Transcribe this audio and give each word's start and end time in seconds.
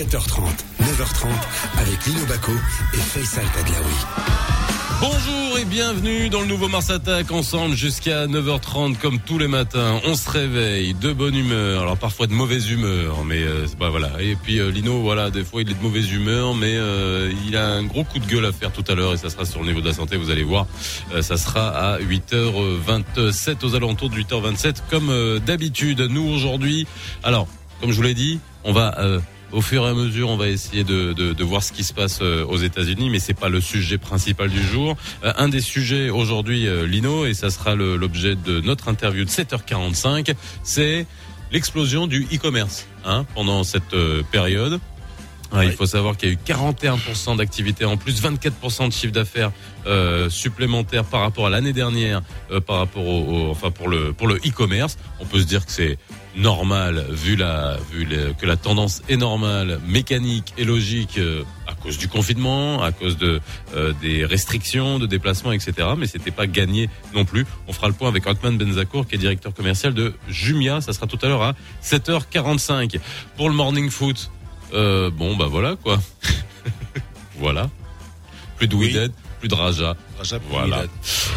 7h30, 0.00 0.44
9h30 0.80 1.26
avec 1.76 2.06
Lino 2.06 2.24
Baco 2.24 2.52
et 2.94 2.96
Faisal 2.96 3.44
Taglaoui. 3.54 3.92
Bonjour 4.98 5.58
et 5.58 5.66
bienvenue 5.66 6.30
dans 6.30 6.40
le 6.40 6.46
nouveau 6.46 6.68
Mars 6.68 6.88
Attack 6.88 7.30
ensemble 7.30 7.74
jusqu'à 7.74 8.26
9h30 8.26 8.96
comme 8.96 9.18
tous 9.18 9.36
les 9.36 9.46
matins. 9.46 10.00
On 10.06 10.14
se 10.14 10.30
réveille 10.30 10.94
de 10.94 11.12
bonne 11.12 11.34
humeur, 11.34 11.82
alors 11.82 11.98
parfois 11.98 12.26
de 12.26 12.32
mauvaise 12.32 12.70
humeur, 12.70 13.24
mais 13.26 13.42
euh, 13.42 13.66
bah, 13.78 13.90
voilà. 13.90 14.12
Et 14.20 14.36
puis 14.36 14.58
euh, 14.58 14.70
Lino, 14.70 15.02
voilà, 15.02 15.30
des 15.30 15.44
fois 15.44 15.60
il 15.60 15.70
est 15.70 15.74
de 15.74 15.82
mauvaise 15.82 16.10
humeur, 16.10 16.54
mais 16.54 16.76
euh, 16.76 17.30
il 17.46 17.54
a 17.54 17.68
un 17.68 17.82
gros 17.82 18.04
coup 18.04 18.20
de 18.20 18.26
gueule 18.26 18.46
à 18.46 18.52
faire 18.52 18.72
tout 18.72 18.84
à 18.88 18.94
l'heure 18.94 19.12
et 19.12 19.18
ça 19.18 19.28
sera 19.28 19.44
sur 19.44 19.60
le 19.60 19.66
niveau 19.66 19.82
de 19.82 19.86
la 19.86 19.92
santé, 19.92 20.16
vous 20.16 20.30
allez 20.30 20.44
voir. 20.44 20.66
ça 21.20 21.36
sera 21.36 21.68
à 21.68 21.98
8h27 21.98 23.66
aux 23.66 23.74
alentours 23.74 24.08
de 24.08 24.16
8h27 24.16 24.76
comme 24.88 25.40
d'habitude. 25.40 26.00
Nous 26.00 26.26
aujourd'hui, 26.26 26.86
alors 27.22 27.48
comme 27.82 27.90
je 27.90 27.96
vous 27.96 28.02
l'ai 28.02 28.14
dit, 28.14 28.40
on 28.64 28.72
va 28.72 28.94
au 29.52 29.60
fur 29.60 29.84
et 29.84 29.88
à 29.88 29.94
mesure, 29.94 30.28
on 30.28 30.36
va 30.36 30.48
essayer 30.48 30.84
de, 30.84 31.42
voir 31.42 31.62
ce 31.62 31.72
qui 31.72 31.84
se 31.84 31.92
passe 31.92 32.20
euh, 32.22 32.44
aux 32.44 32.58
États-Unis, 32.58 33.10
mais 33.10 33.18
c'est 33.18 33.34
pas 33.34 33.48
le 33.48 33.60
sujet 33.60 33.98
principal 33.98 34.48
du 34.48 34.62
jour. 34.62 34.96
Euh, 35.24 35.32
un 35.36 35.48
des 35.48 35.60
sujets 35.60 36.10
aujourd'hui, 36.10 36.68
euh, 36.68 36.86
Lino, 36.86 37.26
et 37.26 37.34
ça 37.34 37.50
sera 37.50 37.74
l'objet 37.74 38.36
de 38.36 38.60
notre 38.60 38.88
interview 38.88 39.24
de 39.24 39.30
7h45, 39.30 40.34
c'est 40.62 41.06
l'explosion 41.50 42.06
du 42.06 42.26
e-commerce 42.32 42.86
hein, 43.04 43.26
pendant 43.34 43.64
cette 43.64 43.96
période. 44.30 44.80
Il 45.62 45.72
faut 45.72 45.86
savoir 45.86 46.16
qu'il 46.16 46.28
y 46.28 46.32
a 46.32 46.34
eu 46.34 46.38
41% 46.46 47.36
d'activité 47.36 47.84
en 47.84 47.96
plus, 47.96 48.22
24% 48.22 48.88
de 48.88 48.92
chiffre 48.92 49.12
d'affaires 49.12 49.50
euh, 49.86 50.30
supplémentaire 50.30 51.04
par 51.04 51.20
rapport 51.20 51.46
à 51.46 51.50
l'année 51.50 51.72
dernière, 51.72 52.22
par 52.66 52.78
rapport 52.78 53.06
au, 53.06 53.50
enfin 53.50 53.70
pour 53.70 53.88
le 53.88 54.12
pour 54.12 54.28
le 54.28 54.36
e-commerce. 54.36 54.96
On 55.18 55.26
peut 55.26 55.40
se 55.40 55.46
dire 55.46 55.66
que 55.66 55.72
c'est 55.72 55.98
normal 56.36 57.04
vu 57.10 57.36
la 57.36 57.76
vu 57.92 58.06
que 58.38 58.46
la 58.46 58.56
tendance 58.56 59.02
est 59.08 59.16
normale, 59.16 59.80
mécanique 59.86 60.54
et 60.56 60.64
logique 60.64 61.18
euh, 61.18 61.42
à 61.66 61.74
cause 61.74 61.98
du 61.98 62.08
confinement, 62.08 62.82
à 62.82 62.92
cause 62.92 63.16
de 63.16 63.40
euh, 63.74 63.92
des 64.00 64.24
restrictions 64.24 64.98
de 64.98 65.06
déplacement, 65.06 65.52
etc. 65.52 65.88
Mais 65.96 66.06
c'était 66.06 66.30
pas 66.30 66.46
gagné 66.46 66.88
non 67.14 67.24
plus. 67.24 67.46
On 67.68 67.72
fera 67.72 67.88
le 67.88 67.94
point 67.94 68.08
avec 68.08 68.26
Othman 68.26 68.56
Benzakour 68.56 69.06
qui 69.06 69.16
est 69.16 69.18
directeur 69.18 69.52
commercial 69.54 69.94
de 69.94 70.14
Jumia. 70.28 70.80
Ça 70.80 70.92
sera 70.92 71.06
tout 71.06 71.18
à 71.22 71.28
l'heure 71.28 71.42
à 71.42 71.54
7h45 71.82 72.98
pour 73.36 73.48
le 73.48 73.54
morning 73.54 73.90
foot. 73.90 74.30
Euh, 74.72 75.10
bon 75.10 75.36
bah 75.36 75.46
voilà 75.48 75.76
quoi. 75.76 75.98
voilà. 77.38 77.68
Plus 78.56 78.68
de 78.68 78.76
oui 78.76 79.10
plus 79.40 79.48
de 79.48 79.54
Raja. 79.54 79.96
voilà. 80.50 80.84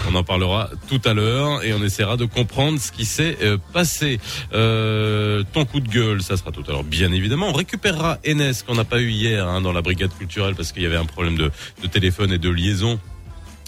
On 0.09 0.15
en 0.15 0.23
parlera 0.23 0.69
tout 0.89 1.01
à 1.05 1.13
l'heure 1.13 1.63
et 1.63 1.73
on 1.73 1.81
essaiera 1.81 2.17
de 2.17 2.25
comprendre 2.25 2.79
ce 2.79 2.91
qui 2.91 3.05
s'est 3.05 3.37
euh, 3.41 3.57
passé. 3.71 4.19
Euh, 4.53 5.43
ton 5.53 5.63
coup 5.65 5.79
de 5.79 5.87
gueule, 5.87 6.21
ça 6.21 6.35
sera 6.35 6.51
tout 6.51 6.63
à 6.67 6.71
l'heure, 6.71 6.83
bien 6.83 7.11
évidemment. 7.13 7.49
On 7.49 7.53
récupérera 7.53 8.19
Enes 8.25 8.53
qu'on 8.67 8.75
n'a 8.75 8.83
pas 8.83 8.99
eu 8.99 9.09
hier 9.09 9.47
hein, 9.47 9.61
dans 9.61 9.71
la 9.71 9.81
brigade 9.81 10.11
culturelle 10.17 10.53
parce 10.53 10.73
qu'il 10.73 10.83
y 10.83 10.85
avait 10.85 10.97
un 10.97 11.05
problème 11.05 11.37
de, 11.37 11.49
de 11.81 11.87
téléphone 11.87 12.33
et 12.33 12.37
de 12.37 12.49
liaison. 12.49 12.99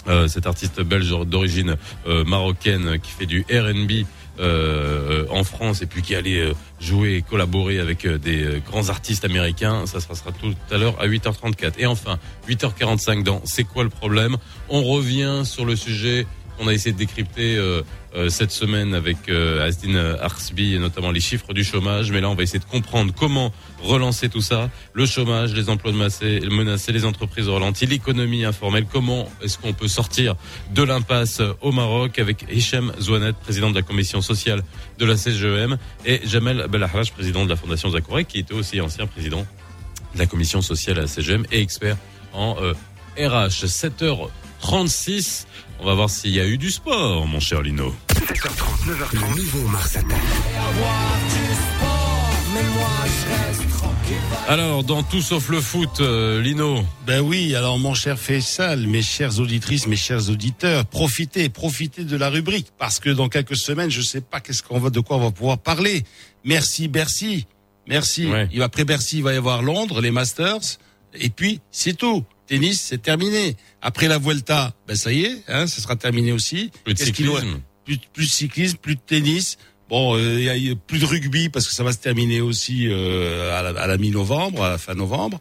Euh, 0.08 0.28
cet 0.28 0.46
artiste 0.46 0.80
belge 0.82 1.12
d'origine 1.26 1.76
euh, 2.06 2.22
marocaine 2.24 3.00
qui 3.00 3.10
fait 3.10 3.26
du 3.26 3.44
R&B 3.50 4.06
euh, 4.38 5.24
en 5.30 5.44
France 5.44 5.82
et 5.82 5.86
puis 5.86 6.02
qui 6.02 6.14
allait 6.14 6.40
euh, 6.40 6.52
jouer 6.80 7.14
et 7.14 7.22
collaborer 7.22 7.78
avec 7.78 8.04
euh, 8.04 8.18
des 8.18 8.62
grands 8.66 8.88
artistes 8.88 9.24
américains. 9.24 9.86
Ça 9.86 10.00
se 10.00 10.06
passera 10.06 10.32
tout 10.32 10.54
à 10.70 10.78
l'heure 10.78 11.00
à 11.00 11.06
8h34. 11.06 11.74
Et 11.78 11.86
enfin, 11.86 12.18
8h45 12.48 13.22
dans 13.22 13.40
C'est 13.44 13.64
quoi 13.64 13.82
le 13.82 13.90
problème? 13.90 14.36
On 14.68 14.82
revient 14.82 15.42
sur 15.44 15.64
le 15.64 15.76
sujet 15.76 16.26
on 16.58 16.68
a 16.68 16.72
essayé 16.72 16.92
de 16.92 16.98
décrypter 16.98 17.56
euh, 17.56 17.82
euh, 17.82 17.82
cette 18.28 18.50
semaine 18.50 18.94
avec 18.94 19.28
euh, 19.28 19.66
Asdine 19.66 20.16
Arsbi 20.20 20.74
et 20.74 20.78
notamment 20.78 21.10
les 21.10 21.20
chiffres 21.20 21.52
du 21.52 21.64
chômage. 21.64 22.10
Mais 22.10 22.20
là, 22.20 22.30
on 22.30 22.34
va 22.34 22.42
essayer 22.42 22.58
de 22.58 22.64
comprendre 22.64 23.12
comment 23.14 23.52
relancer 23.82 24.28
tout 24.28 24.40
ça. 24.40 24.70
Le 24.94 25.04
chômage, 25.04 25.54
les 25.54 25.68
emplois 25.68 25.92
menacés, 25.92 26.92
les 26.92 27.04
entreprises 27.04 27.48
ralenties, 27.48 27.86
l'économie 27.86 28.44
informelle. 28.44 28.86
Comment 28.90 29.28
est-ce 29.42 29.58
qu'on 29.58 29.74
peut 29.74 29.88
sortir 29.88 30.34
de 30.74 30.82
l'impasse 30.82 31.42
au 31.60 31.72
Maroc 31.72 32.18
avec 32.18 32.46
Hichem 32.50 32.92
Zouanet, 33.00 33.34
président 33.34 33.70
de 33.70 33.74
la 33.74 33.82
commission 33.82 34.22
sociale 34.22 34.62
de 34.98 35.04
la 35.04 35.16
CGEM, 35.16 35.76
et 36.06 36.20
Jamel 36.26 36.66
Belahraj, 36.70 37.12
président 37.12 37.44
de 37.44 37.50
la 37.50 37.56
Fondation 37.56 37.90
Zakourek, 37.90 38.28
qui 38.28 38.38
était 38.38 38.54
aussi 38.54 38.80
ancien 38.80 39.06
président 39.06 39.46
de 40.14 40.18
la 40.18 40.26
commission 40.26 40.62
sociale 40.62 40.98
à 40.98 41.02
la 41.02 41.06
CGM 41.06 41.44
et 41.52 41.60
expert 41.60 41.96
en 42.32 42.54
RH. 43.18 43.66
7h36. 43.66 45.44
On 45.80 45.84
va 45.84 45.94
voir 45.94 46.08
s'il 46.08 46.30
y 46.30 46.40
a 46.40 46.46
eu 46.46 46.56
du 46.56 46.70
sport, 46.70 47.26
mon 47.26 47.40
cher 47.40 47.62
Lino. 47.62 47.94
7h30, 48.26 48.88
9h30, 48.88 49.12
le 49.12 49.36
nouveau 49.36 49.68
Mars 49.68 49.96
Alors, 54.48 54.82
dans 54.82 55.04
tout 55.04 55.22
sauf 55.22 55.48
le 55.48 55.60
foot, 55.60 56.00
euh, 56.00 56.42
Lino. 56.42 56.84
Ben 57.06 57.20
oui, 57.20 57.54
alors 57.54 57.78
mon 57.78 57.94
cher 57.94 58.18
Faisal, 58.18 58.88
mes 58.88 59.02
chères 59.02 59.38
auditrices, 59.38 59.86
mes 59.86 59.94
chers 59.94 60.28
auditeurs, 60.28 60.86
profitez, 60.86 61.48
profitez 61.48 62.02
de 62.02 62.16
la 62.16 62.28
rubrique, 62.28 62.72
parce 62.76 62.98
que 62.98 63.10
dans 63.10 63.28
quelques 63.28 63.56
semaines, 63.56 63.90
je 63.90 64.00
sais 64.00 64.20
pas 64.20 64.40
qu'est-ce 64.40 64.64
qu'on 64.64 64.80
va, 64.80 64.90
de 64.90 64.98
quoi 64.98 65.18
on 65.18 65.20
va 65.20 65.30
pouvoir 65.30 65.58
parler. 65.58 66.02
Merci 66.44 66.88
Bercy, 66.88 67.46
merci. 67.86 68.28
Il 68.50 68.58
va 68.58 68.64
après 68.64 68.84
Bercy, 68.84 69.18
il 69.18 69.22
va 69.22 69.34
y 69.34 69.36
avoir 69.36 69.62
Londres, 69.62 70.00
les 70.00 70.10
Masters, 70.10 70.78
et 71.14 71.30
puis 71.30 71.60
c'est 71.70 71.96
tout 71.96 72.24
tennis, 72.48 72.80
c'est 72.80 73.02
terminé. 73.02 73.56
Après 73.82 74.08
la 74.08 74.18
Vuelta, 74.18 74.74
ben 74.88 74.96
ça 74.96 75.12
y 75.12 75.24
est, 75.24 75.44
hein, 75.46 75.68
ça 75.68 75.80
sera 75.80 75.94
terminé 75.94 76.32
aussi. 76.32 76.72
Plus, 77.86 77.98
plus, 78.12 78.26
de 78.26 78.30
cyclisme, 78.30 78.76
plus 78.76 78.96
de 78.96 79.00
tennis. 79.00 79.56
Bon, 79.88 80.16
euh, 80.16 80.40
il 80.40 80.66
y 80.66 80.70
a 80.70 80.74
plus 80.74 80.98
de 80.98 81.06
rugby 81.06 81.48
parce 81.48 81.66
que 81.66 81.72
ça 81.72 81.84
va 81.84 81.92
se 81.92 81.98
terminer 81.98 82.40
aussi 82.40 82.88
euh, 82.88 83.58
à 83.58 83.86
la, 83.86 83.96
mi-novembre, 83.96 84.64
à 84.64 84.70
la 84.70 84.78
fin 84.78 84.94
novembre. 84.94 85.40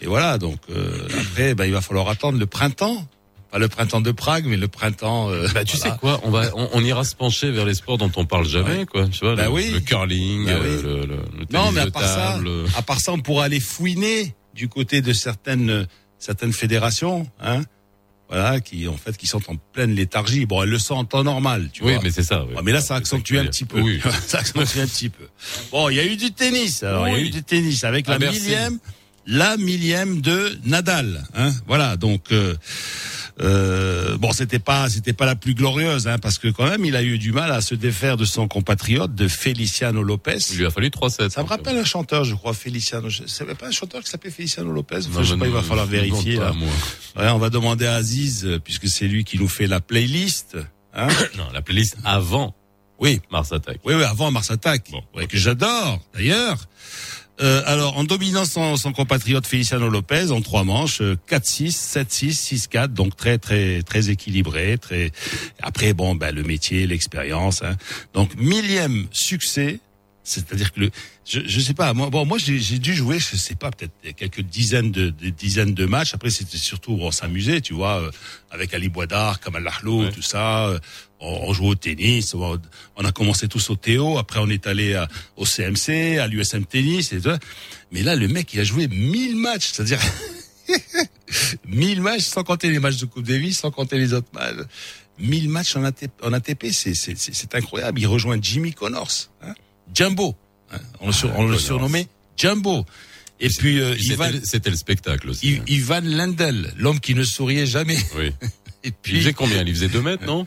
Et 0.00 0.06
voilà, 0.06 0.38
donc 0.38 0.58
euh, 0.70 1.06
après, 1.20 1.54
ben, 1.54 1.66
il 1.66 1.72
va 1.72 1.80
falloir 1.80 2.08
attendre 2.08 2.38
le 2.38 2.46
printemps. 2.46 3.06
Pas 3.52 3.58
le 3.58 3.68
printemps 3.68 4.00
de 4.00 4.10
Prague, 4.10 4.46
mais 4.46 4.56
le 4.56 4.66
printemps. 4.66 5.28
bah, 5.54 5.64
tu 5.64 5.76
sais 5.76 5.92
quoi, 6.00 6.20
on 6.24 6.30
va, 6.30 6.46
on, 6.54 6.82
ira 6.82 7.04
se 7.04 7.14
pencher 7.14 7.50
vers 7.50 7.66
les 7.66 7.74
sports 7.74 7.98
dont 7.98 8.10
on 8.16 8.24
parle 8.24 8.46
jamais, 8.46 8.86
quoi. 8.86 9.06
Tu 9.08 9.18
vois, 9.22 9.36
bah 9.36 9.44
le, 9.44 9.50
oui. 9.50 9.70
le 9.70 9.80
curling, 9.80 10.46
bah 10.46 10.52
oui. 10.58 10.82
le, 10.82 11.04
le, 11.04 11.18
non, 11.52 11.70
mais 11.70 11.82
à 11.82 11.90
part 11.90 12.02
table. 12.02 12.48
ça, 12.68 12.78
à 12.78 12.82
part 12.82 13.00
ça, 13.00 13.12
on 13.12 13.18
pourra 13.18 13.44
aller 13.44 13.60
fouiner 13.60 14.34
du 14.54 14.70
côté 14.70 15.02
de 15.02 15.12
certaines 15.12 15.86
certaines 16.22 16.52
fédérations, 16.52 17.26
hein, 17.40 17.62
voilà, 18.32 18.60
qui 18.60 18.88
en 18.88 18.96
fait 18.96 19.14
qui 19.18 19.26
sont 19.26 19.42
en 19.50 19.56
pleine 19.56 19.94
léthargie. 19.94 20.46
Bon, 20.46 20.62
elles 20.62 20.70
le 20.70 20.78
sont 20.78 20.94
en 20.94 21.04
temps 21.04 21.22
normal, 21.22 21.68
tu 21.70 21.84
oui, 21.84 21.92
vois. 21.92 22.02
mais 22.02 22.10
c'est 22.10 22.22
ça. 22.22 22.44
Oui. 22.44 22.54
Ah, 22.56 22.62
mais 22.64 22.72
là, 22.72 22.80
ça 22.80 22.94
accentue 22.94 23.36
un 23.36 23.44
petit 23.44 23.66
peu. 23.66 23.78
Oui. 23.78 24.00
ça 24.26 24.38
accentue 24.38 24.78
un 24.78 24.86
petit 24.86 25.10
peu. 25.10 25.24
Bon, 25.70 25.90
il 25.90 25.96
y 25.96 26.00
a 26.00 26.06
eu 26.06 26.16
du 26.16 26.32
tennis. 26.32 26.82
Alors, 26.82 27.08
il 27.08 27.12
y 27.12 27.16
a 27.16 27.20
eu 27.20 27.28
du 27.28 27.42
tennis 27.42 27.84
avec 27.84 28.08
À 28.08 28.16
la 28.16 28.30
millième, 28.30 28.78
la 29.26 29.58
millième 29.58 30.22
de 30.22 30.58
Nadal. 30.64 31.24
Hein, 31.34 31.52
voilà. 31.66 31.98
Donc. 31.98 32.32
Euh, 32.32 32.56
euh, 33.42 34.16
bon, 34.18 34.32
c'était 34.32 34.58
pas, 34.58 34.88
c'était 34.88 35.12
pas 35.12 35.26
la 35.26 35.34
plus 35.34 35.54
glorieuse, 35.54 36.06
hein, 36.06 36.18
parce 36.18 36.38
que 36.38 36.48
quand 36.48 36.68
même, 36.68 36.84
il 36.84 36.94
a 36.94 37.02
eu 37.02 37.18
du 37.18 37.32
mal 37.32 37.50
à 37.50 37.60
se 37.60 37.74
défaire 37.74 38.16
de 38.16 38.24
son 38.24 38.46
compatriote, 38.46 39.14
de 39.14 39.26
Feliciano 39.26 40.02
Lopez. 40.02 40.38
Il 40.52 40.58
lui 40.58 40.66
a 40.66 40.70
fallu 40.70 40.88
3-7. 40.88 41.30
Ça 41.30 41.42
me 41.42 41.48
rappelle 41.48 41.76
un 41.76 41.84
chanteur, 41.84 42.24
je 42.24 42.34
crois, 42.34 42.54
Feliciano. 42.54 43.08
Savais 43.26 43.54
pas 43.54 43.66
un 43.66 43.72
chanteur 43.72 44.02
qui 44.02 44.10
s'appelait 44.10 44.30
Feliciano 44.30 44.70
Lopez? 44.72 44.98
Enfin, 45.08 45.18
Non, 45.18 45.22
je 45.24 45.32
sais 45.32 45.38
pas, 45.38 45.46
il 45.46 45.52
va 45.52 45.62
falloir 45.62 45.86
vérifier. 45.86 46.36
Là. 46.36 46.52
Ouais, 47.16 47.28
on 47.30 47.38
va 47.38 47.50
demander 47.50 47.86
à 47.86 47.94
Aziz, 47.94 48.44
euh, 48.46 48.58
puisque 48.58 48.88
c'est 48.88 49.08
lui 49.08 49.24
qui 49.24 49.38
nous 49.38 49.48
fait 49.48 49.66
la 49.66 49.80
playlist. 49.80 50.56
Hein 50.94 51.08
Non, 51.36 51.48
la 51.52 51.62
playlist 51.62 51.96
avant 52.04 52.54
oui, 52.98 53.20
Mars 53.32 53.50
Attack. 53.50 53.80
oui, 53.84 53.94
oui, 53.96 54.04
avant 54.04 54.30
Mars 54.30 54.52
Attack, 54.52 54.84
Bon, 54.92 55.02
ouais, 55.16 55.26
que 55.26 55.36
j'adore 55.36 55.98
d'ailleurs. 56.14 56.56
Euh, 57.42 57.62
alors, 57.66 57.98
en 57.98 58.04
dominant 58.04 58.44
son, 58.44 58.76
son 58.76 58.92
compatriote 58.92 59.46
Feliciano 59.46 59.88
Lopez 59.88 60.30
en 60.30 60.40
trois 60.40 60.62
manches, 60.62 61.00
euh, 61.00 61.16
4-6, 61.28 61.70
7-6, 61.70 62.68
6-4, 62.68 62.88
donc 62.88 63.16
très 63.16 63.38
très 63.38 63.82
très 63.82 64.10
équilibré, 64.10 64.78
très. 64.78 65.10
Après, 65.60 65.92
bon, 65.92 66.14
ben 66.14 66.34
le 66.34 66.44
métier, 66.44 66.86
l'expérience. 66.86 67.62
Hein. 67.62 67.76
Donc 68.14 68.36
millième 68.36 69.06
succès, 69.10 69.80
c'est-à-dire 70.24 70.72
que 70.72 70.80
le, 70.80 70.90
je 71.24 71.40
je 71.46 71.60
sais 71.60 71.74
pas, 71.74 71.92
moi 71.94 72.08
bon 72.10 72.24
moi 72.24 72.38
j'ai 72.38 72.78
dû 72.78 72.94
jouer, 72.94 73.18
je 73.18 73.36
sais 73.36 73.54
pas, 73.56 73.70
peut-être 73.70 74.14
quelques 74.16 74.40
dizaines 74.42 74.92
de, 74.92 75.10
de 75.10 75.30
dizaines 75.30 75.74
de 75.74 75.84
matchs. 75.86 76.14
Après 76.14 76.30
c'était 76.30 76.56
surtout 76.58 76.96
on 77.00 77.10
s'amusait, 77.10 77.60
tu 77.60 77.74
vois, 77.74 78.00
euh, 78.02 78.10
avec 78.50 78.72
Ali 78.74 78.88
Boidar, 78.88 79.40
Kamal 79.40 79.62
Lahlo, 79.64 80.02
Ouais. 80.04 80.12
tout 80.12 80.22
ça. 80.22 80.66
euh, 80.68 80.78
on, 81.20 81.48
on 81.48 81.52
jouait 81.52 81.68
au 81.68 81.74
tennis, 81.74 82.34
on, 82.34 82.60
on 82.96 83.04
a 83.04 83.12
commencé 83.12 83.46
tous 83.48 83.70
au 83.70 83.76
Théo, 83.76 84.18
après 84.18 84.38
on 84.40 84.48
est 84.48 84.66
allé 84.66 84.94
à- 84.94 85.08
au 85.36 85.44
CMC, 85.44 86.18
à 86.18 86.26
l'USM 86.28 86.64
Tennis 86.66 87.12
et 87.12 87.20
tout. 87.20 87.30
Mais 87.90 88.02
là 88.02 88.14
le 88.16 88.28
mec 88.28 88.52
il 88.54 88.60
a 88.60 88.64
joué 88.64 88.86
1000 88.88 89.36
matchs, 89.36 89.70
c'est-à-dire 89.72 90.00
1000 91.66 92.00
matchs 92.00 92.22
sans 92.22 92.44
compter 92.44 92.70
les 92.70 92.78
matchs 92.78 92.98
de 92.98 93.06
Coupe 93.06 93.24
Davis, 93.26 93.58
sans 93.58 93.70
compter 93.70 93.98
les 93.98 94.12
autres 94.12 94.28
matchs. 94.32 94.56
1000 95.18 95.48
matchs 95.48 95.76
en 95.76 95.84
ATP, 95.84 96.10
en 96.22 96.32
ATP 96.32 96.66
c'est 96.72 96.94
c'est 96.94 97.16
c'est 97.18 97.34
c'est 97.34 97.54
incroyable. 97.54 98.00
Il 98.00 98.06
rejoint 98.06 98.38
Jimmy 98.40 98.72
Connors, 98.72 99.28
hein, 99.42 99.54
Jumbo. 99.94 100.34
hein. 100.72 100.78
On 101.00 101.06
le, 101.08 101.12
sur- 101.12 101.28
on 101.30 101.42
le 101.42 101.48
Connors. 101.48 101.60
surnommait 101.60 102.06
Jumbo. 102.36 102.84
Et 103.40 103.48
puis 103.48 103.80
euh, 103.80 103.94
C'était 104.44 104.70
le 104.70 104.76
spectacle 104.76 105.28
aussi. 105.30 105.54
I- 105.66 105.74
Ivan 105.74 106.00
Lendl, 106.04 106.72
l'homme 106.76 107.00
qui 107.00 107.14
ne 107.14 107.24
souriait 107.24 107.66
jamais. 107.66 107.98
Oui. 108.16 108.32
Et 108.84 108.88
Il 108.88 108.92
puis 108.92 109.18
faisait 109.18 109.32
combien? 109.32 109.62
Il 109.64 109.74
faisait 109.74 109.88
2 109.88 110.00
mètres, 110.02 110.24
non? 110.26 110.46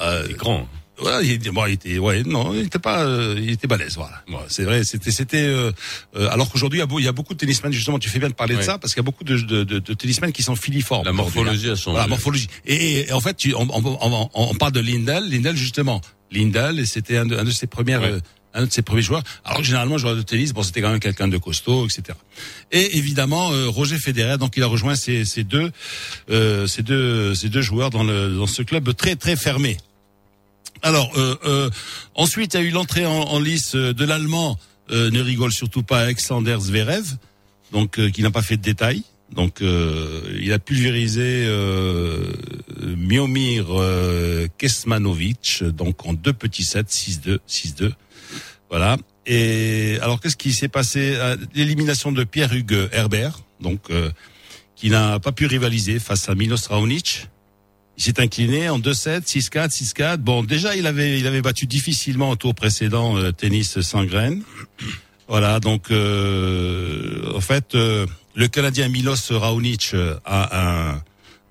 Euh, 0.00 0.26
grand. 0.36 0.66
voilà, 0.98 1.22
il, 1.22 1.38
bon, 1.50 1.66
il 1.66 1.72
était, 1.74 1.98
ouais, 1.98 2.22
non, 2.24 2.52
il 2.54 2.60
était 2.66 2.78
pas, 2.78 3.04
euh, 3.04 3.38
il 3.38 3.50
était 3.50 3.66
balèze, 3.66 3.94
voilà. 3.96 4.22
Bon, 4.28 4.38
c'est 4.48 4.64
vrai, 4.64 4.84
c'était, 4.84 5.10
c'était, 5.10 5.42
euh, 5.44 5.70
euh, 6.16 6.28
alors 6.30 6.50
qu'aujourd'hui, 6.50 6.78
il 6.78 6.80
y 6.80 6.82
a 6.82 6.86
beau- 6.86 6.98
il 6.98 7.04
y 7.04 7.08
a 7.08 7.12
beaucoup 7.12 7.34
de 7.34 7.38
tennismen, 7.38 7.72
justement, 7.72 7.98
tu 7.98 8.08
fais 8.08 8.18
bien 8.18 8.28
de 8.30 8.34
parler 8.34 8.56
de 8.56 8.62
ça, 8.62 8.78
parce 8.78 8.92
qu'il 8.94 9.00
y 9.00 9.04
a 9.04 9.08
beaucoup 9.10 9.22
de, 9.24 9.36
de, 9.38 9.64
de, 9.64 9.78
de 9.80 9.94
tennismen 9.94 10.32
qui 10.32 10.42
sont 10.42 10.56
filiformes. 10.56 11.04
La 11.04 11.10
hein. 11.10 11.14
morphologie 11.14 11.70
a 11.70 11.76
changé. 11.76 11.92
Voilà, 11.92 12.06
morphologie. 12.08 12.48
Et, 12.66 13.00
et 13.08 13.12
en 13.12 13.20
fait, 13.20 13.34
tu, 13.36 13.54
on, 13.54 13.68
on, 13.70 13.98
on, 14.00 14.30
on 14.34 14.54
parle 14.54 14.72
de 14.72 14.80
Lindell, 14.80 15.28
Lindell 15.30 15.56
justement, 15.56 16.00
Lindell, 16.32 16.78
et 16.80 16.86
c'était 16.86 17.18
un 17.18 17.26
de, 17.26 17.36
un 17.36 17.44
de 17.44 17.50
ses 17.50 17.66
premières, 17.66 18.00
Ouais. 18.00 18.18
Un 18.54 18.66
de 18.66 18.72
ses 18.72 18.82
premiers 18.82 19.02
joueurs. 19.02 19.22
Alors 19.44 19.58
que 19.58 19.64
généralement, 19.64 19.98
joueur 19.98 20.16
de 20.16 20.22
tennis, 20.22 20.52
bon, 20.52 20.62
c'était 20.62 20.80
quand 20.80 20.90
même 20.90 21.00
quelqu'un 21.00 21.28
de 21.28 21.38
costaud, 21.38 21.84
etc. 21.86 22.16
Et 22.72 22.96
évidemment, 22.96 23.52
euh, 23.52 23.68
Roger 23.68 23.98
Federer, 23.98 24.38
donc 24.38 24.56
il 24.56 24.62
a 24.62 24.66
rejoint 24.66 24.94
ces, 24.94 25.24
deux, 25.44 25.70
euh, 26.30 26.66
ces 26.66 26.82
deux, 26.82 27.34
ces 27.34 27.48
deux 27.48 27.62
joueurs 27.62 27.90
dans 27.90 28.04
le, 28.04 28.34
dans 28.36 28.46
ce 28.46 28.62
club 28.62 28.94
très, 28.94 29.16
très 29.16 29.36
fermé. 29.36 29.76
Alors, 30.82 31.10
euh, 31.16 31.34
euh, 31.46 31.70
ensuite, 32.14 32.54
il 32.54 32.60
y 32.60 32.60
a 32.60 32.62
eu 32.66 32.70
l'entrée 32.70 33.06
en, 33.06 33.12
en 33.12 33.40
lice 33.40 33.74
euh, 33.74 33.92
de 33.94 34.04
l'allemand. 34.04 34.58
euh, 34.90 35.10
ne 35.10 35.20
rigole 35.22 35.50
surtout 35.50 35.82
pas, 35.82 36.00
Alexander 36.00 36.56
Zverev, 36.60 37.06
donc 37.72 37.98
qui 38.10 38.22
n'a 38.22 38.30
pas 38.30 38.42
fait 38.42 38.56
de 38.58 38.62
détails. 38.62 39.02
Donc, 39.34 39.62
il 39.62 40.52
a 40.52 40.58
pulvérisé 40.60 41.48
Miomir 42.80 43.66
Kesmanovic, 44.58 45.64
donc 45.64 46.06
en 46.06 46.12
deux 46.12 46.34
petits 46.34 46.62
sets, 46.62 46.82
6-2, 46.82 47.38
6-2. 47.48 47.92
Voilà. 48.74 48.96
Et 49.24 49.98
alors, 50.02 50.20
qu'est-ce 50.20 50.36
qui 50.36 50.52
s'est 50.52 50.66
passé 50.66 51.14
Euh, 51.14 51.36
L'élimination 51.54 52.10
de 52.10 52.24
Pierre-Hugues 52.24 52.88
Herbert, 52.90 53.38
donc 53.60 53.82
euh, 53.90 54.10
qui 54.74 54.90
n'a 54.90 55.20
pas 55.20 55.30
pu 55.30 55.46
rivaliser 55.46 56.00
face 56.00 56.28
à 56.28 56.34
Milos 56.34 56.66
Raonic. 56.68 57.28
Il 57.96 58.02
s'est 58.02 58.20
incliné 58.20 58.68
en 58.68 58.80
2-7, 58.80 59.28
6-4, 59.28 59.70
6-4. 59.70 60.16
Bon, 60.16 60.42
déjà, 60.42 60.74
il 60.74 60.88
avait, 60.88 61.20
il 61.20 61.28
avait 61.28 61.40
battu 61.40 61.66
difficilement 61.66 62.30
au 62.30 62.34
tour 62.34 62.52
précédent 62.52 63.16
euh, 63.16 63.30
tennis 63.30 63.80
sans 63.80 64.02
graines. 64.02 64.42
Voilà, 65.28 65.60
donc 65.60 65.92
euh, 65.92 67.32
en 67.32 67.40
fait, 67.40 67.76
euh, 67.76 68.06
le 68.34 68.48
Canadien 68.48 68.88
Milos 68.88 69.30
Raonic 69.30 69.92
euh, 69.94 70.16
a 70.24 70.90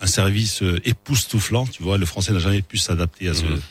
un, 0.01 0.07
service 0.07 0.61
époustouflant. 0.83 1.65
Tu 1.67 1.83
vois, 1.83 1.97
le 1.97 2.05
Français 2.05 2.33
n'a 2.33 2.39
jamais 2.39 2.61
pu 2.61 2.77
s'adapter 2.77 3.29
à 3.29 3.33
ce. 3.33 3.45
Mhm. 3.45 3.61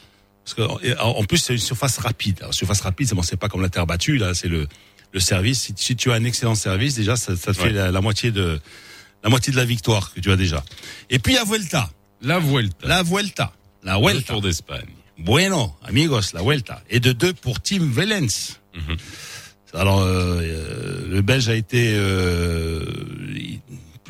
Parce 0.44 0.54
que, 0.54 0.98
en 1.00 1.24
plus, 1.24 1.38
c'est 1.38 1.52
une 1.52 1.58
surface 1.60 1.98
rapide. 1.98 2.38
Alors, 2.40 2.52
surface 2.54 2.80
rapide, 2.80 3.08
c'est 3.08 3.14
bon, 3.14 3.22
c'est 3.22 3.36
pas 3.36 3.48
comme 3.48 3.62
la 3.62 3.68
terre 3.68 3.86
battue. 3.86 4.16
Là, 4.18 4.34
c'est 4.34 4.48
le, 4.48 4.66
le 5.12 5.20
service. 5.20 5.60
Si, 5.62 5.74
si 5.76 5.94
tu 5.96 6.10
as 6.10 6.14
un 6.14 6.24
excellent 6.24 6.54
service, 6.56 6.94
déjà, 6.96 7.16
ça, 7.16 7.36
ça 7.36 7.52
te 7.54 7.58
Ouais. 7.60 7.66
fait 7.68 7.72
la, 7.72 7.90
la 7.92 8.00
moitié 8.00 8.30
de 8.32 8.60
la 9.22 9.30
moitié 9.30 9.52
de 9.52 9.56
la 9.56 9.64
victoire 9.64 10.12
que 10.12 10.18
tu 10.20 10.32
as 10.32 10.36
déjà. 10.36 10.64
Et 11.10 11.20
puis 11.20 11.36
à 11.36 11.44
Vuelta, 11.44 11.88
La 12.22 12.40
Vuelta. 12.40 12.88
la 12.88 13.02
Vuelta, 13.04 13.52
la 13.84 13.94
Le 13.94 14.00
Vuelta. 14.00 14.32
Tour 14.32 14.42
d'Espagne. 14.42 14.88
Bueno, 15.16 15.76
amigos, 15.84 16.32
la 16.34 16.42
Vuelta. 16.42 16.82
Et 16.90 16.98
de 16.98 17.12
deux 17.12 17.32
pour 17.32 17.60
Tim 17.60 17.88
Wellens. 17.92 18.58
Mhm. 18.74 18.96
Alors, 19.74 20.00
euh, 20.00 20.40
euh, 20.42 21.06
le 21.08 21.22
Belge 21.22 21.48
a 21.48 21.54
été 21.54 21.92
euh, 21.94 22.84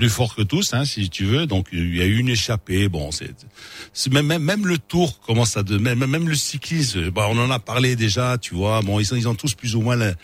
plus 0.02 0.10
fort 0.10 0.34
que 0.34 0.42
tous, 0.42 0.74
hein, 0.74 0.84
si 0.84 1.08
tu 1.10 1.24
veux. 1.24 1.46
Donc, 1.46 1.68
il 1.72 1.94
y 1.96 2.02
a 2.02 2.04
eu 2.06 2.16
une 2.18 2.28
échappée. 2.28 2.88
Bon, 2.88 3.10
c'est 3.12 4.12
même, 4.12 4.26
même 4.26 4.42
même 4.42 4.66
le 4.66 4.76
Tour 4.78 5.20
commence 5.20 5.56
à 5.56 5.62
de 5.62 5.78
même 5.78 6.04
même 6.06 6.28
le 6.28 6.34
cyclisme. 6.34 7.10
Bah, 7.10 7.28
on 7.30 7.38
en 7.38 7.52
a 7.52 7.60
parlé 7.60 7.94
déjà, 7.94 8.36
tu 8.36 8.56
vois. 8.56 8.82
Bon, 8.82 8.98
ils, 8.98 9.06
sont- 9.06 9.14
ils 9.14 9.28
ont 9.28 9.36
tous 9.36 9.54
plus 9.54 9.76
ou 9.76 9.80
moins 9.80 9.94
le, 9.94 10.14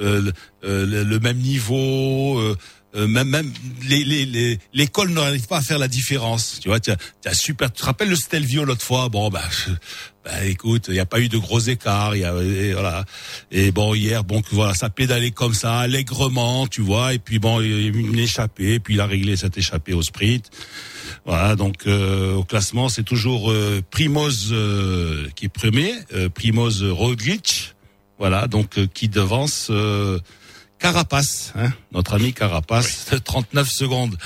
euh, 0.00 0.20
le, 0.22 0.32
euh, 0.64 0.86
le- 0.86 1.04
le 1.04 1.18
même 1.20 1.38
niveau. 1.38 2.36
euh, 2.40 2.56
euh, 2.96 3.06
même 3.06 3.28
même 3.28 3.52
les 3.86 4.02
les 4.02 4.24
les 4.24 4.58
l'école 4.72 5.10
n'arrive 5.10 5.46
pas 5.46 5.58
à 5.58 5.60
faire 5.60 5.78
la 5.78 5.88
différence. 5.88 6.58
Tu 6.60 6.68
vois 6.68 6.80
tu 6.80 6.90
as, 6.90 6.96
tu 6.96 7.28
as 7.28 7.34
super 7.34 7.70
tu 7.70 7.80
te 7.80 7.86
rappelles 7.86 8.08
le 8.08 8.16
Stelvio 8.16 8.64
l'autre 8.64 8.82
fois? 8.82 9.10
Bon 9.10 9.28
bah 9.28 9.42
bah 10.24 10.44
écoute 10.46 10.86
il 10.88 10.94
n'y 10.94 11.00
a 11.00 11.04
pas 11.04 11.20
eu 11.20 11.28
de 11.28 11.36
gros 11.36 11.60
écarts 11.60 12.16
y 12.16 12.24
a 12.24 12.34
et 12.34 12.72
voilà. 12.72 13.04
Et 13.50 13.72
bon 13.72 13.94
hier 13.94 14.24
bon 14.24 14.40
voilà 14.52 14.72
ça 14.72 14.88
pédalait 14.88 15.32
comme 15.32 15.52
ça 15.52 15.80
allègrement 15.80 16.66
tu 16.66 16.80
vois. 16.80 17.12
Et 17.12 17.18
puis 17.18 17.38
bon 17.38 17.60
une 17.60 18.18
échappée 18.18 18.80
puis 18.80 18.94
il 18.94 19.00
a 19.02 19.06
réglé 19.06 19.36
cette 19.36 19.58
échappée 19.58 19.92
au 19.92 20.02
sprint. 20.02 20.50
Voilà 21.26 21.56
donc 21.56 21.86
euh, 21.86 22.34
au 22.36 22.44
classement 22.44 22.88
c'est 22.88 23.02
toujours 23.02 23.50
euh, 23.50 23.82
Primoz 23.90 24.48
euh, 24.50 25.28
qui 25.36 25.44
est 25.44 25.50
premier 25.50 25.92
euh, 26.14 26.30
Primoz 26.30 26.82
Roglic. 26.84 27.74
Voilà 28.18 28.46
donc 28.46 28.78
euh, 28.78 28.86
qui 28.92 29.08
devance 29.08 29.70
Carapace, 30.78 31.52
hein, 31.56 31.72
notre 31.92 32.14
ami 32.14 32.32
Carapace, 32.32 33.06
39 33.24 33.68
secondes. 33.70 34.16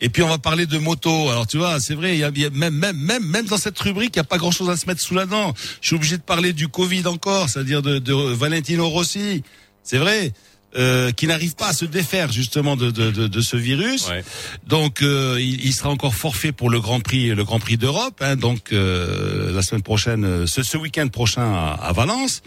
Et 0.00 0.08
puis 0.08 0.22
on 0.22 0.28
va 0.28 0.38
parler 0.38 0.66
de 0.66 0.78
moto. 0.78 1.30
Alors 1.30 1.46
tu 1.46 1.56
vois, 1.56 1.80
c'est 1.80 1.94
vrai, 1.94 2.16
il 2.16 2.38
y 2.38 2.44
a, 2.44 2.50
même 2.50 2.74
même 2.74 2.96
même 2.96 3.24
même 3.24 3.46
dans 3.46 3.56
cette 3.56 3.78
rubrique, 3.78 4.12
il 4.14 4.18
y 4.18 4.20
a 4.20 4.24
pas 4.24 4.38
grand-chose 4.38 4.68
à 4.68 4.76
se 4.76 4.86
mettre 4.86 5.00
sous 5.00 5.14
la 5.14 5.26
dent. 5.26 5.54
Je 5.80 5.88
suis 5.88 5.96
obligé 5.96 6.16
de 6.16 6.22
parler 6.22 6.52
du 6.52 6.68
Covid 6.68 7.06
encore, 7.06 7.48
c'est-à-dire 7.48 7.82
de, 7.82 7.98
de 7.98 8.12
Valentino 8.12 8.88
Rossi. 8.88 9.42
C'est 9.82 9.98
vrai. 9.98 10.32
Euh, 10.76 11.10
qui 11.10 11.26
n'arrive 11.26 11.54
pas 11.54 11.68
à 11.68 11.72
se 11.72 11.86
défaire 11.86 12.30
justement 12.30 12.76
de, 12.76 12.90
de, 12.90 13.10
de, 13.10 13.28
de 13.28 13.40
ce 13.40 13.56
virus. 13.56 14.08
Ouais. 14.08 14.22
Donc 14.66 15.00
euh, 15.00 15.38
il, 15.40 15.64
il 15.64 15.72
sera 15.72 15.88
encore 15.88 16.14
forfait 16.14 16.52
pour 16.52 16.68
le 16.68 16.80
Grand 16.80 17.00
Prix, 17.00 17.34
le 17.34 17.44
Grand 17.44 17.60
Prix 17.60 17.78
d'Europe. 17.78 18.16
Hein, 18.20 18.36
donc 18.36 18.72
euh, 18.72 19.54
la 19.54 19.62
semaine 19.62 19.82
prochaine, 19.82 20.24
euh, 20.26 20.46
ce, 20.46 20.62
ce 20.62 20.76
week-end 20.76 21.08
prochain 21.08 21.50
à, 21.50 21.78
à 21.80 21.92
Valence. 21.92 22.42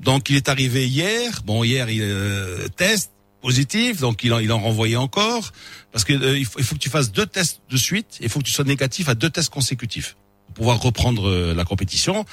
Donc 0.00 0.30
il 0.30 0.36
est 0.36 0.48
arrivé 0.48 0.86
hier. 0.86 1.42
Bon 1.44 1.64
hier 1.64 1.88
il 1.90 2.02
euh, 2.02 2.68
test 2.76 3.10
positif, 3.40 4.00
donc 4.00 4.24
il 4.24 4.32
en, 4.32 4.38
il 4.38 4.50
en 4.52 4.58
renvoyait 4.58 4.96
encore 4.96 5.52
parce 5.92 6.04
que 6.04 6.12
euh, 6.12 6.38
il, 6.38 6.44
faut, 6.44 6.58
il 6.58 6.64
faut 6.64 6.74
que 6.74 6.80
tu 6.80 6.90
fasses 6.90 7.12
deux 7.12 7.26
tests 7.26 7.60
de 7.70 7.76
suite. 7.76 8.18
Il 8.20 8.28
faut 8.28 8.40
que 8.40 8.44
tu 8.44 8.52
sois 8.52 8.64
négatif 8.64 9.08
à 9.08 9.14
deux 9.14 9.30
tests 9.30 9.50
consécutifs 9.50 10.16
pour 10.46 10.54
pouvoir 10.54 10.80
reprendre 10.80 11.28
euh, 11.28 11.54
la 11.54 11.64
compétition. 11.64 12.24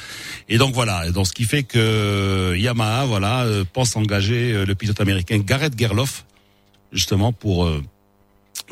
Et 0.49 0.57
donc 0.57 0.73
voilà, 0.73 1.07
Et 1.07 1.11
donc 1.11 1.27
ce 1.27 1.33
qui 1.33 1.43
fait 1.43 1.63
que 1.63 1.77
euh, 1.77 2.57
Yamaha 2.57 3.05
voilà 3.05 3.43
euh, 3.43 3.63
pense 3.71 3.95
engager 3.95 4.65
le 4.65 4.75
pilote 4.75 4.99
américain 5.01 5.37
Garrett 5.37 5.77
Gerloff 5.77 6.25
justement 6.91 7.33
pour 7.33 7.69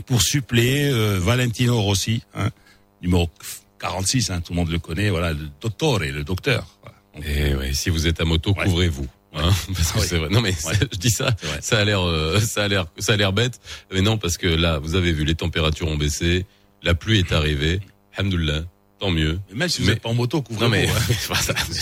pour 0.06 0.22
suppléer 0.22 0.92
Valentino 1.20 1.80
Rossi, 1.80 2.24
hein, 2.34 2.50
numéro 3.02 3.30
46, 3.80 4.32
hein, 4.32 4.42
tout 4.42 4.54
le 4.54 4.58
monde 4.58 4.72
le 4.72 4.80
connaît, 4.80 5.10
voilà, 5.10 5.34
le 5.34 5.50
dottore, 5.62 6.00
le 6.00 6.24
docteur. 6.24 6.68
Et 7.22 7.54
ouais, 7.56 7.74
si 7.74 7.90
vous 7.90 8.08
êtes 8.08 8.20
à 8.22 8.26
moto, 8.26 8.54
Ouais. 8.58 8.64
couvrez-vous. 8.66 9.08
Hein, 9.36 9.50
parce 9.76 9.92
que 9.92 10.00
c'est 10.00 10.18
vrai. 10.18 10.30
Non 10.30 10.42
mais 10.42 10.54
Ouais. 10.66 10.74
je 10.92 10.98
dis 10.98 11.10
ça, 11.10 11.36
ça 11.60 11.80
a 11.80 11.86
l'air, 11.86 12.02
euh, 12.02 12.40
ça 12.40 12.64
a 12.64 12.68
l'air, 12.68 12.86
ça 13.00 13.14
a 13.14 13.16
l'air 13.18 13.34
bête, 13.34 13.60
mais 13.92 14.02
non 14.02 14.18
parce 14.18 14.38
que 14.38 14.48
là, 14.48 14.80
vous 14.80 14.96
avez 14.96 15.12
vu, 15.12 15.24
les 15.26 15.36
températures 15.36 15.88
ont 15.88 15.98
baissé, 15.98 16.46
la 16.84 16.94
pluie 16.96 17.20
est 17.20 17.32
arrivée, 17.32 17.80
hamdoullah, 18.18 18.64
tant 19.04 19.12
mieux. 19.12 19.38
Mais 19.52 19.58
même 19.60 19.70
si 19.70 19.82
vous 19.82 19.88
Mais- 19.88 19.94
n'êtes 19.96 20.02
pas 20.02 20.08
en 20.10 20.14
moto, 20.14 20.42
couvrez-vous. 20.42 20.64
Non 20.64 20.70
mais 20.70 20.88
hein. 20.88 21.36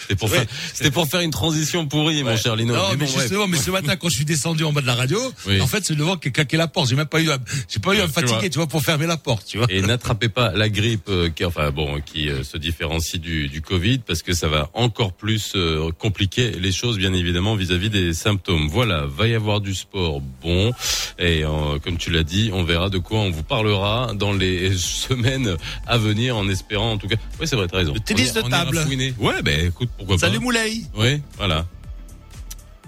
c'était 0.00 0.16
pour 0.16 0.28
faire, 0.28 0.44
c'était 0.74 0.90
pour 0.90 1.06
faire 1.06 1.20
une 1.20 1.30
transition 1.30 1.86
pourrie, 1.86 2.24
mon 2.24 2.36
cher 2.36 2.56
Lino. 2.56 2.74
Non, 2.74 2.82
mais, 2.90 2.96
bon, 2.96 3.06
justement, 3.06 3.46
mais 3.46 3.56
ce 3.56 3.70
matin, 3.70 3.94
quand 3.96 4.08
je 4.08 4.16
suis 4.16 4.24
descendu 4.24 4.64
en 4.64 4.72
bas 4.72 4.80
de 4.80 4.86
la 4.86 4.94
radio, 4.96 5.20
Oui. 5.46 5.60
en 5.60 5.66
fait, 5.68 5.84
c'est 5.84 5.94
devant 5.94 6.16
qui 6.16 6.28
a 6.28 6.30
claqué 6.32 6.56
la 6.56 6.66
porte. 6.66 6.88
J'ai 6.88 6.96
même 6.96 7.06
pas 7.06 7.20
eu, 7.20 7.30
à- 7.30 7.38
j'ai 7.68 7.78
pas 7.78 7.94
eu 7.94 7.98
à 8.00 8.06
me 8.06 8.12
vois. 8.12 8.22
fatiguer, 8.22 8.50
tu 8.50 8.58
vois, 8.58 8.66
pour 8.66 8.82
fermer 8.82 9.06
la 9.06 9.16
porte, 9.16 9.46
tu 9.46 9.58
vois. 9.58 9.66
Et 9.70 9.80
n'attrapez 9.80 10.28
pas 10.28 10.50
la 10.52 10.68
grippe 10.68 11.08
euh, 11.08 11.28
qui, 11.30 11.44
enfin 11.44 11.70
bon, 11.70 12.00
qui 12.00 12.28
euh, 12.28 12.42
se 12.42 12.56
différencie 12.58 13.20
du, 13.20 13.46
du 13.48 13.62
Covid 13.62 13.98
parce 13.98 14.22
que 14.22 14.32
ça 14.32 14.48
va 14.48 14.70
encore 14.74 15.12
plus 15.12 15.52
euh, 15.54 15.90
compliquer 15.98 16.50
les 16.50 16.72
choses, 16.72 16.98
bien 16.98 17.12
évidemment, 17.12 17.54
vis-à-vis 17.54 17.90
des 17.90 18.12
symptômes. 18.12 18.68
Voilà, 18.68 19.06
va 19.06 19.28
y 19.28 19.34
avoir 19.34 19.60
du 19.60 19.74
sport, 19.74 20.20
bon, 20.42 20.72
et 21.18 21.44
comme 21.84 21.96
tu 21.98 22.10
l'as 22.10 22.24
dit, 22.24 22.50
on 22.52 22.64
verra 22.64 22.90
de 22.90 22.98
quoi 22.98 23.20
on 23.20 23.30
vous 23.30 23.42
parlera 23.44 24.12
dans 24.14 24.32
les 24.32 24.72
semaines 24.76 25.56
à 25.86 25.91
venir, 25.98 26.36
en 26.36 26.48
espérant, 26.48 26.92
en 26.92 26.98
tout 26.98 27.08
cas. 27.08 27.16
Oui, 27.40 27.46
c'est 27.46 27.56
vrai, 27.56 27.66
t'as 27.68 27.78
raison. 27.78 27.94
Le 27.94 28.00
tennis 28.00 28.32
de 28.32 28.42
table. 28.42 28.78
Ouais, 29.18 29.42
ben 29.42 29.66
écoute, 29.66 29.90
pourquoi 29.96 30.18
Salut 30.18 30.38
pas. 30.38 30.44
Moulay. 30.44 30.72
Oui, 30.96 31.22
voilà. 31.36 31.66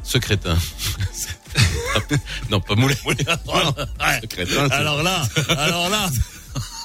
Ce 0.02 0.18
crétin. 0.18 0.56
non, 2.50 2.60
pas 2.60 2.74
Moulay. 2.74 2.96
Ce 2.96 4.26
crétin. 4.26 4.68
c'est- 4.68 4.74
Alors 4.74 5.02
là, 5.02 5.22
alors 5.58 5.88
là, 5.88 6.08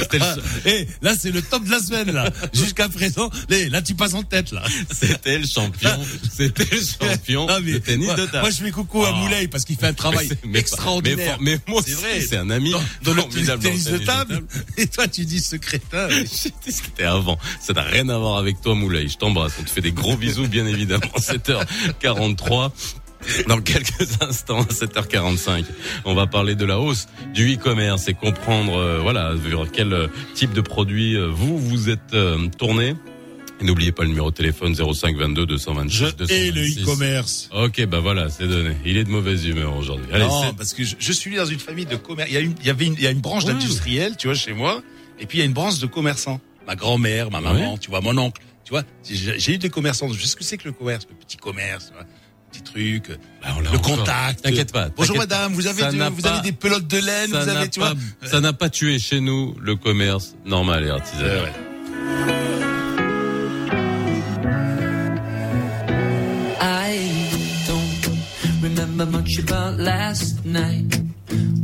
C'était 0.00 0.18
le- 0.18 0.42
eh, 0.66 0.88
là 1.02 1.14
c'est 1.18 1.30
le 1.30 1.42
top 1.42 1.64
de 1.64 1.70
la 1.70 1.78
semaine 1.80 2.10
là. 2.12 2.28
Jusqu'à 2.52 2.88
présent, 2.88 3.30
là 3.48 3.82
tu 3.82 3.94
passes 3.94 4.14
en 4.14 4.22
tête 4.22 4.52
là. 4.52 4.62
C'était 4.92 5.38
le 5.38 5.46
champion. 5.46 5.90
C'était 6.36 6.66
le 6.70 6.80
champion 6.80 7.46
Non, 7.46 7.58
mais 7.62 7.72
de 7.72 7.78
tennis 7.78 8.06
moi, 8.06 8.14
de 8.16 8.26
table. 8.26 8.40
Moi 8.40 8.50
je 8.50 8.56
fais 8.64 8.70
coucou 8.70 9.04
à 9.04 9.08
Ah. 9.10 9.12
Moulay 9.12 9.48
parce 9.48 9.64
qu'il 9.64 9.76
fait 9.76 9.86
un 9.86 9.92
travail 9.94 10.28
Mais 10.44 10.58
extraordinaire. 10.58 11.36
Mais, 11.40 11.52
mais 11.66 11.72
moi 11.72 11.82
C'est 11.84 11.94
aussi, 11.94 12.02
vrai. 12.02 12.20
c'est 12.20 12.36
un 12.36 12.50
ami 12.50 12.72
dans 13.02 13.12
le 13.14 13.22
tennis 13.24 13.84
dans 13.84 13.92
de 13.92 13.96
le 13.98 14.04
table. 14.04 14.42
Et 14.76 14.86
toi 14.86 15.06
tu 15.08 15.24
dis 15.24 15.40
ce 15.40 15.56
crétin. 15.56 16.08
J'ai 16.10 16.24
dit 16.64 16.72
ce 16.72 16.82
qui 16.82 16.88
était 16.88 17.04
avant. 17.04 17.38
Ça 17.60 17.72
n'a 17.72 17.82
rien 17.82 18.08
à 18.08 18.18
voir 18.18 18.38
avec 18.38 18.60
toi, 18.60 18.74
Moulay. 18.74 19.08
Je 19.08 19.16
t'embrasse. 19.18 19.52
On 19.60 19.64
te 19.64 19.70
fait 19.70 19.80
des 19.80 19.92
gros 19.92 20.16
bisous, 20.16 20.48
bien 20.48 20.66
évidemment. 20.66 21.00
7h43. 21.18 22.70
Dans 23.48 23.60
quelques 23.60 24.00
instants, 24.22 24.60
à 24.60 24.64
7h45, 24.72 25.64
on 26.04 26.14
va 26.14 26.26
parler 26.26 26.54
de 26.54 26.64
la 26.64 26.78
hausse 26.80 27.06
du 27.34 27.54
e-commerce 27.54 28.08
et 28.08 28.14
comprendre, 28.14 28.76
euh, 28.76 28.98
voilà, 29.00 29.34
vers 29.34 29.70
quel 29.72 29.92
euh, 29.92 30.08
type 30.34 30.52
de 30.52 30.60
produit 30.60 31.16
euh, 31.16 31.26
vous 31.28 31.58
vous 31.58 31.90
êtes 31.90 32.14
euh, 32.14 32.48
tourné. 32.58 32.94
Et 33.60 33.64
n'oubliez 33.64 33.92
pas 33.92 34.04
le 34.04 34.08
numéro 34.08 34.30
de 34.30 34.34
téléphone 34.36 34.74
05 34.74 35.16
22 35.18 35.44
226 35.44 35.94
Je 35.94 36.04
226. 36.16 36.32
hais 36.34 36.50
le 36.50 36.82
e-commerce. 36.82 37.50
Ok, 37.54 37.84
bah 37.84 38.00
voilà, 38.00 38.30
c'est 38.30 38.48
donné. 38.48 38.74
Il 38.86 38.96
est 38.96 39.04
de 39.04 39.10
mauvaise 39.10 39.44
humeur 39.44 39.76
aujourd'hui. 39.76 40.06
Non, 40.18 40.54
parce 40.54 40.72
que 40.72 40.82
je, 40.82 40.96
je 40.98 41.12
suis 41.12 41.36
dans 41.36 41.44
une 41.44 41.58
famille 41.58 41.84
de 41.84 41.96
commerce. 41.96 42.30
Il 42.30 42.34
y 42.34 42.38
a 42.38 42.40
une, 42.40 42.54
il 42.60 42.66
y 42.66 42.70
avait 42.70 42.86
une, 42.86 42.94
il 42.94 43.02
y 43.02 43.06
a 43.06 43.10
une 43.10 43.20
branche 43.20 43.44
Ouais. 43.44 43.52
d'industriels, 43.52 44.16
tu 44.16 44.28
vois, 44.28 44.34
chez 44.34 44.54
moi, 44.54 44.82
et 45.18 45.26
puis 45.26 45.36
il 45.36 45.40
y 45.40 45.42
a 45.42 45.46
une 45.46 45.52
branche 45.52 45.78
de 45.78 45.86
commerçants. 45.86 46.40
Ma 46.66 46.74
grand-mère, 46.74 47.30
ma 47.30 47.42
maman, 47.42 47.76
tu 47.76 47.90
vois, 47.90 48.00
mon 48.00 48.16
oncle. 48.16 48.40
tu 48.64 48.70
vois, 48.70 48.82
j'ai 49.06 49.38
j'ai 49.38 49.52
eu 49.52 49.58
des 49.58 49.68
commerçants. 49.68 50.10
Je 50.10 50.18
sais 50.22 50.28
ce 50.28 50.36
que 50.36 50.44
c'est 50.44 50.56
que 50.56 50.66
le 50.68 50.72
commerce, 50.72 51.06
le 51.10 51.16
petit 51.16 51.36
commerce, 51.36 51.88
tu 51.88 51.92
vois, 51.92 52.06
petit 52.50 52.62
truc, 52.62 53.18
Bah, 53.42 53.48
on 53.56 53.60
le 53.60 53.68
encore. 53.68 53.98
contact. 53.98 54.42
T'inquiète 54.42 54.72
pas. 54.72 54.88
Bonjour 54.96 55.16
madame, 55.16 55.52
vous 55.52 55.66
avez 55.66 55.82
n'a 55.92 56.10
vous 56.10 56.20
pas- 56.22 56.32
avez 56.34 56.42
des 56.42 56.52
pelotes 56.56 56.86
de 56.86 56.98
laine, 56.98 57.30
Ça 57.30 57.40
vous 57.40 57.46
n'a 57.46 57.60
avez, 57.60 57.68
tu 57.68 57.80
vois. 57.80 57.94
pas, 58.20 58.26
ça 58.26 58.40
n'a 58.40 58.52
pas 58.52 58.68
tué 58.68 58.98
chez 58.98 59.20
nous 59.20 59.54
le 59.60 59.76
commerce 59.76 60.34
normal 60.44 60.84
et 60.84 60.90
artisanal. 60.90 61.30
Ouais, 61.38 61.42
ouais. 61.44 62.59
Remember 68.70 69.06
much 69.06 69.38
about 69.38 69.78
last 69.78 70.44
night. 70.44 71.00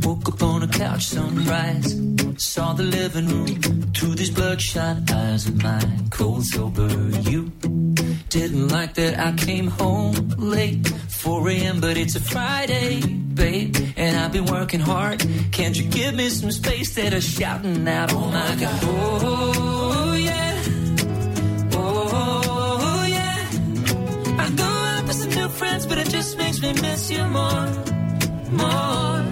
Woke 0.03 0.27
up 0.29 0.43
on 0.43 0.63
a 0.63 0.67
couch, 0.67 1.05
sunrise. 1.05 1.99
Saw 2.37 2.73
the 2.73 2.83
living 2.83 3.27
room 3.27 3.61
through 3.93 4.15
these 4.15 4.29
bloodshot 4.29 5.09
eyes 5.11 5.47
of 5.47 5.61
mine. 5.63 6.09
Cold 6.11 6.45
sober, 6.45 6.87
you 7.29 7.51
didn't 8.29 8.67
like 8.69 8.93
that 8.95 9.19
I 9.19 9.31
came 9.33 9.67
home 9.67 10.15
late. 10.37 10.87
4 10.87 11.49
a.m., 11.49 11.79
but 11.79 11.97
it's 11.97 12.15
a 12.15 12.21
Friday, 12.21 13.01
babe. 13.05 13.75
And 13.95 14.17
I've 14.17 14.31
been 14.31 14.45
working 14.45 14.79
hard. 14.79 15.25
Can't 15.51 15.75
you 15.77 15.85
give 15.89 16.13
me 16.13 16.29
some 16.29 16.51
space 16.51 16.93
that 16.95 17.13
are 17.13 17.21
shouting 17.21 17.87
out, 17.87 18.13
oh 18.13 18.29
my 18.29 18.55
god. 18.59 18.79
Oh, 18.83 19.86
friends, 25.57 25.87
but 25.87 25.97
it 25.97 26.09
just 26.09 26.37
makes 26.37 26.61
me 26.61 26.71
miss 26.73 27.09
you 27.09 27.23
more, 27.25 27.67
more. 28.51 29.26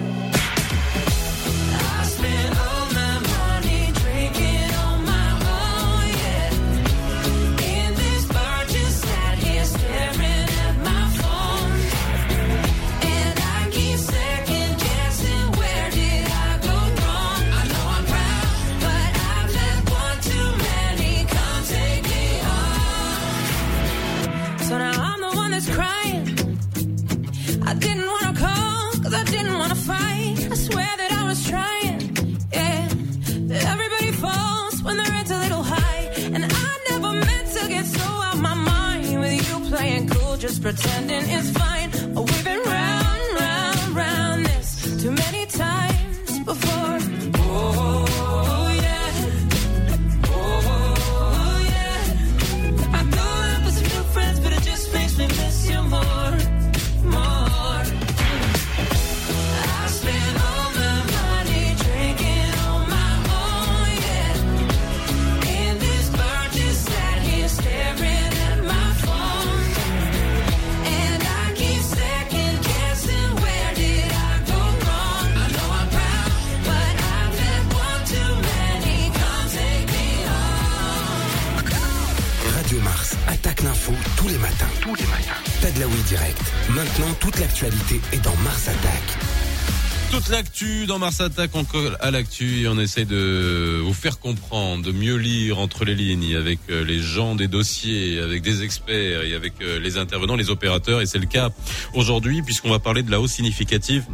Dans 90.86 90.98
Mars 90.98 91.20
Attack, 91.20 91.50
on 91.54 91.66
à 92.00 92.10
l'actu 92.10 92.66
on 92.68 92.78
essaie 92.78 93.04
de 93.04 93.80
vous 93.84 93.92
faire 93.92 94.18
comprendre, 94.18 94.82
de 94.84 94.92
mieux 94.92 95.16
lire 95.16 95.58
entre 95.58 95.84
les 95.84 95.94
lignes 95.94 96.34
avec 96.34 96.60
euh, 96.70 96.82
les 96.82 96.98
gens 96.98 97.34
des 97.34 97.46
dossiers, 97.46 98.20
avec 98.20 98.42
des 98.42 98.62
experts 98.62 99.22
et 99.22 99.34
avec 99.34 99.54
euh, 99.60 99.78
les 99.78 99.98
intervenants, 99.98 100.34
les 100.34 100.48
opérateurs. 100.48 101.02
Et 101.02 101.06
c'est 101.06 101.18
le 101.18 101.26
cas 101.26 101.50
aujourd'hui 101.94 102.40
puisqu'on 102.40 102.70
va 102.70 102.78
parler 102.78 103.02
de 103.02 103.10
la 103.10 103.20
hausse 103.20 103.32
significative 103.32 104.04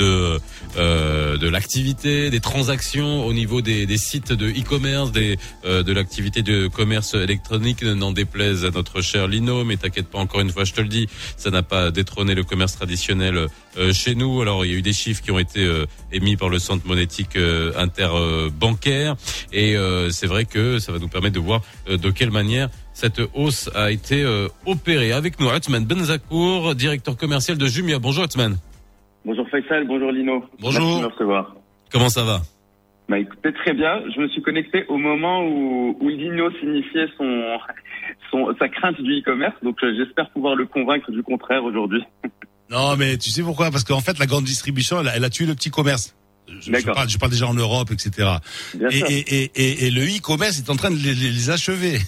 de 0.00 0.40
euh, 0.76 1.36
de 1.36 1.48
l'activité, 1.48 2.30
des 2.30 2.40
transactions 2.40 3.26
au 3.26 3.32
niveau 3.32 3.60
des, 3.60 3.86
des 3.86 3.98
sites 3.98 4.32
de 4.32 4.48
e-commerce, 4.48 5.10
des 5.12 5.36
euh, 5.64 5.82
de 5.82 5.92
l'activité 5.92 6.42
de 6.42 6.68
commerce 6.68 7.14
électronique. 7.14 7.82
N'en 7.82 8.12
déplaise 8.12 8.64
à 8.64 8.70
notre 8.70 9.02
cher 9.02 9.28
Lino, 9.28 9.64
mais 9.64 9.76
t'inquiète 9.76 10.08
pas, 10.08 10.18
encore 10.18 10.40
une 10.40 10.50
fois, 10.50 10.64
je 10.64 10.72
te 10.72 10.80
le 10.80 10.88
dis, 10.88 11.06
ça 11.36 11.50
n'a 11.50 11.62
pas 11.62 11.90
détrôné 11.90 12.34
le 12.34 12.44
commerce 12.44 12.74
traditionnel 12.76 13.46
euh, 13.78 13.92
chez 13.92 14.14
nous. 14.14 14.40
Alors 14.40 14.64
il 14.64 14.72
y 14.72 14.74
a 14.74 14.78
eu 14.78 14.82
des 14.82 14.92
chiffres 14.92 15.22
qui 15.22 15.30
ont 15.30 15.38
été 15.38 15.60
euh, 15.64 15.86
émis 16.12 16.36
par 16.36 16.48
le 16.48 16.58
Centre 16.58 16.86
monétique 16.86 17.36
euh, 17.36 17.72
interbancaire, 17.76 19.16
et 19.52 19.76
euh, 19.76 20.10
c'est 20.10 20.26
vrai 20.26 20.44
que 20.44 20.78
ça 20.78 20.92
va 20.92 20.98
nous 20.98 21.08
permettre 21.08 21.34
de 21.34 21.40
voir 21.40 21.60
de 21.88 22.10
quelle 22.10 22.30
manière 22.30 22.68
cette 22.94 23.20
hausse 23.34 23.70
a 23.74 23.90
été 23.90 24.18
opérée. 24.66 25.12
Avec 25.12 25.40
nous, 25.40 25.48
Othman 25.48 25.84
Benzakour, 25.84 26.74
directeur 26.74 27.16
commercial 27.16 27.56
de 27.56 27.66
Jumia. 27.66 27.98
Bonjour 27.98 28.24
Othman. 28.24 28.58
Bonjour 29.24 29.46
Faisal, 29.50 29.86
bonjour 29.86 30.10
Lino. 30.12 30.44
Bonjour. 30.60 30.80
Merci 30.86 31.00
de 31.00 31.06
me 31.06 31.12
recevoir. 31.12 31.54
Comment 31.92 32.08
ça 32.08 32.24
va? 32.24 32.42
Bah 33.08 33.18
écoutez, 33.18 33.52
très 33.52 33.74
bien. 33.74 34.00
Je 34.14 34.20
me 34.20 34.28
suis 34.28 34.40
connecté 34.42 34.84
au 34.88 34.96
moment 34.96 35.42
où, 35.44 35.96
où 36.00 36.08
Lino 36.08 36.50
signifiait 36.60 37.06
son, 37.18 37.42
son, 38.30 38.54
sa 38.58 38.68
crainte 38.68 39.00
du 39.00 39.18
e-commerce, 39.20 39.54
donc 39.62 39.76
euh, 39.82 39.92
j'espère 39.96 40.30
pouvoir 40.30 40.54
le 40.54 40.66
convaincre 40.66 41.10
du 41.10 41.22
contraire 41.22 41.64
aujourd'hui. 41.64 42.02
Non, 42.72 42.94
mais 42.96 43.18
tu 43.18 43.30
sais 43.30 43.42
pourquoi? 43.42 43.72
Parce 43.72 43.82
qu'en 43.82 43.98
fait, 43.98 44.16
la 44.20 44.26
grande 44.26 44.44
distribution, 44.44 45.00
elle, 45.00 45.08
a- 45.08 45.16
elle 45.16 45.24
a 45.24 45.28
tué 45.28 45.44
le 45.44 45.56
petit 45.56 45.70
commerce. 45.72 46.14
Je, 46.46 46.60
je 46.60 46.70
D'accord. 46.70 46.94
parle, 46.94 47.08
je 47.08 47.18
parle 47.18 47.32
déjà 47.32 47.48
en 47.48 47.54
Europe, 47.54 47.90
etc. 47.90 48.28
Bien 48.76 48.88
Et, 48.90 48.92
sûr. 48.92 49.06
et, 49.10 49.18
et, 49.18 49.50
et, 49.56 49.86
et 49.86 49.90
le 49.90 50.02
e-commerce 50.02 50.56
est 50.60 50.70
en 50.70 50.76
train 50.76 50.92
de 50.92 50.96
les 50.96 51.50
achever. 51.50 51.98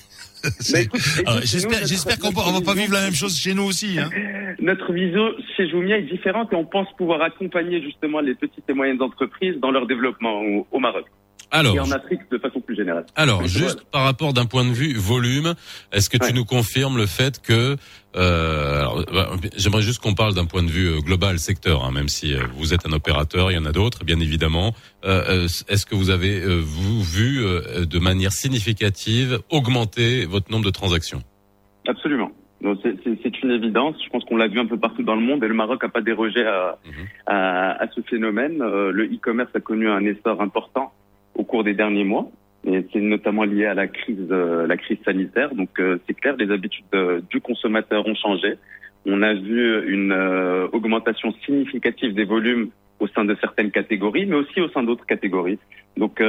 Nous, 0.44 1.40
J'espère, 1.42 2.18
qu'on 2.18 2.30
va, 2.30 2.42
on 2.48 2.52
va 2.52 2.60
pas 2.60 2.74
vivre 2.74 2.92
la 2.92 3.02
même 3.02 3.14
chose 3.14 3.36
chez 3.38 3.54
nous 3.54 3.64
aussi. 3.64 3.98
Hein. 3.98 4.10
Notre 4.60 4.92
vision 4.92 5.32
chez 5.56 5.68
Jumia 5.68 5.98
est 5.98 6.02
différente 6.02 6.52
et 6.52 6.56
on 6.56 6.64
pense 6.64 6.88
pouvoir 6.96 7.22
accompagner 7.22 7.82
justement 7.82 8.20
les 8.20 8.34
petites 8.34 8.68
et 8.68 8.72
moyennes 8.72 9.02
entreprises 9.02 9.58
dans 9.60 9.70
leur 9.70 9.86
développement 9.86 10.40
au, 10.40 10.66
au 10.70 10.78
Maroc 10.78 11.06
Alors, 11.50 11.74
et 11.76 11.80
en 11.80 11.90
Afrique 11.90 12.20
de 12.30 12.38
façon 12.38 12.60
plus 12.60 12.76
générale. 12.76 13.04
alors 13.16 13.46
juste 13.46 13.82
par 13.90 14.04
rapport 14.04 14.32
d'un 14.32 14.46
point 14.46 14.64
de 14.64 14.70
vue 14.72 14.94
volume, 14.94 15.54
est-ce 15.92 16.08
que 16.08 16.18
tu 16.18 16.32
nous 16.32 16.44
confirmes 16.44 16.96
le 16.96 17.06
fait 17.06 17.40
que 17.42 17.76
euh, 18.16 18.84
bah, 19.12 19.30
j'aimerais 19.56 19.82
juste 19.82 20.00
qu'on 20.02 20.14
parle 20.14 20.34
d'un 20.34 20.44
point 20.44 20.62
de 20.62 20.70
vue 20.70 20.88
euh, 20.88 20.98
global 21.00 21.38
secteur, 21.38 21.84
hein, 21.84 21.90
même 21.92 22.08
si 22.08 22.34
euh, 22.34 22.42
vous 22.56 22.74
êtes 22.74 22.86
un 22.86 22.92
opérateur, 22.92 23.50
il 23.50 23.54
y 23.54 23.58
en 23.58 23.64
a 23.64 23.72
d'autres, 23.72 24.04
bien 24.04 24.20
évidemment. 24.20 24.74
Euh, 25.04 25.46
est-ce 25.68 25.86
que 25.86 25.94
vous 25.94 26.10
avez 26.10 26.40
vous 26.60 27.02
vu 27.02 27.42
de 27.86 27.98
manière 27.98 28.32
significative 28.32 29.40
augmenter 29.50 30.26
votre 30.26 30.50
nombre 30.50 30.64
de 30.64 30.70
transactions? 30.70 31.22
Absolument. 31.88 32.30
C'est 33.24 33.42
une 33.42 33.50
évidence. 33.50 33.96
Je 34.04 34.08
pense 34.10 34.24
qu'on 34.24 34.36
l'a 34.36 34.46
vu 34.46 34.60
un 34.60 34.66
peu 34.66 34.78
partout 34.78 35.02
dans 35.02 35.16
le 35.16 35.20
monde 35.20 35.42
et 35.42 35.48
le 35.48 35.54
Maroc 35.54 35.82
n'a 35.82 35.88
pas 35.88 36.00
dérogé 36.00 36.46
à, 36.46 36.78
Mhm. 36.86 36.92
à, 37.26 37.82
à 37.82 37.88
ce 37.92 38.00
phénomène. 38.02 38.62
Euh, 38.62 38.92
le 38.92 39.06
e-commerce 39.06 39.50
a 39.56 39.60
connu 39.60 39.88
un 39.90 40.04
essor 40.04 40.40
important 40.40 40.92
au 41.34 41.44
cours 41.44 41.64
des 41.64 41.74
derniers 41.74 42.04
mois. 42.04 42.30
Et 42.64 42.86
c'est 42.92 43.00
notamment 43.00 43.44
lié 43.44 43.66
à 43.66 43.74
la 43.74 43.88
crise, 43.88 44.28
euh, 44.30 44.66
la 44.66 44.76
crise 44.76 44.98
sanitaire. 45.04 45.54
Donc 45.54 45.80
euh, 45.80 45.98
c'est 46.06 46.14
clair, 46.14 46.36
les 46.36 46.50
habitudes 46.50 46.84
euh, 46.94 47.20
du 47.28 47.40
consommateur 47.40 48.06
ont 48.06 48.14
changé. 48.14 48.54
On 49.04 49.20
a 49.22 49.34
vu 49.34 49.92
une 49.92 50.12
augmentation 50.72 51.34
significative 51.44 52.14
des 52.14 52.22
volumes 52.24 52.70
au 53.00 53.08
sein 53.08 53.24
de 53.24 53.36
certaines 53.40 53.72
catégories, 53.72 54.26
mais 54.26 54.36
aussi 54.36 54.60
au 54.60 54.68
sein 54.68 54.84
d'autres 54.84 55.06
catégories. 55.06 55.58
Donc 55.96 56.22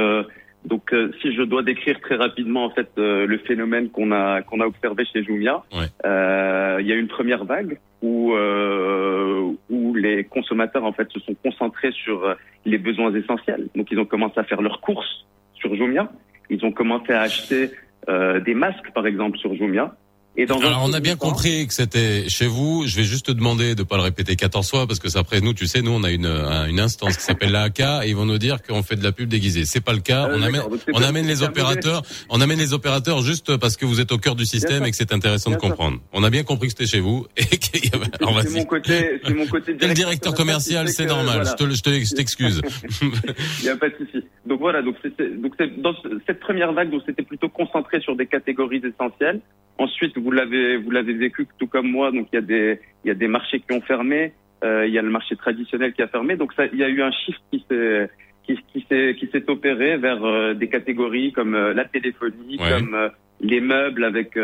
donc, 0.64 0.92
euh, 0.92 1.10
si 1.20 1.34
je 1.34 1.42
dois 1.42 1.62
décrire 1.62 2.00
très 2.00 2.16
rapidement 2.16 2.64
en 2.64 2.70
fait 2.70 2.88
euh, 2.98 3.26
le 3.26 3.38
phénomène 3.38 3.90
qu'on 3.90 4.12
a 4.12 4.40
qu'on 4.42 4.60
a 4.60 4.66
observé 4.66 5.04
chez 5.04 5.22
Jumia, 5.22 5.62
Ouais. 5.72 5.86
euh, 6.06 6.78
il 6.80 6.86
y 6.86 6.92
a 6.92 6.94
eu 6.94 7.00
une 7.00 7.08
première 7.08 7.44
vague 7.44 7.78
où 8.02 8.32
euh, 8.34 9.52
où 9.70 9.94
les 9.94 10.24
consommateurs 10.24 10.84
en 10.84 10.92
fait 10.92 11.10
se 11.10 11.20
sont 11.20 11.34
concentrés 11.34 11.92
sur 11.92 12.24
euh, 12.24 12.34
les 12.64 12.78
besoins 12.78 13.14
essentiels. 13.14 13.68
Donc, 13.74 13.88
ils 13.90 13.98
ont 13.98 14.04
commencé 14.06 14.38
à 14.40 14.44
faire 14.44 14.62
leurs 14.62 14.80
courses 14.80 15.26
sur 15.54 15.74
Jumia. 15.74 16.10
Ils 16.50 16.64
ont 16.64 16.72
commencé 16.72 17.12
à 17.12 17.20
acheter 17.22 17.70
euh, 18.08 18.40
des 18.40 18.54
masques 18.54 18.90
par 18.94 19.06
exemple 19.06 19.36
sur 19.38 19.54
Jumia. 19.54 19.94
Et 20.36 20.46
dans 20.46 20.58
un 20.60 20.66
Alors 20.66 20.82
on 20.84 20.92
a 20.92 20.98
bien 21.00 21.14
temps- 21.16 21.28
compris 21.28 21.66
que 21.66 21.72
c'était 21.74 22.28
chez 22.28 22.46
vous. 22.46 22.84
Je 22.86 22.96
vais 22.96 23.04
juste 23.04 23.26
te 23.26 23.30
demander 23.32 23.74
de 23.76 23.82
pas 23.84 23.96
le 23.96 24.02
répéter 24.02 24.34
14 24.34 24.68
fois 24.68 24.86
parce 24.86 24.98
que 24.98 25.08
ça, 25.08 25.20
après 25.20 25.40
nous, 25.40 25.54
tu 25.54 25.66
sais, 25.68 25.80
nous 25.80 25.92
on 25.92 26.02
a 26.02 26.10
une 26.10 26.26
un- 26.26 26.66
une 26.66 26.80
instance 26.80 27.16
qui 27.16 27.22
s'appelle 27.22 27.52
l'AAK 27.52 27.80
et 27.80 28.08
ils 28.08 28.16
vont 28.16 28.24
nous 28.26 28.38
dire 28.38 28.60
qu'on 28.62 28.82
fait 28.82 28.96
de 28.96 29.04
la 29.04 29.12
pub 29.12 29.28
déguisée. 29.28 29.64
C'est 29.64 29.80
pas 29.80 29.92
le 29.92 30.00
cas. 30.00 30.26
Ah, 30.28 30.34
on 30.34 30.42
amène 30.42 30.62
on 30.92 31.02
amène 31.02 31.26
les 31.26 31.42
opérateurs. 31.42 32.02
On 32.30 32.40
amène 32.40 32.58
les 32.58 32.72
opérateurs 32.72 33.22
juste 33.22 33.56
parce 33.58 33.76
que 33.76 33.86
vous 33.86 34.00
êtes 34.00 34.10
au 34.10 34.18
cœur 34.18 34.34
du 34.34 34.44
système 34.44 34.84
et 34.84 34.90
que 34.90 34.96
c'est 34.96 35.12
intéressant 35.12 35.50
de 35.52 35.56
comprendre. 35.56 35.98
On 36.12 36.24
a 36.24 36.30
bien 36.30 36.42
compris 36.42 36.66
que 36.68 36.72
c'était 36.76 36.90
chez 36.90 37.00
vous 37.00 37.26
et 37.36 37.44
qu'il 37.44 37.84
y 37.84 37.94
avait. 37.94 38.06
C'est 38.42 38.50
mon 38.58 38.64
côté, 38.64 39.20
c'est 39.24 39.34
mon 39.34 39.46
côté 39.46 39.76
T'es 39.78 39.86
le 39.88 39.94
directeur 39.94 40.34
commercial, 40.34 40.88
c'est 40.88 41.06
normal. 41.06 41.42
voilà. 41.42 41.54
Je 41.58 41.64
te 41.64 41.70
je 41.74 41.82
te 41.82 41.90
je 42.04 42.14
t'excuse. 42.14 42.60
Il 43.02 43.62
n'y 43.64 43.68
a 43.68 43.76
pas 43.76 43.88
de 43.88 43.94
souci. 43.96 44.24
Donc 44.46 44.60
voilà, 44.60 44.82
donc 44.82 44.96
c'est 45.02 45.40
donc 45.40 45.52
c'est 45.58 45.80
dans 45.80 45.94
ce- 46.02 46.20
cette 46.26 46.40
première 46.40 46.72
vague, 46.72 46.90
donc 46.90 47.02
c'était 47.06 47.22
plutôt 47.22 47.48
concentré 47.48 48.00
sur 48.00 48.16
des 48.16 48.26
catégories 48.26 48.82
essentielles. 48.84 49.40
Ensuite, 49.76 50.16
vous 50.24 50.30
l'avez 50.30 50.76
vous 50.78 50.90
l'avez 50.90 51.12
vécu 51.12 51.46
tout 51.58 51.66
comme 51.66 51.90
moi. 51.90 52.10
Donc 52.10 52.26
il 52.32 52.36
y 52.36 52.38
a 52.38 52.46
des 52.52 52.80
il 53.04 53.08
y 53.08 53.10
a 53.10 53.14
des 53.14 53.28
marchés 53.28 53.60
qui 53.60 53.72
ont 53.76 53.80
fermé. 53.82 54.32
Euh, 54.64 54.86
il 54.86 54.92
y 54.94 54.98
a 54.98 55.02
le 55.02 55.10
marché 55.10 55.36
traditionnel 55.36 55.92
qui 55.92 56.02
a 56.02 56.08
fermé. 56.08 56.36
Donc 56.36 56.52
ça, 56.54 56.64
il 56.72 56.78
y 56.78 56.84
a 56.84 56.88
eu 56.88 57.02
un 57.02 57.12
chiffre 57.12 57.40
qui 57.50 57.64
s'est 57.68 58.08
qui, 58.44 58.58
qui 58.72 58.80
s'est 58.88 59.14
qui 59.18 59.26
s'est 59.32 59.48
opéré 59.50 59.98
vers 59.98 60.24
euh, 60.24 60.54
des 60.54 60.68
catégories 60.68 61.32
comme 61.32 61.54
euh, 61.54 61.74
la 61.74 61.84
téléphonie, 61.84 62.56
Ouais. 62.58 62.70
comme 62.80 63.10
les 63.40 63.60
meubles 63.60 64.04
avec 64.04 64.36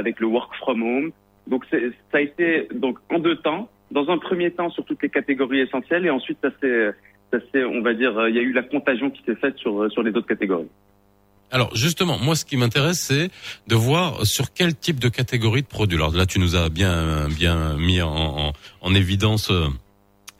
avec 0.00 0.20
le 0.20 0.26
work 0.26 0.54
from 0.60 0.82
home. 0.82 1.10
Donc 1.48 1.64
ça 1.70 2.18
a 2.18 2.20
été 2.20 2.68
donc 2.72 2.98
en 3.12 3.18
deux 3.18 3.36
temps. 3.36 3.68
Dans 3.90 4.08
un 4.10 4.18
premier 4.18 4.50
temps 4.50 4.70
sur 4.70 4.84
toutes 4.84 5.02
les 5.02 5.08
catégories 5.08 5.60
essentielles 5.60 6.06
et 6.06 6.10
ensuite 6.10 6.38
ça 6.42 6.50
s'est 6.60 6.90
ça 7.32 7.38
c'est, 7.50 7.64
on 7.64 7.80
va 7.82 7.92
dire, 7.94 8.12
il 8.28 8.36
y 8.36 8.38
a 8.38 8.42
eu 8.42 8.52
la 8.52 8.62
contagion 8.62 9.10
qui 9.10 9.22
s'est 9.24 9.34
faite 9.36 9.56
sur, 9.58 9.90
sur 9.90 10.02
les 10.04 10.10
autres 10.10 10.28
catégories. 10.28 10.68
Alors 11.52 11.74
justement, 11.76 12.18
moi 12.18 12.34
ce 12.34 12.44
qui 12.44 12.56
m'intéresse 12.56 13.00
c'est 13.00 13.30
de 13.68 13.74
voir 13.74 14.26
sur 14.26 14.52
quel 14.52 14.74
type 14.74 14.98
de 14.98 15.08
catégorie 15.08 15.62
de 15.62 15.66
produits. 15.66 15.96
Alors 15.96 16.14
là 16.14 16.26
tu 16.26 16.38
nous 16.38 16.56
as 16.56 16.68
bien 16.68 17.28
bien 17.28 17.76
mis 17.76 18.02
en, 18.02 18.10
en, 18.10 18.52
en 18.80 18.94
évidence 18.94 19.50
euh, 19.50 19.68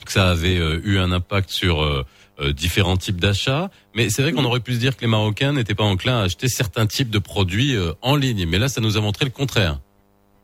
que 0.04 0.12
ça 0.12 0.28
avait 0.30 0.58
euh, 0.58 0.80
eu 0.84 0.98
un 0.98 1.12
impact 1.12 1.50
sur 1.50 1.82
euh, 1.82 2.04
différents 2.52 2.96
types 2.96 3.20
d'achats, 3.20 3.70
mais 3.94 4.10
c'est 4.10 4.20
vrai 4.22 4.32
qu'on 4.32 4.44
aurait 4.44 4.60
pu 4.60 4.74
se 4.74 4.78
dire 4.78 4.94
que 4.96 5.00
les 5.00 5.06
Marocains 5.06 5.52
n'étaient 5.52 5.74
pas 5.74 5.84
enclins 5.84 6.18
à 6.18 6.24
acheter 6.24 6.48
certains 6.48 6.86
types 6.86 7.08
de 7.08 7.18
produits 7.18 7.74
en 8.02 8.14
ligne, 8.14 8.44
mais 8.46 8.58
là 8.58 8.68
ça 8.68 8.82
nous 8.82 8.98
a 8.98 9.00
montré 9.00 9.24
le 9.24 9.30
contraire. 9.30 9.78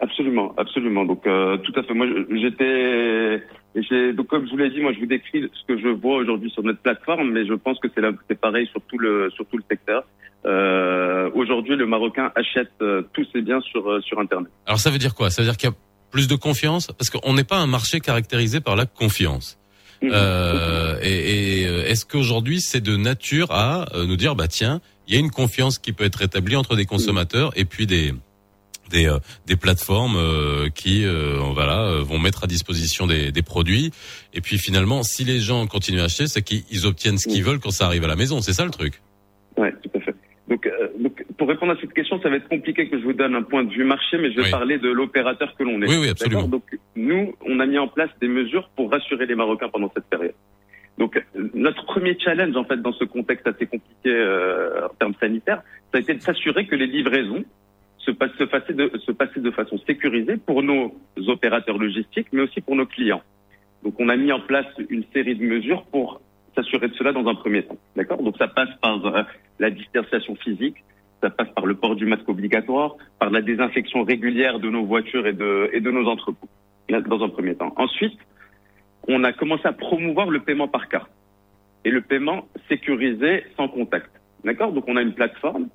Absolument, 0.02 0.52
absolument. 0.56 1.04
Donc 1.04 1.24
euh, 1.28 1.56
tout 1.58 1.72
à 1.78 1.82
fait. 1.84 1.94
Moi, 1.94 2.06
j'étais, 2.30 4.12
donc 4.14 4.26
comme 4.26 4.46
je 4.46 4.50
vous 4.50 4.56
l'ai 4.56 4.70
dit, 4.70 4.80
moi 4.80 4.92
je 4.92 4.98
vous 4.98 5.06
décris 5.06 5.48
ce 5.52 5.64
que 5.68 5.78
je 5.80 5.88
vois 5.88 6.16
aujourd'hui 6.16 6.50
sur 6.50 6.64
notre 6.64 6.80
plateforme, 6.80 7.30
mais 7.30 7.46
je 7.46 7.54
pense 7.54 7.78
que 7.78 7.86
c'est 7.94 8.40
pareil 8.40 8.66
sur 8.72 8.80
tout 8.82 8.98
le 8.98 9.30
sur 9.30 9.46
tout 9.46 9.58
le 9.58 9.64
secteur. 9.70 10.02
Euh, 10.44 11.30
aujourd'hui, 11.34 11.76
le 11.76 11.86
Marocain 11.86 12.32
achète 12.34 12.72
euh, 12.80 13.02
tous 13.12 13.26
ses 13.32 13.42
biens 13.42 13.60
sur 13.60 13.88
euh, 13.88 14.00
sur 14.00 14.18
Internet. 14.18 14.50
Alors 14.66 14.80
ça 14.80 14.90
veut 14.90 14.98
dire 14.98 15.14
quoi? 15.14 15.30
Ça 15.30 15.42
veut 15.42 15.48
dire 15.48 15.56
qu'il 15.56 15.68
y 15.68 15.72
a 15.72 15.76
plus 16.10 16.26
de 16.26 16.34
confiance? 16.34 16.88
Parce 16.88 17.10
qu'on 17.10 17.34
n'est 17.34 17.44
pas 17.44 17.58
un 17.58 17.66
marché 17.66 18.00
caractérisé 18.00 18.60
par 18.60 18.76
la 18.76 18.86
confiance. 18.86 19.58
Euh, 20.04 20.98
et 21.00 21.60
et, 21.60 21.66
euh, 21.68 21.86
est-ce 21.86 22.04
qu'aujourd'hui 22.04 22.60
c'est 22.60 22.80
de 22.80 22.96
nature 22.96 23.52
à 23.52 23.86
euh, 23.94 24.04
nous 24.04 24.16
dire 24.16 24.34
bah 24.34 24.48
tiens 24.48 24.80
il 25.06 25.14
y 25.14 25.16
a 25.16 25.20
une 25.20 25.30
confiance 25.30 25.78
qui 25.78 25.92
peut 25.92 26.02
être 26.02 26.22
établie 26.22 26.56
entre 26.56 26.74
des 26.74 26.86
consommateurs 26.86 27.52
et 27.54 27.64
puis 27.64 27.86
des 27.86 28.12
des, 28.90 29.06
euh, 29.06 29.20
des 29.46 29.54
plateformes 29.54 30.16
euh, 30.16 30.70
qui 30.70 31.04
euh, 31.04 31.38
voilà 31.54 32.00
vont 32.00 32.18
mettre 32.18 32.42
à 32.42 32.48
disposition 32.48 33.06
des, 33.06 33.30
des 33.30 33.42
produits? 33.42 33.92
Et 34.34 34.40
puis 34.40 34.58
finalement 34.58 35.04
si 35.04 35.22
les 35.22 35.38
gens 35.38 35.64
continuent 35.68 36.00
à 36.00 36.06
acheter 36.06 36.26
c'est 36.26 36.42
qu'ils 36.42 36.84
obtiennent 36.84 37.18
ce 37.18 37.28
qu'ils 37.28 37.44
veulent 37.44 37.60
quand 37.60 37.70
ça 37.70 37.86
arrive 37.86 38.02
à 38.02 38.08
la 38.08 38.16
maison. 38.16 38.40
C'est 38.40 38.54
ça 38.54 38.64
le 38.64 38.72
truc? 38.72 39.00
Ouais, 39.56 39.72
tout 39.84 39.90
à 39.94 40.00
fait. 40.00 40.01
Donc, 40.52 40.66
euh, 40.66 40.88
donc, 40.98 41.24
pour 41.38 41.48
répondre 41.48 41.72
à 41.72 41.80
cette 41.80 41.94
question, 41.94 42.20
ça 42.20 42.28
va 42.28 42.36
être 42.36 42.46
compliqué 42.46 42.86
que 42.86 42.98
je 42.98 43.04
vous 43.04 43.14
donne 43.14 43.34
un 43.34 43.42
point 43.42 43.64
de 43.64 43.72
vue 43.72 43.84
marché, 43.84 44.18
mais 44.18 44.30
je 44.32 44.36
vais 44.36 44.42
Oui. 44.42 44.50
parler 44.50 44.76
de 44.76 44.90
l'opérateur 44.90 45.54
que 45.56 45.62
l'on 45.64 45.80
est. 45.80 45.88
Oui, 45.88 45.96
oui, 45.98 46.08
absolument. 46.10 46.46
Donc, 46.46 46.64
nous, 46.94 47.34
on 47.46 47.58
a 47.58 47.64
mis 47.64 47.78
en 47.78 47.88
place 47.88 48.10
des 48.20 48.28
mesures 48.28 48.68
pour 48.76 48.90
rassurer 48.90 49.24
les 49.24 49.34
Marocains 49.34 49.70
pendant 49.70 49.90
cette 49.94 50.04
période. 50.04 50.34
Donc, 50.98 51.16
euh, 51.16 51.48
notre 51.54 51.86
premier 51.86 52.18
challenge, 52.18 52.54
en 52.54 52.64
fait, 52.64 52.76
dans 52.82 52.92
ce 52.92 53.04
contexte 53.04 53.46
assez 53.46 53.64
compliqué 53.64 54.10
euh, 54.10 54.88
en 54.88 54.94
termes 55.00 55.14
sanitaires, 55.18 55.62
ça 55.90 55.96
a 55.96 56.00
été 56.00 56.12
de 56.12 56.20
s'assurer 56.20 56.66
que 56.66 56.74
les 56.74 56.86
livraisons 56.86 57.44
se, 57.96 58.10
passent, 58.10 58.36
se, 58.38 58.44
passaient 58.44 58.74
de, 58.74 58.92
se 59.06 59.12
passaient 59.12 59.40
de 59.40 59.50
façon 59.52 59.78
sécurisée 59.86 60.36
pour 60.36 60.62
nos 60.62 60.94
opérateurs 61.28 61.78
logistiques, 61.78 62.28
mais 62.32 62.42
aussi 62.42 62.60
pour 62.60 62.76
nos 62.76 62.84
clients. 62.84 63.22
Donc, 63.84 63.94
on 63.98 64.10
a 64.10 64.16
mis 64.16 64.32
en 64.32 64.40
place 64.40 64.66
une 64.90 65.04
série 65.14 65.34
de 65.34 65.44
mesures 65.44 65.84
pour 65.90 66.20
s'assurer 66.54 66.88
de 66.88 66.94
cela 66.94 67.12
dans 67.12 67.26
un 67.26 67.34
premier 67.34 67.62
temps. 67.62 67.78
D'accord? 67.96 68.22
Donc, 68.22 68.36
ça 68.38 68.48
passe 68.48 68.70
par 68.80 69.04
euh, 69.04 69.22
la 69.58 69.70
distanciation 69.70 70.34
physique, 70.36 70.76
ça 71.22 71.30
passe 71.30 71.48
par 71.54 71.66
le 71.66 71.74
port 71.74 71.96
du 71.96 72.06
masque 72.06 72.28
obligatoire, 72.28 72.96
par 73.18 73.30
la 73.30 73.42
désinfection 73.42 74.02
régulière 74.02 74.58
de 74.58 74.68
nos 74.68 74.84
voitures 74.84 75.26
et 75.26 75.32
de, 75.32 75.70
et 75.72 75.80
de 75.80 75.90
nos 75.90 76.06
entrepôts, 76.08 76.48
dans 76.88 77.22
un 77.22 77.28
premier 77.28 77.54
temps. 77.54 77.72
Ensuite, 77.76 78.18
on 79.08 79.24
a 79.24 79.32
commencé 79.32 79.66
à 79.66 79.72
promouvoir 79.72 80.30
le 80.30 80.40
paiement 80.40 80.68
par 80.68 80.88
carte 80.88 81.10
et 81.84 81.90
le 81.90 82.00
paiement 82.00 82.46
sécurisé 82.68 83.44
sans 83.56 83.68
contact. 83.68 84.10
D'accord? 84.44 84.72
Donc 84.72 84.84
on 84.88 84.96
a 84.96 85.02
une 85.02 85.14
plateforme, 85.14 85.68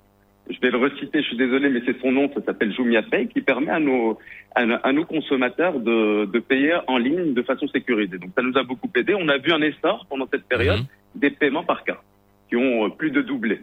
je 0.50 0.60
vais 0.62 0.72
le 0.72 0.78
reciter, 0.78 1.22
je 1.22 1.28
suis 1.28 1.38
désolé, 1.38 1.70
mais 1.70 1.82
c'est 1.86 2.00
son 2.02 2.12
nom, 2.12 2.30
ça 2.34 2.42
s'appelle 2.46 2.74
Jumia 2.74 3.02
Pay, 3.04 3.28
qui 3.28 3.42
permet 3.42 3.72
à 3.72 3.80
nos, 3.80 4.18
à, 4.56 4.66
nos- 4.66 4.78
à 4.84 4.92
nos 4.94 5.06
consommateurs 5.06 5.80
de, 5.80 6.26
de 6.26 6.40
payer 6.40 6.76
en 6.88 6.98
ligne 6.98 7.34
de 7.34 7.42
façon 7.44 7.68
sécurisée. 7.68 8.18
Donc 8.18 8.32
ça 8.36 8.42
nous 8.42 8.58
a 8.58 8.64
beaucoup 8.64 8.90
aidé. 8.96 9.14
On 9.16 9.28
a 9.30 9.38
vu 9.38 9.52
un 9.52 9.62
essor 9.62 10.06
pendant 10.10 10.28
cette 10.32 10.46
période 10.48 10.80
Mhm. 10.80 10.86
des 11.16 11.30
paiements 11.32 11.64
par 11.64 11.84
carte 11.84 12.04
qui 12.50 12.56
ont 12.56 12.86
euh, 12.86 12.90
plus 12.90 13.12
de 13.12 13.22
doublé 13.22 13.62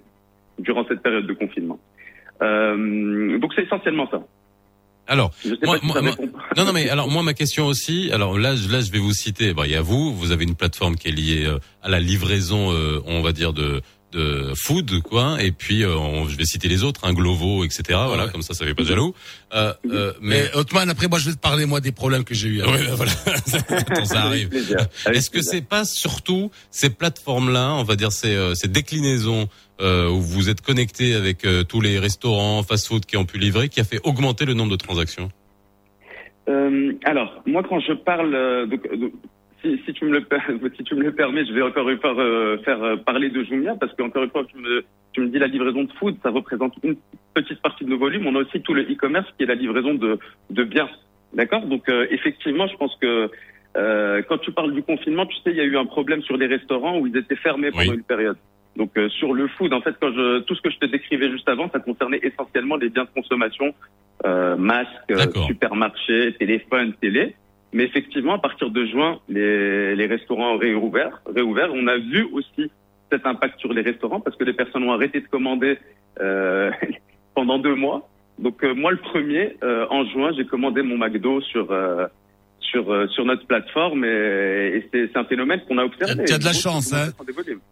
durant 0.58 0.84
cette 0.86 1.02
période 1.02 1.26
de 1.26 1.32
confinement. 1.32 1.78
Euh, 2.42 3.38
donc 3.38 3.52
c'est 3.54 3.62
essentiellement 3.64 4.08
ça. 4.10 4.22
alors 5.06 5.30
Moi- 5.64 5.78
si. 5.78 5.86
Non, 6.56 6.64
non, 6.64 6.72
mais 6.72 6.88
alors 6.88 7.08
moi 7.10 7.22
ma 7.22 7.34
question 7.34 7.66
aussi. 7.66 8.10
Alors 8.12 8.38
là, 8.38 8.54
je- 8.56 8.70
là, 8.70 8.80
je 8.80 8.90
vais 8.90 8.98
vous 8.98 9.12
citer. 9.12 9.52
Bah, 9.54 9.62
il 9.66 9.72
y 9.72 9.76
a 9.76 9.82
vous. 9.82 10.12
Vous 10.14 10.32
avez 10.32 10.44
une 10.44 10.54
plateforme 10.54 10.96
qui 10.96 11.08
est 11.08 11.12
liée 11.12 11.44
euh, 11.46 11.58
à 11.82 11.88
la 11.88 12.00
livraison, 12.00 12.72
euh, 12.72 12.98
on 13.06 13.20
va 13.22 13.32
dire 13.32 13.52
de 13.52 13.80
de 14.14 14.52
food, 14.54 15.00
quoi. 15.02 15.36
Et 15.42 15.50
puis, 15.52 15.82
euh, 15.82 15.96
on- 15.96 16.28
je 16.28 16.36
vais 16.36 16.44
citer 16.44 16.68
les 16.68 16.84
autres, 16.84 17.04
un 17.04 17.12
Glovo, 17.12 17.64
etc. 17.64 17.82
Voilà, 18.06 18.24
Ouais. 18.26 18.30
comme 18.32 18.42
ça, 18.42 18.54
ça 18.54 18.64
fait 18.64 18.74
pas 18.74 18.84
jaloux. 18.84 19.14
Euh, 19.54 19.72
euh, 19.90 20.12
mais 20.20 20.50
Hotman, 20.54 20.88
après 20.88 21.08
moi 21.08 21.18
je 21.18 21.26
vais 21.30 21.34
te 21.34 21.40
parler 21.40 21.66
moi 21.66 21.80
des 21.80 21.92
problèmes 21.92 22.24
que 22.24 22.34
j'ai 22.34 22.48
eu. 22.48 22.62
Ouais, 22.62 22.86
voilà, 22.92 23.12
Quand 23.94 24.04
ça 24.04 24.22
arrive. 24.22 24.50
Est-ce 25.12 25.30
que 25.30 25.42
c'est 25.42 25.60
pas 25.62 25.84
surtout 25.84 26.50
ces 26.70 26.90
plateformes-là, 26.90 27.74
on 27.74 27.82
va 27.84 27.96
dire 27.96 28.12
ces, 28.12 28.34
euh, 28.34 28.54
ces 28.54 28.68
déclinaisons 28.68 29.48
euh, 29.80 30.08
où 30.08 30.20
vous 30.20 30.48
êtes 30.48 30.60
connecté 30.60 31.14
avec 31.14 31.44
euh, 31.44 31.64
tous 31.64 31.80
les 31.80 31.98
restaurants, 31.98 32.62
fast-food 32.62 33.06
qui 33.06 33.16
ont 33.16 33.24
pu 33.24 33.38
livrer, 33.38 33.68
qui 33.68 33.80
a 33.80 33.84
fait 33.84 34.00
augmenter 34.04 34.44
le 34.44 34.54
nombre 34.54 34.70
de 34.70 34.76
transactions? 34.76 35.30
Euh, 36.48 36.92
alors, 37.04 37.42
moi, 37.46 37.62
quand 37.68 37.80
je 37.80 37.92
parle, 37.94 38.34
euh, 38.34 38.66
si, 39.64 39.80
si 39.84 39.92
tu 39.94 40.04
me 40.04 40.12
le 40.12 40.20
per- 40.24 40.38
si 40.76 40.84
tu 40.84 40.94
me 40.94 41.02
le 41.02 41.12
permets, 41.12 41.44
je 41.46 41.52
vais 41.52 41.62
encore 41.62 41.88
une 41.88 41.98
fois 41.98 42.16
euh, 42.18 42.58
faire 42.58 42.82
euh, 42.82 42.96
parler 42.96 43.30
de 43.30 43.42
Jumia 43.42 43.74
parce 43.80 43.92
qu'encore 43.94 44.24
une 44.24 44.30
fois, 44.30 44.44
tu 44.44 44.58
me, 44.58 44.84
tu 45.12 45.20
me 45.22 45.28
dis 45.28 45.38
la 45.38 45.46
livraison 45.46 45.84
de 45.84 45.92
food, 45.92 46.16
ça 46.22 46.30
représente 46.30 46.74
une 46.82 46.96
petite 47.34 47.60
partie 47.62 47.84
de 47.84 47.90
nos 47.90 47.98
volumes. 47.98 48.26
On 48.26 48.36
a 48.36 48.40
aussi 48.40 48.60
tout 48.60 48.74
le 48.74 48.82
e-commerce 48.82 49.26
qui 49.36 49.44
est 49.44 49.46
la 49.46 49.54
livraison 49.54 49.94
de, 49.94 50.18
de 50.50 50.64
biens. 50.64 50.88
D'accord? 51.32 51.62
Donc, 51.66 51.88
euh, 51.88 52.06
effectivement, 52.10 52.66
je 52.68 52.76
pense 52.76 52.94
que 53.00 53.30
euh, 53.76 54.22
quand 54.28 54.38
tu 54.38 54.52
parles 54.52 54.72
du 54.72 54.82
confinement, 54.82 55.26
tu 55.26 55.34
sais, 55.36 55.50
il 55.50 55.56
y 55.56 55.60
a 55.60 55.64
eu 55.64 55.76
un 55.76 55.86
problème 55.86 56.22
sur 56.22 56.36
les 56.36 56.46
restaurants 56.46 56.98
où 56.98 57.06
ils 57.08 57.16
étaient 57.16 57.34
fermés 57.36 57.70
pendant 57.72 57.90
Oui. 57.90 57.96
une 57.96 58.04
période. 58.04 58.36
Donc, 58.76 58.90
euh, 58.96 59.08
sur 59.08 59.32
le 59.34 59.48
food, 59.48 59.72
en 59.72 59.80
fait, 59.80 59.94
quand 60.00 60.12
je, 60.12 60.40
tout 60.40 60.54
ce 60.54 60.62
que 60.62 60.70
je 60.70 60.78
te 60.78 60.86
décrivais 60.86 61.30
juste 61.30 61.48
avant, 61.48 61.70
ça 61.70 61.80
concernait 61.80 62.20
essentiellement 62.22 62.76
les 62.76 62.88
biens 62.88 63.04
de 63.04 63.08
consommation, 63.20 63.74
masques, 64.58 65.12
supermarchés, 65.46 66.34
téléphone, 66.38 66.92
télé. 67.00 67.34
Mais 67.74 67.82
effectivement, 67.82 68.34
à 68.34 68.38
partir 68.38 68.70
de 68.70 68.86
juin, 68.86 69.18
les, 69.28 69.96
les 69.96 70.06
restaurants 70.06 70.54
ont 70.54 70.58
réouvert, 70.58 71.20
réouvert. 71.26 71.70
On 71.74 71.88
a 71.88 71.98
vu 71.98 72.22
aussi 72.32 72.70
cet 73.10 73.26
impact 73.26 73.58
sur 73.58 73.72
les 73.72 73.82
restaurants 73.82 74.20
parce 74.20 74.36
que 74.36 74.44
les 74.44 74.52
personnes 74.52 74.84
ont 74.84 74.92
arrêté 74.92 75.20
de 75.20 75.26
commander 75.26 75.78
euh, 76.20 76.70
pendant 77.34 77.58
deux 77.58 77.74
mois. 77.74 78.08
Donc 78.38 78.62
euh, 78.62 78.74
moi, 78.74 78.92
le 78.92 78.98
premier, 78.98 79.56
euh, 79.64 79.86
en 79.90 80.04
juin, 80.04 80.30
j'ai 80.36 80.46
commandé 80.46 80.82
mon 80.82 80.96
McDo 80.96 81.40
sur 81.40 81.72
euh, 81.72 82.06
sur 82.74 82.92
euh, 82.92 83.06
sur 83.14 83.24
notre 83.24 83.46
plateforme 83.46 84.04
et, 84.04 84.76
et 84.76 84.90
c'est 84.92 85.16
un 85.16 85.24
phénomène 85.24 85.60
qu'on 85.66 85.78
a 85.78 85.84
observé. 85.84 86.12
Il 86.14 86.18
y 86.18 86.20
a- 86.20 86.24
il 86.26 86.30
y 86.30 86.34
a 86.34 86.38
de 86.38 86.44
la 86.44 86.52
chance, 86.52 86.92
hein. 86.92 87.08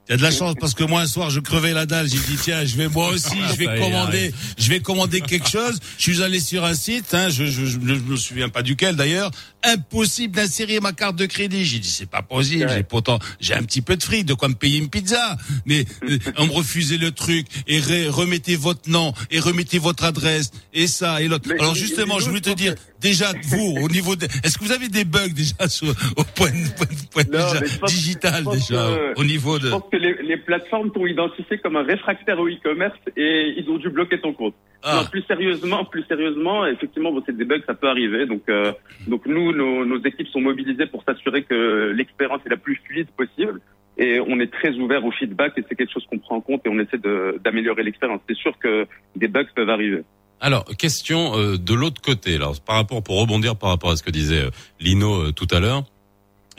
a 0.09 0.17
de 0.17 0.23
la 0.23 0.31
chance 0.31 0.55
parce 0.59 0.73
que 0.75 0.85
moi 0.85 1.01
un 1.03 1.07
soir 1.07 1.29
je 1.31 1.41
crevais 1.41 1.73
la 1.73 1.85
dalle, 1.87 2.07
j'ai 2.09 2.19
dit 2.19 2.39
tiens 2.41 2.65
je 2.65 2.77
vais 2.77 2.89
moi 2.89 3.09
aussi 3.11 3.37
je 3.53 3.57
vais 3.59 3.67
commander 3.79 4.33
je 4.57 4.69
vais 4.71 4.81
commander 4.81 5.21
quelque 5.21 5.49
chose. 5.49 5.79
Je 5.99 6.03
suis 6.03 6.23
allé 6.23 6.41
sur 6.41 6.65
un 6.65 6.75
site, 6.75 7.13
hein, 7.15 7.29
je, 7.29 7.45
je, 7.47 7.67
je, 7.67 7.79
me- 7.79 7.95
je 7.95 8.01
me 8.01 8.17
souviens 8.17 8.49
pas 8.49 8.63
duquel 8.63 8.97
d'ailleurs, 8.97 9.31
impossible 9.65 10.35
d'insérer 10.37 10.81
ma 10.81 10.93
carte 10.93 11.17
de 11.17 11.27
crédit. 11.27 11.65
J'ai 11.65 11.79
dit 11.81 11.91
c'est 11.91 12.09
pas 12.09 12.23
possible, 12.23 12.67
Ouais. 12.67 12.77
j'ai 12.77 12.83
pourtant 12.83 13.19
j'ai 13.41 13.55
un 13.55 13.63
petit 13.63 13.83
peu 13.83 13.97
de 13.97 14.03
fric, 14.03 14.25
de 14.25 14.35
quoi 14.35 14.49
me 14.49 14.55
payer 14.55 14.79
une 14.79 14.89
pizza? 14.89 15.37
Mais 15.67 15.85
euh, 16.09 16.19
on 16.39 16.47
me 16.47 16.53
refusait 16.53 16.97
le 16.99 17.11
truc 17.11 17.47
et 17.67 17.81
re- 17.81 18.09
remettez 18.09 18.57
votre 18.57 18.89
nom 18.91 19.13
et 19.31 19.41
remettez 19.41 19.79
votre 19.79 20.05
adresse 20.05 20.51
et 20.73 20.87
ça 20.87 21.21
et 21.23 21.29
l'autre. 21.29 21.49
Alors 21.59 21.75
justement 21.75 22.19
je 22.21 22.27
voulais 22.29 22.41
te 22.41 22.51
dire 22.51 22.75
déjà 23.03 23.27
vous 23.51 23.77
au 23.83 23.89
niveau 23.89 24.17
de, 24.17 24.25
est-ce 24.45 24.57
que 24.59 24.65
vous 24.65 24.73
avez 24.73 24.89
des 24.89 25.05
bugs 25.05 25.29
déjà 25.35 25.69
sur, 25.69 25.89
au 26.17 26.25
point, 26.37 26.51
point, 26.77 26.87
point 27.13 27.23
Non, 27.25 27.31
déjà 27.45 27.61
mais 27.61 27.67
je 27.67 27.79
pense- 27.79 27.91
digital 27.93 28.45
déjà 28.45 28.75
que- 29.15 29.21
au 29.21 29.25
niveau 29.25 29.59
Je 29.59 29.67
de. 29.67 29.71
pense 29.71 29.85
que 29.91 29.97
les, 29.97 30.15
les 30.23 30.37
plateformes 30.37 30.91
t'ont 30.93 31.07
identifié 31.07 31.59
comme 31.59 31.77
un 31.77 31.83
réfractaire 31.83 32.39
au 32.39 32.49
e-commerce 32.49 32.99
et 33.17 33.55
ils 33.57 33.69
ont 33.71 33.79
dû 33.79 33.89
bloquer 33.91 34.21
ton 34.21 34.33
compte. 34.33 34.55
Ah. 34.83 35.03
Non, 35.03 35.09
plus 35.11 35.23
sérieusement, 35.23 35.85
plus 35.85 36.05
sérieusement, 36.09 36.67
effectivement, 36.67 37.13
bon, 37.13 37.23
c'est 37.27 37.37
des 37.37 37.45
bugs, 37.45 37.61
ça 37.67 37.75
peut 37.75 37.89
arriver. 37.89 38.27
Donc, 38.27 38.43
euh, 38.49 38.73
donc 39.07 39.27
nous, 39.27 39.53
nos, 39.53 39.85
nos 39.85 40.03
équipes 40.05 40.29
sont 40.29 40.41
mobilisées 40.41 40.87
pour 40.87 41.05
s'assurer 41.05 41.43
que 41.45 41.93
l'expérience 41.95 42.41
est 42.47 42.51
la 42.51 42.57
plus 42.57 42.81
fluide 42.87 43.09
possible. 43.17 43.61
Et 43.99 44.19
on 44.27 44.41
est 44.41 44.51
très 44.51 44.71
ouvert 44.77 45.05
au 45.05 45.11
feedback 45.13 45.53
et 45.59 45.65
c'est 45.69 45.75
quelque 45.75 45.93
chose 45.93 46.07
qu'on 46.09 46.19
prend 46.19 46.37
en 46.37 46.41
compte 46.41 46.63
et 46.65 46.69
on 46.71 46.79
essaie 46.79 46.99
d'améliorer 47.45 47.83
l'expérience. 47.83 48.21
C'est 48.27 48.37
sûr 48.37 48.59
que 48.59 48.87
des 49.17 49.29
bugs 49.29 49.45
peuvent 49.55 49.69
arriver. 49.69 50.03
Alors, 50.45 50.65
question 50.77 51.39
euh, 51.39 51.57
de 51.57 51.73
l'autre 51.73 52.03
côté. 52.03 52.35
Alors, 52.35 52.61
par 52.61 52.75
rapport, 52.75 53.01
pour 53.01 53.19
rebondir 53.21 53.55
par 53.55 53.71
rapport 53.71 53.93
à 53.93 53.97
ce 53.97 54.03
que 54.03 54.11
disait 54.11 54.43
euh, 54.43 54.51
Lino 54.81 55.29
euh, 55.29 55.33
tout 55.33 55.47
à 55.53 55.61
l'heure, 55.61 55.85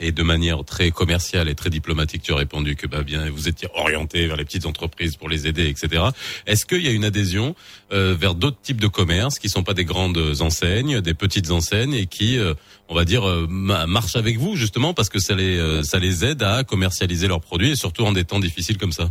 et 0.00 0.10
de 0.10 0.22
manière 0.22 0.64
très 0.64 0.90
commerciale 0.90 1.48
et 1.48 1.54
très 1.54 1.70
diplomatique, 1.70 2.22
tu 2.22 2.32
as 2.32 2.36
répondu 2.36 2.74
que 2.76 2.86
bah 2.86 3.02
bien 3.02 3.30
vous 3.30 3.46
étiez 3.46 3.68
orienté 3.74 4.26
vers 4.26 4.36
les 4.36 4.44
petites 4.44 4.66
entreprises 4.66 5.16
pour 5.16 5.28
les 5.28 5.46
aider, 5.46 5.68
etc. 5.68 6.02
Est-ce 6.46 6.66
qu'il 6.66 6.82
y 6.82 6.88
a 6.88 6.90
une 6.90 7.04
adhésion 7.04 7.54
euh, 7.92 8.16
vers 8.18 8.34
d'autres 8.34 8.60
types 8.60 8.80
de 8.80 8.88
commerces 8.88 9.38
qui 9.38 9.48
sont 9.48 9.62
pas 9.62 9.74
des 9.74 9.84
grandes 9.84 10.40
enseignes, 10.40 11.00
des 11.00 11.14
petites 11.14 11.50
enseignes 11.52 11.94
et 11.94 12.06
qui, 12.06 12.38
euh, 12.38 12.54
on 12.88 12.94
va 12.94 13.04
dire, 13.04 13.28
euh, 13.28 13.46
ma- 13.48 13.86
marchent 13.86 14.16
avec 14.16 14.38
vous 14.38 14.56
justement 14.56 14.94
parce 14.94 15.10
que 15.10 15.20
ça 15.20 15.34
les 15.36 15.58
euh, 15.58 15.82
ça 15.84 15.98
les 16.00 16.24
aide 16.24 16.42
à 16.42 16.64
commercialiser 16.64 17.28
leurs 17.28 17.40
produits 17.42 17.70
et 17.70 17.76
surtout 17.76 18.04
en 18.04 18.12
des 18.12 18.24
temps 18.24 18.40
difficiles 18.40 18.78
comme 18.78 18.92
ça? 18.92 19.10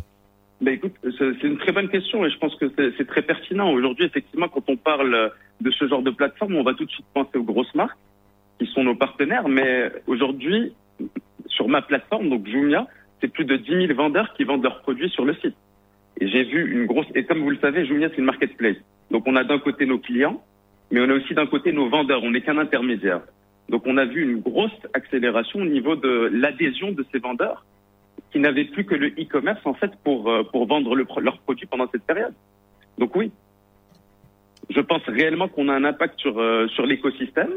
Bah 0.62 0.72
écoute, 0.72 0.94
c'est 1.18 1.44
une 1.44 1.58
très 1.58 1.72
bonne 1.72 1.90
question 1.90 2.26
et 2.26 2.30
je 2.30 2.38
pense 2.38 2.56
que 2.56 2.72
c'est 2.78 3.08
très 3.08 3.22
pertinent. 3.22 3.72
Aujourd'hui, 3.72 4.06
effectivement, 4.06 4.48
quand 4.48 4.64
on 4.70 4.78
parle 4.78 5.32
de 5.60 5.72
ce 5.72 5.88
genre 5.88 6.02
de 6.02 6.12
plateforme, 6.12 6.56
on 6.56 6.64
va 6.64 6.74
tout 6.74 6.86
de 6.86 6.92
suite 6.92 7.06
penser 7.14 7.38
aux 7.38 7.44
grosses 7.44 7.74
marques 7.76 7.98
qui 8.60 8.68
sont 8.68 8.84
nos 8.84 8.96
partenaires. 8.96 9.48
Mais 9.50 9.92
aujourd'hui, 10.08 10.74
sur 11.48 11.68
ma 11.68 11.82
plateforme, 11.82 12.30
donc 12.30 12.48
Jumia, 12.48 12.88
c'est 13.20 13.28
plus 13.28 13.46
de 13.46 13.58
10 13.58 13.88
000 13.88 13.94
vendeurs 13.94 14.34
qui 14.36 14.44
vendent 14.46 14.64
leurs 14.64 14.82
produits 14.82 15.10
sur 15.10 15.26
le 15.26 15.34
site. 15.36 15.56
Et 16.22 16.28
j'ai 16.28 16.44
vu 16.44 16.72
une 16.72 16.86
grosse... 16.86 17.08
Et 17.16 17.26
comme 17.26 17.40
vous 17.40 17.50
le 17.50 17.58
savez, 17.58 17.86
Jumia, 17.86 18.10
c'est 18.10 18.20
une 18.20 18.26
marketplace. 18.26 18.78
Donc 19.12 19.24
on 19.28 19.36
a 19.36 19.44
d'un 19.44 19.60
côté 19.60 19.86
nos 19.86 20.00
clients, 20.00 20.42
mais 20.92 21.02
on 21.02 21.10
a 21.10 21.14
aussi 21.14 21.34
d'un 21.34 21.48
côté 21.48 21.74
nos 21.74 21.90
vendeurs. 21.90 22.24
On 22.24 22.32
n'est 22.32 22.42
qu'un 22.42 22.58
intermédiaire. 22.58 23.22
Donc 23.70 23.84
on 23.86 23.98
a 23.98 24.06
vu 24.06 24.24
une 24.24 24.40
grosse 24.40 24.72
accélération 24.94 25.60
au 25.60 25.66
niveau 25.66 25.96
de 25.96 26.30
l'adhésion 26.32 26.92
de 26.92 27.06
ces 27.12 27.20
vendeurs 27.20 27.66
qui 28.34 28.40
n'avaient 28.40 28.66
plus 28.66 28.84
que 28.84 28.96
le 28.96 29.10
e-commerce 29.10 29.62
en 29.64 29.76
fait 29.76 29.92
pour 30.04 30.30
euh, 30.30 30.44
pour 30.44 30.66
vendre 30.66 30.96
leurs 30.96 31.38
produits 31.38 31.68
pendant 31.68 31.88
cette 31.92 32.04
période. 32.04 32.34
Donc 32.98 33.16
oui, 33.16 33.32
je 34.72 34.82
pense 34.82 35.04
réellement 35.06 35.48
qu'on 35.48 35.70
a 35.70 35.74
un 35.74 35.84
impact 35.84 36.20
sur 36.20 36.40
euh, 36.40 36.68
sur 36.70 36.86
l'écosystème. 36.86 37.54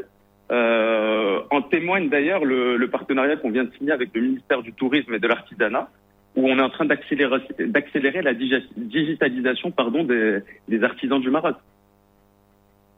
Euh, 0.49 1.41
en 1.49 1.61
témoigne 1.63 2.07
d'ailleurs 2.07 2.45
le, 2.45 2.87
partenariat 2.89 3.35
qu'on 3.35 3.49
vient 3.49 3.65
de 3.65 3.73
signer 3.77 3.91
avec 3.91 4.11
le 4.13 4.21
ministère 4.21 4.61
du 4.61 4.71
Tourisme 4.71 5.13
et 5.15 5.19
de 5.19 5.27
l'Artisanat, 5.27 5.89
où 6.37 6.47
on 6.47 6.57
est 6.57 6.61
en 6.61 6.69
train 6.69 6.85
d'accélérer 6.85 8.21
la 8.21 8.33
digi- 8.33 8.69
digitalisation 8.77 9.71
pardon 9.71 10.05
des 10.05 10.83
artisans 10.83 11.19
du 11.19 11.31
Maroc. 11.31 11.57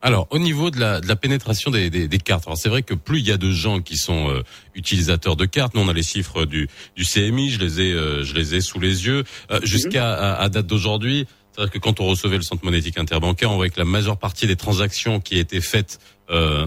Alors, 0.02 0.28
au 0.30 0.40
niveau 0.40 0.72
de 0.72 0.80
la, 0.80 1.02
de 1.02 1.08
la 1.08 1.16
pénétration 1.18 1.72
des, 1.72 1.90
des, 1.90 2.08
des 2.08 2.18
cartes, 2.20 2.46
alors 2.48 2.58
c'est 2.58 2.70
vrai 2.70 2.84
que 2.84 2.94
plus 2.94 3.20
il 3.20 3.28
y 3.28 3.32
a 3.32 3.38
de 3.38 3.52
gens 3.52 3.82
qui 3.82 3.98
sont 3.98 4.30
euh, 4.30 4.44
utilisateurs 4.74 5.36
de 5.36 5.46
cartes, 5.46 5.74
nous 5.76 5.82
on 5.82 5.90
a 5.90 5.94
les 5.94 6.04
chiffres 6.04 6.46
du, 6.46 6.70
du 6.96 7.04
CMI, 7.04 7.50
je 7.50 7.60
les 7.60 7.82
ai, 7.82 7.92
euh, 7.94 8.24
je 8.24 8.34
les 8.34 8.56
ai 8.56 8.62
sous 8.62 8.80
les 8.80 9.06
yeux, 9.06 9.24
Euh, 9.52 9.60
jusqu'à 9.64 10.14
à, 10.14 10.42
à 10.42 10.50
date 10.50 10.68
d'aujourd'hui. 10.68 11.26
C'est-à-dire 11.52 11.74
que 11.74 11.80
quand 11.80 12.00
on 12.00 12.06
recevait 12.06 12.38
le 12.38 12.44
centre 12.44 12.64
monétique 12.64 12.98
interbancaire, 12.98 13.52
on 13.52 13.56
voyait 13.56 13.72
que 13.72 13.80
la 13.80 13.86
majeure 13.86 14.18
partie 14.18 14.48
des 14.48 14.56
transactions 14.56 15.20
qui 15.20 15.38
étaient 15.38 15.60
faites 15.62 16.00
euh, 16.30 16.66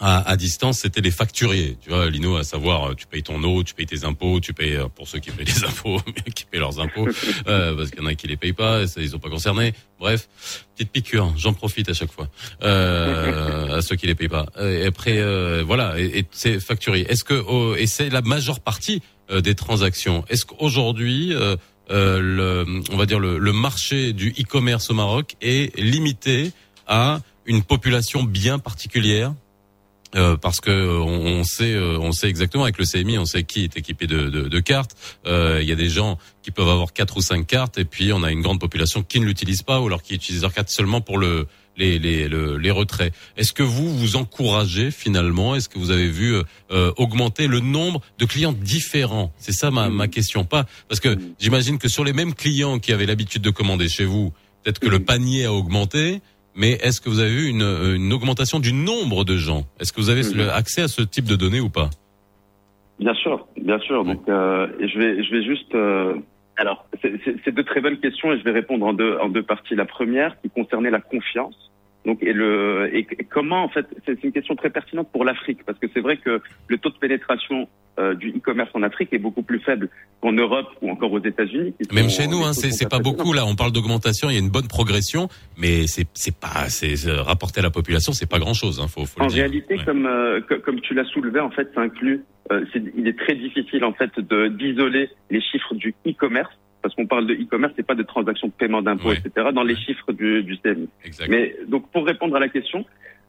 à, 0.00 0.28
à 0.28 0.36
distance, 0.36 0.80
c'était 0.80 1.00
les 1.00 1.10
facturiers. 1.10 1.76
Tu 1.80 1.90
vois, 1.90 2.10
Lino, 2.10 2.36
à 2.36 2.44
savoir, 2.44 2.90
euh, 2.90 2.94
tu 2.94 3.06
payes 3.06 3.22
ton 3.22 3.42
eau, 3.42 3.62
tu 3.62 3.74
payes 3.74 3.86
tes 3.86 4.04
impôts, 4.04 4.40
tu 4.40 4.52
payes 4.52 4.76
euh, 4.76 4.88
pour 4.88 5.08
ceux 5.08 5.18
qui 5.18 5.30
payent 5.30 5.46
les 5.46 5.64
impôts, 5.68 6.00
qui 6.34 6.44
payent 6.44 6.60
leurs 6.60 6.80
impôts, 6.80 7.08
euh, 7.46 7.76
parce 7.76 7.90
qu'il 7.90 8.00
y 8.00 8.02
en 8.02 8.06
a 8.06 8.14
qui 8.14 8.26
les 8.26 8.36
payent 8.36 8.52
pas, 8.52 8.86
ça, 8.86 9.00
ils 9.00 9.10
sont 9.10 9.18
pas 9.18 9.30
concernés. 9.30 9.72
Bref, 10.00 10.28
petite 10.74 10.90
piqûre, 10.90 11.32
j'en 11.36 11.52
profite 11.52 11.88
à 11.88 11.94
chaque 11.94 12.12
fois 12.12 12.28
euh, 12.62 13.76
à 13.78 13.82
ceux 13.82 13.96
qui 13.96 14.06
les 14.06 14.14
payent 14.14 14.28
pas. 14.28 14.46
Et 14.60 14.86
après, 14.86 15.18
euh, 15.18 15.62
voilà, 15.64 15.98
et, 15.98 16.18
et 16.18 16.26
c'est 16.32 16.60
facturier. 16.60 17.10
Est-ce 17.10 17.24
que 17.24 17.34
oh, 17.34 17.74
et 17.76 17.86
c'est 17.86 18.10
la 18.10 18.20
majeure 18.20 18.60
partie 18.60 19.00
euh, 19.30 19.40
des 19.40 19.54
transactions. 19.54 20.24
Est-ce 20.28 20.44
qu'aujourd'hui, 20.44 21.32
le, 21.88 22.82
on 22.90 22.96
va 22.96 23.06
dire 23.06 23.18
le, 23.18 23.38
le 23.38 23.52
marché 23.52 24.12
du 24.12 24.30
e-commerce 24.38 24.90
au 24.90 24.94
Maroc 24.94 25.36
est 25.40 25.74
limité 25.78 26.52
à 26.86 27.20
une 27.46 27.62
population 27.62 28.22
bien 28.22 28.58
particulière 28.58 29.32
euh, 30.14 30.36
parce 30.36 30.60
que 30.60 30.70
euh, 30.70 30.98
on, 31.00 31.40
on 31.40 31.44
sait, 31.44 31.74
euh, 31.74 31.98
on 32.00 32.12
sait 32.12 32.28
exactement 32.28 32.64
avec 32.64 32.78
le 32.78 32.84
CMI, 32.84 33.18
on 33.18 33.24
sait 33.26 33.42
qui 33.44 33.64
est 33.64 33.76
équipé 33.76 34.06
de, 34.06 34.28
de, 34.28 34.48
de 34.48 34.60
cartes. 34.60 34.96
Euh, 35.26 35.58
Il 35.62 35.68
y 35.68 35.72
a 35.72 35.76
des 35.76 35.88
gens 35.88 36.18
qui 36.42 36.50
peuvent 36.50 36.68
avoir 36.68 36.92
quatre 36.92 37.16
ou 37.16 37.20
cinq 37.22 37.46
cartes, 37.46 37.78
et 37.78 37.84
puis 37.84 38.12
on 38.12 38.22
a 38.22 38.30
une 38.30 38.42
grande 38.42 38.60
population 38.60 39.02
qui 39.02 39.20
ne 39.20 39.26
l'utilise 39.26 39.62
pas 39.62 39.80
ou 39.80 39.86
alors 39.86 40.02
qui 40.02 40.14
utilise 40.14 40.42
leur 40.42 40.52
carte 40.52 40.68
seulement 40.70 41.00
pour 41.00 41.18
le 41.18 41.46
les 41.76 41.98
les 41.98 42.28
le- 42.28 42.56
les 42.56 42.70
retraits. 42.70 43.12
Est-ce 43.36 43.52
que 43.52 43.64
vous 43.64 43.98
vous 43.98 44.14
encouragez 44.14 44.92
finalement? 44.92 45.56
Est-ce 45.56 45.68
que 45.68 45.78
vous 45.78 45.90
avez 45.90 46.08
vu 46.08 46.36
augmenter 46.96 47.46
le 47.48 47.60
nombre 47.60 48.00
de 48.18 48.24
clients 48.26 48.52
différents? 48.52 49.32
C'est 49.38 49.52
ça 49.52 49.70
ma 49.72 49.88
ma 49.88 50.06
question. 50.06 50.44
Pas 50.44 50.66
parce 50.88 51.00
que 51.00 51.18
j'imagine 51.40 51.78
que 51.78 51.88
sur 51.88 52.04
les 52.04 52.12
mêmes 52.12 52.34
clients 52.34 52.78
qui 52.78 52.92
avaient 52.92 53.06
l'habitude 53.06 53.42
de 53.42 53.50
commander 53.50 53.88
chez 53.88 54.04
vous, 54.04 54.32
peut-être 54.62 54.78
que 54.78 54.88
le 54.88 55.00
panier 55.00 55.46
a 55.46 55.52
augmenté. 55.52 56.20
Mais 56.56 56.72
est-ce 56.72 57.00
que 57.00 57.08
vous 57.08 57.20
avez 57.20 57.32
eu 57.32 57.48
une, 57.48 57.62
une 57.62 58.12
augmentation 58.12 58.60
du 58.60 58.72
nombre 58.72 59.24
de 59.24 59.36
gens? 59.36 59.64
Est-ce 59.80 59.92
que 59.92 60.00
vous 60.00 60.10
avez 60.10 60.22
accès 60.50 60.82
à 60.82 60.88
ce 60.88 61.02
type 61.02 61.24
de 61.24 61.36
données 61.36 61.60
ou 61.60 61.68
pas? 61.68 61.90
Bien 63.00 63.14
sûr, 63.14 63.46
bien 63.60 63.78
sûr. 63.80 64.04
Donc, 64.04 64.28
euh, 64.28 64.68
je 64.80 64.98
vais, 64.98 65.24
je 65.24 65.30
vais 65.32 65.44
juste. 65.44 65.74
euh, 65.74 66.14
alors, 66.56 66.86
c'est 67.02 67.52
deux 67.52 67.64
très 67.64 67.80
bonnes 67.80 67.98
questions 67.98 68.32
et 68.32 68.38
je 68.38 68.44
vais 68.44 68.52
répondre 68.52 68.86
en 68.86 68.92
deux, 68.92 69.18
en 69.20 69.28
deux 69.28 69.42
parties. 69.42 69.74
La 69.74 69.84
première 69.84 70.40
qui 70.40 70.50
concernait 70.50 70.90
la 70.90 71.00
confiance. 71.00 71.72
Donc, 72.04 72.22
et 72.22 72.32
le 72.34 72.90
et, 72.94 73.06
comment 73.30 73.64
en 73.64 73.68
fait, 73.70 73.86
c'est 74.04 74.22
une 74.24 74.32
question 74.32 74.54
très 74.56 74.68
pertinente 74.70 75.08
pour 75.10 75.24
l'Afrique 75.24 75.60
parce 75.64 75.78
que 75.78 75.86
c'est 75.94 76.00
vrai 76.00 76.18
que 76.18 76.40
le 76.68 76.76
taux 76.78 76.90
de 76.90 76.98
pénétration 76.98 77.66
euh, 77.98 78.14
du 78.14 78.28
e-commerce 78.30 78.70
en 78.74 78.82
Afrique 78.82 79.08
est 79.12 79.18
beaucoup 79.18 79.42
plus 79.42 79.60
faible 79.60 79.88
qu'en 80.20 80.32
Europe 80.32 80.68
ou 80.82 80.90
encore 80.90 81.12
aux 81.12 81.24
États-Unis. 81.24 81.72
Même 81.92 82.10
chez 82.10 82.26
nous, 82.26 82.44
hein, 82.44 82.52
c'est 82.52 82.90
pas 82.90 82.98
beaucoup. 82.98 83.32
Là, 83.32 83.46
on 83.46 83.54
parle 83.54 83.72
d'augmentation. 83.72 84.28
Il 84.28 84.34
y 84.34 84.36
a 84.36 84.40
une 84.40 84.50
bonne 84.50 84.68
progression, 84.68 85.28
mais 85.56 85.86
c'est 85.86 86.06
c'est 86.12 86.36
pas 86.36 86.68
c'est 86.68 86.96
c'est 86.96 87.10
rapporté 87.12 87.60
à 87.60 87.62
la 87.62 87.70
population, 87.70 88.12
c'est 88.12 88.28
pas 88.28 88.38
grand 88.38 88.54
chose. 88.54 88.80
Hein, 88.80 88.88
faut, 88.88 89.06
faut 89.06 89.20
En 89.20 89.24
le 89.24 89.30
dire. 89.30 89.44
réalité, 89.44 89.76
Ouais. 89.78 89.84
comme 89.84 90.04
euh, 90.06 90.40
co- 90.42 90.58
comme 90.60 90.80
tu 90.80 90.92
l'as 90.94 91.04
soulevé, 91.06 91.40
en 91.40 91.50
fait, 91.50 91.70
ça 91.74 91.80
inclut. 91.80 92.22
euh, 92.52 92.62
c'est- 92.74 92.82
il 92.94 93.08
est 93.08 93.18
très 93.18 93.34
difficile 93.34 93.82
en 93.84 93.94
fait 93.94 94.10
de 94.20 94.48
d'isoler 94.48 95.08
les 95.30 95.40
chiffres 95.40 95.74
du 95.74 95.94
e-commerce 96.06 96.52
parce 96.84 96.94
qu'on 96.96 97.06
parle 97.06 97.26
de 97.26 97.32
e-commerce, 97.32 97.72
c'est 97.76 97.86
pas 97.86 97.94
de 97.94 98.02
transactions 98.02 98.48
de 98.48 98.52
paiement 98.52 98.82
d'impôts, 98.82 99.08
Ouais. 99.08 99.16
etc. 99.24 99.48
Dans 99.54 99.62
les 99.64 99.74
chiffres 99.74 100.12
du, 100.12 100.42
du 100.42 100.58
CMI. 100.58 100.86
Exact. 101.02 101.28
Mais 101.30 101.56
donc 101.66 101.90
pour 101.90 102.04
répondre 102.04 102.36
à 102.36 102.40
la 102.40 102.50
question, 102.50 102.84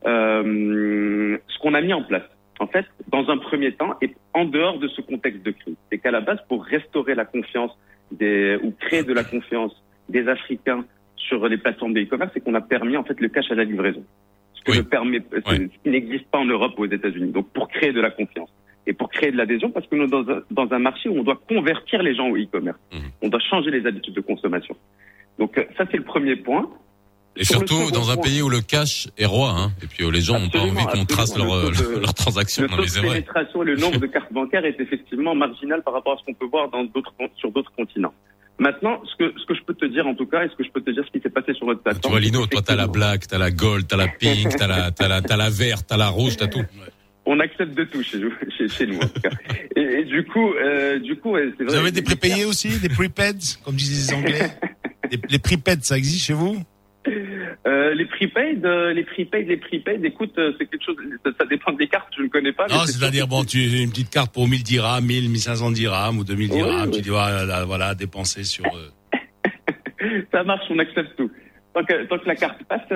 euh, 0.06 1.38
ce 1.48 1.58
qu'on 1.60 1.74
a 1.74 1.80
mis 1.80 1.94
en 1.94 2.04
place, 2.04 2.24
en 2.60 2.68
fait, 2.68 2.86
dans 3.08 3.30
un 3.30 3.38
premier 3.38 3.72
temps, 3.72 3.96
et 4.02 4.14
en 4.34 4.44
dehors 4.44 4.78
de 4.78 4.90
ce 4.90 5.00
contexte 5.00 5.42
de 5.44 5.52
crise, 5.52 5.76
c'est 5.90 6.00
qu'à 6.00 6.12
la 6.12 6.20
base, 6.20 6.40
pour 6.50 6.66
restaurer 6.66 7.16
la 7.16 7.24
confiance 7.24 7.72
des 8.12 8.58
ou 8.62 8.72
créer 8.72 9.04
de 9.04 9.14
la 9.14 9.24
confiance 9.24 9.74
des 10.10 10.28
Africains 10.28 10.84
sur 11.16 11.48
les 11.48 11.58
plateformes 11.58 11.94
de 11.94 12.02
e-commerce, 12.02 12.32
c'est 12.34 12.42
qu'on 12.44 12.56
a 12.56 12.62
permis 12.62 12.98
en 12.98 13.06
fait 13.06 13.20
le 13.22 13.30
cash 13.30 13.50
à 13.52 13.56
la 13.56 13.64
livraison, 13.64 14.04
ce 14.54 14.62
que 14.64 14.72
Oui. 14.72 14.78
ne 14.80 14.84
permet, 14.84 15.22
ce 15.32 15.50
Ouais. 15.50 15.70
qui 15.82 15.90
n'existe 15.90 16.28
pas 16.28 16.40
en 16.40 16.46
Europe 16.46 16.74
ou 16.78 16.84
aux 16.84 16.92
États-Unis. 16.92 17.32
Donc 17.32 17.48
pour 17.54 17.70
créer 17.70 17.94
de 17.94 18.02
la 18.02 18.12
confiance 18.12 18.50
et 18.88 18.94
pour 18.94 19.10
créer 19.10 19.32
de 19.32 19.38
l'adhésion, 19.38 19.72
parce 19.72 19.88
que 19.88 19.96
nous 19.96 20.08
dans 20.08 20.28
un, 20.30 20.42
dans 20.52 20.72
un 20.72 20.80
marché 20.80 21.10
où 21.10 21.18
on 21.20 21.24
doit 21.24 21.40
convertir 21.48 22.04
les 22.04 22.16
gens 22.16 22.28
au 22.30 22.38
e-commerce, 22.38 22.78
Mhm. 22.94 23.00
on 23.24 23.30
doit 23.30 23.40
changer 23.50 23.72
les 23.72 23.86
habitudes 23.88 24.14
de 24.14 24.22
consommation. 24.22 24.76
Donc 25.40 25.58
euh, 25.58 25.64
ça 25.78 25.86
c'est 25.92 25.98
le 25.98 26.04
premier 26.04 26.36
point. 26.36 26.70
Et 27.38 27.44
Sur 27.44 27.58
surtout 27.68 27.92
dans 27.92 28.12
un 28.12 28.16
point- 28.16 28.24
pays 28.24 28.42
où 28.42 28.48
le 28.48 28.62
cash 28.62 29.10
est 29.18 29.26
roi, 29.26 29.50
hein, 29.58 29.72
et 29.84 29.88
puis 29.88 30.10
les 30.10 30.22
gens 30.22 30.40
n'ont 30.40 30.48
pas 30.48 30.60
envie 30.60 30.86
qu'on 30.86 31.04
trace 31.04 31.36
leur, 31.38 31.48
absolument. 31.54 31.70
Le 31.70 31.76
taux 31.94 31.96
de- 31.96 32.00
leurs 32.06 32.14
transactions. 32.14 32.64
Le 32.64 32.70
taux 32.70 32.78
mais 32.78 32.86
de 32.88 33.08
pénétration 33.10 33.62
et 33.64 33.66
le 33.66 33.76
nombre 33.76 33.98
de 34.00 34.08
cartes 34.08 34.32
bancaires 34.32 34.64
est 34.64 34.80
effectivement 34.80 35.36
marginal 35.36 35.84
par 35.84 35.94
rapport 35.96 36.14
à 36.14 36.18
ce 36.18 36.24
qu'on 36.24 36.34
peut 36.34 36.46
voir 36.46 36.70
dans 36.70 36.86
d'autres, 36.86 37.14
con- 37.18 37.28
sur 37.36 37.52
d'autres 37.52 37.74
continents. 37.76 38.14
Maintenant, 38.58 39.02
ce 39.04 39.16
que, 39.18 39.34
ce 39.38 39.46
que 39.46 39.54
je 39.54 39.62
peux 39.64 39.74
te 39.74 39.84
dire 39.84 40.08
en 40.08 40.16
tout 40.16 40.28
cas, 40.28 40.46
et 40.46 40.48
ce 40.50 40.56
que 40.56 40.64
je 40.64 40.70
peux 40.72 40.80
te 40.80 40.90
dire 40.92 41.04
ce 41.06 41.12
qui 41.12 41.22
s'est 41.22 41.30
passé 41.30 41.54
sur 41.56 41.66
notre 41.66 41.80
Tu 41.80 41.84
plateforme. 41.84 42.14
vois, 42.14 42.22
Lino, 42.22 42.46
toi, 42.48 42.62
t'as 42.66 42.78
la 42.78 42.88
black, 42.88 43.28
t'as 43.28 43.38
la 43.38 43.52
gold, 43.52 43.86
t'as 43.86 43.98
la 43.98 44.08
pink, 44.08 44.56
t'as 44.56 44.68
la, 44.68 44.92
t'as 44.92 45.10
la, 45.10 45.22
t'as 45.22 45.36
la 45.36 45.50
verte, 45.50 45.86
t'as 45.90 45.98
la 45.98 46.08
rouge, 46.08 46.38
t'as 46.38 46.48
tout. 46.48 46.64
On 47.26 47.40
accepte 47.40 47.74
de 47.76 47.84
tout 47.86 48.04
chez, 48.04 48.20
nous- 48.20 48.32
chez, 48.58 48.68
chez 48.68 48.86
nous 48.86 48.98
en 48.98 49.08
tout 49.08 49.20
cas. 49.22 49.30
Et, 49.76 49.82
et 49.82 50.04
du 50.06 50.24
coup, 50.26 50.54
euh, 50.54 51.00
du 51.00 51.16
coup, 51.16 51.32
ouais, 51.32 51.50
c'est 51.58 51.64
Vous 51.64 51.70
vrai. 51.72 51.80
avez 51.80 51.92
des 51.92 52.02
prépayés 52.04 52.46
aussi, 52.46 52.80
des 52.80 52.90
prepaids, 52.90 53.58
comme 53.64 53.76
disent 53.76 54.10
les 54.10 54.16
Anglais 54.16 54.52
les, 55.12 55.20
les 55.30 55.40
prepaids, 55.40 55.82
ça 55.82 55.98
existe 55.98 56.26
chez 56.26 56.34
vous? 56.34 56.58
Euh, 57.68 57.94
les 57.94 58.06
prepaid, 58.06 58.66
euh, 58.66 58.94
les 58.94 59.04
prepaid, 59.04 59.48
les 59.48 59.58
prepaid, 59.58 60.04
écoute, 60.04 60.34
euh, 60.40 60.54
c'est 60.58 60.66
quelque 60.68 60.84
chose, 60.84 60.96
ça, 61.24 61.32
ça 61.40 61.46
dépend 61.46 61.72
des 61.74 61.88
cartes, 61.88 62.12
je 62.18 62.24
ne 62.24 62.28
connais 62.30 62.52
pas. 62.52 62.66
Non, 62.68 62.80
c'est 62.86 62.94
c'est-à-dire, 62.94 63.28
bon, 63.28 63.44
tu 63.44 63.60
as 63.60 63.82
une 63.82 63.92
petite 63.92 64.10
carte 64.10 64.34
pour 64.34 64.48
1000 64.48 64.64
dirhams, 64.64 65.06
1000, 65.06 65.30
1500 65.30 65.72
dirhams 65.72 66.18
ou 66.18 66.24
2000 66.24 66.50
Oui, 66.52 66.56
dirhams, 66.58 66.90
oui. 66.90 67.02
tu 67.02 67.08
dois, 67.08 67.28
euh, 67.28 67.46
là, 67.46 67.64
voilà, 67.66 67.94
dépenser 67.94 68.44
sur... 68.44 68.66
euh, 68.66 68.90
Ça 70.32 70.44
marche, 70.44 70.66
on 70.70 70.80
accepte 70.80 71.16
tout. 71.18 71.30
Tant 71.76 72.18
que, 72.18 72.28
la 72.28 72.36
carte 72.36 72.64
passe, 72.64 72.88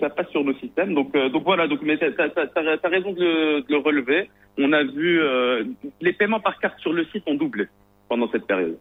ça, 0.00 0.10
passe 0.10 0.28
sur 0.28 0.44
nos 0.44 0.54
systèmes. 0.54 0.94
Donc, 0.94 1.14
euh, 1.14 1.30
voilà. 1.42 1.66
Donc, 1.66 1.80
mais 1.82 1.96
t'as, 1.96 2.28
t'as 2.28 2.88
raison 2.88 3.12
de 3.12 3.20
le, 3.20 3.60
de 3.62 3.70
le 3.70 3.78
relever. 3.78 4.30
On 4.58 4.72
a 4.72 4.84
vu 4.84 5.20
euh, 5.20 5.64
les 6.00 6.12
paiements 6.12 6.40
par 6.40 6.58
carte 6.58 6.78
sur 6.80 6.92
le 6.92 7.04
site 7.06 7.24
ont 7.26 7.34
doublé 7.34 7.66
pendant 8.08 8.30
cette 8.30 8.46
période. 8.46 8.78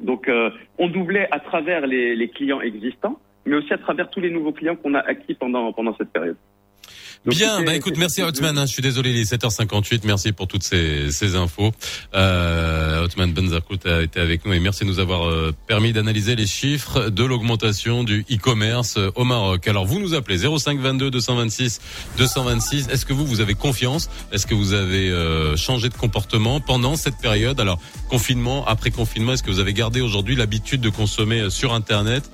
Donc, 0.00 0.28
euh, 0.28 0.50
on 0.78 0.88
doublait 0.88 1.28
à 1.30 1.40
travers 1.40 1.86
les, 1.86 2.14
les 2.14 2.28
clients 2.28 2.60
existants, 2.60 3.18
mais 3.46 3.56
aussi 3.56 3.72
à 3.72 3.78
travers 3.78 4.10
tous 4.10 4.20
les 4.20 4.30
nouveaux 4.30 4.52
clients 4.52 4.76
qu'on 4.76 4.94
a 4.94 5.00
acquis 5.00 5.34
pendant 5.34 5.72
pendant 5.72 5.96
cette 5.96 6.12
période. 6.12 6.36
Donc, 7.24 7.36
Bien, 7.36 7.62
bah 7.62 7.76
écoute, 7.76 7.96
merci 7.98 8.20
Hotman, 8.20 8.58
hein, 8.58 8.66
je 8.66 8.72
suis 8.72 8.82
désolé, 8.82 9.10
il 9.10 9.16
est 9.16 9.32
7h58, 9.32 10.00
merci 10.04 10.32
pour 10.32 10.48
toutes 10.48 10.64
ces, 10.64 11.12
ces 11.12 11.36
infos. 11.36 11.70
Euh, 12.16 13.04
Hotman 13.04 13.32
Benzakut 13.32 13.78
a 13.86 14.02
été 14.02 14.18
avec 14.18 14.44
nous 14.44 14.52
et 14.52 14.58
merci 14.58 14.82
de 14.82 14.88
nous 14.88 14.98
avoir 14.98 15.28
euh, 15.28 15.54
permis 15.68 15.92
d'analyser 15.92 16.34
les 16.34 16.48
chiffres 16.48 17.10
de 17.10 17.24
l'augmentation 17.24 18.02
du 18.02 18.26
e-commerce 18.28 18.96
euh, 18.96 19.12
au 19.14 19.22
Maroc. 19.22 19.68
Alors 19.68 19.86
vous 19.86 20.00
nous 20.00 20.14
appelez 20.14 20.38
0522 20.38 21.12
226 21.12 21.80
226, 22.18 22.88
est-ce 22.88 23.06
que 23.06 23.12
vous, 23.12 23.24
vous 23.24 23.40
avez 23.40 23.54
confiance? 23.54 24.10
Est-ce 24.32 24.44
que 24.44 24.54
vous 24.54 24.72
avez 24.72 25.08
euh, 25.08 25.56
changé 25.56 25.90
de 25.90 25.94
comportement 25.94 26.58
pendant 26.58 26.96
cette 26.96 27.18
période? 27.18 27.60
Alors 27.60 27.78
confinement, 28.08 28.66
après 28.66 28.90
confinement, 28.90 29.34
est-ce 29.34 29.44
que 29.44 29.50
vous 29.52 29.60
avez 29.60 29.74
gardé 29.74 30.00
aujourd'hui 30.00 30.34
l'habitude 30.34 30.80
de 30.80 30.90
consommer 30.90 31.42
euh, 31.42 31.50
sur 31.50 31.72
Internet? 31.72 32.28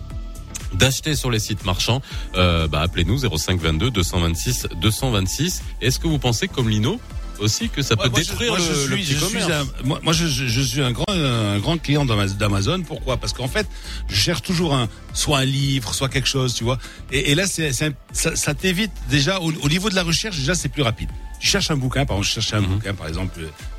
D'acheter 0.75 1.15
sur 1.17 1.31
les 1.31 1.39
sites 1.39 1.65
marchands, 1.65 2.03
euh, 2.37 2.69
bah, 2.69 2.81
appelez-nous 2.81 3.19
05 3.39 3.61
22 3.61 3.91
226 3.91 4.67
226. 4.81 5.63
Est-ce 5.81 5.99
que 5.99 6.07
vous 6.09 6.19
pensez 6.19 6.49
comme 6.49 6.69
Lino 6.69 7.01
aussi 7.41 7.69
que 7.69 7.83
ça 7.83 7.95
peut 7.97 8.03
Ouais, 8.05 8.09
moi, 8.11 8.21
je- 8.21 8.29
détruire 8.31 8.51
moi, 8.51 8.59
le, 8.59 8.65
je 8.65 8.71
le 8.71 8.97
suis- 8.97 9.05
petit 9.05 9.13
je 9.13 9.25
suis 9.25 9.39
commerce? 9.39 9.67
un- 9.81 9.87
moi, 9.87 10.01
moi, 10.03 10.13
je, 10.13 10.27
suis 10.61 10.83
un 10.83 10.91
grand, 10.91 11.05
un 11.09 11.59
grand 11.61 11.79
client 11.79 12.05
d'Ama- 12.05 12.27
d'Amazon. 12.27 12.83
Pourquoi? 12.83 13.17
Parce 13.17 13.33
qu'en 13.33 13.47
fait, 13.47 13.67
je 14.09 14.17
cherche 14.17 14.43
toujours 14.43 14.75
un, 14.75 14.89
soit 15.15 15.39
un 15.39 15.45
livre, 15.45 15.95
soit 15.95 16.09
quelque 16.09 16.27
chose, 16.29 16.53
tu 16.55 16.65
vois. 16.65 16.79
Et, 17.13 17.31
et 17.31 17.35
là, 17.37 17.47
c'est, 17.47 17.73
ça, 17.73 17.91
ça 18.13 18.55
t'évite 18.55 18.91
déjà 19.09 19.39
au, 19.41 19.53
au 19.53 19.69
niveau 19.69 19.89
de 19.89 19.95
la 19.95 20.03
recherche. 20.03 20.37
Déjà, 20.37 20.57
c'est 20.57 20.69
plus 20.69 20.83
rapide. 20.83 21.11
Tu 21.39 21.47
cherches 21.47 21.71
un 21.71 21.77
bouquin, 21.77 22.05
par 22.05 22.17
exemple, 22.17 22.27
je 22.27 22.33
cherchais 22.33 22.57
un 22.57 22.61
Mhm. 22.63 22.67
bouquin, 22.75 22.95
par 22.95 23.07
exemple, 23.07 23.39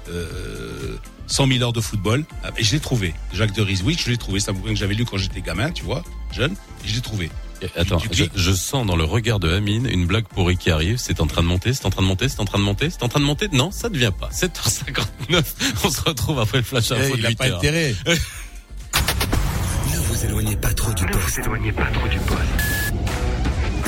euh, 0.10 0.96
100 1.30 1.48
000 1.48 1.64
heures 1.64 1.74
de 1.74 1.82
football, 1.82 2.26
et 2.58 2.64
je 2.64 2.72
l'ai 2.74 2.80
trouvé. 2.80 3.14
Jacques 3.34 3.54
de 3.54 3.62
Rizwick, 3.62 4.02
je 4.04 4.10
l'ai 4.10 4.18
trouvé. 4.18 4.40
C'est 4.40 4.50
un 4.52 4.54
bouquin 4.54 4.70
que 4.74 4.80
j'avais 4.80 4.96
lu 4.96 5.06
quand 5.06 5.18
j'étais 5.18 5.42
gamin, 5.42 5.72
tu 5.72 5.84
vois, 5.84 6.04
jeune, 6.34 6.54
et 6.84 6.88
je 6.88 6.96
l'ai 6.96 7.02
trouvé. 7.02 7.30
Attends, 7.76 8.00
je, 8.36 8.52
sens 8.54 8.86
dans 8.86 8.96
le 8.96 9.04
regard 9.04 9.38
de 9.40 9.52
Amine 9.52 9.86
une 9.92 10.06
blague 10.06 10.26
pourrie 10.28 10.56
qui 10.56 10.72
arrive. 10.72 10.98
C'est 10.98 11.20
en 11.20 11.28
train 11.28 11.42
de 11.42 11.48
monter, 11.48 11.74
c'est 11.74 11.86
en 11.86 11.90
train 11.90 12.02
de 12.02 12.08
monter, 12.08 12.30
c'est 12.30 12.40
en 12.40 12.46
train 12.46 12.58
de 12.58 12.64
monter, 12.64 12.90
c'est 12.90 13.04
en 13.04 13.10
train 13.10 13.20
de 13.20 13.26
monter. 13.26 13.50
Non, 13.52 13.70
ça 13.70 13.90
ne 13.90 13.98
vient 13.98 14.12
pas. 14.14 14.30
7h59, 14.30 15.44
on 15.84 15.90
se 15.90 16.02
retrouve 16.02 16.40
après 16.40 16.60
le 16.60 16.64
flash 16.64 16.92
info 16.92 17.04
Eh, 17.06 17.12
de 17.14 17.18
il 17.18 17.26
a 17.26 17.30
8 17.30 17.36
pas 17.38 17.48
heures. 17.50 17.58
intérêt. 17.58 17.96
Ne 19.94 19.98
vous 20.00 20.26
éloignez 20.26 20.56
pas 20.56 20.74
trop 20.74 20.92
du 20.94 21.06
poste. 21.06 21.40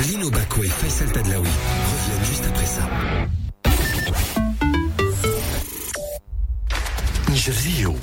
Lino 0.06 0.30
Baco 0.30 0.62
et 0.62 0.68
Faisal 0.68 1.10
Tadlaoui 1.12 1.48
reviennent 1.48 2.26
juste 2.28 2.44
après 2.46 2.66
ça. 2.66 2.88
نجريو 7.42 7.96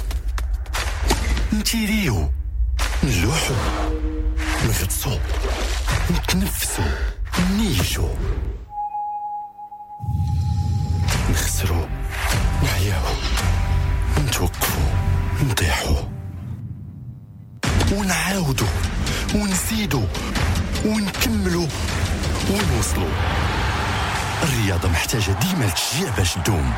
نتيريو 1.54 2.32
نلوحو. 3.04 3.54
نغطسو. 4.67 5.19
نتنفسو. 6.12 6.84
نيجو 7.58 8.10
نخسرو. 11.32 11.88
نعياو. 12.63 13.04
نتوقفو. 14.28 14.82
نطيحو. 15.43 15.95
ونعاودو. 17.91 18.67
ونزيدو. 19.36 20.04
ونكملو. 20.86 21.67
ونوصلو. 22.49 23.08
الرياضة 24.43 24.89
محتاجة 24.89 25.32
ديما 25.32 25.65
التشجيع 25.65 26.10
باش 26.17 26.34
تدوم. 26.34 26.73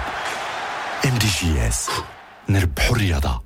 ام 1.06 1.17
دي 1.17 1.28
جي 1.28 1.67
اس 1.67 1.89
내를 2.51 2.69
버리려다. 2.75 3.41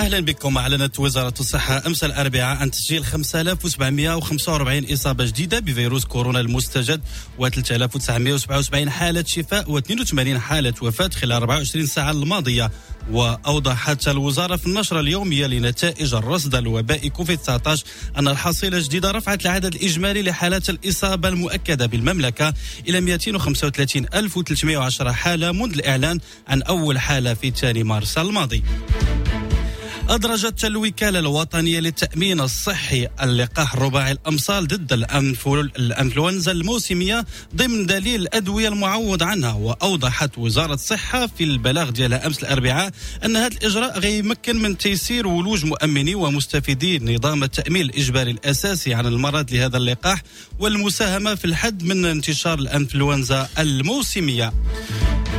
أهلا 0.00 0.20
بكم 0.20 0.58
أعلنت 0.58 1.00
وزارة 1.00 1.34
الصحة 1.40 1.82
أمس 1.86 2.04
الأربعاء 2.04 2.56
عن 2.56 2.70
تسجيل 2.70 3.04
5745 3.04 4.92
إصابة 4.92 5.24
جديدة 5.24 5.58
بفيروس 5.58 6.04
كورونا 6.04 6.40
المستجد 6.40 7.00
و3977 7.40 8.88
حالة 8.88 9.24
شفاء 9.26 9.80
و82 9.80 10.36
حالة 10.36 10.74
وفاة 10.82 11.08
خلال 11.08 11.32
24 11.32 11.86
ساعة 11.86 12.10
الماضية 12.10 12.70
وأوضحت 13.10 14.08
الوزارة 14.08 14.56
في 14.56 14.66
النشرة 14.66 15.00
اليومية 15.00 15.46
لنتائج 15.46 16.14
الرصد 16.14 16.54
الوبائي 16.54 17.10
كوفيد 17.10 17.38
19 17.38 17.84
أن 18.18 18.28
الحصيلة 18.28 18.78
الجديدة 18.78 19.10
رفعت 19.10 19.42
العدد 19.42 19.74
الإجمالي 19.74 20.22
لحالات 20.22 20.70
الإصابة 20.70 21.28
المؤكدة 21.28 21.86
بالمملكة 21.86 22.54
إلى 22.88 23.00
235310 23.00 25.12
حالة 25.12 25.52
منذ 25.52 25.74
الإعلان 25.74 26.18
عن 26.48 26.62
أول 26.62 26.98
حالة 26.98 27.34
في 27.34 27.48
2 27.48 27.84
مارس 27.84 28.18
الماضي. 28.18 28.62
أدرجت 30.10 30.64
الوكالة 30.64 31.18
الوطنية 31.18 31.80
للتأمين 31.80 32.40
الصحي 32.40 33.08
اللقاح 33.22 33.74
الرباعي 33.74 34.12
الأمصال 34.12 34.66
ضد 34.68 34.94
الأنفل- 35.04 35.78
الأنفلونزا 35.78 36.52
الموسمية 36.52 37.24
ضمن 37.56 37.86
دليل 37.86 38.20
الأدوية 38.20 38.68
المعوض 38.68 39.22
عنها 39.22 39.52
وأوضحت 39.52 40.38
وزارة 40.38 40.74
الصحة 40.74 41.26
في 41.26 41.44
البلاغ 41.44 41.90
ديالها 41.90 42.26
أمس 42.26 42.38
الأربعاء 42.42 42.90
أن 43.24 43.36
هذا 43.36 43.46
الإجراء 43.56 43.98
غيمكن 43.98 44.56
من 44.62 44.78
تيسير 44.78 45.26
ولوج 45.26 45.64
مؤمني 45.64 46.14
ومستفيدي 46.14 46.98
نظام 46.98 47.42
التأمين 47.44 47.82
الإجباري 47.82 48.30
الأساسي 48.30 48.94
عن 48.94 49.06
المرض 49.06 49.52
لهذا 49.52 49.76
اللقاح 49.76 50.22
والمساهمة 50.58 51.34
في 51.34 51.44
الحد 51.44 51.82
من 51.82 52.04
انتشار 52.04 52.58
الأنفلونزا 52.58 53.48
الموسمية. 53.58 54.52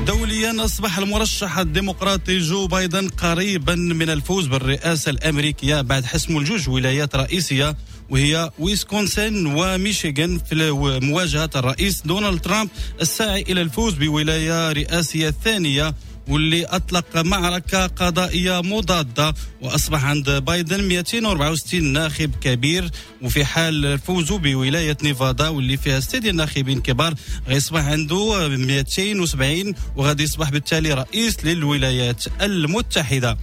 دوليا 0.08 0.66
أصبح 0.66 0.98
المرشح 0.98 1.58
الديمقراطي 1.58 2.38
جو 2.40 2.68
بايدن 2.68 3.10
قريبا 3.10 3.76
من 3.76 4.10
الفوز 4.10 4.48
بالرئاسة 4.62 5.12
الأمريكية 5.12 5.82
بعد 5.82 6.06
حسم 6.06 6.38
الجوج 6.38 6.70
ولايات 6.70 7.16
رئيسية 7.16 7.76
وهي 8.10 8.52
ويسكونسن 8.60 9.46
وميشيغان 9.46 10.38
في 10.38 10.72
مواجهة 11.02 11.50
الرئيس 11.56 12.02
دونالد 12.06 12.42
ترامب 12.42 12.70
الساعي 13.02 13.42
إلى 13.42 13.62
الفوز 13.62 13.94
بولاية 13.94 14.72
رئاسية 14.72 15.34
ثانية. 15.44 15.96
واللي 16.32 16.66
أطلق 16.66 17.18
معركة 17.18 17.88
قضائية 17.88 18.62
مضادة 18.62 19.34
وأصبح 19.62 20.06
عند 20.06 20.30
بايدن 20.30 20.84
264 20.84 21.84
ناخب 21.84 22.32
كبير 22.42 22.90
وفي 23.22 23.46
حال 23.46 24.00
فوزه 24.00 24.38
بولاية 24.38 24.98
نيفادا 25.04 25.48
واللي 25.48 25.78
فيها 25.78 26.00
ستة 26.00 26.18
ديال 26.18 26.32
الناخبين 26.32 26.82
كبار 26.82 27.14
غيصبح 27.48 27.86
عنده 27.86 28.48
270 28.48 29.74
وغادي 29.96 30.24
يصبح 30.24 30.50
بالتالي 30.50 30.94
رئيس 30.94 31.46
للولايات 31.46 32.24
المتحدة. 32.42 33.38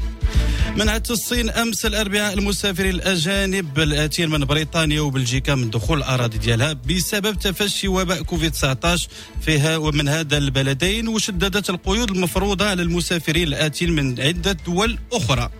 منعت 0.76 1.10
الصين 1.10 1.50
أمس 1.50 1.86
الأربعاء 1.86 2.34
المسافرين 2.34 2.94
الأجانب 2.94 3.78
الآتين 3.78 4.30
من 4.30 4.44
بريطانيا 4.44 5.00
وبلجيكا 5.00 5.54
من 5.54 5.70
دخول 5.70 5.98
الاراضي 5.98 6.38
ديالها 6.38 6.72
بسبب 6.72 7.38
تفشي 7.38 7.88
وباء 7.88 8.22
كوفيد 8.22 8.52
19 8.52 9.08
فيها 9.40 9.76
ومن 9.76 10.08
هذا 10.08 10.38
البلدين 10.38 11.08
وشددت 11.08 11.70
القيود 11.70 12.10
المفروضة 12.10 12.72
على 12.78 12.86
المسافرين 12.86 13.48
الاتين 13.48 13.92
من 13.92 14.20
عدة 14.20 14.52
دول 14.52 14.98
أخرى. 15.12 15.50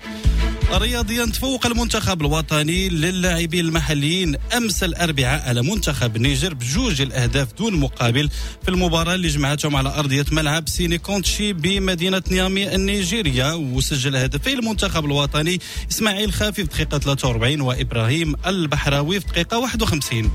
رياضيا 0.72 1.24
تفوق 1.24 1.66
المنتخب 1.66 2.20
الوطني 2.20 2.88
للاعبين 2.88 3.64
المحليين 3.64 4.36
أمس 4.56 4.82
الأربعاء 4.84 5.48
على 5.48 5.62
منتخب 5.62 6.16
النيجر 6.16 6.54
بجوج 6.54 7.00
الأهداف 7.00 7.52
دون 7.52 7.74
مقابل 7.74 8.30
في 8.62 8.68
المباراة 8.68 9.14
اللي 9.14 9.28
جمعتهم 9.28 9.76
على 9.76 9.88
أرضية 9.88 10.24
ملعب 10.32 10.68
سيني 10.68 10.98
كونتشي 10.98 11.52
بمدينة 11.52 12.22
نيامي 12.30 12.74
النيجيريه 12.74 13.56
وسجل 13.56 14.16
هدفي 14.16 14.52
المنتخب 14.52 15.04
الوطني 15.04 15.60
إسماعيل 15.90 16.32
خافي 16.32 16.64
في 16.64 16.68
دقيقة 16.68 16.98
43 16.98 17.60
وإبراهيم 17.60 18.34
البحراوي 18.46 19.20
في 19.20 19.26
دقيقة 19.26 19.58
51 19.58 20.30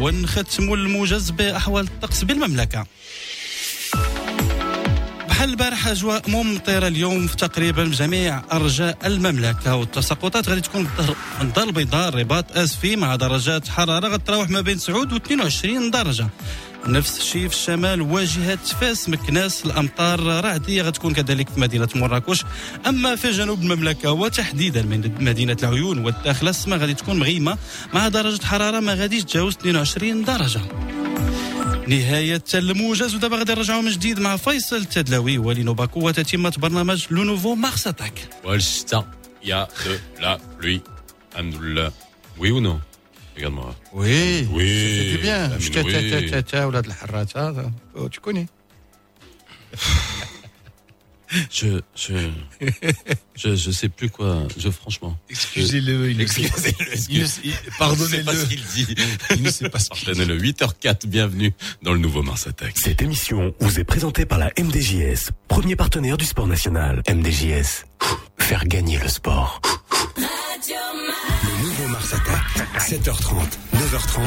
ونختم 0.00 0.72
الموجز 0.72 1.30
بأحوال 1.30 1.84
الطقس 1.84 2.24
بالمملكة. 2.24 2.86
بحال 5.32 5.50
البارح 5.50 5.86
أجواء 5.86 6.30
ممطرة 6.30 6.88
اليوم 6.88 7.26
في 7.26 7.36
تقريبا 7.36 7.84
جميع 7.84 8.42
أرجاء 8.52 8.98
المملكة 9.04 9.76
والتساقطات. 9.76 10.48
غادي 10.48 10.60
تكون 10.60 10.88
الدار 11.40 11.68
البيضاء 11.68 12.08
الرباط 12.08 12.56
آسفي 12.58 12.96
مع 12.96 13.16
درجات 13.16 13.68
حرارة 13.68 14.08
غتراوح 14.08 14.50
ما 14.50 14.60
بين 14.60 14.76
9 14.76 14.96
و 14.96 15.02
22 15.16 15.90
درجة. 15.90 16.28
نفس 16.86 17.18
الشيء 17.18 17.48
في 17.48 17.54
الشمال 17.54 18.02
واجهة 18.02 18.56
فاس 18.80 19.08
مكناس 19.08 19.66
الأمطار 19.66 20.20
رعدية 20.44 20.82
غتكون 20.82 21.14
كذلك 21.14 21.48
في 21.48 21.60
مدينة 21.60 21.88
مراكش. 21.94 22.44
أما 22.86 23.16
في 23.16 23.30
جنوب 23.30 23.62
المملكة 23.62 24.12
وتحديدا 24.12 24.82
من 24.82 25.12
مدينة 25.20 25.56
العيون 25.62 25.98
والداخلة 25.98 26.50
السماء 26.50 26.78
غادي 26.78 26.94
تكون 26.94 27.18
مغيمة 27.18 27.58
مع 27.94 28.08
درجة 28.08 28.44
حرارة 28.44 28.80
ما 28.80 28.94
غاديش 28.94 29.24
تجاوز 29.24 29.54
22 29.54 30.24
درجة. 30.24 30.60
نهاية 31.86 32.44
الموجز 32.54 33.14
ودابا 33.14 33.36
غادي 33.36 33.52
نرجعوا 33.52 33.82
من 33.82 33.90
جديد 33.90 34.20
مع 34.20 34.36
فيصل 34.36 34.76
التدلاوي 34.76 35.38
ولينو 35.38 35.74
باكو 35.74 36.08
وتتمة 36.08 36.54
برنامج 36.58 37.06
لو 37.10 37.24
نوفو 37.24 37.54
مارس 37.54 37.86
اتاك 37.86 38.28
والشتا 38.44 39.06
يا 39.44 39.68
لا 40.20 40.40
بلوي 40.60 40.80
الحمد 41.32 41.54
لله 41.54 41.92
وي 42.38 42.50
و 42.50 42.60
نو 42.60 42.78
également. 43.36 43.74
Oui, 43.92 44.46
oui. 44.52 44.68
C'était 44.98 45.22
bien. 45.22 45.58
Je 45.58 45.70
tata, 45.70 46.30
tata, 46.30 46.68
ou 46.68 46.70
là 46.70 46.82
de 46.82 46.88
la 46.88 46.94
harata. 47.02 47.52
Tu 48.10 48.20
connais. 48.20 48.46
Je, 51.50 51.80
je, 51.96 52.14
je, 53.36 53.54
je 53.56 53.70
sais 53.70 53.88
plus 53.88 54.10
quoi. 54.10 54.46
Je, 54.58 54.68
franchement. 54.70 55.16
Excusez-le, 55.30 56.10
il 56.10 56.18
ne 56.18 56.26
sait 56.26 56.42
pas- 56.42 56.68
Excusez-le, 56.92 57.26
sais 57.26 57.50
pas 57.52 57.62
ce 57.64 57.78
Pardonnez-le. 57.78 58.46
qu'il 58.46 58.62
dit. 58.86 58.94
Il 59.36 59.42
ne 59.42 59.50
sait 59.50 59.68
pas 59.70 59.78
ce 59.78 59.88
qu'il 59.90 60.00
dit. 60.00 60.04
Pardonnez-le. 60.06 60.38
8h04, 60.38 61.06
bienvenue 61.06 61.52
dans 61.82 61.92
le 61.92 61.98
nouveau 61.98 62.22
Mars 62.22 62.46
Attack. 62.46 62.74
Cette 62.78 63.00
émission 63.02 63.54
vous 63.60 63.80
est 63.80 63.84
présentée 63.84 64.26
par 64.26 64.38
la 64.38 64.50
MDJS, 64.58 65.30
premier 65.48 65.76
partenaire 65.76 66.16
du 66.18 66.24
sport 66.24 66.46
national. 66.46 67.02
MDJS, 67.08 67.84
faire 68.38 68.64
gagner 68.66 68.98
le 68.98 69.08
sport. 69.08 69.60
Le 70.16 71.62
nouveau 71.62 71.88
Mars 71.88 72.12
Attack, 72.12 72.42
7h30, 72.78 73.58
9h30, 73.74 74.20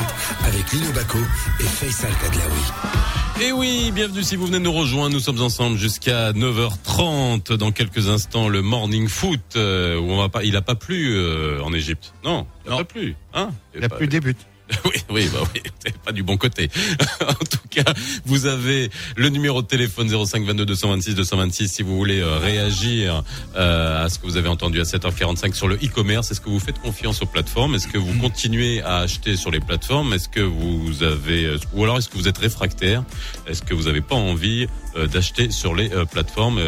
avec 0.48 0.72
Lino 0.72 0.92
Baco 0.94 1.18
et 1.60 1.64
Faisal 1.64 2.12
Tadlaoui. 2.22 3.46
Et 3.48 3.52
oui, 3.52 3.92
bienvenue 3.94 4.24
si 4.24 4.36
vous 4.36 4.46
venez 4.46 4.60
nous 4.60 4.72
rejoindre. 4.72 5.14
Nous 5.14 5.20
sommes 5.20 5.42
ensemble 5.42 5.78
jusqu'à 5.78 6.32
9h30. 6.32 7.54
Dans 7.58 7.72
quelques 7.72 8.08
instants, 8.08 8.48
le 8.48 8.62
morning 8.62 9.08
foot 9.10 9.42
euh, 9.56 10.00
où 10.00 10.10
on 10.12 10.18
va 10.18 10.30
pas. 10.30 10.44
Il 10.44 10.56
a 10.56 10.62
pas 10.62 10.76
plu 10.76 11.16
euh, 11.18 11.62
en 11.64 11.74
Égypte. 11.74 12.14
Non, 12.24 12.48
il 12.66 12.70
a 12.70 12.72
Non. 12.72 12.78
pas 12.78 12.84
plu. 12.86 13.16
Hein? 13.34 13.50
Il 13.76 13.84
a 13.84 13.90
pas- 13.90 13.98
plus 13.98 14.08
de 14.08 14.12
début. 14.12 14.36
Oui, 14.86 15.04
oui, 15.10 15.30
bah 15.32 15.40
oui, 15.54 15.62
c'est 15.86 15.98
pas 15.98 16.12
du 16.12 16.24
bon 16.24 16.38
côté. 16.38 16.70
en 17.22 17.34
tout 17.34 17.68
cas, 17.70 17.94
vous 18.26 18.46
avez 18.46 18.90
le 19.16 19.30
numéro 19.30 19.62
de 19.62 19.68
téléphone 19.68 20.10
05 20.10 20.44
22 20.46 20.66
226 20.66 21.16
226 21.16 21.68
si 21.72 21.84
vous 21.84 21.96
voulez 21.96 22.20
euh, 22.20 22.38
réagir 22.38 23.24
euh, 23.56 24.06
à 24.06 24.10
ce 24.10 24.20
que 24.20 24.26
vous 24.26 24.38
avez 24.38 24.50
entendu 24.50 24.80
à 24.80 24.84
7h45 24.84 25.54
sur 25.54 25.68
le 25.68 25.76
e-commerce. 25.76 26.32
Est-ce 26.32 26.42
que 26.42 26.50
vous 26.50 26.60
faites 26.60 26.80
confiance 26.80 27.22
aux 27.22 27.26
plateformes? 27.26 27.76
Est-ce 27.76 27.88
que 27.88 27.98
vous 27.98 28.14
continuez 28.20 28.82
à 28.82 28.98
acheter 28.98 29.36
sur 29.36 29.52
les 29.52 29.60
plateformes? 29.60 30.14
Est-ce 30.14 30.30
que 30.30 30.42
vous 30.42 31.04
avez 31.04 31.46
euh, 31.46 31.60
ou 31.74 31.84
alors 31.84 31.98
est-ce 31.98 32.10
que 32.10 32.18
vous 32.18 32.28
êtes 32.28 32.38
réfractaire? 32.38 33.04
Est-ce 33.48 33.62
que 33.62 33.74
vous 33.74 33.84
n'avez 33.84 34.02
pas 34.02 34.16
envie 34.16 34.68
euh, 34.96 35.08
d'acheter 35.08 35.52
sur 35.52 35.76
les 35.76 35.90
plateformes 36.12 36.62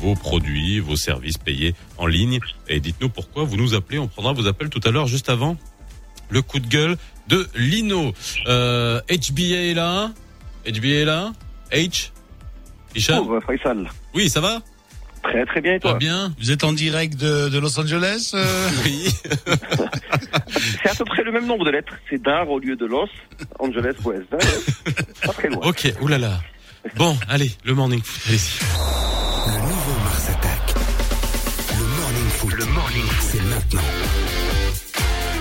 vos 0.00 0.14
produits, 0.14 0.80
vos 0.80 0.96
services 0.96 1.38
payés 1.38 1.74
en 1.98 2.06
ligne? 2.06 2.38
Et 2.68 2.80
dites-nous 2.80 3.08
pourquoi 3.08 3.44
vous 3.44 3.56
nous 3.56 3.74
appelez. 3.74 3.98
On 3.98 4.08
prendra 4.08 4.32
vos 4.32 4.46
appels 4.46 4.70
tout 4.70 4.80
à 4.84 4.90
l'heure, 4.90 5.06
juste 5.06 5.28
avant 5.28 5.56
le 6.30 6.42
coup 6.42 6.58
de 6.58 6.66
gueule 6.66 6.96
de 7.28 7.46
Lino. 7.54 8.12
Euh, 8.46 9.00
HBA 9.10 9.70
est 9.70 9.74
là 9.74 10.10
HBA 10.66 10.88
est 10.88 11.04
là 11.04 11.32
H 11.72 12.10
Hicham 12.94 13.24
Oh, 13.28 13.38
Faisal. 13.46 13.88
Oui, 14.14 14.28
ça 14.28 14.40
va 14.40 14.60
Très 15.22 15.46
très 15.46 15.60
bien 15.62 15.74
et 15.74 15.80
toi 15.80 15.94
bien 15.94 16.34
Vous 16.38 16.50
êtes 16.50 16.64
en 16.64 16.72
direct 16.74 17.16
de, 17.16 17.48
de 17.48 17.58
Los 17.58 17.78
Angeles 17.80 18.32
euh 18.34 18.68
Oui. 18.84 19.08
C'est 20.82 20.90
à 20.90 20.94
peu 20.94 21.04
près 21.06 21.22
le 21.24 21.32
même 21.32 21.46
nombre 21.46 21.64
de 21.64 21.70
lettres. 21.70 21.94
C'est 22.10 22.22
Dar 22.22 22.48
au 22.50 22.58
lieu 22.58 22.76
de 22.76 22.84
Los 22.86 23.08
Angeles 23.58 23.94
West. 24.04 24.26
hein. 24.32 24.38
Pas 25.24 25.32
très 25.32 25.48
loin. 25.48 25.66
ok, 25.66 25.92
oulala. 26.02 26.40
Bon, 26.96 27.16
allez, 27.28 27.50
le 27.64 27.72
morning 27.74 28.02
foot, 28.02 28.22
allez-y. 28.28 28.60
Le 29.50 29.60
nouveau 29.62 30.00
Mars 30.04 30.28
Attack. 30.28 30.74
Le 31.78 31.84
morning 32.00 32.28
foot. 32.28 32.52
Le 32.52 32.64
morning 32.66 33.02
foot. 33.06 33.30
C'est 33.32 33.42
maintenant. 33.42 33.82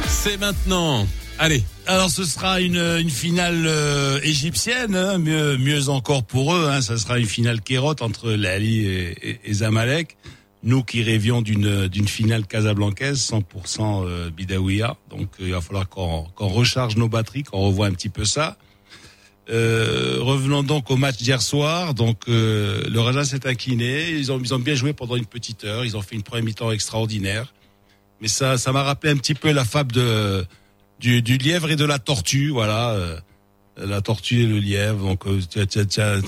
C'est 0.07 0.37
maintenant. 0.37 1.07
Allez, 1.43 1.61
Alors 1.87 2.09
ce 2.09 2.23
sera 2.23 2.61
une, 2.61 3.09
finale 3.09 3.65
euh, 3.67 4.17
égyptienne, 4.23 4.95
hein, 4.95 5.17
mieux, 5.17 5.89
encore 5.89 6.23
pour 6.23 6.55
eux. 6.55 6.69
Hein, 6.69 6.79
ça 6.79 6.97
sera 6.97 7.19
une 7.19 7.25
finale 7.25 7.59
kérote 7.59 8.01
entre 8.01 8.31
l'Ali 8.31 8.85
et, 8.87 9.53
Zamalek. 9.53 10.15
Nous 10.63 10.83
qui 10.83 11.03
rêvions 11.03 11.41
d'une 11.41 12.07
finale 12.07 12.47
casablancaise 12.47 13.29
100% 13.29 14.05
euh, 14.05 14.29
Bidaouia. 14.29 14.95
Donc 15.09 15.27
euh, 15.41 15.47
il 15.47 15.51
va 15.51 15.59
falloir 15.59 15.89
qu'on 15.89 16.29
recharge 16.37 16.95
nos 16.95 17.09
batteries, 17.09 17.43
qu'on 17.43 17.59
revoie 17.59 17.87
un 17.87 17.93
petit 17.93 18.07
peu 18.07 18.23
ça. 18.23 18.55
Euh, 19.49 20.19
revenons 20.21 20.63
donc 20.63 20.91
au 20.91 20.95
match 20.95 21.17
d'hier 21.17 21.41
soir. 21.41 21.93
Donc 21.93 22.21
le 22.27 22.99
Raja 22.99 23.25
s'est 23.25 23.45
incliné. 23.45 24.11
Ils 24.11 24.31
ont 24.31 24.39
ils 24.39 24.53
ont 24.53 24.59
bien 24.59 24.75
joué 24.75 24.93
pendant 24.93 25.17
une 25.17 25.25
petite 25.25 25.65
heure. 25.65 25.83
Ils 25.83 25.97
ont 25.97 26.01
fait 26.01 26.15
une 26.15 26.23
première 26.23 26.45
mi-temps 26.45 26.71
extraordinaire. 26.71 27.53
Mais 28.21 28.29
ça 28.29 28.57
ça 28.57 28.71
m'a 28.71 28.83
rappelé 28.83 29.11
un 29.11 29.17
petit 29.17 29.35
peu 29.35 29.51
la 29.51 29.65
fable 29.65 29.91
de 29.91 30.45
du, 31.03 31.21
du 31.21 31.37
lièvre 31.37 31.69
et 31.69 31.75
de 31.75 31.85
la 31.85 31.99
tortue, 31.99 32.49
voilà. 32.49 32.91
euh, 32.91 33.17
la 33.77 34.01
tortue 34.01 34.41
et 34.43 34.45
le 34.45 34.59
lièvre. 34.59 34.99
Donc, 35.05 35.25
euh, 35.27 35.39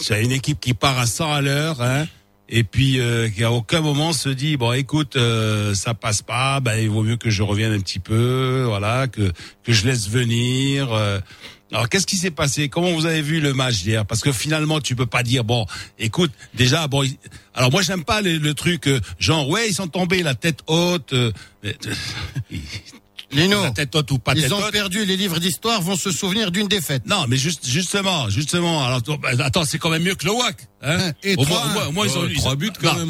as 0.10 0.20
une 0.20 0.32
équipe 0.32 0.60
qui 0.60 0.74
part 0.74 0.98
à 1.00 1.06
100 1.06 1.32
à 1.32 1.42
l'heure, 1.42 1.82
hein, 1.82 2.06
et 2.50 2.64
puis 2.64 3.00
euh, 3.00 3.30
qui 3.30 3.44
à 3.44 3.52
aucun 3.52 3.82
moment 3.82 4.14
se 4.14 4.30
dit 4.30 4.58
bon, 4.58 4.72
écoute, 4.74 5.16
euh, 5.16 5.74
ça 5.76 5.94
passe 5.94 6.22
pas, 6.22 6.60
ben 6.60 6.78
il 6.80 6.90
vaut 6.90 7.04
mieux 7.04 7.18
que 7.18 7.30
je 7.30 7.42
revienne 7.44 7.72
un 7.74 7.80
petit 7.80 8.00
peu, 8.00 8.64
voilà, 8.68 9.08
que 9.08 9.32
que 9.64 9.72
je 9.74 9.86
laisse 9.88 10.10
venir. 10.10 10.92
euh. 10.92 11.20
alors 11.72 11.88
qu'est-ce 11.90 12.08
qui 12.08 12.18
s'est 12.18 12.32
passé? 12.32 12.68
Comment 12.70 12.92
vous 12.94 13.06
avez 13.06 13.22
vu 13.22 13.40
le 13.40 13.54
match 13.54 13.84
d'hier 13.84 14.06
Parce 14.06 14.22
que 14.22 14.32
finalement, 14.32 14.80
tu 14.82 14.96
peux 14.96 15.06
pas 15.08 15.24
dire 15.24 15.44
bon, 15.44 15.66
écoute, 16.00 16.32
déjà 16.56 16.88
bon. 16.88 17.04
alors 17.54 17.72
moi, 17.72 17.82
j'aime 17.84 18.04
pas 18.04 18.22
le, 18.22 18.38
le 18.40 18.54
truc 18.56 18.88
euh, 18.88 19.00
genre 19.20 19.48
ouais, 19.50 19.70
ils 19.70 19.74
sont 19.76 19.88
tombés 19.88 20.22
la 20.24 20.34
tête 20.36 20.60
haute. 20.68 21.14
euh, 21.14 21.32
mais- 21.64 21.78
Lino, 23.32 23.64
la 23.64 23.72
tête 23.72 23.96
haute 23.96 24.12
ou 24.12 24.20
pas 24.20 24.34
tête 24.34 24.44
ils 24.48 24.54
ont 24.54 24.64
haute. 24.64 24.72
perdu 24.72 25.06
les 25.06 25.18
livres 25.18 25.40
d'histoire, 25.40 25.82
vont 25.82 25.96
se 25.96 26.12
souvenir 26.12 26.52
d'une 26.52 26.68
défaite. 26.68 27.04
Non, 27.06 27.26
mais 27.28 27.38
juste, 27.38 27.68
justement, 27.68 28.30
justement. 28.30 28.86
Alors, 28.86 28.98
attends, 28.98 29.18
bah, 29.18 29.66
c'est 29.66 29.78
quand 29.80 29.90
même 29.90 30.04
mieux 30.04 30.16
que 30.16 30.26
le 30.26 30.32
WAC. 30.32 30.58
Hein 30.82 31.12
Et 31.24 31.36
au 31.36 31.44
trois- 31.44 31.66
moins, 31.66 31.66
au 31.66 31.74
moins, 31.74 31.88
au 31.88 31.92
moins, 31.92 32.06
ils 32.08 32.18
ont 32.18 32.22
Ouais, 32.22 32.28
eu 32.32 32.36
trois 32.36 32.56
buts 32.56 32.72
quand 32.80 32.94
Non, 32.94 33.06
même, 33.06 33.08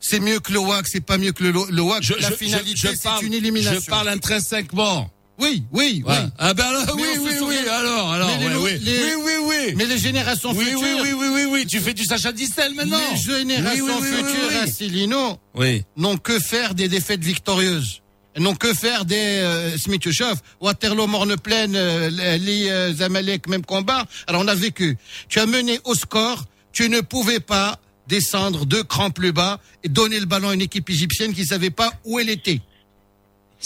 c'est 0.00 0.20
mieux 0.20 0.40
que 0.40 0.52
le 0.52 0.58
WAC, 0.58 0.86
c'est 0.88 1.00
pas 1.00 1.18
mieux 1.18 1.32
que 1.32 1.44
le, 1.44 1.52
le 1.70 1.82
WAC. 1.82 2.02
Je, 2.02 2.14
la 2.14 2.30
je- 2.30 2.34
finalité, 2.34 2.88
c'est 2.96 3.26
une 3.26 3.34
élimination. 3.34 3.80
Je 3.84 3.90
parle 3.90 4.08
intrinsèquement. 4.08 5.10
Oui, 5.38 5.64
oui, 5.72 6.02
Ouais. 6.06 6.14
oui. 6.16 6.30
Ah 6.38 6.54
ben 6.54 6.64
oui, 6.94 7.02
oui, 7.20 7.30
oui. 7.42 7.56
Alors, 7.68 8.12
alors, 8.12 8.30
les 8.38 8.46
ouais, 8.46 8.54
oui, 8.56 8.78
les- 8.82 9.14
oui, 9.16 9.22
oui, 9.24 9.32
oui. 9.48 9.74
Mais 9.76 9.84
les 9.86 9.98
générations 9.98 10.52
oui, 10.52 10.64
futures, 10.66 10.80
oui, 10.80 11.00
oui, 11.02 11.12
oui, 11.12 11.28
oui, 11.34 11.44
oui. 11.50 11.66
Tu 11.66 11.80
fais 11.80 11.92
du 11.94 12.04
Sacha 12.04 12.30
Distel 12.32 12.74
maintenant. 12.74 12.98
les 13.12 13.20
générations 13.20 13.84
Oui, 13.84 13.92
oui, 14.00 14.08
oui, 14.12 14.16
oui, 14.22 14.28
futures, 14.28 14.48
oui. 14.50 14.56
ainsi 14.62 14.88
Lino, 14.88 15.38
Oui. 15.54 15.82
n'ont 15.96 16.16
que 16.18 16.38
faire 16.38 16.74
des 16.74 16.88
défaites 16.88 17.24
victorieuses. 17.24 18.00
Elles 18.36 18.42
n'ont 18.42 18.54
que 18.54 18.72
faire 18.74 19.04
des 19.04 19.14
euh, 19.16 19.76
Smith 19.78 20.04
Youssef, 20.04 20.38
Waterloo, 20.60 21.06
Morne-Plaine, 21.06 21.74
euh, 21.76 22.10
les 22.38 22.68
euh, 22.68 22.92
Zamalek, 22.94 23.48
même 23.48 23.64
combat. 23.64 24.06
Alors 24.26 24.42
on 24.42 24.48
a 24.48 24.54
vécu. 24.54 24.96
Tu 25.28 25.38
as 25.40 25.46
mené 25.46 25.78
au 25.84 25.94
score, 25.94 26.44
tu 26.72 26.88
ne 26.88 27.00
pouvais 27.00 27.38
pas 27.40 27.78
descendre 28.08 28.66
deux 28.66 28.82
crans 28.82 29.10
plus 29.10 29.32
bas 29.32 29.60
et 29.82 29.88
donner 29.88 30.18
le 30.20 30.26
ballon 30.26 30.48
à 30.50 30.54
une 30.54 30.60
équipe 30.62 30.90
égyptienne 30.90 31.32
qui 31.32 31.44
savait 31.46 31.70
pas 31.70 31.92
où 32.04 32.18
elle 32.20 32.28
était. 32.28 32.60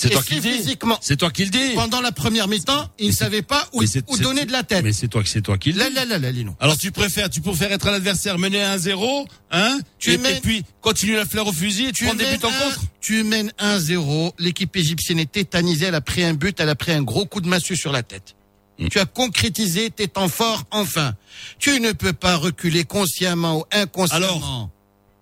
C'est 0.01 0.11
toi 0.11 0.23
si 0.23 0.29
qui 0.29 0.35
le 0.37 0.41
dis. 0.41 0.53
physiquement, 0.59 0.99
C'est 1.01 1.17
toi 1.17 1.31
qui 1.31 1.45
le 1.45 1.51
dis. 1.51 1.75
pendant 1.75 2.01
la 2.01 2.13
première 2.13 2.47
mi-temps, 2.49 2.89
ils 2.99 3.09
ne 3.09 3.13
savaient 3.13 3.43
pas 3.43 3.69
où, 3.73 3.83
où 3.83 4.19
donner 4.19 4.45
de 4.45 4.53
la 4.53 4.63
tête. 4.63 4.85
Mais 4.85 4.93
c'est 4.93 5.09
toi, 5.09 5.23
c'est 5.25 5.43
toi 5.43 5.59
qui 5.59 5.73
le 5.73 5.79
Là, 5.81 5.89
dis. 5.89 5.95
là, 5.97 6.05
là, 6.05 6.19
là, 6.19 6.31
Lino. 6.31 6.55
Alors 6.61 6.79
tu 6.79 6.93
préfères, 6.93 7.29
tu 7.31 7.41
préfères 7.41 7.73
être 7.73 7.89
un 7.89 7.95
adversaire 7.95 8.39
mené 8.39 8.63
à 8.63 8.77
1-0, 8.77 9.27
hein 9.51 9.79
Tu 9.99 10.13
et, 10.13 10.19
mènes- 10.19 10.37
et 10.37 10.41
puis 10.41 10.65
continuer 10.81 11.17
la 11.17 11.27
fleur 11.27 11.47
au 11.49 11.53
fusil 11.53 11.87
et 11.87 11.93
tu 11.93 12.05
prends 12.05 12.15
des 12.15 12.25
buts 12.27 12.39
en 12.45 12.49
un- 12.49 12.53
contre? 12.53 12.81
Tu 13.01 13.25
mènes 13.25 13.53
1-0. 13.59 14.33
L'équipe 14.39 14.75
égyptienne 14.77 15.19
est 15.19 15.31
tétanisée. 15.33 15.87
Elle 15.87 15.95
a 15.95 16.01
pris 16.01 16.23
un 16.25 16.35
but. 16.35 16.59
Elle 16.61 16.69
a 16.69 16.75
pris 16.75 16.93
un 16.93 17.03
gros 17.03 17.27
coup 17.27 17.41
de 17.41 17.49
massue 17.49 17.77
sur 17.77 17.91
la 17.93 18.03
tête. 18.03 18.35
Mm. 18.79 18.89
Tu 18.89 18.99
as 19.01 19.07
concrétisé 19.07 19.91
tes 19.91 20.07
temps 20.09 20.29
forts 20.29 20.65
enfin. 20.71 21.15
Tu 21.59 21.81
ne 21.81 21.91
peux 21.93 22.13
pas 22.13 22.37
reculer 22.37 22.85
consciemment 22.85 23.59
ou 23.59 23.65
inconsciemment. 23.73 24.27
Alors, 24.27 24.71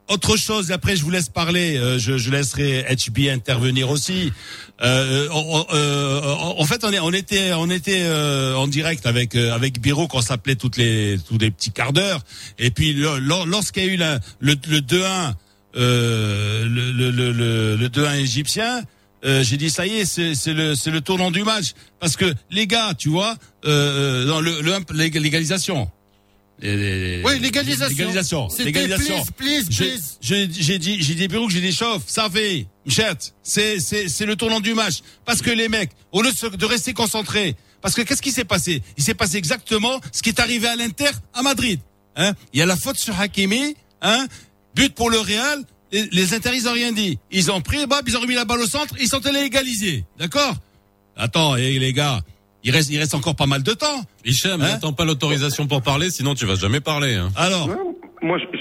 Autre 0.08 0.36
chose, 0.36 0.70
après 0.70 0.94
je 0.94 1.02
vous 1.02 1.10
laisse 1.10 1.28
parler, 1.28 1.76
euh, 1.78 1.98
je, 1.98 2.16
je 2.16 2.30
laisserai 2.30 2.84
HB 2.88 3.28
intervenir 3.28 3.90
aussi. 3.90 4.32
Euh, 4.82 5.26
on- 5.32 5.60
on- 5.68 5.74
euh, 5.74 6.20
en 6.22 6.64
fait, 6.64 6.84
on, 6.84 6.92
est, 6.92 7.00
on 7.00 7.12
était, 7.12 7.52
on 7.54 7.68
était 7.70 8.02
euh, 8.02 8.54
en 8.54 8.68
direct 8.68 9.04
avec 9.06 9.34
euh, 9.34 9.52
avec 9.52 9.80
Biro 9.80 10.06
qu'on 10.06 10.20
s'appelait 10.20 10.54
toutes 10.54 10.76
les 10.76 11.18
tous 11.26 11.38
les 11.38 11.50
petits 11.50 11.72
quarts 11.72 11.92
d'heure. 11.92 12.20
Et 12.58 12.70
puis 12.70 12.92
lo- 12.92 13.18
lo- 13.18 13.46
lorsqu'il 13.46 13.84
y 13.84 13.88
a 13.88 13.92
eu 13.92 13.96
le, 13.96 14.54
le 14.68 14.80
2-1, 14.80 15.32
euh, 15.76 16.64
le, 16.68 16.92
le, 16.92 17.10
le, 17.10 17.32
le, 17.32 17.76
le 17.76 17.88
2-1 17.88 18.20
égyptien, 18.20 18.82
euh, 19.24 19.42
j'ai 19.42 19.56
dit 19.56 19.70
ça 19.70 19.86
y 19.86 19.96
est, 19.98 20.04
c'est 20.04 20.52
le 20.52 20.74
c'est 20.76 20.90
le 20.92 21.00
tournant 21.00 21.32
du 21.32 21.42
match 21.42 21.72
parce 21.98 22.16
que 22.16 22.32
les 22.52 22.68
gars, 22.68 22.92
tu 22.96 23.08
vois, 23.08 23.34
euh, 23.64 24.24
dans 24.26 24.40
le- 24.40 24.60
l'égalisation. 24.92 25.90
Oui, 26.62 27.38
légalisation. 27.40 27.88
Légalisation. 27.88 28.48
Légalisation. 28.58 29.24
please, 29.36 29.64
please, 29.64 29.66
J'ai- 29.70 29.90
please. 29.92 30.18
J'ai 30.20 30.48
j'ai 30.52 30.78
dit, 30.78 31.02
j'ai 31.02 31.14
dit 31.14 31.28
Birouk, 31.28 31.50
j'ai 31.50 31.60
dit 31.60 31.72
chauffe, 31.72 32.04
ça 32.06 32.28
fait, 32.30 32.66
Mchet, 32.86 33.32
c'est 33.42 33.78
c'est 33.80 34.08
c'est 34.08 34.26
le 34.26 34.36
tournant 34.36 34.60
du 34.60 34.72
match. 34.74 35.00
Parce 35.24 35.42
que 35.42 35.50
les 35.50 35.68
mecs, 35.68 35.90
au 36.12 36.22
lieu 36.22 36.30
de 36.32 36.64
rester 36.64 36.94
concentrés, 36.94 37.56
parce 37.82 37.94
que 37.94 38.02
qu'est-ce 38.02 38.22
qui 38.22 38.32
s'est 38.32 38.44
passé? 38.44 38.82
Il 38.96 39.04
s'est 39.04 39.14
passé 39.14 39.36
exactement 39.36 40.00
ce 40.12 40.22
qui 40.22 40.30
est 40.30 40.40
arrivé 40.40 40.66
à 40.66 40.76
l'Inter 40.76 41.10
à 41.34 41.42
Madrid. 41.42 41.78
Hein 42.16 42.32
Il 42.54 42.58
y 42.58 42.62
a 42.62 42.66
la 42.66 42.76
faute 42.76 42.96
sur 42.96 43.18
Hakimi, 43.20 43.76
hein 44.00 44.26
But 44.74 44.94
pour 44.94 45.10
le 45.10 45.18
Real. 45.18 45.62
Les, 45.92 46.08
les 46.10 46.34
Inter, 46.34 46.50
ils 46.54 46.66
ont 46.68 46.72
rien 46.72 46.90
dit. 46.92 47.18
Ils 47.30 47.50
ont 47.50 47.60
pris, 47.60 47.86
bah, 47.86 48.00
ils 48.06 48.16
ont 48.16 48.20
remis 48.20 48.34
la 48.34 48.44
balle 48.44 48.60
au 48.60 48.66
centre, 48.66 48.94
ils 49.00 49.08
sont 49.08 49.24
allés 49.26 49.42
égaliser. 49.42 50.04
D'accord? 50.18 50.56
Attends, 51.16 51.54
et 51.56 51.78
les 51.78 51.92
gars, 51.92 52.20
il 52.66 52.72
reste, 52.72 52.90
il 52.90 52.98
reste 52.98 53.14
encore 53.14 53.34
pas 53.36 53.46
mal 53.46 53.62
de 53.62 53.72
temps. 53.72 54.02
Hicham, 54.26 54.60
Hein 54.60 54.72
n'attends 54.72 54.92
pas 54.92 55.04
l'autorisation 55.06 55.66
pour 55.66 55.80
parler, 55.80 56.10
sinon 56.10 56.34
tu 56.34 56.44
vas 56.44 56.56
jamais 56.56 56.80
parler. 56.80 57.14
Hein. 57.14 57.30
Alors, 57.36 57.70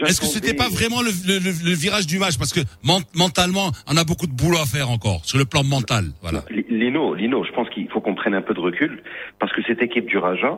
est-ce 0.08 0.22
que 0.22 0.28
c'était 0.28 0.54
pas 0.54 0.70
vraiment 0.70 1.02
le, 1.02 1.10
le- 1.28 1.40
le- 1.40 1.64
le 1.70 1.72
virage 1.76 2.06
du 2.08 2.20
match? 2.20 2.38
Parce 2.38 2.54
que 2.54 2.60
men- 2.84 3.02
mentalement, 3.16 3.72
on 3.88 3.98
a 3.98 4.04
beaucoup 4.04 4.28
de 4.28 4.32
boulot 4.34 4.60
à 4.60 4.66
faire 4.66 4.90
encore 4.92 5.22
sur 5.26 5.38
le 5.38 5.46
plan 5.46 5.64
mental. 5.64 6.06
Voilà. 6.22 6.44
Li- 6.52 6.66
Lino, 6.70 7.16
Lino, 7.16 7.44
je 7.44 7.52
pense 7.52 7.68
qu'il 7.70 7.90
faut 7.90 8.00
qu'on 8.02 8.16
prenne 8.16 8.36
un 8.36 8.42
peu 8.42 8.54
de 8.54 8.60
recul 8.60 9.02
parce 9.40 9.52
que 9.54 9.62
cette 9.68 9.82
équipe 9.82 10.06
du 10.06 10.18
Raja, 10.18 10.58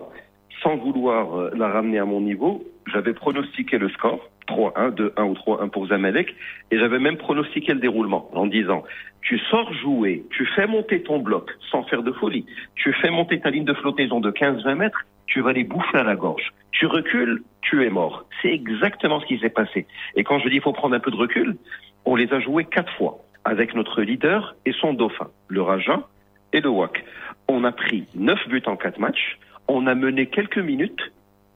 sans 0.61 0.75
vouloir 0.77 1.37
euh, 1.37 1.51
la 1.55 1.67
ramener 1.67 1.99
à 1.99 2.05
mon 2.05 2.21
niveau, 2.21 2.65
j'avais 2.91 3.13
pronostiqué 3.13 3.77
le 3.77 3.89
score 3.89 4.29
3-1, 4.47 4.95
2-1 4.95 5.23
ou 5.23 5.33
3-1 5.33 5.69
pour 5.69 5.87
Zamalek 5.87 6.35
et 6.71 6.79
j'avais 6.79 6.99
même 6.99 7.17
pronostiqué 7.17 7.73
le 7.73 7.79
déroulement 7.79 8.29
en 8.33 8.47
disant 8.47 8.83
tu 9.21 9.37
sors 9.39 9.73
jouer, 9.73 10.23
tu 10.31 10.45
fais 10.55 10.67
monter 10.67 11.03
ton 11.03 11.19
bloc 11.19 11.51
sans 11.69 11.83
faire 11.83 12.01
de 12.01 12.11
folie, 12.13 12.45
tu 12.75 12.93
fais 12.93 13.09
monter 13.09 13.39
ta 13.39 13.49
ligne 13.49 13.65
de 13.65 13.73
flottaison 13.73 14.19
de 14.19 14.31
15-20 14.31 14.75
mètres, 14.75 15.05
tu 15.25 15.41
vas 15.41 15.51
les 15.51 15.65
bouffer 15.65 15.97
à 15.97 16.03
la 16.03 16.15
gorge. 16.15 16.53
Tu 16.71 16.85
recules, 16.85 17.43
tu 17.61 17.85
es 17.85 17.89
mort. 17.89 18.25
C'est 18.41 18.53
exactement 18.53 19.19
ce 19.19 19.25
qui 19.25 19.39
s'est 19.39 19.49
passé. 19.49 19.85
Et 20.15 20.23
quand 20.23 20.39
je 20.39 20.47
dis 20.47 20.59
faut 20.59 20.71
prendre 20.71 20.95
un 20.95 20.99
peu 20.99 21.11
de 21.11 21.17
recul, 21.17 21.57
on 22.05 22.15
les 22.15 22.31
a 22.31 22.39
joués 22.39 22.63
quatre 22.63 22.93
fois 22.93 23.17
avec 23.43 23.73
notre 23.75 24.01
leader 24.01 24.55
et 24.65 24.71
son 24.71 24.93
dauphin, 24.93 25.27
le 25.49 25.61
Raja 25.61 26.07
et 26.53 26.61
le 26.61 26.69
WAC. 26.69 27.03
On 27.49 27.63
a 27.63 27.71
pris 27.71 28.05
neuf 28.15 28.39
buts 28.47 28.63
en 28.65 28.75
quatre 28.75 28.99
matchs, 28.99 29.37
on 29.67 29.87
a 29.87 29.95
mené 29.95 30.27
quelques 30.27 30.57
minutes, 30.57 31.11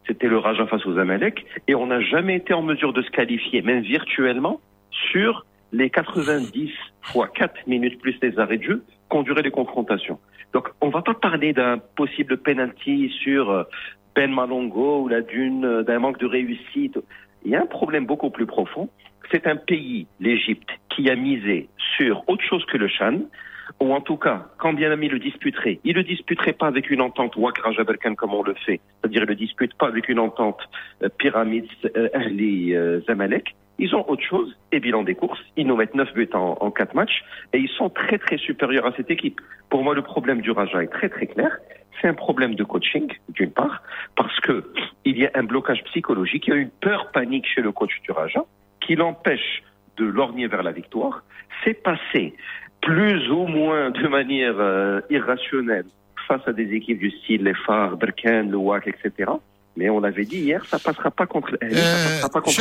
c'était 0.07 0.27
le 0.27 0.37
Raja 0.37 0.65
face 0.67 0.85
aux 0.85 0.97
Amalek, 0.97 1.45
et 1.67 1.75
on 1.75 1.87
n'a 1.87 2.01
jamais 2.01 2.35
été 2.37 2.53
en 2.53 2.61
mesure 2.61 2.93
de 2.93 3.01
se 3.01 3.11
qualifier, 3.11 3.61
même 3.61 3.81
virtuellement, 3.81 4.59
sur 5.11 5.45
les 5.71 5.89
90 5.89 6.71
fois 7.01 7.27
4 7.27 7.67
minutes 7.67 7.99
plus 8.01 8.17
les 8.21 8.37
arrêts 8.39 8.57
de 8.57 8.63
jeu 8.63 8.83
duré 9.19 9.41
les 9.41 9.51
confrontations. 9.51 10.19
Donc 10.53 10.69
on 10.79 10.89
va 10.89 11.01
pas 11.01 11.13
parler 11.13 11.53
d'un 11.53 11.77
possible 11.77 12.37
penalty 12.37 13.09
sur 13.21 13.49
euh, 13.49 13.63
Ben 14.15 14.31
Malongo 14.31 15.01
ou 15.01 15.07
la 15.07 15.21
d'une 15.21 15.65
euh, 15.65 15.83
d'un 15.83 15.99
manque 15.99 16.19
de 16.19 16.25
réussite. 16.25 16.97
Il 17.43 17.51
y 17.51 17.55
a 17.55 17.61
un 17.61 17.65
problème 17.65 18.05
beaucoup 18.05 18.29
plus 18.29 18.45
profond. 18.45 18.89
C'est 19.31 19.47
un 19.47 19.55
pays, 19.55 20.07
l'Égypte, 20.19 20.69
qui 20.89 21.09
a 21.09 21.15
misé 21.15 21.69
sur 21.97 22.23
autre 22.27 22.43
chose 22.43 22.65
que 22.65 22.77
le 22.77 22.87
Chan, 22.87 23.19
ou 23.79 23.93
en 23.93 24.01
tout 24.01 24.17
cas, 24.17 24.47
quand 24.57 24.73
bien 24.73 24.91
ami 24.91 25.07
le 25.07 25.19
disputerait, 25.19 25.79
il 25.83 25.95
le 25.95 26.03
disputerait 26.03 26.53
pas 26.53 26.67
avec 26.67 26.89
une 26.89 27.01
entente 27.01 27.35
Wakra 27.35 27.71
Jaberkan 27.71 28.15
comme 28.15 28.33
on 28.33 28.43
le 28.43 28.53
fait, 28.53 28.79
c'est-à-dire 28.99 29.23
il 29.23 29.29
le 29.29 29.35
dispute 29.35 29.73
pas 29.75 29.87
avec 29.87 30.09
une 30.09 30.19
entente 30.19 30.59
euh, 31.03 31.09
Pyramids 31.17 31.69
euh, 31.95 32.09
Ahli 32.13 32.75
euh, 32.75 33.01
Zamalek. 33.01 33.55
Ils 33.79 33.95
ont 33.95 34.07
autre 34.07 34.23
chose, 34.23 34.55
et 34.71 34.79
bilan 34.79 35.03
des 35.03 35.15
courses, 35.15 35.41
ils 35.57 35.65
nous 35.65 35.75
mettent 35.75 35.95
9 35.95 36.13
buts 36.13 36.29
en, 36.33 36.57
en 36.59 36.69
4 36.69 36.93
matchs, 36.93 37.23
et 37.53 37.57
ils 37.57 37.69
sont 37.69 37.89
très 37.89 38.19
très 38.19 38.37
supérieurs 38.37 38.85
à 38.85 38.93
cette 38.95 39.09
équipe. 39.09 39.41
Pour 39.69 39.83
moi, 39.83 39.95
le 39.95 40.03
problème 40.03 40.41
du 40.41 40.51
Raja 40.51 40.83
est 40.83 40.91
très 40.91 41.09
très 41.09 41.25
clair. 41.25 41.57
C'est 41.99 42.07
un 42.07 42.13
problème 42.13 42.55
de 42.55 42.63
coaching, 42.63 43.11
d'une 43.29 43.51
part, 43.51 43.81
parce 44.15 44.39
que 44.41 44.71
il 45.05 45.17
y 45.17 45.25
a 45.25 45.31
un 45.33 45.43
blocage 45.43 45.83
psychologique, 45.85 46.47
il 46.47 46.49
y 46.51 46.53
a 46.53 46.59
une 46.59 46.69
peur 46.69 47.11
panique 47.11 47.47
chez 47.47 47.61
le 47.61 47.71
coach 47.71 48.01
du 48.03 48.11
Raja, 48.11 48.43
qui 48.81 48.95
l'empêche 48.95 49.63
de 49.97 50.05
lorgner 50.05 50.47
vers 50.47 50.63
la 50.63 50.71
victoire. 50.71 51.23
C'est 51.63 51.81
passé 51.81 52.33
plus 52.81 53.29
ou 53.29 53.45
moins 53.47 53.91
de 53.91 54.07
manière 54.07 54.55
euh, 54.59 55.01
irrationnelle 55.09 55.85
face 56.27 56.41
à 56.47 56.53
des 56.53 56.73
équipes 56.73 56.99
du 56.99 57.11
style 57.11 57.43
les 57.43 57.53
Phares, 57.53 57.97
Berken, 57.97 58.49
le 58.49 58.57
WAC, 58.57 58.87
etc. 58.87 59.31
Mais 59.77 59.89
on 59.89 60.01
l'avait 60.01 60.25
dit 60.25 60.39
hier, 60.39 60.65
ça 60.65 60.79
passera 60.79 61.11
pas 61.11 61.25
contre, 61.25 61.57
eh, 61.61 61.73
ça 61.73 61.79
Euh, 61.79 62.21
passera 62.21 62.29
pas 62.29 62.41
contre 62.41 62.55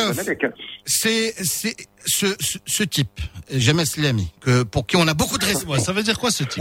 c'est 0.84 1.74
ce, 2.06 2.26
ce, 2.40 2.58
ce 2.66 2.82
type, 2.82 3.20
James 3.52 3.84
Slamy, 3.84 4.28
que 4.40 4.62
pour 4.62 4.86
qui 4.86 4.96
on 4.96 5.06
a 5.08 5.14
beaucoup 5.14 5.38
de 5.38 5.44
respect. 5.44 5.80
Ça 5.80 5.92
veut 5.92 6.02
dire 6.02 6.18
quoi 6.18 6.30
ce 6.30 6.44
type 6.44 6.58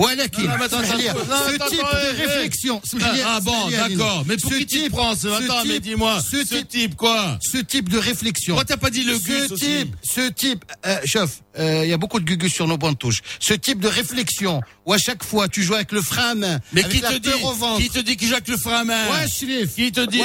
attends, 0.65 0.81
non, 1.29 1.35
ce 1.47 1.69
type 1.69 1.79
de 1.79 2.17
réflexion. 2.21 2.81
Ah, 3.01 3.13
ah 3.25 3.39
bon, 3.41 3.69
d'accord. 3.69 4.23
Mais 4.27 4.37
pour 4.37 4.51
Ce 4.51 4.57
qui 4.57 4.65
type- 4.65 4.91
prends 4.91 5.15
ce 5.15 5.27
Attends, 5.27 5.63
mais 5.65 5.79
dis-moi. 5.79 6.19
ce 6.21 6.37
type- 6.63 6.95
quoi 6.95 7.37
Ce 7.41 7.57
type 7.57 7.89
de 7.89 7.97
réflexion. 7.97 8.55
Pourquoi 8.55 8.65
t'as 8.65 8.77
pas 8.77 8.89
dit 8.89 9.03
le 9.03 9.17
ce 9.19 9.53
type, 9.53 9.95
ce 10.03 10.29
type, 10.29 10.65
euh, 10.85 10.97
chef, 11.05 11.41
euh, 11.57 11.81
il 11.85 11.89
y 11.89 11.93
a 11.93 11.97
beaucoup 11.97 12.19
de 12.19 12.25
gugus 12.25 12.53
sur 12.53 12.67
nos 12.67 12.77
bancs 12.77 12.93
de 12.93 12.97
touche. 12.97 13.21
Ce 13.39 13.53
type 13.53 13.79
de 13.79 13.87
réflexion 13.87 14.61
où 14.85 14.93
à 14.93 14.97
chaque 14.97 15.23
fois 15.23 15.47
tu 15.47 15.63
joues 15.63 15.75
avec 15.75 15.91
le 15.91 16.01
frein 16.01 16.31
à 16.31 16.35
main, 16.35 16.59
Mais 16.73 16.83
qui 16.83 16.99
te 17.01 17.17
dit. 17.17 17.29
Qui 17.77 17.89
te 17.89 17.99
dit 17.99 18.17
qu'il 18.17 18.27
joue 18.27 18.33
avec 18.35 18.47
le 18.47 18.57
frein 18.57 18.81
à 18.81 18.83
main 18.83 19.07
Ouais, 19.09 19.27
Shrif. 19.27 19.75
Qui 19.75 19.91
te 19.91 20.05
dit 20.05 20.19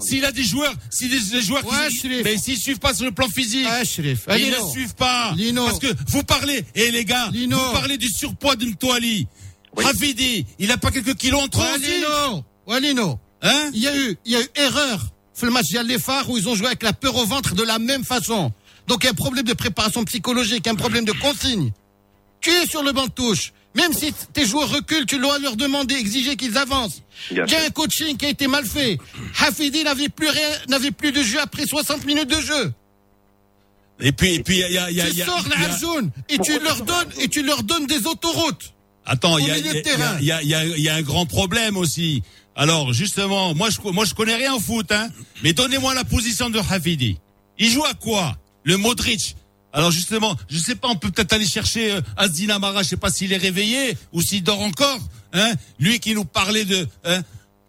S'il 0.00 0.24
a 0.24 0.32
des 0.32 0.44
joueurs, 0.44 0.74
si 0.90 1.08
des, 1.08 1.18
des 1.20 1.42
joueurs 1.42 1.62
qui, 1.62 2.08
mais 2.24 2.36
s'ils 2.36 2.58
suivent 2.58 2.78
pas 2.78 2.94
sur 2.94 3.04
le 3.04 3.12
plan 3.12 3.28
physique, 3.28 3.66
Ah, 4.26 4.38
ils 4.38 4.50
ne 4.50 4.70
suivent 4.70 4.94
pas. 4.94 5.32
Lino. 5.36 5.64
Parce 5.66 5.78
que 5.78 5.94
vous 6.08 6.22
parlez, 6.22 6.64
et 6.74 6.90
les 6.90 7.04
gars, 7.04 7.28
Lino. 7.32 7.58
vous 7.58 7.72
parlez 7.72 7.96
du 7.96 8.08
surpoids 8.08 8.56
de 8.56 8.66
Mtoali. 8.66 9.26
Rafidi, 9.76 10.46
il 10.58 10.72
a 10.72 10.76
pas 10.76 10.90
quelques 10.90 11.14
kilos 11.14 11.42
en 11.42 11.48
trop 11.48 11.62
Ouais, 11.62 11.78
Lino. 11.78 12.44
Ouais, 12.66 12.80
Lino. 12.80 13.18
Hein 13.42 13.70
Il 13.72 13.80
y 13.80 13.86
a 13.86 13.96
eu, 13.96 14.16
il 14.24 14.32
y 14.32 14.36
a 14.36 14.40
eu 14.40 14.46
erreur. 14.56 15.12
Le 15.42 15.50
match 15.50 15.66
Phare 16.00 16.28
où 16.28 16.36
ils 16.36 16.48
ont 16.48 16.54
joué 16.54 16.66
avec 16.66 16.82
la 16.82 16.92
peur 16.92 17.14
au 17.16 17.24
ventre 17.24 17.54
de 17.54 17.62
la 17.62 17.78
même 17.78 18.04
façon. 18.04 18.52
Donc 18.88 19.04
il 19.04 19.06
y 19.06 19.08
a 19.08 19.12
un 19.12 19.14
problème 19.14 19.44
de 19.44 19.52
préparation 19.52 20.04
psychologique, 20.04 20.66
un 20.66 20.74
problème 20.74 21.04
de 21.04 21.12
consigne. 21.12 21.70
Tu 22.40 22.50
es 22.50 22.66
sur 22.66 22.82
le 22.82 22.92
banc 22.92 23.06
de 23.06 23.12
touche. 23.12 23.52
Même 23.74 23.92
si 23.92 24.12
tes 24.32 24.46
joueurs 24.46 24.70
reculent, 24.70 25.06
tu 25.06 25.18
dois 25.18 25.38
leur 25.38 25.54
demander, 25.54 25.94
exiger 25.94 26.36
qu'ils 26.36 26.56
avancent. 26.56 27.02
Il 27.30 27.36
y 27.36 27.54
a 27.54 27.64
un 27.64 27.70
coaching 27.70 28.16
qui 28.16 28.26
a 28.26 28.30
été 28.30 28.48
mal 28.48 28.66
fait. 28.66 28.98
Hafidi 29.40 29.84
n'avait 29.84 30.08
plus 30.08 30.28
rien, 30.28 30.48
n'avait 30.68 30.90
plus 30.90 31.12
de 31.12 31.22
jeu 31.22 31.38
après 31.40 31.64
60 31.66 32.04
minutes 32.06 32.28
de 32.28 32.40
jeu. 32.40 32.72
Et 34.00 34.12
puis, 34.12 34.34
et 34.34 34.42
puis, 34.42 34.56
il 34.66 34.72
y 34.72 34.78
a, 34.78 34.90
il 34.90 34.96
y 34.96 35.00
a, 35.00 35.06
tu 35.06 35.12
il 35.12 35.18
y 35.18 35.22
a- 35.22 35.26
sors 35.26 35.46
y 35.48 35.52
a- 35.52 35.68
la 35.68 35.76
jaune 35.78 36.10
et 36.28 36.38
tu 36.38 36.58
leur 36.60 36.82
donnes, 36.84 37.08
et 37.20 37.28
tu 37.28 37.42
leur 37.42 37.62
donnes 37.62 37.86
des 37.86 38.06
autoroutes. 38.06 38.72
Attends, 39.04 39.38
il 39.38 39.46
y 39.46 39.50
a, 39.50 39.56
il 39.58 39.64
y 39.64 39.68
a- 39.70 39.72
y 40.22 40.30
a- 40.32 40.42
il 40.42 40.48
y 40.48 40.54
a- 40.54 40.64
il 40.64 40.82
y 40.82 40.88
a 40.88 40.94
un 40.94 41.02
grand 41.02 41.26
problème 41.26 41.76
aussi. 41.76 42.22
Alors, 42.54 42.92
justement, 42.92 43.54
moi 43.54 43.70
je, 43.70 43.78
moi, 43.90 44.04
je 44.04 44.14
connais 44.14 44.34
rien 44.36 44.54
au 44.54 44.60
foot, 44.60 44.90
hein. 44.92 45.08
Mais 45.42 45.52
donnez-moi 45.52 45.94
la 45.94 46.04
position 46.04 46.50
de 46.50 46.58
Hafidi. 46.58 47.18
Il 47.58 47.70
joue 47.70 47.84
à 47.84 47.94
quoi 47.94 48.36
Le 48.64 48.76
Modric? 48.76 49.36
Alors 49.72 49.90
justement, 49.90 50.34
je 50.48 50.58
sais 50.58 50.74
pas, 50.74 50.88
on 50.88 50.96
peut 50.96 51.10
peut-être 51.10 51.32
aller 51.32 51.46
chercher 51.46 51.92
euh, 51.92 52.00
Asdin 52.16 52.58
Mara, 52.58 52.82
je 52.82 52.88
sais 52.88 52.96
pas 52.96 53.10
s'il 53.10 53.32
est 53.32 53.36
réveillé 53.36 53.96
ou 54.12 54.22
s'il 54.22 54.42
dort 54.42 54.60
encore, 54.60 54.98
hein. 55.32 55.52
Lui 55.78 56.00
qui 56.00 56.14
nous 56.14 56.24
parlait 56.24 56.64
de, 56.64 56.86
hein. 57.04 57.22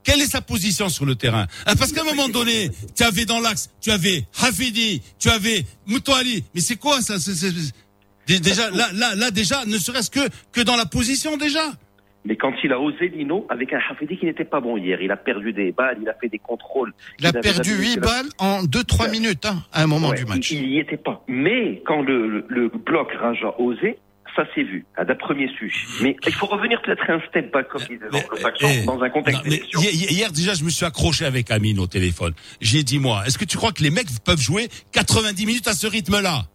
Quelle 0.10 0.22
est 0.22 0.32
sa 0.32 0.42
position 0.42 0.90
sur 0.90 1.06
le 1.06 1.14
terrain 1.14 1.46
Hein, 1.68 1.74
Parce 1.78 1.92
qu'à 1.92 2.02
un 2.02 2.06
moment 2.06 2.30
donné, 2.30 2.70
tu 2.96 3.04
avais 3.04 3.26
dans 3.26 3.40
l'axe, 3.40 3.70
tu 3.80 3.92
avais 3.92 4.24
Hafidi, 4.42 5.04
tu 5.20 5.30
avais 5.30 5.66
Moutouali. 5.86 6.44
Mais 6.56 6.62
c'est 6.62 6.78
quoi 6.78 7.00
ça 7.02 7.16
Déjà, 8.28 8.72
là, 8.72 8.88
là, 8.96 9.14
là, 9.16 9.30
déjà, 9.32 9.66
ne 9.66 9.78
serait-ce 9.78 10.10
que 10.10 10.22
que 10.52 10.62
dans 10.62 10.76
la 10.76 10.86
position 10.86 11.38
déjà. 11.38 11.64
Mais 12.26 12.36
quand 12.36 12.54
il 12.64 12.72
a 12.74 12.80
osé 12.80 13.08
Lino, 13.10 13.46
avec 13.50 13.72
un 13.74 13.80
Hafidi 13.90 14.18
qui 14.18 14.26
n'était 14.26 14.46
pas 14.46 14.60
bon 14.60 14.78
hier, 14.78 15.00
il 15.02 15.12
a 15.12 15.18
perdu 15.18 15.54
des 15.54 15.72
balles, 15.72 15.98
il 16.02 16.10
a 16.10 16.14
fait 16.16 16.28
des 16.28 16.40
contrôles. 16.40 16.92
Il 17.20 17.26
a 17.28 17.32
perdu 17.34 17.70
jamais- 17.72 17.84
8 17.84 17.94
il 17.94 17.98
a- 18.00 18.02
balles 18.02 18.30
en 18.40 18.64
2-3 18.64 19.06
Ouais. 19.06 19.12
minutes, 19.12 19.46
hein, 19.46 19.64
à 19.72 19.84
un 19.84 19.88
moment 19.88 20.10
Ouais, 20.10 20.18
du 20.18 20.26
match. 20.26 20.52
Il, 20.52 20.64
il 20.64 20.70
y 20.74 20.80
était 20.80 20.98
pas. 20.98 21.24
Mais 21.28 21.82
quand 21.86 22.02
le 22.02 22.46
bloc 22.86 23.12
Raja 23.14 23.54
osé, 23.60 23.98
ça 24.36 24.44
s'est 24.56 24.64
vu, 24.64 24.86
à 24.96 25.06
d'un 25.06 25.16
premier 25.16 25.48
su. 25.58 25.74
Mais 26.02 26.16
il 26.26 26.34
faut 26.34 26.46
revenir 26.46 26.82
peut-être 26.82 27.04
un 27.10 27.20
step 27.30 27.52
back, 27.52 27.68
comme 27.70 27.82
disait 27.82 28.00
l'anglo-saxon, 28.12 28.68
eh, 28.70 28.86
dans 28.86 29.02
un 29.02 29.10
contexte 29.10 29.46
non, 29.46 29.82
hier, 29.82 30.12
hier, 30.12 30.32
déjà, 30.32 30.54
je 30.54 30.64
me 30.64 30.70
suis 30.70 30.86
accroché 30.86 31.26
avec 31.26 31.52
Amine 31.52 31.80
au 31.80 31.88
téléphone. 31.88 32.34
J'ai 32.62 32.84
dit 32.84 33.00
moi, 33.00 33.24
est-ce 33.26 33.38
que 33.38 33.46
tu 33.46 33.58
crois 33.58 33.72
que 33.72 33.84
les 33.84 33.90
mecs 33.90 34.08
peuvent 34.24 34.40
jouer 34.42 34.70
90 34.92 35.46
minutes 35.46 35.68
à 35.68 35.74
ce 35.74 35.88
rythme-là? 35.88 36.46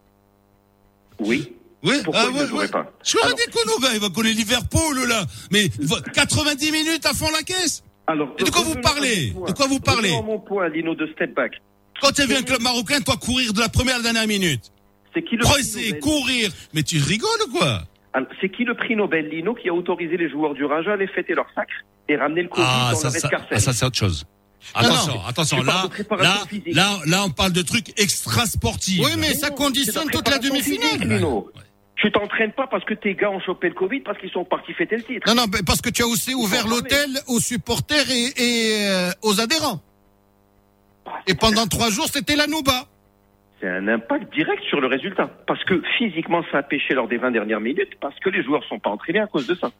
Oui. 1.19 1.51
Oui, 1.83 1.97
Pourquoi 2.03 2.23
ah, 2.25 2.31
ouais, 2.31 2.51
ouais. 2.51 2.67
pas? 2.67 2.91
Je 3.03 3.15
leur 3.17 3.27
ai 3.27 3.33
Alors- 3.33 3.79
gars, 3.81 3.89
il 3.93 3.99
va 3.99 4.09
connaître 4.09 4.37
Liverpool 4.37 5.07
là. 5.07 5.23
Mais 5.51 5.69
va- 5.79 6.01
90 6.01 6.71
minutes 6.71 7.05
à 7.05 7.13
fond 7.13 7.29
la 7.31 7.43
caisse? 7.43 7.83
Alors, 8.07 8.33
Et 8.39 8.43
de 8.43 8.49
quoi 8.49 8.61
vous 8.63 8.75
parlez? 8.75 9.31
De 9.47 9.51
quoi 9.51 9.67
vous 9.67 9.79
parlez? 9.79 10.09
Mon 10.09 10.39
point, 10.39 10.67
Lino, 10.69 10.95
de 10.95 11.07
step 11.13 11.35
back. 11.35 11.53
Quand 12.01 12.11
tu 12.11 12.21
as 12.21 12.25
vu 12.25 12.35
un 12.35 12.41
club 12.41 12.61
marocain, 12.61 12.99
toi 13.01 13.15
courir 13.17 13.53
de 13.53 13.59
la 13.59 13.69
première 13.69 13.95
à 13.95 13.97
la 13.99 14.03
dernière 14.03 14.27
minute, 14.27 14.71
C'est 15.15 15.23
qui 15.23 15.37
le 15.37 15.43
Nobel 15.43 15.99
courir, 16.01 16.51
mais 16.73 16.83
tu 16.83 16.97
rigoles 16.97 17.29
ou 17.47 17.57
quoi 17.57 17.83
Alors, 18.13 18.27
C'est 18.41 18.49
qui 18.49 18.65
le 18.65 18.75
prix 18.75 18.95
Nobel, 18.95 19.29
Lino, 19.29 19.55
qui 19.55 19.69
a 19.69 19.73
autorisé 19.73 20.17
les 20.17 20.29
joueurs 20.29 20.53
du 20.53 20.65
Raja 20.65 20.91
à 20.91 20.93
aller 20.93 21.07
fêter 21.07 21.33
leur 21.33 21.47
sacre 21.55 21.73
et 22.09 22.17
ramener 22.17 22.43
le 22.43 22.49
Covid 22.49 22.67
Ah, 22.69 22.89
dans 22.91 22.97
ça, 22.97 23.09
leur 23.09 23.39
ça, 23.39 23.47
ah, 23.49 23.59
ça 23.59 23.73
c'est 23.73 23.85
autre 23.85 23.97
chose. 23.97 24.25
Attention, 24.73 25.13
non. 25.15 25.25
attention, 25.25 25.63
là, 25.63 25.87
là, 26.19 26.43
là, 26.67 26.99
là, 27.05 27.23
on 27.25 27.29
parle 27.29 27.53
de 27.53 27.61
trucs 27.61 27.97
extra 27.99 28.45
sportifs. 28.45 28.99
Oui, 29.03 29.11
mais 29.17 29.33
ça 29.35 29.51
conditionne 29.51 30.09
toute 30.09 30.27
la 30.27 30.39
demi-finale. 30.39 31.07
Lino. 31.07 31.49
Tu 31.95 32.11
t'entraînes 32.11 32.51
pas 32.51 32.67
parce 32.67 32.83
que 32.83 32.93
tes 32.93 33.15
gars 33.15 33.29
ont 33.29 33.39
chopé 33.39 33.69
le 33.69 33.73
Covid, 33.73 34.01
parce 34.01 34.19
qu'ils 34.19 34.31
sont 34.31 34.43
partis 34.43 34.73
fêter 34.73 34.97
le 34.97 35.03
titre. 35.03 35.27
Non, 35.27 35.35
non, 35.35 35.45
mais 35.51 35.59
parce 35.65 35.81
que 35.81 35.89
tu 35.89 36.03
as 36.03 36.07
aussi 36.07 36.33
ouvert 36.33 36.67
l'hôtel 36.67 37.07
aux 37.27 37.39
supporters 37.39 38.09
et, 38.09 38.33
et, 38.35 38.87
euh, 38.89 39.11
aux 39.21 39.39
adhérents. 39.39 39.81
Et 41.27 41.35
pendant 41.35 41.67
trois 41.67 41.89
jours, 41.89 42.07
c'était 42.11 42.35
la 42.35 42.47
Nouba. 42.47 42.87
C'est 43.61 43.69
un 43.69 43.87
impact 43.87 44.33
direct 44.33 44.61
sur 44.69 44.81
le 44.81 44.87
résultat. 44.87 45.29
Parce 45.47 45.63
que 45.63 45.81
physiquement, 45.97 46.43
ça 46.51 46.57
a 46.59 46.63
pêché 46.63 46.93
lors 46.93 47.07
des 47.07 47.17
20 47.17 47.31
dernières 47.31 47.61
minutes, 47.61 47.95
parce 48.01 48.19
que 48.19 48.29
les 48.29 48.43
joueurs 48.43 48.63
sont 48.65 48.79
pas 48.79 48.89
entraînés 48.89 49.19
à 49.19 49.27
cause 49.27 49.47
de 49.47 49.55
ça. 49.55 49.71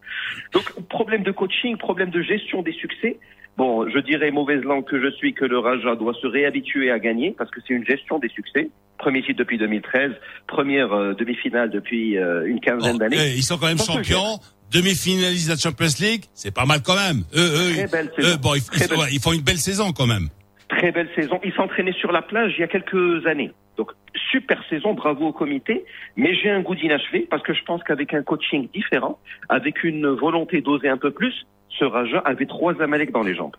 Donc, 0.54 0.72
problème 0.88 1.24
de 1.24 1.32
coaching, 1.32 1.78
problème 1.78 2.10
de 2.10 2.22
gestion 2.22 2.62
des 2.62 2.72
succès. 2.74 3.20
Bon, 3.58 3.88
je 3.90 4.00
dirais 4.00 4.32
mauvaise 4.32 4.62
langue 4.64 4.86
que 4.86 5.02
je 5.02 5.12
suis 5.16 5.34
que 5.34 5.46
le 5.46 5.60
Raja 5.60 5.96
doit 5.96 6.14
se 6.22 6.28
réhabituer 6.28 6.90
à 6.92 7.00
gagner, 7.00 7.34
parce 7.38 7.50
que 7.52 7.60
c'est 7.66 7.74
une 7.74 7.86
gestion 7.86 8.20
des 8.20 8.30
succès. 8.30 8.70
Premier 8.98 9.22
titre 9.24 9.40
depuis 9.40 9.58
2013, 9.58 10.12
première 10.48 10.94
euh, 10.94 11.14
demi-finale 11.14 11.70
depuis 11.70 12.18
euh, 12.18 12.46
une 12.48 12.60
quinzaine 12.62 12.94
Bon, 12.94 12.98
d'années. 12.98 13.34
ils 13.36 13.44
sont 13.44 13.58
quand 13.58 13.68
même 13.68 13.78
champions, 13.78 14.40
demi-finalistes 14.72 15.48
de 15.48 15.52
la 15.54 15.58
Champions 15.58 15.88
League, 16.00 16.24
c'est 16.34 16.54
pas 16.54 16.66
mal 16.66 16.82
quand 16.82 16.96
même. 16.96 17.24
Eux, 17.36 17.40
eux, 17.40 17.72
ils- 17.78 17.92
belle 17.92 18.12
eux, 18.20 18.36
bon, 18.42 18.56
ils, 18.56 18.64
Très 18.64 18.86
ils- 18.86 18.90
belle. 18.90 18.98
ouais, 19.00 19.08
ils 19.12 19.20
font 19.22 19.34
une 19.34 19.42
belle 19.42 19.58
saison 19.58 19.92
quand 19.92 20.08
même. 20.08 20.30
Très 20.78 20.92
belle 20.92 21.10
saison. 21.16 21.40
Il 21.44 21.54
s'entraînait 21.54 21.94
sur 21.94 22.12
la 22.12 22.22
plage 22.22 22.54
il 22.58 22.62
y 22.62 22.64
a 22.64 22.68
quelques 22.68 23.26
années. 23.26 23.52
Donc, 23.78 23.92
super 24.32 24.62
saison, 24.70 24.94
bravo 24.94 25.28
au 25.28 25.34
comité. 25.34 25.86
Mais 26.16 26.36
j'ai 26.36 26.50
un 26.50 26.62
goût 26.62 26.76
d'inachevé 26.76 27.28
parce 27.30 27.44
que 27.44 27.54
je 27.54 27.64
pense 27.64 27.84
qu'avec 27.84 28.14
un 28.14 28.24
coaching 28.24 28.70
différent, 28.74 29.20
avec 29.50 29.84
une 29.84 30.08
volonté 30.08 30.62
d'oser 30.62 30.90
un 30.90 30.98
peu 30.98 31.12
plus, 31.12 31.46
ce 31.70 31.86
Raja 31.86 32.20
avait 32.20 32.46
trois 32.46 32.82
Amalek 32.82 33.12
dans 33.12 33.24
les 33.24 33.36
jambes. 33.36 33.56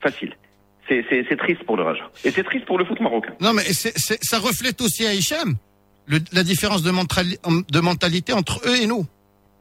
Facile. 0.00 0.34
C'est, 0.88 1.36
triste 1.36 1.62
pour 1.64 1.76
le 1.76 1.84
Raja. 1.84 2.10
Et 2.24 2.32
c'est 2.32 2.42
triste 2.42 2.66
pour 2.66 2.76
le 2.76 2.84
foot 2.84 2.98
marocain. 3.00 3.32
Non, 3.40 3.52
mais 3.52 3.62
ça 3.62 4.38
reflète 4.38 4.80
aussi 4.80 5.06
à 5.06 5.14
Hicham 5.14 5.54
la 6.32 6.42
différence 6.42 6.82
de 6.82 7.80
mentalité 7.80 8.32
entre 8.32 8.60
eux 8.66 8.82
et 8.82 8.86
nous. 8.86 9.06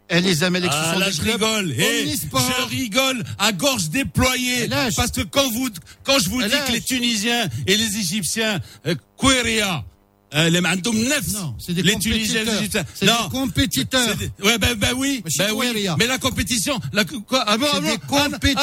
Et 0.10 0.22
les 0.22 0.44
Ah, 0.72 0.94
sont 0.94 1.00
là, 1.00 1.12
je 1.12 1.22
rigole. 1.22 1.74
Eh, 1.78 2.06
je 2.12 2.68
rigole 2.70 3.24
à 3.38 3.52
gorge 3.52 3.90
déployée. 3.90 4.68
Parce 4.96 5.12
que 5.12 5.22
quand 5.22 5.50
vous, 5.52 5.70
quand 6.04 6.18
je 6.20 6.30
vous 6.30 6.42
dis 6.42 6.50
que 6.68 6.72
les 6.72 6.82
Tunisiens 6.82 7.48
et 7.68 7.78
les 7.78 7.98
Égyptiens, 7.98 8.60
euh, 8.88 8.96
Kouéria, 9.18 9.84
euh, 10.36 10.50
les 10.50 10.62
Nefs, 10.62 11.34
Non, 11.34 11.56
c'est 11.58 11.74
des 11.74 11.82
les 11.82 11.98
Tunisiens 11.98 12.44
les 12.44 12.46
compétiteurs. 12.46 12.60
Égyptiens. 12.60 12.86
C'est 12.94 13.06
des 13.06 13.30
compétiteurs. 13.32 14.16
Des- 14.16 14.32
Ouais, 14.44 14.58
ben, 14.58 14.76
ben 14.76 14.94
oui, 14.96 15.24
ben 15.38 15.52
oui. 15.54 15.88
Mais 15.98 16.08
la 16.08 16.18
compétition, 16.18 16.80
la, 16.94 17.04
quoi, 17.06 17.44
ah 17.48 17.58
bon, 17.58 17.66
C'est 17.72 17.78
ah 17.78 17.80
des 17.82 17.88
ah, 17.88 17.94
ah, 17.94 17.98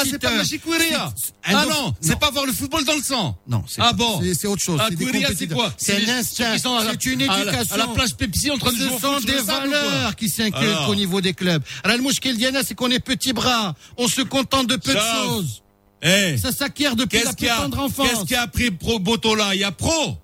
c'est 0.05 0.19
pas 0.19 0.29
compétiteurs. 0.29 1.13
Ah 1.43 1.57
un 1.61 1.65
non, 1.65 1.95
c'est 2.01 2.19
pas 2.19 2.27
avoir 2.27 2.45
le 2.45 2.53
football 2.53 2.83
dans 2.85 2.95
le 2.95 3.01
sang. 3.01 3.37
Non, 3.47 3.63
c'est 3.67 3.81
Ah 3.81 3.93
bon. 3.93 4.21
c'est- 4.21 4.47
autre 4.47 4.61
chose. 4.61 4.79
Ah, 4.81 4.87
c'est 4.89 4.95
compétiteurs. 5.27 5.57
quoi? 5.57 5.73
C'est 5.77 5.95
un 6.09 6.17
instinct. 6.19 6.57
C'est 6.57 7.05
une 7.05 7.21
éducation. 7.21 7.75
À 7.75 7.77
la 7.77 7.87
plage 7.87 8.15
Pepsi 8.15 8.51
en 8.51 8.57
train 8.57 8.71
de 8.71 8.77
jouer 8.77 8.89
Ce 8.95 8.99
sont 9.01 9.19
des 9.19 9.39
valeurs 9.41 10.15
qui 10.15 10.29
Alors. 10.53 10.89
au 10.89 10.95
niveau 10.95 11.21
des 11.21 11.33
clubs. 11.33 11.63
Alors, 11.83 11.97
le 11.97 12.03
mouchkil 12.03 12.37
Diana, 12.37 12.61
c'est 12.63 12.75
qu'on 12.75 12.91
est 12.91 12.99
petits 12.99 13.33
bras. 13.33 13.75
On 13.97 14.07
se 14.07 14.21
contente 14.21 14.67
de 14.67 14.75
peu 14.77 14.93
de 14.93 14.99
choses. 15.25 15.63
Eh, 16.01 16.37
Ça 16.37 16.51
s'acquiert 16.51 16.95
depuis 16.95 17.23
la 17.23 17.33
plus 17.33 17.47
tendre 17.47 17.79
enfance. 17.79 18.07
Qu'est-ce 18.09 18.25
qui 18.25 18.35
a 18.35 18.47
pris 18.47 18.71
Pro 18.71 18.99
Botola? 18.99 19.55
Il 19.55 19.61
y 19.61 19.63
a 19.63 19.71
Pro. 19.71 20.17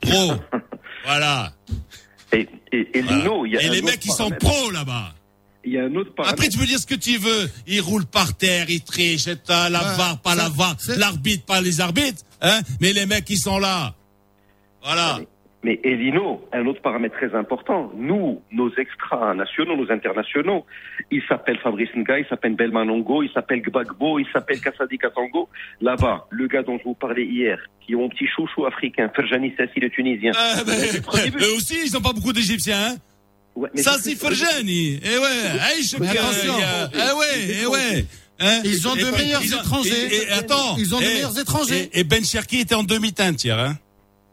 Pro. 0.00 0.34
Voilà. 1.04 1.52
Et, 2.32 2.48
et, 2.72 2.98
et 2.98 3.02
Voilà. 3.02 3.18
Lino, 3.18 3.46
il 3.46 3.52
y 3.52 3.56
a 3.56 3.62
Et 3.62 3.66
un 3.66 3.70
les 3.72 3.78
autre 3.78 3.86
mecs, 3.90 4.04
ils 4.04 4.12
sont 4.12 4.30
pros 4.30 4.70
là-bas. 4.70 5.14
Il 5.64 5.72
y 5.72 5.78
a 5.78 5.84
un 5.84 5.94
autre 5.94 6.14
paramètre. 6.14 6.32
Après, 6.34 6.48
tu 6.48 6.58
peux 6.58 6.66
dire 6.66 6.78
ce 6.78 6.86
que 6.86 6.94
tu 6.94 7.18
veux. 7.18 7.50
Ils 7.66 7.80
roulent 7.80 8.06
par 8.06 8.34
terre, 8.34 8.70
ils 8.70 8.82
trichent, 8.82 9.26
et 9.26 9.36
t'as 9.36 9.68
la 9.68 9.80
Ouais, 9.80 9.96
VAR, 9.96 10.18
pas 10.18 10.30
ça, 10.30 10.36
la 10.44 10.48
VAR, 10.48 10.76
l'arbitre, 10.96 11.44
pas 11.44 11.60
les 11.60 11.80
arbitres. 11.80 12.22
Hein 12.40 12.60
Mais 12.80 12.92
les 12.92 13.04
mecs, 13.04 13.28
ils 13.28 13.38
sont 13.38 13.58
là. 13.58 13.94
Voilà. 14.82 15.20
Mais 15.62 15.78
Elino, 15.84 16.42
un 16.54 16.64
autre 16.66 16.80
paramètre 16.80 17.14
très 17.16 17.34
important, 17.36 17.92
nous, 17.94 18.40
nos 18.50 18.70
extras 18.76 19.34
nationaux, 19.34 19.76
nos 19.76 19.92
internationaux, 19.92 20.64
ils 21.10 21.22
s'appellent 21.28 21.58
Fabrice 21.58 21.90
Nga, 21.94 22.20
ils 22.20 22.26
s'appellent 22.30 22.56
Belmanongo, 22.56 23.22
ils 23.22 23.30
s'appellent 23.30 23.60
Gbagbo, 23.60 24.18
ils 24.18 24.26
s'appellent 24.32 24.60
Kassadi 24.62 24.96
Katango. 24.96 25.50
Là-bas, 25.82 26.26
le 26.30 26.46
gars 26.48 26.62
dont 26.62 26.78
je 26.78 26.84
vous 26.84 26.94
parlais 26.94 27.26
hier, 27.26 27.58
qui 27.84 27.92
est 27.92 27.96
mon 27.96 28.08
petit 28.08 28.26
chouchou 28.26 28.64
africain, 28.64 29.10
Ferjani 29.14 29.52
Sassi, 29.54 29.80
le 29.80 29.90
Tunisien. 29.90 30.32
Euh, 30.34 30.64
ben, 30.64 30.78
eux 31.42 31.56
aussi, 31.56 31.76
ils 31.84 31.94
ont 31.94 32.00
pas 32.00 32.14
beaucoup 32.14 32.32
d'Égyptiens. 32.32 32.78
Hein 32.92 32.96
Ouais, 33.54 33.68
mais 33.74 33.82
c'est 33.82 34.14
Ferjani. 34.14 34.98
Eh 35.04 35.18
ouais. 35.18 35.26
Eh, 35.78 35.82
je 35.82 35.96
Mais 35.98 36.06
que- 36.06 36.12
attention. 36.12 36.54
il 36.56 36.60
y 36.60 36.62
a- 36.62 36.90
Eh 36.94 37.18
ouais, 37.18 37.56
eh 37.62 37.66
ouais. 37.66 38.04
Hein 38.38 38.60
Ils 38.64 38.88
ont 38.88 38.94
de 38.94 39.10
meilleurs 39.10 39.44
étrangers. 39.44 39.90
Et, 40.10 40.22
et 40.22 40.30
attends. 40.30 40.76
Ils 40.78 40.94
ont 40.94 40.98
de 41.00 41.04
et- 41.04 41.14
meilleurs 41.14 41.38
étrangers. 41.38 41.90
Et, 41.92 42.00
et 42.00 42.04
Ben 42.04 42.24
Cherki 42.24 42.60
était 42.60 42.74
en 42.76 42.82
demi-teinte 42.84 43.44
hier, 43.44 43.58
hein. 43.58 43.76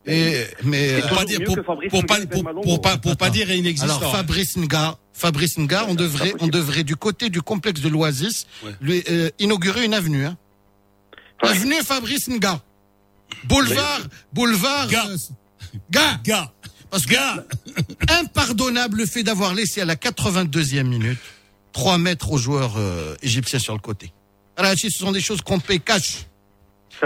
Et, 0.07 0.45
mais, 0.63 1.01
Pour 1.01 1.17
pas 1.17 1.25
dire, 1.25 1.39
pour, 1.43 2.05
pas, 2.05 2.17
pour, 2.25 2.43
pour 2.61 2.81
pas, 2.81 2.97
pour 2.97 3.17
pas 3.17 3.29
dire 3.29 3.51
inexistant. 3.51 3.97
Alors. 3.97 4.11
Fabrice 4.15 4.55
Nga, 4.57 4.97
Fabrice 5.13 5.57
Nga, 5.57 5.85
on 5.89 5.95
devrait, 5.95 6.33
on 6.39 6.47
devrait 6.47 6.83
du 6.85 6.95
côté 6.95 7.29
du 7.29 7.41
complexe 7.41 7.81
de 7.81 7.89
l'Oasis 7.89 8.47
Ouais. 8.63 8.71
lui 8.79 9.03
euh, 9.09 9.29
inaugurer 9.39 9.83
une 9.85 9.93
avenue. 9.93 10.25
Hein. 10.25 10.37
Ouais. 11.43 11.49
Avenue 11.49 11.75
Fabrice 11.83 12.29
Nga. 12.29 12.61
Boulevard, 13.45 14.01
boulevard. 14.33 14.87
Nga. 14.89 15.07
euh, 15.07 15.17
Nga. 15.91 16.19
Gars, 16.23 16.53
Parce 16.89 17.05
que 17.05 17.13
gars. 17.13 17.43
impardonnable 18.21 18.99
le 18.99 19.05
fait 19.05 19.23
d'avoir 19.23 19.53
laissé 19.53 19.81
à 19.81 19.85
la 19.85 19.95
82e 19.95 20.83
minute 20.83 21.19
3 21.73 21.97
mètres 21.97 22.31
aux 22.31 22.37
joueurs 22.37 22.75
euh, 22.77 23.15
égyptiens 23.21 23.59
sur 23.59 23.73
le 23.73 23.79
côté. 23.79 24.13
Rachi, 24.57 24.89
ce 24.89 24.99
sont 24.99 25.11
des 25.11 25.21
choses 25.21 25.41
qu'on 25.41 25.59
paye 25.59 25.81
cash. 25.81 26.25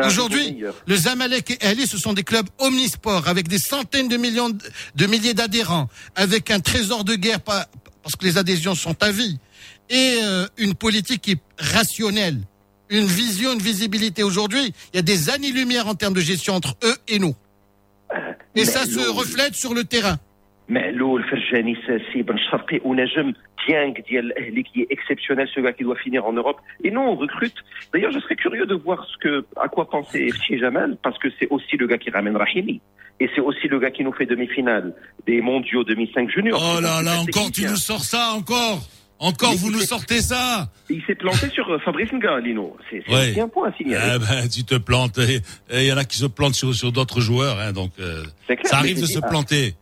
Aujourd'hui, 0.05 0.63
le 0.87 0.95
Zamalek 0.95 1.57
et 1.61 1.65
Ali, 1.67 1.85
ce 1.87 1.97
sont 1.97 2.13
des 2.13 2.23
clubs 2.23 2.47
omnisports 2.59 3.27
avec 3.27 3.47
des 3.47 3.57
centaines 3.57 4.07
de 4.07 4.17
millions 4.17 4.49
de, 4.49 4.57
de 4.95 5.05
milliers 5.05 5.33
d'adhérents, 5.33 5.89
avec 6.15 6.49
un 6.51 6.59
trésor 6.59 7.03
de 7.03 7.15
guerre 7.15 7.41
pas- 7.41 7.67
parce 8.03 8.15
que 8.15 8.25
les 8.25 8.37
adhésions 8.37 8.73
sont 8.75 9.01
à 9.03 9.11
vie 9.11 9.37
et 9.89 10.19
euh, 10.23 10.47
une 10.57 10.73
politique 10.75 11.21
qui 11.21 11.31
est 11.31 11.41
rationnelle, 11.59 12.39
une 12.89 13.05
vision, 13.05 13.53
une 13.53 13.59
visibilité. 13.61 14.23
Aujourd'hui, 14.23 14.73
il 14.93 14.95
y 14.95 14.99
a 14.99 15.03
des 15.03 15.29
années-lumière 15.29 15.87
en 15.87 15.95
termes 15.95 16.13
de 16.13 16.21
gestion 16.21 16.55
entre 16.55 16.75
eux 16.83 16.95
et 17.07 17.19
nous. 17.19 17.35
Et 18.13 18.15
Mais 18.55 18.65
ça 18.65 18.85
se 18.85 18.99
reflète 19.09 19.55
sur 19.55 19.73
le 19.73 19.83
terrain. 19.83 20.17
Dieng, 23.67 23.93
Diel 24.07 24.33
qui 24.71 24.81
est 24.81 24.87
exceptionnel, 24.89 25.47
ce 25.53 25.59
gars 25.59 25.73
qui 25.73 25.83
doit 25.83 25.95
finir 25.95 26.25
en 26.25 26.33
Europe. 26.33 26.57
Et 26.83 26.91
non, 26.91 27.09
on 27.11 27.15
recrute. 27.15 27.55
D'ailleurs, 27.93 28.11
je 28.11 28.19
serais 28.19 28.35
curieux 28.35 28.65
de 28.65 28.75
voir 28.75 29.05
ce 29.11 29.17
que, 29.17 29.45
à 29.61 29.67
quoi 29.67 29.89
pensait 29.89 30.27
FC 30.27 30.57
Jamal, 30.59 30.97
parce 31.03 31.17
que 31.19 31.27
c'est 31.39 31.47
aussi 31.49 31.77
le 31.77 31.87
gars 31.87 31.97
qui 31.97 32.09
ramène 32.09 32.35
Rahimi. 32.37 32.81
Et 33.19 33.29
c'est 33.35 33.41
aussi 33.41 33.67
le 33.67 33.79
gars 33.79 33.91
qui 33.91 34.03
nous 34.03 34.13
fait 34.13 34.25
demi-finale 34.25 34.93
des 35.27 35.41
mondiaux 35.41 35.83
2005 35.83 36.29
juniors. 36.29 36.59
Oh 36.77 36.81
là 36.81 37.01
là, 37.03 37.19
encore 37.21 37.51
tu 37.51 37.63
nous 37.65 37.75
sors 37.75 38.03
ça, 38.03 38.31
encore. 38.35 38.81
Encore 39.19 39.51
Mais 39.51 39.57
vous 39.57 39.69
nous 39.71 39.81
sortez 39.81 40.19
ça. 40.19 40.67
Il 40.89 41.03
s'est 41.03 41.13
planté 41.13 41.47
sur 41.49 41.69
euh, 41.71 41.77
Fabrice 41.77 42.11
Nga, 42.11 42.39
Lino. 42.39 42.75
C'est 42.89 43.07
Ouais. 43.07 43.39
un 43.39 43.47
point 43.47 43.69
à 43.69 43.73
signaler. 43.77 44.03
Ah 44.03 44.17
ben, 44.17 44.47
tu 44.49 44.63
te 44.63 44.73
plantes. 44.73 45.19
Il 45.71 45.83
y 45.83 45.93
en 45.93 45.97
a 45.97 46.03
qui 46.05 46.17
se 46.17 46.25
plantent 46.25 46.55
sur, 46.55 46.73
sur 46.73 46.91
d'autres 46.91 47.21
joueurs, 47.21 47.59
hein, 47.59 47.71
donc 47.71 47.91
euh, 47.99 48.23
clair, 48.47 48.57
ça 48.63 48.77
arrive 48.77 48.99
de 48.99 49.05
se 49.05 49.19
planter. 49.19 49.75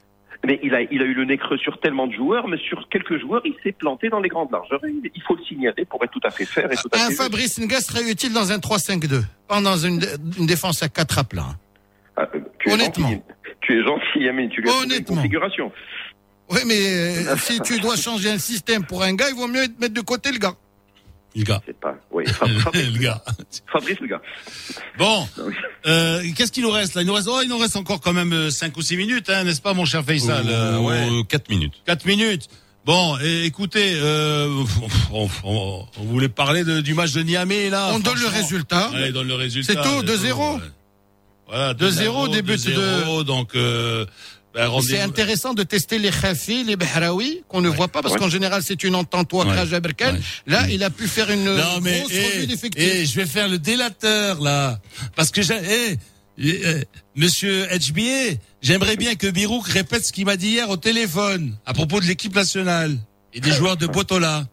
Mais 0.46 0.60
il 0.64 0.74
a, 0.74 0.82
il 0.82 1.02
a 1.02 1.06
eu 1.06 1.14
le 1.14 1.26
nez 1.26 1.38
creux 1.38 1.58
sur 1.58 1.80
tellement 1.82 2.08
de 2.08 2.14
joueurs, 2.14 2.48
mais 2.48 2.58
sur 2.58 2.88
quelques 2.90 3.20
joueurs, 3.20 3.42
il 3.44 3.54
s'est 3.62 3.74
planté 3.74 4.08
dans 4.10 4.22
les 4.22 4.30
grandes 4.30 4.52
largeurs. 4.52 4.80
Il 4.86 5.22
faut 5.28 5.36
le 5.36 5.44
signaler 5.44 5.84
pour 5.86 6.02
être 6.04 6.12
tout 6.12 6.22
à 6.24 6.32
fait 6.32 6.46
fair 6.46 6.72
et 6.72 6.76
tout 6.76 6.88
à 6.94 6.98
Un 6.98 7.10
fait. 7.10 7.16
Fabrice 7.16 7.60
Nga 7.60 7.82
serait 7.82 8.10
utile 8.10 8.32
dans 8.32 8.52
un 8.52 8.58
3-5-2, 8.58 9.22
pas 9.48 9.62
dans 9.62 9.76
une, 9.78 10.02
une 10.38 10.46
défense 10.46 10.82
à 10.82 10.88
4 10.88 11.20
à 11.20 11.24
plat. 11.26 11.46
Ah, 12.16 12.28
euh, 12.34 12.40
tu 12.60 12.72
Honnêtement. 12.72 13.10
gentil. 13.10 13.22
Tu 13.62 13.80
es 13.80 13.84
gentil, 13.84 14.20
Yamine. 14.20 14.50
Tu 14.50 14.62
lui 14.62 14.70
as 14.70 14.98
une 14.98 15.04
configuration. 15.04 15.72
Oui, 16.50 16.60
mais 16.66 17.28
euh, 17.28 17.36
si 17.38 17.60
tu 17.62 17.80
dois 17.80 17.98
changer 17.98 18.30
un 18.30 18.38
système 18.38 18.86
pour 18.86 19.04
un 19.04 19.14
gars, 19.14 19.28
il 19.30 19.36
vaut 19.36 19.48
mieux 19.48 19.68
mettre 19.80 19.94
de 19.94 20.02
côté 20.02 20.32
le 20.32 20.40
gars. 20.40 20.56
Le 21.36 21.44
gars. 21.44 21.62
C'est 21.66 21.80
pas. 21.80 21.96
Oui, 22.12 22.26
Fab- 22.26 22.50
Fabrice, 22.60 22.90
le 22.92 23.00
gars. 23.00 23.24
Fabrice, 23.72 24.00
le 24.02 24.08
gars. 24.08 24.22
Bon, 24.98 25.28
euh, 25.86 26.24
qu'est-ce 26.36 26.52
qu'il 26.52 26.64
nous 26.64 26.72
reste 26.72 26.96
là? 26.96 27.02
Il 27.04 27.08
nous 27.08 27.14
reste, 27.14 27.28
oh, 27.32 27.40
il 27.44 27.50
nous 27.50 27.58
reste 27.58 27.76
encore 27.76 28.02
quand 28.02 28.14
même 28.14 28.50
5 28.50 28.76
ou 28.78 28.82
6 28.82 28.98
minutes, 28.98 29.30
hein, 29.30 29.44
n'est-ce 29.44 29.62
pas, 29.62 29.74
mon 29.74 29.86
cher 29.86 30.04
Faisal? 30.04 30.46
Euh, 30.50 30.80
ouais. 30.80 31.08
4 31.30 31.50
minutes. 31.50 31.74
4 31.86 32.06
minutes. 32.06 32.48
Bon, 32.86 33.18
et, 33.20 33.46
écoutez, 33.46 33.94
euh, 33.96 34.64
on, 35.14 35.28
on- 35.44 35.86
on 36.00 36.04
voulait 36.06 36.30
parler 36.30 36.64
de- 36.64 36.82
du 36.82 36.94
match 36.96 37.12
de 37.12 37.22
Niamey 37.22 37.70
là. 37.70 37.92
On 37.94 38.00
donne 38.00 38.20
le 38.20 38.28
résultat. 38.28 38.90
Allez, 38.94 39.12
donne 39.12 39.28
le 39.28 39.36
résultat. 39.36 39.74
C'est 39.74 39.82
tout, 39.82 40.04
2-0. 40.04 40.56
Ouais. 40.56 40.62
Voilà, 41.48 41.74
2-0, 41.74 42.32
début 42.32 42.54
de- 42.58 42.58
2-0, 42.58 43.24
donc 43.24 43.56
euh, 43.56 44.06
ben, 44.54 44.70
C'est 44.82 45.00
intéressant 45.00 45.54
de 45.54 45.64
tester 45.64 46.00
les 46.00 46.10
Khafi, 46.12 46.64
les 46.64 46.76
Behraoui, 46.76 47.44
qu'on 47.48 47.62
ne 47.62 47.70
voit 47.70 47.88
pas, 47.88 48.02
parce 48.02 48.14
Ouais. 48.16 48.20
qu'en 48.20 48.30
général, 48.30 48.62
c'est 48.64 48.84
une 48.84 48.96
entente 48.96 49.32
ou 49.34 49.38
Ouais. 49.42 49.46
Ouais. 49.46 50.20
Là, 50.48 50.68
il 50.70 50.84
a 50.84 50.90
pu 50.90 51.08
faire 51.08 51.30
une 51.30 51.44
Non 51.56 51.80
mais 51.82 52.00
grosse 52.02 52.12
eh, 52.14 52.26
revue 52.36 52.48
d'effectifs. 52.48 52.84
eh, 52.94 53.06
je 53.06 53.16
vais 53.16 53.26
faire 53.26 53.48
le 53.48 53.60
délateur 53.60 54.42
là, 54.42 54.80
parce 55.16 55.30
que 55.32 55.42
j'ai, 55.42 55.98
eh, 56.40 56.84
Monsieur 57.16 57.68
HBA, 57.68 58.38
j'aimerais 58.62 58.96
bien 58.96 59.16
que 59.16 59.28
Birouk 59.28 59.68
répète 59.68 60.06
ce 60.06 60.12
qu'il 60.14 60.26
m'a 60.26 60.38
dit 60.38 60.48
hier 60.50 60.70
au 60.70 60.78
téléphone 60.78 61.58
à 61.66 61.74
propos 61.74 62.00
de 62.00 62.06
l'équipe 62.06 62.34
nationale 62.34 62.98
et 63.34 63.42
des 63.42 63.52
joueurs 63.52 63.78
de 63.78 63.88
Botola. 63.88 64.48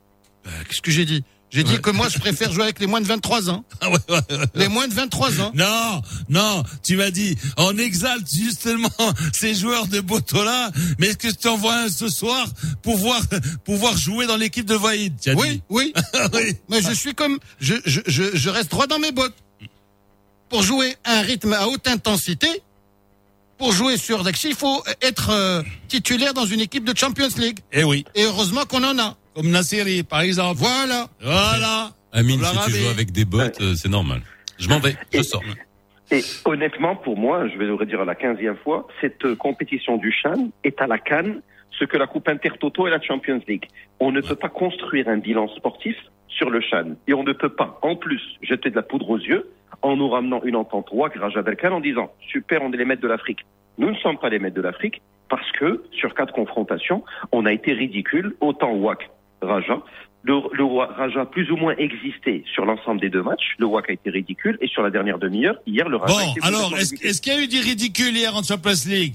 Euh, 0.46 0.50
Qu'est-ce 0.68 0.82
que 0.82 0.90
j'ai 0.90 1.04
dit? 1.04 1.22
J'ai 1.50 1.62
dit 1.62 1.80
que 1.80 1.90
moi, 1.90 2.08
je 2.08 2.18
préfère 2.18 2.52
jouer 2.52 2.64
avec 2.64 2.80
les 2.80 2.86
moins 2.86 3.00
de 3.00 3.06
23 3.06 3.50
ans. 3.50 3.64
Ah 3.80 3.88
ouais, 3.88 3.98
ouais, 4.08 4.20
ouais. 4.30 4.44
Les 4.56 4.68
moins 4.68 4.88
de 4.88 4.92
23 4.94 5.40
ans. 5.40 5.52
Non, 5.54 6.02
non, 6.28 6.62
tu 6.82 6.96
m'as 6.96 7.10
dit, 7.10 7.36
on 7.56 7.76
exalte 7.78 8.26
justement 8.30 8.90
ces 9.32 9.54
joueurs 9.54 9.86
de 9.86 10.00
Botola, 10.00 10.70
mais 10.98 11.06
est-ce 11.08 11.16
que 11.16 11.28
tu 11.28 11.48
en 11.48 11.56
vois 11.56 11.76
un 11.76 11.88
ce 11.88 12.08
soir 12.08 12.46
pour 12.82 12.96
voir, 12.98 13.20
pour 13.64 13.76
voir 13.76 13.96
jouer 13.96 14.26
dans 14.26 14.36
l'équipe 14.36 14.66
de 14.66 14.74
Vaïd 14.74 15.14
as 15.26 15.34
Oui, 15.34 15.50
dit 15.52 15.62
oui. 15.70 15.92
oui. 16.34 16.56
Mais 16.68 16.82
je 16.82 16.92
suis 16.92 17.14
comme, 17.14 17.38
je, 17.60 17.74
je, 17.86 18.00
je, 18.06 18.24
je 18.36 18.50
reste 18.50 18.70
droit 18.70 18.86
dans 18.88 18.98
mes 18.98 19.12
bottes. 19.12 19.36
pour 20.48 20.62
jouer 20.62 20.96
à 21.04 21.18
un 21.18 21.22
rythme 21.22 21.52
à 21.52 21.68
haute 21.68 21.86
intensité, 21.88 22.48
pour 23.56 23.72
jouer 23.72 23.96
sur 23.96 24.22
Daxi, 24.24 24.48
il 24.50 24.54
faut 24.54 24.82
être 25.00 25.30
euh, 25.30 25.62
titulaire 25.88 26.34
dans 26.34 26.44
une 26.44 26.60
équipe 26.60 26.84
de 26.84 26.94
Champions 26.96 27.28
League. 27.38 27.60
Eh 27.72 27.84
oui. 27.84 28.04
Et 28.14 28.24
heureusement 28.24 28.64
qu'on 28.66 28.84
en 28.84 28.98
a. 28.98 29.16
Comme 29.36 29.50
Nasseri, 29.50 30.02
par 30.02 30.22
exemple. 30.22 30.60
Voilà. 30.60 31.08
Voilà. 31.20 31.90
Amine, 32.10 32.40
si 32.42 32.70
tu 32.70 32.78
joues 32.78 32.88
avec 32.88 33.12
des 33.12 33.26
bottes, 33.26 33.60
euh, 33.60 33.74
c'est 33.74 33.90
normal. 33.90 34.22
Je 34.58 34.66
m'en 34.70 34.78
vais, 34.78 34.96
je 35.12 35.20
sors. 35.20 35.42
Et 36.10 36.22
honnêtement, 36.46 36.96
pour 36.96 37.18
moi, 37.18 37.46
je 37.46 37.58
vais 37.58 37.66
le 37.66 37.74
redire 37.74 38.00
à 38.00 38.06
la 38.06 38.14
quinzième 38.14 38.56
fois, 38.56 38.88
cette 39.02 39.26
euh, 39.26 39.36
compétition 39.36 39.98
du 39.98 40.10
Chan 40.10 40.48
est 40.64 40.80
à 40.80 40.86
la 40.86 40.98
Cannes 40.98 41.42
ce 41.78 41.84
que 41.84 41.98
la 41.98 42.06
Coupe 42.06 42.30
Intertoto 42.30 42.86
et 42.86 42.90
la 42.90 43.02
Champions 43.02 43.42
League. 43.46 43.66
On 44.00 44.10
ne 44.10 44.22
peut 44.22 44.36
pas 44.36 44.48
construire 44.48 45.06
un 45.08 45.18
bilan 45.18 45.48
sportif 45.48 45.96
sur 46.28 46.48
le 46.48 46.62
Chan. 46.62 46.94
Et 47.06 47.12
on 47.12 47.22
ne 47.22 47.34
peut 47.34 47.50
pas, 47.50 47.78
en 47.82 47.94
plus, 47.94 48.22
jeter 48.40 48.70
de 48.70 48.76
la 48.76 48.82
poudre 48.82 49.10
aux 49.10 49.18
yeux 49.18 49.50
en 49.82 49.96
nous 49.96 50.08
ramenant 50.08 50.42
une 50.44 50.56
entente 50.56 50.88
WAC 50.92 51.16
Raja 51.16 51.42
Berkane 51.42 51.74
en 51.74 51.80
disant 51.80 52.10
super, 52.32 52.62
on 52.62 52.72
est 52.72 52.78
les 52.78 52.86
maîtres 52.86 53.02
de 53.02 53.08
l'Afrique. 53.08 53.44
Nous 53.76 53.90
ne 53.90 53.96
sommes 53.96 54.16
pas 54.16 54.30
les 54.30 54.38
maîtres 54.38 54.56
de 54.56 54.62
l'Afrique 54.62 55.02
parce 55.28 55.52
que 55.52 55.84
sur 55.92 56.14
quatre 56.14 56.32
confrontations, 56.32 57.04
on 57.32 57.44
a 57.44 57.52
été 57.52 57.74
ridicule, 57.74 58.34
autant 58.40 58.72
WAC 58.72 59.10
Raja. 59.42 59.82
Le, 60.22 60.34
le 60.52 60.64
Raja 60.64 61.20
a 61.20 61.26
plus 61.26 61.50
ou 61.52 61.56
moins 61.56 61.74
existé 61.76 62.42
sur 62.52 62.64
l'ensemble 62.64 63.00
des 63.00 63.10
deux 63.10 63.22
matchs. 63.22 63.54
Le 63.58 63.66
WAC 63.66 63.90
a 63.90 63.92
été 63.92 64.10
ridicule 64.10 64.58
et 64.60 64.66
sur 64.66 64.82
la 64.82 64.90
dernière 64.90 65.18
demi-heure, 65.18 65.56
hier, 65.66 65.88
le 65.88 65.96
Raja 65.98 66.14
a 66.18 66.24
Bon, 66.24 66.30
été 66.32 66.40
alors, 66.46 66.76
est-ce 66.76 67.20
qu'il 67.20 67.32
y 67.32 67.36
a 67.36 67.40
eu 67.42 67.46
du 67.46 67.60
ridicule 67.60 68.16
hier 68.16 68.34
en 68.34 68.42
Champions 68.42 68.72
League? 68.88 69.14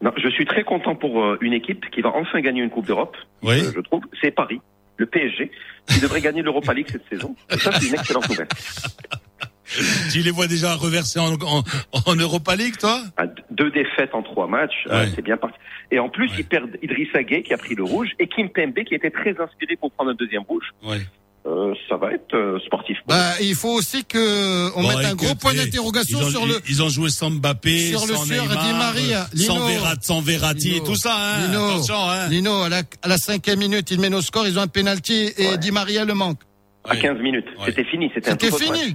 Non, 0.00 0.12
je 0.16 0.28
suis 0.28 0.44
très 0.46 0.62
content 0.62 0.94
pour 0.94 1.24
euh, 1.24 1.38
une 1.40 1.52
équipe 1.54 1.90
qui 1.90 2.02
va 2.02 2.10
enfin 2.14 2.40
gagner 2.40 2.62
une 2.62 2.70
Coupe 2.70 2.86
d'Europe, 2.86 3.16
Oui. 3.42 3.60
euh, 3.60 3.72
je 3.74 3.80
trouve. 3.80 4.02
C'est 4.20 4.30
Paris, 4.30 4.60
le 4.96 5.06
PSG, 5.06 5.50
qui 5.88 6.00
devrait 6.00 6.20
gagner 6.20 6.42
l'Europa 6.42 6.72
League 6.72 6.86
cette 6.88 7.08
saison. 7.08 7.34
Et 7.50 7.58
ça, 7.58 7.72
c'est 7.72 7.88
une 7.88 7.94
excellente 7.94 8.28
nouvelle. 8.28 8.46
Tu 10.12 10.20
les 10.20 10.30
vois 10.30 10.46
déjà 10.46 10.74
reversés 10.74 11.18
en, 11.20 11.34
en, 11.34 11.62
en 12.06 12.14
Europa 12.16 12.56
League, 12.56 12.76
toi 12.78 13.02
Ah, 13.16 13.24
Deux 13.50 13.70
défaites 13.70 14.14
en 14.14 14.22
trois 14.22 14.46
matchs, 14.46 14.72
euh, 14.88 15.02
Ouais. 15.04 15.12
c'est 15.14 15.22
bien 15.22 15.36
parti. 15.36 15.56
Et 15.90 15.98
en 15.98 16.08
plus, 16.08 16.30
ils 16.38 16.44
perdent 16.44 16.76
Idrissa 16.82 17.22
Gueye 17.22 17.42
qui 17.42 17.52
a 17.54 17.58
pris 17.58 17.74
le 17.74 17.84
rouge 17.84 18.08
et 18.18 18.26
Kim 18.28 18.48
Pembe 18.50 18.84
qui 18.86 18.94
était 18.94 19.10
très 19.10 19.30
inspiré 19.40 19.76
pour 19.80 19.90
prendre 19.92 20.10
un 20.10 20.14
deuxième 20.14 20.42
rouge. 20.42 20.64
Ouais. 20.84 21.00
Euh, 21.46 21.72
ça 21.88 21.96
va 21.96 22.12
être 22.12 22.34
euh, 22.34 22.58
sportif. 22.66 22.98
Bah, 23.06 23.32
il 23.40 23.54
faut 23.54 23.70
aussi 23.72 24.04
que 24.04 24.70
on 24.76 24.82
Bon, 24.82 24.88
mette 24.88 25.06
un 25.06 25.14
gros 25.14 25.34
point 25.34 25.52
eh, 25.54 25.58
d'interrogation 25.58 26.20
sur 26.28 26.44
le. 26.46 26.60
Ils 26.68 26.82
ont 26.82 26.90
joué 26.90 27.08
sans 27.08 27.30
Mbappé, 27.30 27.78
sur 27.90 28.06
le 28.06 28.14
sans 28.16 28.24
sur 28.24 28.42
Neymar, 28.42 28.64
Di 28.64 28.72
Maria. 28.74 29.20
euh, 29.22 29.36
sans, 29.36 29.54
Lino. 29.54 29.66
Verratti, 29.66 30.06
sans 30.06 30.20
Verratti 30.20 30.68
et 30.70 30.72
Lino. 30.74 30.84
tout 30.86 30.96
ça. 30.96 31.14
Hein. 31.16 31.46
Lino, 31.46 31.64
Attention, 31.70 32.10
hein. 32.10 32.28
Lino, 32.28 32.62
à 32.62 32.68
la, 32.68 32.82
à 33.02 33.08
la 33.08 33.16
cinquième 33.16 33.60
minute, 33.60 33.90
ils 33.90 34.00
mènent 34.00 34.14
au 34.16 34.20
score, 34.20 34.46
ils 34.46 34.58
ont 34.58 34.62
un 34.62 34.66
penalty 34.66 35.30
et 35.38 35.46
Ouais. 35.50 35.58
Di 35.58 35.70
Maria 35.70 36.04
le 36.04 36.12
manque. 36.14 36.40
À 36.84 36.96
15 36.96 37.18
minutes, 37.18 37.46
Ouais. 37.58 37.66
c'était 37.66 37.84
fini. 37.84 38.10
C'était 38.14 38.50
fini. 38.50 38.70
match. 38.70 38.92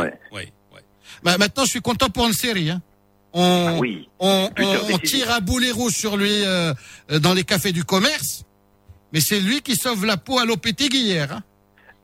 Ouais, 0.00 0.12
Ouais. 0.32 0.48
ouais. 0.72 0.80
Bah, 1.22 1.36
maintenant, 1.38 1.64
je 1.64 1.70
suis 1.70 1.80
content 1.80 2.08
pour 2.08 2.26
une 2.26 2.32
série. 2.32 2.70
Hein. 2.70 2.80
On, 3.34 3.66
Ah 3.68 3.78
oui. 3.80 4.08
on, 4.18 4.48
tire 5.02 5.30
à 5.30 5.40
boulet 5.40 5.70
rouge 5.70 5.92
sur 5.92 6.16
lui 6.16 6.44
euh, 6.44 6.72
euh, 7.10 7.18
dans 7.18 7.32
les 7.32 7.44
cafés 7.44 7.72
du 7.72 7.82
commerce, 7.84 8.44
mais 9.12 9.20
c'est 9.20 9.40
lui 9.40 9.60
qui 9.62 9.74
sauve 9.74 10.04
la 10.04 10.16
peau 10.18 10.38
à 10.38 10.44
Lopetegui 10.44 10.98
hier. 10.98 11.32
Hein. 11.32 11.42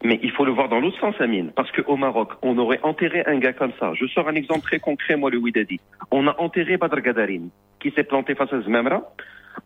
Mais 0.05 0.18
il 0.22 0.30
faut 0.30 0.45
le 0.45 0.53
voir 0.53 0.68
dans 0.68 0.78
l'autre 0.80 0.99
sens, 1.01 1.14
Amine. 1.20 1.51
Parce 1.57 1.70
qu'au 1.72 1.97
Maroc, 1.97 2.30
on 2.43 2.57
aurait 2.57 2.80
enterré 2.82 3.24
un 3.26 3.39
gars 3.39 3.53
comme 3.53 3.72
ça. 3.80 3.93
Je 3.95 4.07
sors 4.07 4.28
un 4.28 4.34
exemple 4.36 4.62
très 4.62 4.78
concret, 4.78 5.16
moi, 5.16 5.28
le 5.30 5.39
Ouidadi. 5.39 5.80
On 6.12 6.26
a 6.28 6.36
enterré 6.41 6.76
Badr 6.76 7.01
Gadarin, 7.01 7.49
qui 7.80 7.91
s'est 7.91 8.05
planté 8.05 8.34
face 8.36 8.53
à 8.53 8.61
Zmemra. 8.62 9.03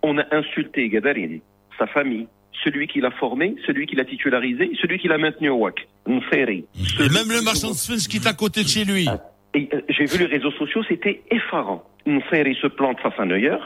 On 0.02 0.16
a 0.18 0.24
insulté 0.34 0.88
Gadarin, 0.88 1.38
sa 1.78 1.86
famille, 1.86 2.26
celui 2.64 2.86
qui 2.86 3.00
l'a 3.00 3.10
formé, 3.10 3.54
celui 3.66 3.86
qui 3.86 3.96
l'a 3.96 4.04
titularisé, 4.04 4.70
celui 4.80 4.98
qui 4.98 5.08
l'a 5.08 5.18
maintenu 5.18 5.48
au 5.50 5.56
WAC. 5.56 5.86
Nferi. 6.06 6.64
Et 7.00 7.08
même 7.08 7.28
le 7.30 7.42
marchand 7.42 7.70
de 7.70 7.74
Sphinx 7.76 8.06
qui 8.08 8.16
est 8.18 8.26
à 8.26 8.32
côté 8.34 8.62
de 8.62 8.68
chez 8.68 8.84
lui. 8.84 9.08
Et 9.54 9.68
euh, 9.72 9.80
j'ai 9.88 10.04
vu 10.06 10.18
les 10.18 10.26
réseaux 10.26 10.50
sociaux, 10.52 10.82
c'était 10.88 11.22
effarant. 11.30 11.84
Nferi 12.06 12.56
se 12.60 12.66
plante 12.66 12.98
face 13.00 13.14
à 13.18 13.24
Neuer, 13.24 13.56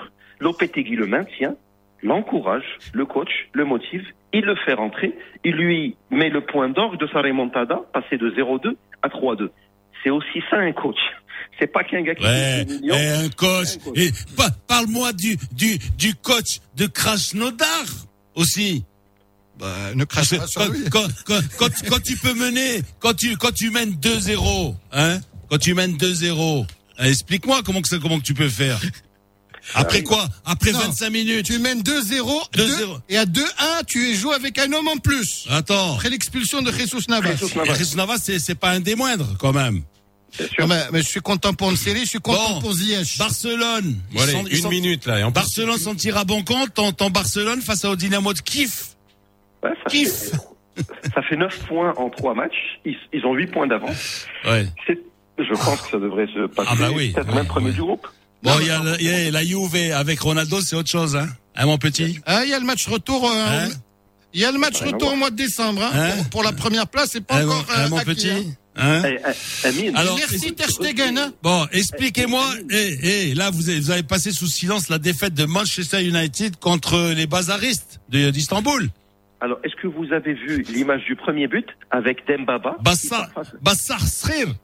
Lopetegui 0.41 0.97
le 0.97 1.07
maintient, 1.07 1.55
l'encourage, 2.03 2.65
le 2.93 3.07
coach, 3.07 3.31
le 3.53 3.65
motive, 3.65 4.05
il 4.33 4.43
le 4.43 4.55
fait 4.57 4.75
rentrer, 4.75 5.15
il 5.45 5.55
lui 5.55 5.97
met 6.11 6.29
le 6.29 6.41
point 6.43 6.69
d'orgue 6.69 6.99
de 7.01 7.07
sa 7.09 7.23
remontada, 7.23 7.81
passer 7.93 8.19
de 8.19 8.31
0-2 8.31 8.75
à 9.03 9.09
3-2. 9.09 9.49
C'est 10.05 10.11
aussi 10.11 10.43
ça 10.51 10.57
un 10.59 10.73
coach. 10.73 10.99
C'est 11.59 11.73
pas 11.73 11.85
qu'un 11.85 12.03
gars 12.03 12.15
qui 12.15 12.23
Ouais, 12.25 12.59
fait 12.59 12.65
des 12.67 12.79
millions. 12.81 12.95
et 12.95 13.09
un 13.09 13.29
coach. 13.31 13.79
Coach. 13.83 13.99
Parle-moi 14.69 15.13
du, 15.15 15.37
du, 15.53 15.79
du 15.97 16.15
coach 16.15 16.59
de 16.77 16.87
Krasnodar 16.87 17.87
aussi. 18.37 18.85
Bah, 19.59 19.75
ne 19.95 20.05
crache 20.05 20.31
pas 20.37 20.47
quand, 20.55 20.69
quand, 20.91 21.09
quand, 21.25 21.41
quand, 21.59 21.69
quand 21.89 22.01
tu 22.03 22.17
peux 22.17 22.35
mener, 22.35 22.83
quand 23.01 23.15
tu, 23.15 23.37
quand 23.39 23.53
tu 23.53 23.71
mènes 23.71 23.93
2-0, 23.95 24.75
hein, 24.93 25.19
quand 25.51 25.59
tu 25.59 25.73
mènes 25.73 25.97
2-0, 25.97 26.67
hein, 26.99 27.05
explique-moi 27.05 27.63
comment 27.65 27.81
que, 27.81 27.97
comment 27.97 28.19
que 28.21 28.25
tu 28.25 28.35
peux 28.35 28.51
faire. 28.51 28.79
Après 29.75 30.03
quoi? 30.03 30.29
Après 30.45 30.73
Non. 30.73 30.79
25 30.79 31.11
minutes. 31.11 31.47
Tu 31.47 31.59
mènes 31.59 31.81
2-0, 31.81 31.83
2-0. 31.83 32.51
deux- 32.53 32.87
et 33.09 33.17
à 33.17 33.25
2-1, 33.25 33.85
tu 33.87 34.15
joues 34.15 34.31
avec 34.33 34.59
un 34.59 34.73
homme 34.73 34.89
en 34.89 34.99
plus. 34.99 35.47
Attends. 35.51 35.95
Après 35.95 36.11
l'expulsion 36.11 36.63
de 36.63 36.71
Jesus 36.71 37.01
Navas. 37.09 37.35
Jesus 37.37 37.57
Navas, 37.57 37.95
Navas, 37.97 38.19
c'est, 38.23 38.39
c'est 38.39 38.55
pas 38.55 38.71
un 38.71 38.81
des 38.81 38.95
moindres, 38.95 39.37
quand 39.39 39.53
même. 39.53 39.83
Sûr. 40.45 40.67
Mais, 40.69 40.81
mais 40.93 41.03
je 41.03 41.07
suis 41.09 41.21
content 41.21 41.53
pour 41.55 41.71
une 41.71 41.77
série, 41.77 42.01
je 42.01 42.11
suis 42.11 42.19
content 42.21 42.55
Bon. 42.55 42.61
pour 42.61 42.73
Ziyech. 42.75 43.19
Barcelone. 43.19 43.97
Bon, 44.13 44.21
allez, 44.23 44.33
sont- 44.33 44.47
une 44.47 44.57
sont- 44.63 44.69
minute 44.71 45.07
là. 45.07 45.21
Et 45.21 45.23
en 45.23 45.31
Barcelone 45.31 45.79
s'en 45.79 45.95
tire 45.95 46.17
à 46.17 46.25
bon 46.25 46.43
compte. 46.43 46.75
Ton, 46.75 46.93
ton 46.93 47.11
Barcelone 47.11 47.61
face 47.63 47.85
au 47.85 47.97
Dynamo 47.97 48.33
de 48.33 48.41
Kiev. 48.41 48.73
Ouais, 49.63 49.71
ça, 49.83 49.91
Kiff. 49.91 50.31
fait, 50.77 50.85
ça 51.15 51.23
fait 51.23 51.37
9 51.37 51.59
points 51.67 51.93
en 51.97 52.11
3 52.11 52.35
matchs. 52.35 52.79
Ils, 52.85 52.97
ils 53.13 53.25
ont 53.25 53.35
8 53.35 53.47
points 53.49 53.67
d'avance. 53.67 54.27
Ouais. 54.47 54.67
Je 55.39 55.51
pense 55.53 55.81
que 55.83 55.91
ça 55.91 55.99
devrait 55.99 56.27
se 56.29 56.47
passer. 56.47 56.69
Ah 56.73 56.77
bah 56.79 56.89
oui, 56.95 57.13
Peut-être 57.13 57.35
même 57.35 57.47
premier 57.47 57.73
du 57.73 57.81
groupe. 57.83 58.07
Bon, 58.43 58.53
il 58.61 58.67
y 58.67 58.71
a, 58.71 58.83
il 59.01 59.05
y 59.07 59.11
a 59.29 59.31
la 59.31 59.45
Juve 59.45 59.93
avec 59.95 60.21
Ronaldo, 60.21 60.61
c'est 60.61 60.77
autre 60.77 60.89
chose, 60.91 61.17
hein. 61.17 61.27
Hein, 61.57 61.67
mon 61.67 61.79
petit? 61.79 62.21
Ah, 62.27 62.45
il 62.45 62.51
y 62.51 62.55
a 62.55 62.59
le 62.59 62.65
match 62.67 62.87
retour. 62.87 63.29
euh, 63.31 63.35
Hein? 63.67 63.69
il 64.35 64.41
y 64.41 64.45
a 64.45 64.53
le 64.53 64.59
match 64.59 64.81
retour 64.81 65.01
voir. 65.01 65.13
au 65.15 65.17
mois 65.17 65.31
de 65.31 65.37
décembre. 65.37 65.83
Hein, 65.83 65.91
Hein? 65.95 66.11
pour, 66.19 66.29
pour 66.31 66.43
la 66.43 66.53
première 66.53 66.87
place, 66.87 67.11
c'est 67.13 67.25
pas 67.27 67.37
Hein, 67.39 67.47
mon, 67.47 67.53
encore 67.55 67.75
hein, 67.75 67.85
euh, 67.87 67.89
mon 67.89 67.97
acquis, 67.97 68.07
petit? 68.15 68.55
Hein. 68.77 69.03
Eh, 69.05 69.17
eh, 69.19 69.67
Amine, 69.69 69.97
Alors, 69.97 70.17
Merci 70.17 70.53
Ter 70.55 70.69
Stegen. 70.69 71.17
Hein. 71.19 71.33
Bon, 71.43 71.67
expliquez-moi, 71.73 72.45
eh, 72.71 73.31
eh, 73.31 73.35
là, 73.35 73.51
vous 73.51 73.69
avez, 73.69 73.81
vous 73.81 73.91
avez 73.91 74.03
passé 74.03 74.33
sous 74.33 74.47
silence 74.47 74.89
la 74.89 74.99
défaite 74.99 75.35
de 75.35 75.45
Manchester 75.47 76.03
United 76.05 76.57
contre 76.59 77.13
les 77.15 77.27
bazaristes 77.27 78.01
de- 78.09 78.31
d'Istanbul. 78.31 78.89
Alors, 79.41 79.59
est-ce 79.65 79.75
que 79.77 79.87
vous 79.87 80.13
avez 80.13 80.33
vu 80.35 80.63
l'image 80.69 81.05
du 81.05 81.15
premier 81.15 81.47
but 81.47 81.67
avec 81.91 82.27
Dembaba? 82.27 82.77
Bassar, 82.83 83.29
Bassar 83.61 84.01
Srir. 84.01 84.55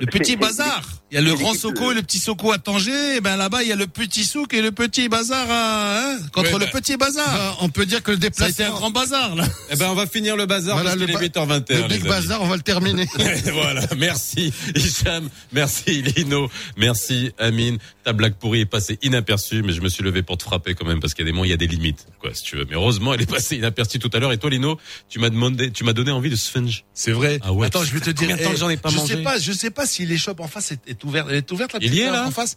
Le 0.00 0.06
petit 0.06 0.36
bazar. 0.36 0.82
Il 1.12 1.16
y 1.16 1.18
a 1.18 1.20
le 1.20 1.34
grand 1.34 1.52
Soko 1.54 1.88
de- 1.88 1.92
et 1.92 1.94
le 1.96 2.02
petit 2.02 2.18
Soko 2.18 2.50
à 2.52 2.58
Tanger. 2.58 3.16
Et 3.16 3.20
ben 3.20 3.36
là-bas, 3.36 3.62
il 3.62 3.68
y 3.68 3.72
a 3.72 3.76
le 3.76 3.86
petit 3.86 4.24
souk 4.24 4.54
et 4.54 4.62
le 4.62 4.72
petit 4.72 5.08
bazar 5.10 5.46
à, 5.50 5.98
hein, 6.14 6.18
contre 6.32 6.58
le 6.58 6.64
bah. 6.64 6.70
petit 6.72 6.96
bazar. 6.96 7.28
Euh, 7.34 7.50
on 7.60 7.68
peut 7.68 7.84
dire 7.84 8.02
que 8.02 8.10
le 8.10 8.18
Ça 8.32 8.46
a 8.46 8.48
été 8.48 8.64
un 8.64 8.66
déplacement, 8.68 8.78
grand 8.78 8.90
bazar, 8.90 9.34
là. 9.36 9.44
eh 9.70 9.76
ben, 9.76 9.90
on 9.90 9.94
va 9.94 10.06
finir 10.06 10.36
le 10.36 10.46
bazar 10.46 10.74
Voilà, 10.76 10.90
parce 10.96 11.00
le 11.00 11.06
qu'il 11.06 11.14
est 11.24 11.28
ba- 11.28 11.44
8h21. 11.44 11.82
le 11.82 11.88
Big 11.88 12.00
amis. 12.00 12.08
Bazar, 12.08 12.42
on 12.42 12.46
va 12.48 12.56
le 12.56 12.62
terminer. 12.62 13.06
voilà, 13.52 13.82
merci 13.98 14.52
Hicham, 14.74 15.28
merci 15.52 16.02
Lino, 16.02 16.50
merci 16.78 17.32
Amine. 17.38 17.76
Ta 18.04 18.14
blague 18.14 18.34
pourrie 18.34 18.60
est 18.60 18.66
passée 18.66 18.98
inaperçue, 19.02 19.62
mais 19.62 19.72
je 19.74 19.82
me 19.82 19.88
suis 19.90 20.02
levé 20.02 20.22
pour 20.22 20.38
te 20.38 20.42
frapper 20.44 20.74
quand 20.74 20.86
même 20.86 20.98
parce 21.00 21.12
qu'il 21.14 21.24
y 21.24 21.28
a 21.28 21.30
des 21.30 21.32
moments, 21.32 21.44
il 21.44 21.50
y 21.50 21.54
a 21.54 21.58
des 21.58 21.66
limites, 21.68 22.06
quoi, 22.20 22.30
si 22.34 22.42
tu 22.42 22.56
veux. 22.56 22.64
Mais 22.68 22.74
heureusement, 22.74 23.12
elle 23.14 23.20
est 23.22 23.30
passée 23.30 23.56
inaperçue 23.56 23.98
tout 23.98 24.10
à 24.14 24.18
l'heure. 24.18 24.32
Et 24.32 24.38
toi, 24.38 24.48
Lino, 24.50 24.78
tu 25.10 25.18
m'as 25.18 25.28
demandé, 25.30 25.70
tu 25.70 25.84
m'as 25.84 25.92
donné 25.92 26.10
envie 26.10 26.30
de 26.30 26.36
sponge. 26.36 26.84
C'est 26.94 27.12
vrai. 27.12 27.38
Ah 27.42 27.52
ouais, 27.52 27.66
Attends, 27.66 27.84
je 27.84 27.92
vais 27.92 28.00
te 28.00 28.10
dire. 28.10 28.28
combien 28.28 28.36
de 28.36 28.42
temps 28.42 28.48
eh, 28.50 28.54
que 28.54 28.58
j'en 28.60 28.70
ai 28.70 28.76
pas 28.78 28.88
je 28.88 28.96
mangé 28.96 29.14
sais 29.16 29.22
pas, 29.22 29.38
je 29.38 29.52
sais 29.52 29.70
pas 29.70 29.81
si 29.86 30.06
l'échoppe 30.06 30.40
en 30.40 30.48
face 30.48 30.72
est, 30.72 30.80
est 30.86 31.02
ouverte. 31.04 31.28
Elle 31.30 31.36
est 31.36 31.52
ouverte 31.52 31.72
la 31.74 31.78
Il 31.80 31.88
petite 31.90 31.98
y 31.98 32.02
est, 32.02 32.10
là 32.10 32.26
en 32.26 32.30
face. 32.30 32.56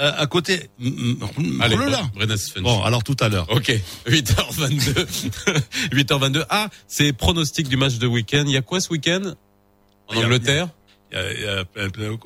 Euh, 0.00 0.10
à 0.16 0.26
côté. 0.26 0.70
Allez, 1.60 1.76
prends-le 1.76 1.90
là. 1.90 2.10
Bon, 2.62 2.82
alors 2.82 3.04
tout 3.04 3.16
à 3.20 3.28
l'heure. 3.28 3.46
Ok, 3.50 3.72
8h22. 4.06 5.06
8h22. 5.92 6.44
Ah, 6.50 6.68
c'est 6.88 7.12
pronostic 7.12 7.68
du 7.68 7.76
match 7.76 7.96
de 7.98 8.06
week-end. 8.06 8.44
Il 8.46 8.52
y 8.52 8.56
a 8.56 8.62
quoi 8.62 8.80
ce 8.80 8.88
week-end? 8.90 9.34
En 10.08 10.14
Il 10.14 10.22
a- 10.22 10.24
Angleterre? 10.24 10.68
Il 11.12 11.18
y 11.18 11.20
a- 11.20 11.32
il 11.32 11.40
y 11.42 11.46
a- 11.46 11.64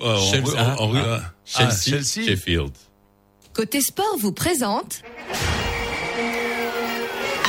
en- 0.07 0.31
Chelsea, 0.31 0.47
en- 0.55 0.57
ah, 0.57 0.77
en- 0.81 0.95
ah, 0.95 1.21
ah, 1.23 1.33
Chelsea, 1.45 2.01
Chelsea. 2.03 2.27
Sheffield. 2.29 2.71
Côté 3.53 3.81
sport 3.81 4.17
vous 4.21 4.33
présente 4.33 5.03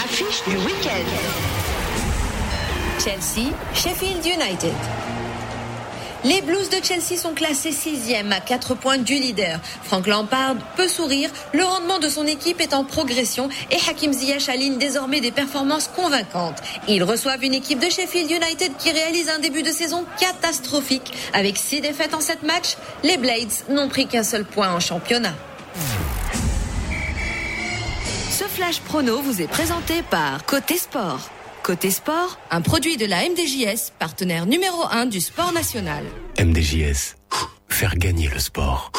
Affiche 0.03 0.43
du 0.47 0.55
week-end. 0.57 1.05
Chelsea, 3.03 3.51
Sheffield 3.75 4.25
United. 4.25 4.73
Les 6.23 6.41
Blues 6.41 6.69
de 6.69 6.83
Chelsea 6.83 7.15
sont 7.15 7.33
classés 7.33 7.71
sixième 7.71 8.31
à 8.31 8.39
4 8.39 8.75
points 8.75 8.97
du 8.97 9.13
leader. 9.13 9.59
Frank 9.83 10.07
Lampard 10.07 10.55
peut 10.75 10.87
sourire, 10.87 11.29
le 11.53 11.63
rendement 11.63 11.99
de 11.99 12.09
son 12.09 12.25
équipe 12.25 12.59
est 12.59 12.73
en 12.73 12.83
progression 12.83 13.49
et 13.71 13.77
Hakim 13.89 14.11
Ziyech 14.11 14.49
aligne 14.49 14.77
désormais 14.77 15.21
des 15.21 15.31
performances 15.31 15.89
convaincantes. 15.95 16.57
Ils 16.87 17.03
reçoivent 17.03 17.43
une 17.43 17.53
équipe 17.53 17.79
de 17.79 17.89
Sheffield 17.89 18.31
United 18.31 18.75
qui 18.77 18.91
réalise 18.91 19.29
un 19.29 19.39
début 19.39 19.63
de 19.63 19.71
saison 19.71 20.05
catastrophique. 20.19 21.13
Avec 21.33 21.57
6 21.57 21.81
défaites 21.81 22.13
en 22.13 22.21
7 22.21 22.43
matchs, 22.43 22.77
les 23.03 23.17
Blades 23.17 23.51
n'ont 23.69 23.87
pris 23.87 24.07
qu'un 24.07 24.23
seul 24.23 24.43
point 24.43 24.73
en 24.73 24.79
championnat. 24.79 25.33
Ce 28.31 28.43
flash 28.45 28.81
prono 28.81 29.21
vous 29.21 29.41
est 29.41 29.47
présenté 29.47 30.01
par 30.09 30.43
Côté 30.45 30.77
Sport. 30.77 31.29
Côté 31.67 31.91
sport, 31.91 32.39
un 32.49 32.61
produit 32.61 32.95
de 32.95 33.05
la 33.05 33.27
MDJS, 33.27 33.91
partenaire 33.99 34.45
numéro 34.45 34.85
1 34.89 35.07
du 35.07 35.19
sport 35.19 35.51
national. 35.51 36.05
MDJS. 36.39 37.17
faire 37.67 37.97
gagner 37.97 38.29
le 38.33 38.39
sport. 38.39 38.89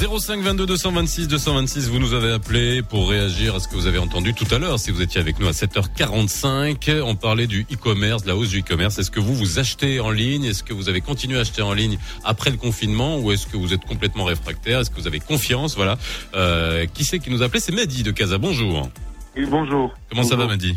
05 0.00 0.40
22 0.40 0.64
226 0.64 1.28
226, 1.28 1.90
vous 1.90 1.98
nous 1.98 2.14
avez 2.14 2.32
appelé 2.32 2.80
pour 2.80 3.10
réagir 3.10 3.56
à 3.56 3.60
ce 3.60 3.68
que 3.68 3.74
vous 3.74 3.86
avez 3.86 3.98
entendu 3.98 4.32
tout 4.32 4.46
à 4.52 4.58
l'heure. 4.58 4.78
Si 4.80 4.90
vous 4.90 5.02
étiez 5.02 5.20
avec 5.20 5.38
nous 5.38 5.48
à 5.48 5.50
7h45, 5.50 7.02
on 7.02 7.14
parlait 7.14 7.46
du 7.46 7.66
e-commerce, 7.70 8.22
de 8.22 8.28
la 8.28 8.36
hausse 8.36 8.48
du 8.48 8.60
e-commerce. 8.60 8.98
Est-ce 8.98 9.10
que 9.10 9.20
vous 9.20 9.34
vous 9.34 9.58
achetez 9.58 10.00
en 10.00 10.10
ligne? 10.10 10.44
Est-ce 10.44 10.62
que 10.62 10.72
vous 10.72 10.88
avez 10.88 11.02
continué 11.02 11.36
à 11.36 11.42
acheter 11.42 11.60
en 11.60 11.74
ligne 11.74 11.98
après 12.24 12.48
le 12.48 12.56
confinement? 12.56 13.18
Ou 13.18 13.32
est-ce 13.32 13.46
que 13.46 13.58
vous 13.58 13.74
êtes 13.74 13.84
complètement 13.84 14.24
réfractaire? 14.24 14.80
Est-ce 14.80 14.88
que 14.88 14.98
vous 14.98 15.08
avez 15.08 15.20
confiance? 15.20 15.76
Voilà. 15.76 15.98
Euh, 16.34 16.86
qui 16.86 17.04
c'est 17.04 17.18
qui 17.18 17.28
nous 17.28 17.42
a 17.42 17.44
appelé 17.44 17.60
C'est 17.60 17.72
Mehdi 17.72 18.02
de 18.02 18.12
Casa. 18.12 18.38
Bonjour. 18.38 18.88
Oui, 19.36 19.46
bonjour. 19.50 19.94
Comment 20.10 20.22
ça 20.22 20.36
va. 20.36 20.46
Mehdi 20.46 20.74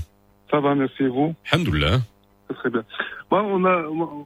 Ça 0.52 0.60
va, 0.60 0.76
merci 0.76 1.04
et 1.04 1.08
vous. 1.08 1.34
Alhamdoulilah. 1.52 2.00
Très 2.56 2.70
bien. 2.70 2.84
On 3.32 3.64
a 3.66 3.70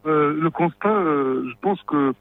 euh, 0.05 0.33
le 0.41 0.49
constat. 0.49 0.89
euh, 0.89 1.43
je 1.49 1.55
pense 1.61 1.81
que 1.83 2.13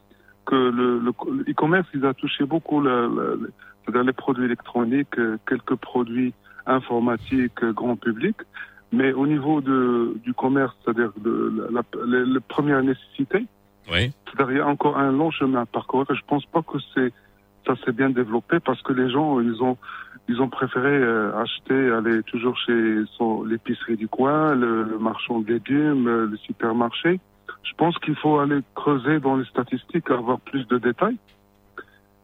que 0.44 0.56
le 0.56 1.00
e-commerce, 1.48 1.86
il 1.94 2.04
a 2.04 2.14
touché 2.14 2.44
beaucoup 2.44 2.82
c'est-à-dire 2.82 4.02
les 4.02 4.12
produits 4.12 4.44
électroniques, 4.44 5.16
euh, 5.18 5.38
quelques 5.48 5.76
produits 5.76 6.34
informatiques, 6.66 7.64
grand 7.64 7.94
public. 7.96 8.36
Mais 8.92 9.12
au 9.12 9.26
niveau 9.26 9.60
de 9.60 10.16
du 10.24 10.34
commerce, 10.34 10.74
c'est-à-dire 10.84 11.12
de 11.18 11.68
la, 11.70 11.82
la, 12.06 12.40
premières 12.40 12.82
nécessités, 12.82 13.46
Oui. 13.90 14.10
c'est-à-dire 14.26 14.50
il 14.50 14.58
y 14.58 14.60
a 14.60 14.66
encore 14.66 14.98
un 14.98 15.12
long 15.12 15.30
chemin 15.30 15.62
à 15.62 15.66
parcourir. 15.66 16.06
Je 16.10 16.20
pense 16.26 16.44
pas 16.46 16.62
que 16.62 16.78
c'est 16.94 17.12
ça 17.66 17.74
s'est 17.84 17.92
bien 17.92 18.10
développé 18.10 18.58
parce 18.58 18.82
que 18.82 18.92
les 18.92 19.08
gens 19.10 19.38
ils 19.40 19.62
ont 19.62 19.78
ils 20.28 20.40
ont 20.40 20.48
préféré 20.48 20.88
euh, 20.90 21.36
acheter 21.36 21.90
aller 21.90 22.22
toujours 22.24 22.56
chez 22.58 23.02
l'épicerie 23.46 23.96
du 23.96 24.08
coin, 24.08 24.54
le, 24.54 24.84
le 24.84 24.98
marchand 24.98 25.40
de 25.40 25.52
légumes, 25.52 26.06
euh, 26.06 26.26
le 26.30 26.36
supermarché. 26.38 27.20
Je 27.64 27.72
pense 27.76 27.96
qu'il 27.98 28.14
faut 28.16 28.38
aller 28.38 28.60
creuser 28.74 29.20
dans 29.20 29.36
les 29.36 29.44
statistiques, 29.46 30.10
avoir 30.10 30.38
plus 30.40 30.66
de 30.68 30.78
détails. 30.78 31.16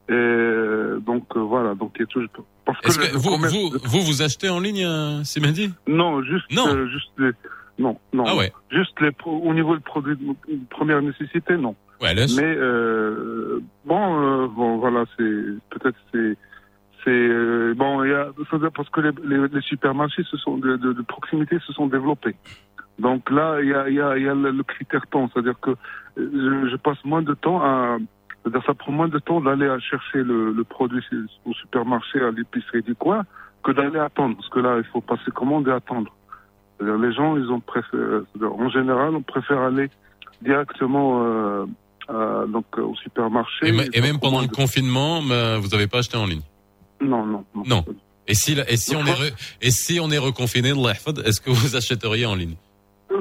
Et 0.09 0.13
euh, 0.15 1.01
donc 1.01 1.25
euh, 1.37 1.41
voilà, 1.41 1.75
donc 1.75 1.93
il 1.97 2.01
y 2.01 2.03
a 2.05 2.07
toujours 2.07 2.31
parce 2.65 2.97
que 2.97 3.13
le 3.13 3.19
vous, 3.19 3.31
commerce- 3.31 3.53
vous, 3.53 3.71
vous, 3.85 4.01
vous 4.03 4.23
achetez 4.23 4.49
en 4.49 4.59
ligne, 4.61 4.85
euh, 4.87 5.23
c'est 5.25 5.41
non, 5.87 6.23
juste 6.23 6.51
Non. 6.51 6.67
euh, 6.69 6.87
juste 6.89 7.11
les 7.19 7.31
non 7.79 7.99
non 8.13 8.25
Ah 8.27 8.35
ouais. 8.37 8.53
juste 8.71 8.99
les 9.01 9.11
au 9.27 9.53
niveau 9.55 9.77
des 9.77 9.83
produits 9.83 10.17
de 10.17 10.35
première 10.71 11.03
nécessité 11.03 11.57
non. 11.57 11.75
Ouais. 12.01 12.15
Mais 12.15 12.57
bon, 13.85 14.47
bon, 14.49 14.79
voilà, 14.79 15.05
c'est 15.17 15.25
peut-être 15.71 15.97
c'est 16.13 16.37
c'est 17.09 17.29
euh, 17.31 17.75
bon, 17.75 18.05
il 18.05 18.11
y 18.11 18.15
a 18.15 18.29
c'est 18.51 18.71
parce 18.75 18.91
que 18.91 19.01
les, 19.01 19.11
les, 19.25 19.49
les 19.49 19.61
supermarchés 19.63 20.25
se 20.25 20.37
sont 20.37 20.59
de, 20.59 20.77
de, 20.77 20.93
de 20.93 21.03
proximité 21.03 21.59
se 21.67 21.73
sont 21.73 21.87
développés. 21.87 22.37
Donc 22.99 23.31
là, 23.31 23.61
il 23.63 23.69
y 23.69 23.75
a 23.75 23.89
il 23.89 23.95
y 23.95 24.01
a 24.01 24.17
il 24.19 24.25
y 24.25 24.29
a 24.29 24.35
le, 24.35 24.51
le 24.51 24.63
critère 24.63 25.07
temps, 25.07 25.31
c'est-à-dire 25.33 25.59
que 25.61 25.71
euh, 25.71 25.77
je, 26.19 26.69
je 26.71 26.77
passe 26.77 27.03
moins 27.05 27.23
de 27.23 27.35
temps 27.35 27.63
à 27.63 27.97
ça 28.67 28.75
prend 28.75 28.93
moins 28.93 29.09
de 29.09 29.19
temps 29.19 29.41
d'aller 29.41 29.69
chercher 29.81 30.23
le, 30.23 30.53
le 30.53 30.65
produit 30.65 31.05
au 31.45 31.53
supermarché 31.55 32.21
à 32.21 32.31
l'épicerie 32.31 32.83
du 32.83 32.95
coin 32.95 33.23
que 33.65 33.73
d'aller 33.73 33.99
attendre 33.99 34.37
parce 34.37 34.49
que 34.49 34.61
là 34.61 34.77
il 34.79 34.85
faut 34.85 35.01
passer 35.01 35.31
commande 35.35 35.69
et 35.69 35.73
attendre. 35.73 36.11
Les 36.81 37.13
gens 37.13 37.37
ils 37.37 37.51
ont 37.51 37.61
préféré 37.61 38.21
c'est-à-dire, 38.33 38.55
en 38.55 38.69
général 38.69 39.15
on 39.15 39.23
préfère 39.23 39.61
aller 39.61 39.91
directement 40.43 41.25
euh, 41.25 41.67
euh, 42.11 42.47
donc 42.47 42.67
euh, 42.79 42.83
au 42.83 42.95
supermarché. 42.97 43.69
Et, 43.69 43.73
me- 43.73 43.97
et 43.97 44.01
même 44.01 44.19
pendant 44.19 44.41
le 44.41 44.49
confinement, 44.49 45.21
bah, 45.23 45.59
vous 45.59 45.69
n'avez 45.69 45.87
pas 45.87 45.99
acheté 45.99 46.17
en 46.17 46.27
ligne 46.27 46.41
Non, 47.01 47.25
non, 47.27 47.45
non. 47.55 47.63
Non. 47.67 47.85
Et 48.27 48.35
si, 48.35 48.57
et 48.69 48.77
si 48.77 48.95
on 48.95 49.05
est 49.07 49.13
re- 49.13 49.33
et 49.63 49.71
si 49.71 50.01
on 50.01 50.11
est 50.11 50.19
reconfiné, 50.19 50.71
est-ce 50.71 51.41
que 51.41 51.51
vous 51.51 51.77
achèteriez 51.77 52.27
en 52.27 52.35
ligne? 52.35 52.57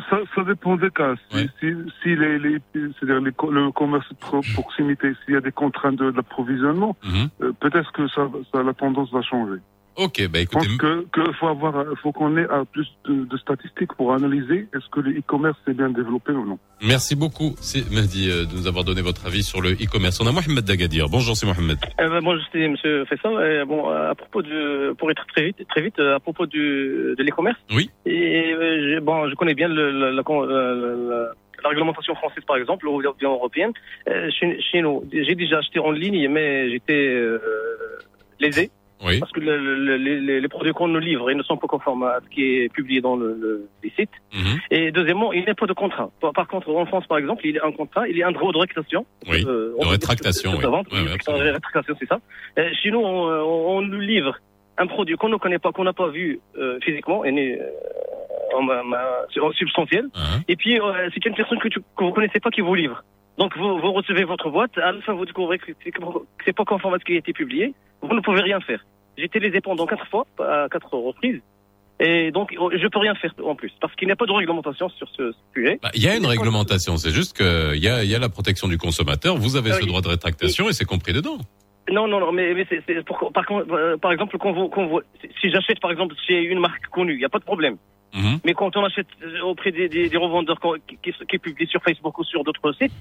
Ça, 0.10 0.18
ça 0.36 0.44
dépend 0.44 0.76
des 0.76 0.90
cas. 0.92 1.16
Si, 1.32 1.50
si, 1.60 1.68
si 2.04 2.16
les, 2.16 2.40
c'est-à-dire 2.74 3.22
le 3.22 3.72
commerce 3.72 4.08
de 4.10 4.16
pro- 4.16 4.42
proximité, 4.54 5.14
s'il 5.24 5.34
y 5.36 5.38
a 5.38 5.42
des 5.42 5.52
contraintes 5.54 5.96
de- 5.96 6.12
d'approvisionnement, 6.12 6.96
Mhm. 7.06 7.30
euh, 7.42 7.54
peut-être 7.60 7.92
que 7.94 8.08
ça, 8.10 8.30
ça, 8.54 8.64
la 8.64 8.74
tendance 8.74 9.12
va 9.14 9.22
changer. 9.22 9.60
Ok, 9.98 10.28
bah 10.30 10.40
Je 10.42 10.46
pense 10.46 10.64
écoutez, 10.64 10.78
que, 10.78 11.06
que 11.12 11.32
faut 11.34 11.48
avoir, 11.48 11.76
euh, 11.76 11.96
faut 12.04 12.12
qu'on 12.12 12.38
ait 12.38 12.46
euh, 12.52 12.64
plus 12.72 12.88
de, 13.06 13.26
de 13.26 13.38
statistiques 13.38 13.94
pour 13.96 14.14
analyser 14.14 14.68
est-ce 14.76 14.88
que 14.92 15.00
le 15.00 15.18
e-commerce 15.18 15.58
est 15.68 15.74
bien 15.74 15.90
développé 15.90 16.32
ou 16.34 16.46
non. 16.46 16.60
merci 16.84 17.16
beaucoup, 17.16 17.56
c'est 17.60 17.90
Mehdi, 17.90 18.30
euh, 18.30 18.46
de 18.46 18.54
nous 18.56 18.68
avoir 18.68 18.84
donné 18.84 19.02
votre 19.02 19.26
avis 19.26 19.42
sur 19.42 19.60
le 19.60 19.72
e-commerce. 19.72 20.22
On 20.22 20.28
a 20.28 20.32
Mohamed 20.32 20.64
Dagadir. 20.64 21.10
Bonjour, 21.10 21.36
c'est 21.36 21.48
Mohamed. 21.48 21.80
Euh, 22.00 22.10
ben, 22.10 22.22
moi, 22.22 22.36
c'est 22.52 22.68
Monsieur 22.68 23.06
Faisal. 23.06 23.34
Euh, 23.38 23.66
bon, 23.66 23.90
à 23.90 24.14
propos 24.14 24.44
de, 24.44 24.94
pour 25.00 25.10
être 25.10 25.26
très 25.36 25.46
vite, 25.46 25.58
très 25.68 25.82
vite, 25.82 25.98
euh, 26.00 26.16
à 26.16 26.20
propos 26.20 26.46
du, 26.46 27.16
de 27.18 27.24
l'e-commerce. 27.24 27.58
Oui. 27.74 27.90
Et 28.06 28.54
euh, 28.54 28.96
je, 28.96 29.00
bon, 29.00 29.28
je 29.30 29.34
connais 29.34 29.56
bien 29.56 29.68
le, 29.68 29.90
la, 29.90 30.12
la, 30.12 30.22
la- 30.22 30.96
la- 30.96 31.32
la 31.64 31.70
réglementation 31.70 32.14
française, 32.14 32.44
par 32.48 32.58
exemple, 32.58 32.88
ou 32.88 33.02
bien 33.18 33.30
européenne. 33.32 33.72
Euh, 34.08 34.30
chez, 34.30 34.62
chez 34.62 34.80
nous, 34.82 35.04
j'ai 35.12 35.34
déjà 35.34 35.58
acheté 35.58 35.80
en 35.80 35.90
ligne, 35.90 36.30
mais 36.30 36.70
j'étais 36.70 36.94
euh, 37.08 37.40
lésé. 38.40 38.70
Oui. 39.06 39.20
Parce 39.20 39.32
que 39.32 39.40
le- 39.40 39.58
le- 39.58 39.76
le- 39.98 39.98
les, 39.98 40.42
les 40.42 40.48
produits 40.48 40.74
qu'on 40.74 40.88
nous 40.88 41.00
livre, 41.00 41.30
ils 41.30 41.38
ne 41.38 41.44
sont 41.44 41.58
pas 41.58 41.68
conformes 41.68 42.04
à 42.04 42.20
ce 42.24 42.30
qui 42.34 42.44
est 42.62 42.70
publié 42.74 43.00
dans 43.00 43.16
le, 43.16 43.38
le, 43.40 43.70
les 43.84 43.92
sites. 43.92 44.10
Mhm. 44.34 44.58
Et 44.72 44.92
deuxièmement, 44.92 45.32
il 45.34 45.44
n'y 45.44 45.50
a 45.50 45.54
pas 45.56 45.68
de 45.68 45.74
contrat. 45.74 46.10
Par, 46.20 46.34
par 46.34 46.48
contre, 46.48 46.70
en 46.74 46.86
France, 46.88 47.06
par 47.08 47.18
exemple, 47.20 47.46
il 47.46 47.56
y 47.56 47.60
a 47.60 47.66
un 47.66 47.72
contrat, 47.72 48.08
il 48.08 48.18
y 48.18 48.24
a 48.24 48.28
un 48.28 48.32
droit 48.32 48.52
de 48.52 48.58
rétractation. 48.58 49.06
Oui, 49.30 49.46
Euh, 49.48 49.74
de 50.90 50.96
rétractation, 50.96 51.34
oui. 51.44 51.52
rétractation, 51.52 51.96
c'est 52.00 52.08
ça. 52.08 52.20
Euh, 52.58 52.70
chez 52.82 52.90
nous, 52.92 53.00
on, 53.00 53.28
euh, 53.30 53.42
on, 53.44 53.78
on 53.78 53.82
nous 53.82 54.00
livre 54.00 54.36
un 54.80 54.88
produit 54.88 55.16
qu'on 55.16 55.30
ne 55.30 55.38
connaît 55.38 55.60
pas, 55.60 55.72
qu'on 55.72 55.84
n'a 55.84 55.94
pas 55.94 56.10
vu 56.10 56.40
euh, 56.58 56.80
physiquement, 56.84 57.24
et 57.26 57.32
euh, 57.60 58.58
en, 58.58 58.68
en 58.68 59.52
substantiel. 59.52 60.06
Hein 60.16 60.42
Et 60.48 60.56
puis, 60.56 60.80
euh, 60.80 61.10
c'est 61.14 61.26
une 61.26 61.36
personne 61.36 61.60
que, 61.60 61.68
tu, 61.68 61.80
que 61.80 62.04
vous 62.04 62.12
connaissez 62.12 62.40
pas 62.40 62.50
qui 62.50 62.62
vous 62.62 62.74
livre. 62.76 63.04
Donc, 63.38 63.56
vous, 63.58 63.80
vous 63.80 63.92
recevez 63.94 64.24
votre 64.24 64.50
boîte, 64.50 64.78
à 64.78 64.92
la 64.92 65.02
fin, 65.02 65.14
vous 65.14 65.26
découvrez 65.26 65.60
que 65.60 65.72
c'est 66.46 66.56
pas 66.56 66.66
conforme 66.66 66.96
à 66.96 67.00
ce 67.00 67.06
qui 67.06 67.14
a 67.14 67.18
été 67.18 67.34
publié. 67.34 67.74
Vous 68.02 68.14
ne 68.16 68.22
pouvez 68.22 68.42
rien 68.42 68.60
faire. 68.62 68.84
J'ai 69.18 69.26
été 69.26 69.40
lésé 69.40 69.62
pendant 69.62 69.86
quatre 69.86 70.08
fois, 70.08 70.26
à 70.40 70.68
quatre 70.72 70.94
reprises. 70.94 71.42
Et 72.00 72.32
donc, 72.32 72.56
oh, 72.60 72.70
je 72.72 72.88
peux 72.88 73.00
rien 73.00 73.16
faire 73.16 73.34
en 73.44 73.56
plus, 73.56 73.72
parce 73.82 73.94
qu'il 73.96 74.08
n'y 74.08 74.12
a 74.12 74.16
pas 74.16 74.28
de 74.28 74.32
réglementation 74.32 74.88
sur 74.90 75.10
ce 75.10 75.34
sujet. 75.56 75.80
Bah, 75.82 75.90
Il 75.96 76.04
y 76.04 76.08
a 76.08 76.16
une 76.16 76.28
réglementation, 76.28 76.98
c'est 76.98 77.12
juste 77.12 77.36
qu'il 77.36 77.84
y 77.84 77.88
a, 77.88 78.04
il 78.04 78.10
y 78.10 78.14
a 78.14 78.20
la 78.20 78.30
protection 78.30 78.68
du 78.68 78.78
consommateur, 78.78 79.36
vous 79.36 79.56
avez 79.56 79.72
ce 79.72 79.86
droit 79.86 80.02
de 80.02 80.10
rétractation 80.10 80.70
et 80.70 80.74
c'est 80.74 80.86
compris 80.86 81.14
dedans. 81.14 81.40
Non, 81.92 82.08
non, 82.08 82.20
non, 82.20 82.32
mais, 82.32 82.54
mais 82.54 82.68
c'est, 82.70 82.84
c'est 82.86 83.04
pour, 83.04 83.32
par, 83.32 83.46
contre, 83.46 83.72
euh, 83.72 83.98
par 83.98 84.12
exemple, 84.12 84.38
quand 84.38 84.52
vous, 84.52 84.68
quand 84.68 84.86
vous, 84.88 85.02
si 85.40 85.50
j'achète 85.50 85.80
par 85.80 85.90
exemple 85.90 86.16
chez 86.28 86.44
une 86.44 86.60
marque 86.60 86.86
connue, 86.88 87.14
il 87.14 87.20
n'y 87.20 87.26
a 87.26 87.30
pas 87.30 87.40
de 87.40 87.46
problème. 87.46 87.78
Mhm. 88.14 88.40
Mais 88.46 88.54
quand 88.54 88.76
on 88.76 88.84
achète 88.84 89.08
euh, 89.24 89.42
auprès 89.42 89.72
des, 89.72 89.88
des, 89.88 90.10
des 90.10 90.18
revendeurs 90.18 90.60
qui, 90.88 90.98
qui, 91.02 91.14
qui 91.26 91.38
publient 91.40 91.68
sur 91.68 91.82
Facebook 91.82 92.18
ou 92.20 92.24
sur 92.26 92.44
d'autres 92.44 92.74
sites, 92.74 92.92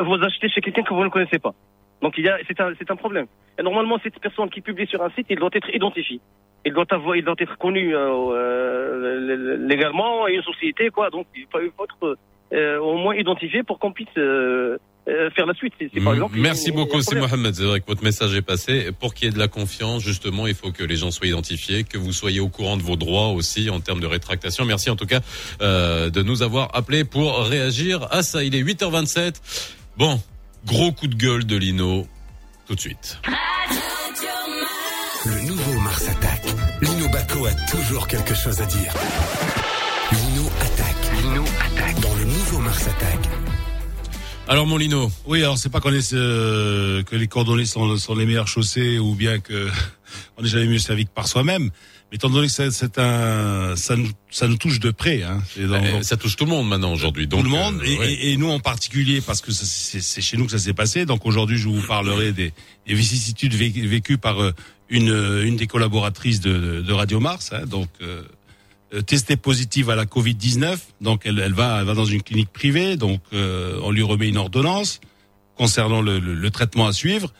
vous 0.00 0.14
achetez 0.14 0.48
chez 0.48 0.60
quelqu'un 0.60 0.82
que 0.82 0.94
vous 0.94 1.04
ne 1.04 1.10
connaissez 1.10 1.38
pas. 1.38 1.54
Donc 2.00 2.18
il 2.18 2.24
y 2.24 2.28
a, 2.28 2.38
c'est 2.48 2.60
un, 2.60 2.72
c'est 2.78 2.90
un 2.90 2.96
problème. 2.96 3.26
Normalement, 3.62 3.98
cette 4.02 4.18
personne 4.18 4.50
qui 4.50 4.60
publie 4.60 4.86
sur 4.86 5.02
un 5.02 5.10
site, 5.10 5.26
il 5.30 5.38
doit 5.38 5.50
être 5.52 5.70
identifié. 5.74 6.20
Il 6.64 6.72
doit 6.72 6.86
avoir, 6.90 7.16
il 7.16 7.24
doit 7.24 7.34
être 7.38 7.58
connu 7.58 7.94
euh, 7.94 8.10
euh, 8.32 9.56
légalement, 9.66 10.26
et 10.28 10.34
une 10.34 10.42
société, 10.42 10.90
quoi. 10.90 11.10
Donc 11.10 11.26
il 11.36 11.46
faut, 11.50 11.60
être 11.60 12.16
euh, 12.52 12.78
au 12.78 12.96
moins 12.96 13.14
identifié 13.14 13.62
pour 13.62 13.78
qu'on 13.78 13.92
puisse 13.92 14.08
euh, 14.18 14.78
euh, 15.08 15.30
faire 15.30 15.46
la 15.46 15.54
suite. 15.54 15.72
C'est, 15.78 15.90
c'est 15.92 16.00
par 16.00 16.14
exemple. 16.14 16.36
Merci 16.38 16.70
beaucoup, 16.70 17.00
c'est. 17.02 17.16
Mohamed. 17.16 17.54
C'est 17.54 17.64
vrai 17.64 17.80
que 17.80 17.86
votre 17.86 18.04
message 18.04 18.34
est 18.34 18.42
passé. 18.42 18.90
Pour 18.98 19.14
qu'il 19.14 19.26
y 19.26 19.28
ait 19.28 19.34
de 19.34 19.38
la 19.38 19.48
confiance, 19.48 20.02
justement, 20.02 20.46
il 20.46 20.54
faut 20.54 20.70
que 20.70 20.84
les 20.84 20.96
gens 20.96 21.10
soient 21.10 21.26
identifiés, 21.26 21.84
que 21.84 21.98
vous 21.98 22.12
soyez 22.12 22.40
au 22.40 22.48
courant 22.48 22.76
de 22.76 22.82
vos 22.82 22.96
droits 22.96 23.28
aussi 23.28 23.68
en 23.70 23.80
termes 23.80 24.00
de 24.00 24.06
rétractation. 24.06 24.64
Merci 24.64 24.90
en 24.90 24.96
tout 24.96 25.06
cas 25.06 25.20
euh, 25.60 26.10
de 26.10 26.22
nous 26.22 26.42
avoir 26.42 26.74
appelés 26.76 27.04
pour 27.04 27.38
réagir 27.40 28.06
à 28.10 28.22
ça. 28.22 28.44
Il 28.44 28.54
est 28.54 28.62
8h27. 28.62 29.34
Bon, 29.96 30.20
gros 30.66 30.92
coup 30.92 31.08
de 31.08 31.16
gueule 31.16 31.44
de 31.44 31.56
Lino 31.56 32.06
tout 32.66 32.74
de 32.74 32.80
suite. 32.80 33.18
Le 35.24 35.46
nouveau 35.46 35.80
Mars 35.80 36.08
attaque. 36.08 36.46
Lino 36.80 37.08
Baco 37.08 37.46
a 37.46 37.52
toujours 37.70 38.06
quelque 38.06 38.34
chose 38.34 38.60
à 38.60 38.66
dire. 38.66 38.92
Lino 40.12 40.48
attaque. 40.60 41.22
Lino 41.22 41.44
attaque. 41.60 42.00
Dans 42.00 42.14
le 42.14 42.24
nouveau 42.24 42.58
Mars 42.58 42.86
attaque. 42.88 43.41
Alors 44.48 44.66
mon 44.66 44.76
Lino. 44.76 45.10
Oui, 45.26 45.38
alors 45.42 45.56
c'est 45.56 45.70
pas 45.70 45.80
qu'on 45.80 45.92
est 45.94 46.12
euh, 46.12 47.02
que 47.04 47.16
les 47.16 47.26
cordonniers 47.28 47.64
sont, 47.64 47.96
sont 47.96 48.14
les 48.14 48.26
meilleurs 48.26 48.48
chaussés 48.48 48.98
ou 48.98 49.14
bien 49.14 49.38
que 49.38 49.68
on 50.36 50.42
n'est 50.42 50.48
jamais 50.48 50.66
mieux 50.66 50.78
servi 50.78 51.04
que 51.06 51.10
par 51.10 51.26
soi-même. 51.28 51.70
Mais 52.10 52.16
étant 52.16 52.28
donné 52.28 52.48
que 52.48 52.52
c'est- 52.52 52.70
c'est 52.70 52.98
un, 52.98 53.74
ça 53.76 53.96
nous, 53.96 54.10
ça 54.30 54.46
nous 54.48 54.56
touche 54.56 54.78
de 54.80 54.90
près. 54.90 55.22
Hein. 55.22 55.42
Dans- 55.56 56.02
ça 56.02 56.16
touche 56.18 56.36
tout 56.36 56.44
le 56.44 56.50
monde 56.50 56.68
maintenant 56.68 56.92
aujourd'hui. 56.92 57.26
tout 57.28 57.42
le 57.42 57.48
monde 57.48 57.80
euh, 57.80 57.84
et, 57.86 57.98
ouais. 57.98 58.12
et- 58.12 58.32
et 58.32 58.36
nous 58.36 58.50
en 58.50 58.60
particulier 58.60 59.22
parce 59.22 59.40
que 59.40 59.52
c'est 59.52 60.02
c'est 60.02 60.20
chez 60.20 60.36
nous 60.36 60.44
que 60.44 60.50
ça 60.52 60.58
s'est 60.58 60.74
passé. 60.74 61.06
Donc 61.06 61.24
aujourd'hui, 61.24 61.56
je 61.56 61.68
vous 61.68 61.80
parlerai 61.86 62.32
des, 62.32 62.52
des 62.86 62.94
vicissitudes 62.94 63.54
vé- 63.54 63.86
vécues 63.88 64.18
par 64.18 64.42
euh, 64.42 64.52
une, 64.90 65.08
une 65.46 65.56
des 65.56 65.66
collaboratrices 65.68 66.40
de, 66.40 66.82
de 66.82 66.92
Radio 66.92 67.20
Mars. 67.20 67.50
hein. 67.54 67.64
donc 67.64 67.88
euh, 68.02 68.22
testée 69.00 69.36
positive 69.36 69.88
à 69.88 69.96
la 69.96 70.04
Covid 70.04 70.34
19. 70.34 70.78
Donc 71.00 71.22
elle, 71.24 71.38
elle 71.38 71.54
va, 71.54 71.78
elle 71.80 71.86
va 71.86 71.94
dans 71.94 72.04
une 72.04 72.22
clinique 72.22 72.52
privée. 72.52 72.96
Donc 72.96 73.20
euh, 73.32 73.78
on 73.82 73.90
lui 73.90 74.02
remet 74.02 74.28
une 74.28 74.36
ordonnance 74.36 75.00
concernant 75.56 76.02
le, 76.02 76.18
le- 76.18 76.34
le 76.34 76.50
traitement 76.50 76.86
à 76.86 76.92
suivre. 76.92 77.32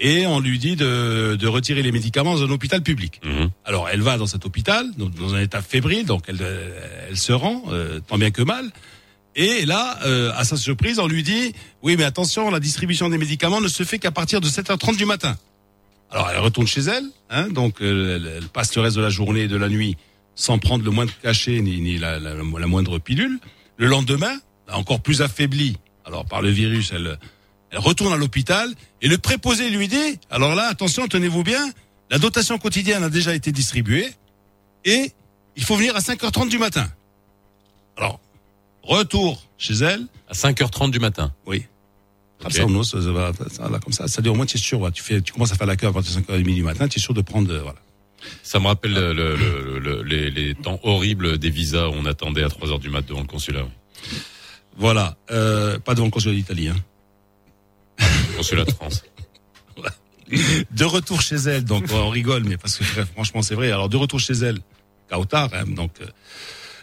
Et 0.00 0.26
on 0.26 0.38
lui 0.38 0.58
dit 0.60 0.76
de, 0.76 1.34
de 1.36 1.46
retirer 1.48 1.82
les 1.82 1.90
médicaments 1.90 2.34
dans 2.34 2.44
un 2.44 2.50
hôpital 2.50 2.82
public. 2.82 3.20
Mhm. 3.24 3.50
Alors 3.64 3.88
elle 3.88 4.00
va 4.02 4.16
dans 4.18 4.26
cet 4.28 4.44
hôpital, 4.46 4.86
donc 4.96 5.14
dans 5.14 5.34
un 5.34 5.40
état 5.40 5.60
fébrile, 5.62 6.06
donc 6.06 6.24
elle, 6.28 6.38
euh, 6.40 7.06
elle 7.10 7.16
se 7.16 7.32
rend, 7.32 7.64
euh, 7.70 7.98
tant 8.06 8.16
bien 8.18 8.30
que 8.30 8.42
mal. 8.42 8.70
Et 9.34 9.66
là, 9.66 9.98
euh, 10.04 10.30
à 10.36 10.44
sa 10.44 10.56
surprise, 10.56 10.98
on 11.00 11.08
lui 11.08 11.22
dit 11.24 11.52
oui, 11.82 11.96
mais 11.96 12.04
attention, 12.04 12.48
la 12.50 12.60
distribution 12.60 13.08
des 13.08 13.18
médicaments 13.18 13.60
ne 13.60 13.66
se 13.68 13.82
fait 13.82 13.98
qu'à 13.98 14.10
partir 14.12 14.40
de 14.40 14.48
7h30 14.48 14.96
du 14.96 15.04
matin. 15.04 15.36
Alors 16.10 16.30
elle 16.30 16.38
retourne 16.40 16.66
chez 16.68 16.80
elle, 16.82 17.04
hein, 17.30 17.48
donc 17.48 17.82
euh, 17.82 18.16
elle, 18.16 18.32
elle 18.38 18.48
passe 18.48 18.74
le 18.76 18.82
reste 18.82 18.96
de 18.96 19.02
la 19.02 19.10
journée 19.10 19.42
et 19.42 19.48
de 19.48 19.56
la 19.56 19.68
nuit 19.68 19.96
sans 20.38 20.58
prendre 20.60 20.84
le 20.84 20.90
moindre 20.92 21.12
cachet 21.20 21.60
ni, 21.60 21.80
ni 21.80 21.98
la, 21.98 22.20
la- 22.20 22.34
la 22.34 22.66
moindre 22.68 22.98
pilule. 23.00 23.40
Le 23.76 23.86
lendemain, 23.88 24.38
encore 24.72 25.00
plus 25.00 25.20
affaiblie, 25.20 25.76
alors 26.04 26.24
par 26.24 26.42
le 26.42 26.50
virus, 26.50 26.92
elle, 26.94 27.18
elle 27.70 27.78
retourne 27.80 28.12
à 28.12 28.16
l'hôpital 28.16 28.72
et 29.02 29.08
le 29.08 29.18
préposé 29.18 29.68
lui 29.68 29.88
dit, 29.88 30.18
alors 30.30 30.54
là, 30.54 30.68
attention, 30.68 31.08
tenez-vous 31.08 31.42
bien, 31.42 31.64
la 32.10 32.18
dotation 32.18 32.56
quotidienne 32.58 33.02
a 33.02 33.10
déjà 33.10 33.34
été 33.34 33.50
distribuée 33.50 34.08
et 34.84 35.12
il 35.56 35.64
faut 35.64 35.74
venir 35.74 35.96
à 35.96 35.98
5h30 36.00 36.48
du 36.48 36.58
matin. 36.58 36.88
Alors, 37.96 38.20
retour 38.82 39.42
chez 39.58 39.74
elle. 39.74 40.06
À 40.28 40.34
5h30 40.34 40.90
du 40.92 41.00
matin. 41.00 41.32
Oui. 41.46 41.64
Ok. 42.44 42.52
Ça, 42.84 43.02
ça 43.02 43.10
va, 43.10 43.32
ça, 43.50 43.68
là, 43.68 43.78
comme 43.80 43.92
ça, 43.92 44.06
ça 44.06 44.22
dure 44.22 44.32
au 44.34 44.36
moins, 44.36 44.46
tu 44.46 44.56
es 44.56 44.60
sûr, 44.60 44.78
voilà, 44.78 44.92
tu 44.92 45.02
fais, 45.02 45.20
tu 45.20 45.32
commences 45.32 45.50
à 45.52 45.56
faire 45.56 45.66
la 45.66 45.74
queue 45.76 45.88
à 45.88 45.92
partir 45.92 46.14
de 46.14 46.20
5h30 46.20 46.54
du 46.54 46.62
matin, 46.62 46.86
tu 46.86 46.98
es 46.98 47.02
sûr 47.02 47.12
de 47.14 47.22
prendre, 47.22 47.50
euh, 47.52 47.62
voilà. 47.62 47.78
Ça 48.42 48.58
me 48.60 48.66
rappelle 48.66 48.92
le- 48.94 49.12
le- 49.12 49.36
le- 49.36 49.78
le- 49.78 50.02
les, 50.02 50.30
les 50.30 50.54
temps 50.54 50.80
horribles 50.82 51.38
des 51.38 51.50
visas 51.50 51.88
où 51.88 51.92
on 51.94 52.04
attendait 52.04 52.42
à 52.42 52.48
3 52.48 52.70
heures 52.70 52.78
du 52.78 52.90
mat 52.90 53.06
devant 53.06 53.20
le 53.20 53.26
consulat. 53.26 53.66
Voilà, 54.76 55.16
euh, 55.30 55.78
pas 55.78 55.94
devant 55.94 56.06
le 56.06 56.10
consulat 56.10 56.34
d'Italie, 56.34 56.68
hein. 56.68 56.76
Consulat 58.36 58.64
de 58.64 58.70
France. 58.72 59.04
De 60.70 60.84
retour 60.84 61.22
chez 61.22 61.36
elle, 61.36 61.64
donc 61.64 61.86
on 61.90 62.10
rigole, 62.10 62.44
mais 62.44 62.58
parce 62.58 62.76
que 62.76 62.84
franchement 63.14 63.40
c'est 63.40 63.54
vrai. 63.54 63.70
Alors 63.72 63.88
de 63.88 63.96
retour 63.96 64.20
chez 64.20 64.34
elle, 64.34 64.58
Kautar, 65.10 65.48
hein, 65.54 65.64
donc 65.66 65.92
euh, 66.02 66.06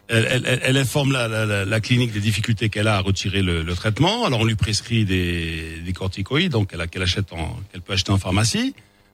elle, 0.07 0.27
elle, 0.31 0.43
elle- 0.47 0.59
elle 0.63 0.77
informe 0.77 1.11
la, 1.11 1.27
la, 1.27 1.45
la- 1.45 1.63
la 1.65 1.79
clinique 1.79 2.11
des 2.11 2.19
difficultés 2.21 2.69
qu'elle 2.69 2.87
a 2.87 2.95
à 2.97 3.01
retirer 3.01 3.43
le, 3.43 3.61
le 3.61 3.75
traitement. 3.75 4.25
Alors 4.25 4.39
on 4.39 4.45
lui 4.45 4.55
prescrit 4.55 5.05
des, 5.05 5.79
des 5.85 5.93
corticoïdes, 5.93 6.51
donc 6.53 6.69
qu'elle 6.89 7.01
achète 7.03 7.33
en, 7.33 7.59
qu'elle 7.71 7.81
peut 7.81 7.93
acheter 7.93 8.11
en 8.11 8.17
pharmacie. 8.17 8.73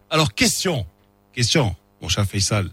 Alors 0.10 0.34
question, 0.34 0.86
question, 1.34 1.76
mon 2.02 2.10
cher 2.10 2.26
Faisal, 2.26 2.70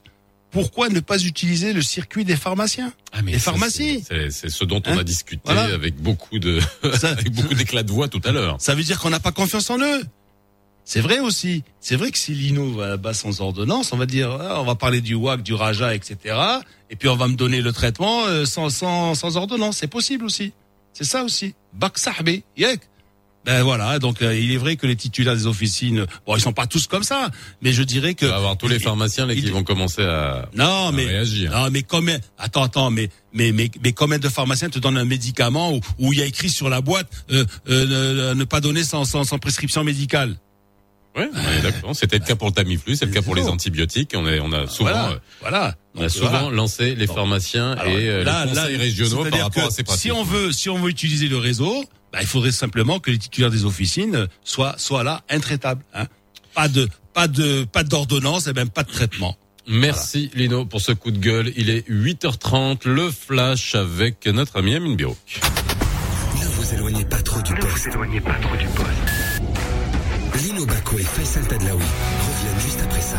pourquoi 0.51 0.89
ne 0.89 1.01
pas 1.01 1.23
utiliser 1.23 1.73
le 1.75 1.83
circuit 1.83 2.25
des 2.25 2.37
pharmaciens, 2.37 2.93
mais 3.23 3.33
des 3.33 3.39
ça, 3.39 3.51
pharmacies 3.53 4.03
C'est 4.09 4.49
ce 4.49 4.65
dont 4.65 4.83
on 4.87 4.93
Hein 4.93 4.99
a 4.99 5.05
discuté 5.05 5.43
Voilà. 5.45 5.75
avec 5.75 5.97
beaucoup 5.97 6.39
de 6.39 6.59
avec 7.03 7.31
beaucoup 7.33 7.55
d'éclats 7.55 7.83
de 7.83 7.93
voix 7.93 8.09
tout 8.09 8.23
à 8.25 8.33
l'heure. 8.33 8.57
Ça 8.59 8.75
veut 8.75 8.83
dire 8.83 8.99
qu'on 8.99 9.11
n'a 9.11 9.21
pas 9.21 9.33
confiance 9.33 9.69
en 9.71 9.79
eux. 9.79 10.03
C'est 10.85 11.03
vrai 11.03 11.19
aussi. 11.19 11.65
C'est 11.81 11.97
vrai 11.97 12.11
que 12.11 12.17
si 12.17 12.33
Lino 12.33 12.73
va 12.73 12.89
là-bas 12.89 13.13
sans 13.13 13.43
ordonnance, 13.43 13.93
on 13.93 13.99
va 13.99 14.07
dire, 14.07 14.31
ah, 14.41 14.59
on 14.63 14.65
va 14.65 14.75
parler 14.75 15.03
du 15.03 15.15
WAC, 15.15 15.43
du 15.43 15.53
Raja, 15.53 15.95
etc. 15.95 16.35
Et 16.89 16.97
puis 16.97 17.11
on 17.11 17.17
va 17.17 17.29
me 17.29 17.35
donner 17.37 17.61
le 17.61 17.73
traitement 17.73 18.25
euh, 18.25 18.47
sans, 18.47 18.71
sans, 18.71 19.15
sans 19.15 19.37
ordonnance. 19.37 19.77
C'est 19.77 19.87
possible 19.87 20.25
aussi. 20.25 20.55
C'est 20.95 21.05
ça 21.05 21.25
aussi. 21.25 21.55
Bak 21.75 21.99
sahbi, 21.99 22.43
yek. 22.57 22.81
Ben 23.45 23.63
voilà, 23.63 23.99
donc 23.99 24.21
euh, 24.21 24.37
il 24.39 24.53
est 24.53 24.57
vrai 24.59 24.77
que 24.77 24.87
les 24.87 24.97
titulaires 24.97 25.35
des 25.35 25.47
officines, 25.47 26.05
bon, 26.27 26.37
ils 26.37 26.41
sont 26.41 26.53
pas 26.53 26.67
tous 26.67 26.87
comme 26.87 27.03
ça, 27.03 27.31
mais 27.63 27.73
je 27.73 27.83
dirais 27.83 28.15
que 28.15 28.27
On 28.27 28.31
va 28.31 28.37
avoir 28.37 28.57
tous 28.59 28.69
les 28.69 28.79
pharmaciens 28.79 29.25
là, 29.27 29.35
qui 29.35 29.49
vont 29.51 29.65
commencer 29.65 30.03
à, 30.03 30.49
non, 30.55 30.89
à 30.89 30.93
mais 30.93 31.07
réagir. 31.07 31.51
non, 31.53 31.71
mais 31.71 31.83
combien 31.83 32.19
Attends, 32.37 32.65
attends, 32.65 32.91
mais 32.91 33.09
mais 33.33 33.53
mais 33.53 33.71
mais 33.83 33.93
combien 33.93 34.19
de 34.19 34.29
pharmaciens 34.29 34.69
te 34.69 34.79
donnent 34.79 34.99
un 34.99 35.07
médicament 35.07 35.73
où, 35.73 35.81
où 35.99 36.13
il 36.13 36.19
y 36.19 36.23
a 36.23 36.27
écrit 36.27 36.51
sur 36.51 36.69
la 36.69 36.81
boîte 36.83 37.09
euh, 37.31 37.45
euh, 37.71 38.33
ne, 38.33 38.39
ne 38.39 38.45
pas 38.45 38.61
donner 38.61 38.85
sans, 38.85 39.05
sans, 39.07 39.25
sans 39.25 39.39
prescription 39.39 39.83
médicale? 39.83 40.37
Est 41.17 41.63
d'accord. 41.63 41.97
C'était 41.97 42.19
le 42.19 42.25
cas 42.25 42.37
pour 42.37 42.49
le 42.49 42.53
Tamiflu, 42.53 42.95
c'est 42.97 43.07
le 43.07 43.13
cas 43.13 43.23
pour 43.23 43.35
les 43.35 43.49
antibiotiques. 43.49 44.13
On, 44.15 44.27
est, 44.27 44.39
on 44.41 44.53
a 44.53 44.67
souvent, 44.67 44.91
Voilà, 44.91 45.11
euh, 45.11 45.19
voilà. 45.41 45.75
on 45.97 46.03
a 46.05 46.09
souvent 46.09 46.29
voilà. 46.31 46.51
lancé 46.51 46.95
les 46.95 47.07
pharmaciens 47.07 47.73
alors, 47.73 47.87
et 47.99 48.09
euh, 48.09 48.25
là, 48.25 48.45
les 48.47 48.55
là, 48.55 48.63
conseils 48.63 48.77
régionaux 48.77 49.25
par 49.25 49.41
rapport 49.41 49.63
que 49.65 49.69
à 49.69 49.71
ces 49.71 49.83
pratiques. 49.83 50.03
Si 50.03 50.13
on 50.13 50.23
veut, 50.23 50.53
si 50.53 50.69
on 50.69 50.79
veut 50.79 50.91
utiliser 50.91 51.27
le 51.29 51.39
réseau, 51.39 51.85
bah, 52.13 52.19
il 52.21 52.27
faudrait 52.27 52.53
simplement 52.53 53.01
que 53.01 53.11
les 53.11 53.19
titulaires 53.19 53.51
des 53.51 53.65
officines 53.65 54.29
soient 54.45 54.75
soient 54.79 55.03
là 55.03 55.23
intraitables. 55.29 55.83
Hein. 55.95 56.07
Pas 56.55 56.69
de 56.69 56.89
pas 57.15 57.27
de 57.27 57.65
pas 57.65 57.83
d'ordonnance 57.83 58.47
et 58.47 58.53
même 58.53 58.71
pas 58.71 58.85
de 58.85 58.91
traitement. 58.93 59.37
Merci 59.67 60.31
Lino 60.35 60.65
pour 60.65 60.81
ce 60.81 60.93
coup 60.93 61.11
de 61.11 61.19
gueule. 61.19 61.53
Il 61.57 61.69
est 61.69 61.87
8h30, 61.91 62.87
le 62.89 63.11
flash 63.11 63.75
avec 63.75 64.25
notre 64.27 64.57
ami 64.59 64.75
Amine 64.75 64.97
Biro. 64.97 65.17
Ne 66.41 66.47
vous 66.47 66.75
éloignez 66.75 67.05
pas 67.05 67.21
trop 67.23 67.43
du 67.43 67.55
poste. 67.55 67.87
Ne 67.87 67.91
vous 67.91 67.97
éloignez 67.97 68.21
pas 68.21 68.35
trop 68.41 68.57
du 68.57 68.67
poste. 68.67 69.18
Baco 70.89 70.99
et 70.99 71.05
Faisal 71.05 71.47
Tadlaoui 71.47 71.83
reviennent 72.27 72.61
juste 72.61 72.81
après 72.81 73.01
ça. 73.01 73.19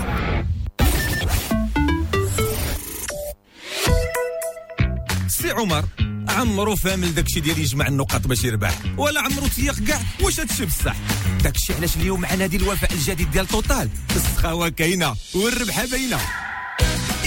سي 5.28 5.52
عمر 5.52 5.86
عمرو 6.30 6.76
فاهم 6.76 7.06
داكشي 7.06 7.40
ديال 7.40 7.60
يجمع 7.60 7.88
النقاط 7.88 8.28
باش 8.28 8.44
يربح. 8.44 8.74
ولا 8.98 9.22
عمرو 9.22 9.48
تيق 9.48 9.80
كاع 9.80 10.02
واش 10.22 10.40
هادشي 10.40 10.66
بصح؟ 10.66 10.96
داكشي 11.44 11.74
علاش 11.74 11.96
اليوم 11.98 12.22
مع 12.22 12.34
نادي 12.34 12.58
الوفاء 12.58 12.94
الجديد 12.94 13.32
ديال 13.32 13.48
توتال؟ 13.48 13.90
السخاوة 14.16 14.70
كاينة 14.70 15.16
والربحة 15.36 15.86
باينة. 15.86 16.20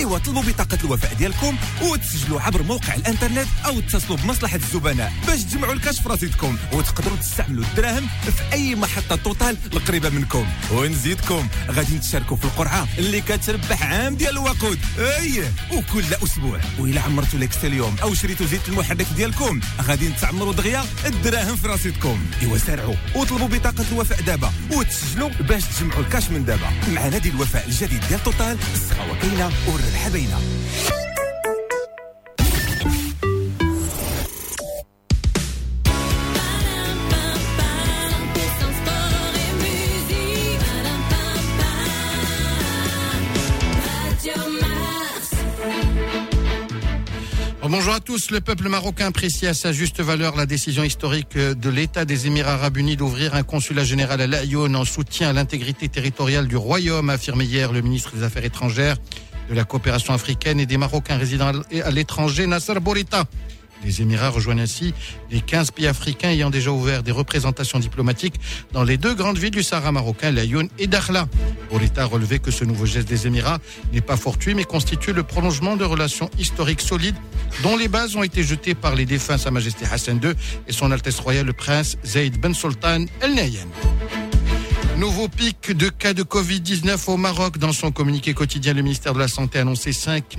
ايوا 0.03 0.18
طلبوا 0.18 0.42
بطاقة 0.42 0.78
الوفاء 0.84 1.14
ديالكم 1.14 1.57
وتسجلوا 1.82 2.40
عبر 2.40 2.62
موقع 2.62 2.94
الإنترنت 2.94 3.46
أو 3.66 3.78
اتصلوا 3.78 4.16
بمصلحة 4.16 4.57
الزبناء 4.57 5.12
باش 5.26 5.42
تجمعوا 5.42 5.72
الكاش 5.72 6.00
في 6.00 6.09
رصيدكم 6.09 6.57
وتقدروا 6.72 7.16
تستعملوا 7.16 7.64
الدراهم 7.64 8.07
في 8.22 8.53
أي 8.53 8.74
محطة 8.74 9.16
توتال 9.16 9.57
القريبة 9.72 10.09
منكم. 10.09 10.46
ونزيدكم 10.72 11.48
غادي 11.70 11.98
تشاركوا 11.98 12.36
في 12.36 12.44
القرعة 12.44 12.88
اللي 12.98 13.20
كتربح 13.20 13.82
عام 13.82 14.16
ديال 14.16 14.30
الوقود. 14.30 14.78
إيه 14.98 15.53
وكل 15.72 16.05
أسبوع 16.24 16.61
وإلا 16.78 17.00
عمرتوا 17.00 17.38
ليكس 17.38 17.64
اليوم 17.64 17.96
أو 18.03 18.14
شريتوا 18.14 18.46
زيت 18.46 18.68
المحرك 18.68 19.07
ديالكم 19.16 19.61
غادي 19.82 20.11
تعمروا 20.20 20.53
دغيا 20.53 20.84
الدراهم 21.07 21.57
في 21.57 21.68
رصيدكم. 21.68 22.24
إيوا 22.42 22.59
سارعوا. 22.59 22.94
وطلبوا 23.14 23.48
بطاقة 23.48 23.84
الوفاء 23.92 24.20
دابا 24.20 24.53
وتسجلوا 24.72 25.28
باش 25.28 25.62
تجمعوا 25.64 26.00
الكاش 26.00 26.30
من 26.30 26.44
دابا. 26.44 26.70
مع 26.94 27.09
نادي 27.09 27.28
الوفاء 27.28 27.66
الجديد 27.66 28.00
ديال 28.09 28.22
توتال 28.22 28.59
كاينة 29.22 29.53
والربحة 29.66 29.91
باينة 30.17 30.38
Oh, 47.63 47.69
Bonjour 47.69 47.93
à 47.95 47.99
tous. 47.99 48.31
Le 48.31 48.39
peuple 48.39 48.69
marocain 48.69 49.07
apprécie 49.07 49.45
à 49.45 49.53
sa 49.53 49.73
juste 49.73 49.99
valeur 49.99 50.38
la 50.38 50.45
décision 50.45 50.83
historique 50.85 51.35
euh, 51.35 51.53
de 51.53 51.69
l'État 51.69 52.05
des 52.05 52.25
Émirats 52.25 52.53
arabes 52.53 52.77
unis 52.77 52.95
d'ouvrir 52.95 53.35
un 53.35 53.43
consulat 53.43 53.83
général 53.83 54.21
à 54.21 54.27
Laayoune 54.27 54.73
en 54.77 54.85
soutien 54.85 55.29
à 55.31 55.33
l'intégrité 55.33 55.89
territoriale 55.89 56.47
du 56.47 56.55
royaume, 56.55 57.09
a 57.09 57.13
affirmé 57.13 57.43
hier 57.43 57.73
le 57.73 57.81
ministre 57.81 58.15
des 58.15 58.23
Affaires 58.23 58.45
étrangères, 58.45 58.95
de 59.49 59.55
la 59.55 59.64
coopération 59.64 60.14
africaine 60.14 60.61
et 60.61 60.66
des 60.66 60.76
Marocains 60.76 61.16
résidant 61.16 61.53
à 61.84 61.90
l'étranger, 61.90 62.47
Nasser 62.47 62.74
Bourita. 62.80 63.24
Les 63.84 64.01
Émirats 64.01 64.30
rejoignent 64.30 64.61
ainsi 64.61 64.95
les 65.30 65.40
15 65.40 65.72
pays 65.72 65.86
africains 65.86 66.30
ayant 66.30 66.51
déjà 66.51 66.70
ouvert 66.70 67.03
des 67.03 67.11
représentations 67.11 67.78
diplomatiques 67.78 68.34
dans 68.72 68.84
les 68.84 68.97
deux 68.97 69.14
grandes 69.14 69.38
villes 69.38 69.51
du 69.51 69.62
Sahara 69.62 69.90
marocain, 69.93 70.30
Laayoune 70.30 70.68
et 70.78 70.86
Dakhla. 70.86 71.26
Bourita 71.70 72.03
a 72.03 72.05
relevé 72.05 72.38
que 72.38 72.51
ce 72.51 72.64
nouveau 72.64 72.86
geste 72.86 73.09
des 73.09 73.26
Émirats 73.26 73.59
n'est 73.93 74.01
pas 74.01 74.16
fortuit 74.16 74.55
mais 74.55 74.64
constitue 74.64 75.12
le 75.12 75.24
prolongement 75.24 75.76
de 75.76 75.84
relations 75.84 76.30
historiques 76.38 76.80
solides 76.80 77.16
dont 77.62 77.76
les 77.76 77.88
bases 77.88 78.14
ont 78.14 78.22
été 78.22 78.43
jetées 78.43 78.74
par 78.74 78.95
les 78.95 79.05
défunts 79.05 79.38
Sa 79.38 79.51
Majesté 79.51 79.84
Hassan 79.90 80.20
II 80.22 80.32
et 80.68 80.72
son 80.72 80.93
Altesse 80.93 81.18
Royale 81.18 81.47
le 81.47 81.53
Prince 81.53 81.97
Zayd 82.05 82.38
Ben 82.38 82.55
Sultan 82.55 83.07
El 83.20 83.34
Nahyan. 83.34 83.68
Nouveau 84.99 85.26
pic 85.26 85.72
de 85.76 85.88
cas 85.88 86.12
de 86.12 86.22
Covid-19 86.22 87.11
au 87.11 87.16
Maroc. 87.16 87.59
Dans 87.59 87.72
son 87.72 87.90
communiqué 87.90 88.34
quotidien, 88.34 88.74
le 88.74 88.82
ministère 88.82 89.14
de 89.14 89.18
la 89.18 89.26
Santé 89.26 89.59
a 89.59 89.62
annoncé 89.62 89.93
5 89.93 90.36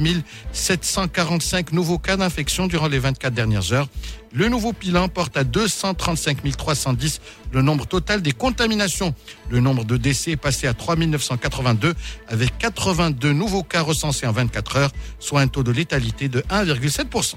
745 0.51 1.72
nouveaux 1.74 1.97
cas 1.97 2.18
d'infection 2.18 2.68
durant 2.68 2.88
les 2.88 2.99
24 2.99 3.34
dernières 3.34 3.74
heures. 3.74 3.88
Le 4.32 4.49
nouveau 4.49 4.74
bilan 4.74 5.10
porte 5.10 5.36
à 5.38 5.43
235 5.43 6.38
310 6.56 7.22
le 7.51 7.62
nombre 7.62 7.86
total 7.88 8.22
des 8.22 8.32
contaminations. 8.32 9.14
Le 9.49 9.60
nombre 9.60 9.86
de 9.86 9.97
décès 9.97 10.32
est 10.32 10.38
passé 10.38 10.68
à 10.68 10.74
3 10.74 10.95
982 10.95 11.93
avec 12.28 12.58
82 12.58 13.34
nouveaux 13.34 13.64
cas 13.64 13.82
recensés 13.82 14.28
en 14.28 14.32
24 14.32 14.78
heures, 14.78 14.91
soit 15.20 15.41
un 15.41 15.47
taux 15.47 15.64
de 15.64 15.72
létalité 15.72 16.30
de 16.30 16.41
1,7%. 16.49 17.36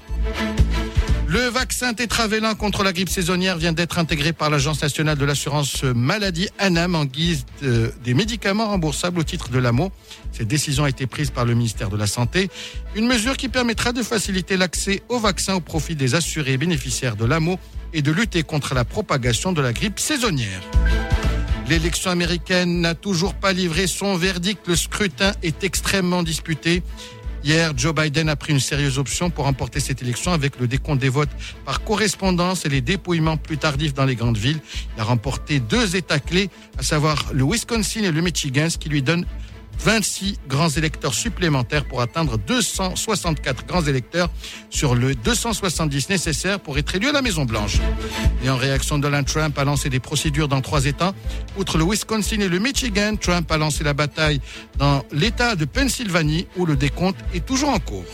Le 1.29 1.49
vaccin 1.49 1.93
tétravalent 1.93 2.55
contre 2.55 2.83
la 2.83 2.93
grippe 2.93 3.09
saisonnière 3.09 3.57
vient 3.57 3.73
d'être 3.73 3.99
intégré 3.99 4.31
par 4.31 4.49
l'Agence 4.49 4.81
nationale 4.81 5.17
de 5.17 5.25
l'assurance 5.25 5.83
maladie 5.83 6.47
ANAM 6.57 6.95
en 6.95 7.03
guise 7.03 7.45
de- 7.61 7.91
des 8.03 8.13
médicaments 8.13 8.67
remboursables 8.69 9.19
au 9.19 9.23
titre 9.23 9.49
de 9.49 9.59
l'AMO. 9.59 9.91
Cette 10.31 10.47
décision 10.47 10.85
a 10.85 10.89
été 10.89 11.05
prise 11.05 11.29
par 11.29 11.43
le 11.43 11.53
ministère 11.53 11.89
de 11.89 11.97
la 11.97 12.07
Santé, 12.07 12.49
une 12.95 13.07
mesure 13.07 13.35
qui 13.35 13.49
permettra 13.49 13.91
de 13.91 14.03
faciliter 14.03 14.55
l'accès 14.55 15.03
au 15.09 15.19
vaccin 15.19 15.55
au 15.55 15.59
profit 15.59 15.95
des 15.95 16.15
assurés 16.15 16.55
bénéficiaires 16.57 17.17
de 17.17 17.25
l'AMO 17.25 17.59
et 17.93 18.01
de 18.01 18.11
lutter 18.11 18.43
contre 18.43 18.73
la 18.73 18.85
propagation 18.85 19.51
de 19.51 19.61
la 19.61 19.73
grippe 19.73 19.99
saisonnière. 19.99 20.61
L'élection 21.67 22.09
américaine 22.09 22.79
n'a 22.79 22.95
toujours 22.95 23.33
pas 23.33 23.51
livré 23.51 23.87
son 23.87 24.15
verdict. 24.15 24.65
Le 24.69 24.77
scrutin 24.77 25.33
est 25.43 25.65
extrêmement 25.65 26.23
disputé. 26.23 26.81
Hier, 27.47 27.71
Joe 27.77 27.95
Biden 27.95 28.27
a 28.27 28.35
pris 28.35 28.51
une 28.51 28.59
sérieuse 28.59 28.99
option 28.99 29.29
pour 29.29 29.45
remporter 29.45 29.79
cette 29.79 30.01
élection 30.01 30.33
avec 30.33 30.59
le 30.59 30.67
décompte 30.67 30.99
des 30.99 31.07
votes 31.07 31.29
par 31.63 31.81
correspondance 31.81 32.65
et 32.65 32.69
les 32.69 32.81
dépouillements 32.81 33.37
plus 33.37 33.57
tardifs 33.57 33.93
dans 33.93 34.03
les 34.03 34.15
grandes 34.15 34.37
villes. 34.37 34.59
Il 34.97 34.99
a 34.99 35.05
remporté 35.05 35.61
deux 35.61 35.95
États 35.95 36.19
clés, 36.19 36.49
à 36.77 36.83
savoir 36.83 37.27
le 37.31 37.45
Wisconsin 37.45 38.03
et 38.03 38.11
le 38.11 38.19
Michigan, 38.19 38.69
ce 38.69 38.77
qui 38.77 38.89
lui 38.89 39.01
donne 39.01 39.25
26 39.79 40.39
grands 40.47 40.69
électeurs 40.69 41.13
supplémentaires 41.13 41.85
pour 41.85 42.01
atteindre 42.01 42.37
264 42.37 43.65
grands 43.65 43.83
électeurs 43.83 44.29
sur 44.69 44.95
le 44.95 45.15
270 45.15 46.09
nécessaires 46.09 46.59
pour 46.59 46.77
être 46.77 46.95
élu 46.95 47.07
à 47.07 47.11
la 47.11 47.21
Maison 47.21 47.45
Blanche. 47.45 47.77
Et 48.43 48.49
en 48.49 48.57
réaction, 48.57 48.99
Donald 48.99 49.27
Trump 49.27 49.57
a 49.57 49.63
lancé 49.63 49.89
des 49.89 49.99
procédures 49.99 50.47
dans 50.47 50.61
trois 50.61 50.85
États. 50.85 51.13
Outre 51.57 51.77
le 51.77 51.83
Wisconsin 51.83 52.39
et 52.39 52.49
le 52.49 52.59
Michigan, 52.59 53.15
Trump 53.19 53.51
a 53.51 53.57
lancé 53.57 53.83
la 53.83 53.93
bataille 53.93 54.41
dans 54.77 55.03
l'État 55.11 55.55
de 55.55 55.65
Pennsylvanie 55.65 56.47
où 56.57 56.65
le 56.65 56.75
décompte 56.75 57.19
est 57.33 57.45
toujours 57.45 57.69
en 57.69 57.79
cours. 57.79 58.05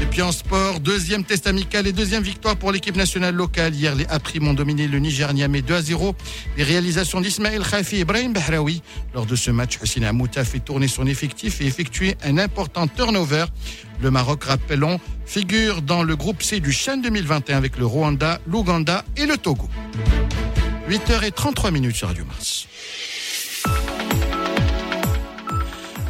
Et 0.00 0.06
puis 0.06 0.22
en 0.22 0.32
sport, 0.32 0.80
deuxième 0.80 1.24
test 1.24 1.46
amical 1.46 1.86
et 1.86 1.92
deuxième 1.92 2.22
victoire 2.22 2.56
pour 2.56 2.72
l'équipe 2.72 2.96
nationale 2.96 3.34
locale. 3.34 3.74
Hier, 3.74 3.94
les 3.94 4.06
Aprim 4.06 4.46
ont 4.48 4.54
dominé 4.54 4.86
le 4.86 4.98
Niger 4.98 5.32
Niamey 5.32 5.62
2 5.62 5.74
à 5.74 5.82
0. 5.82 6.14
Les 6.56 6.64
réalisations 6.64 7.20
d'Ismaël 7.20 7.62
Khafi 7.62 7.96
et 7.96 8.00
Ibrahim 8.00 8.32
Bahraoui. 8.32 8.82
Lors 9.14 9.26
de 9.26 9.36
ce 9.36 9.50
match, 9.50 9.78
Hussein 9.82 10.02
Amouta 10.02 10.44
fait 10.44 10.60
tourner 10.60 10.88
son 10.88 11.06
effectif 11.06 11.60
et 11.60 11.66
effectuer 11.66 12.16
un 12.24 12.38
important 12.38 12.86
turnover. 12.86 13.46
Le 14.00 14.10
Maroc, 14.10 14.44
rappelons, 14.44 15.00
figure 15.26 15.82
dans 15.82 16.02
le 16.02 16.16
groupe 16.16 16.42
C 16.42 16.60
du 16.60 16.72
Chan 16.72 16.98
2021 16.98 17.56
avec 17.56 17.78
le 17.78 17.86
Rwanda, 17.86 18.40
l'Ouganda 18.46 19.04
et 19.16 19.26
le 19.26 19.36
Togo. 19.36 19.68
8h33 20.88 21.70
minutes 21.72 21.96
sur 21.96 22.08
Radio 22.08 22.24
Mars. 22.24 22.66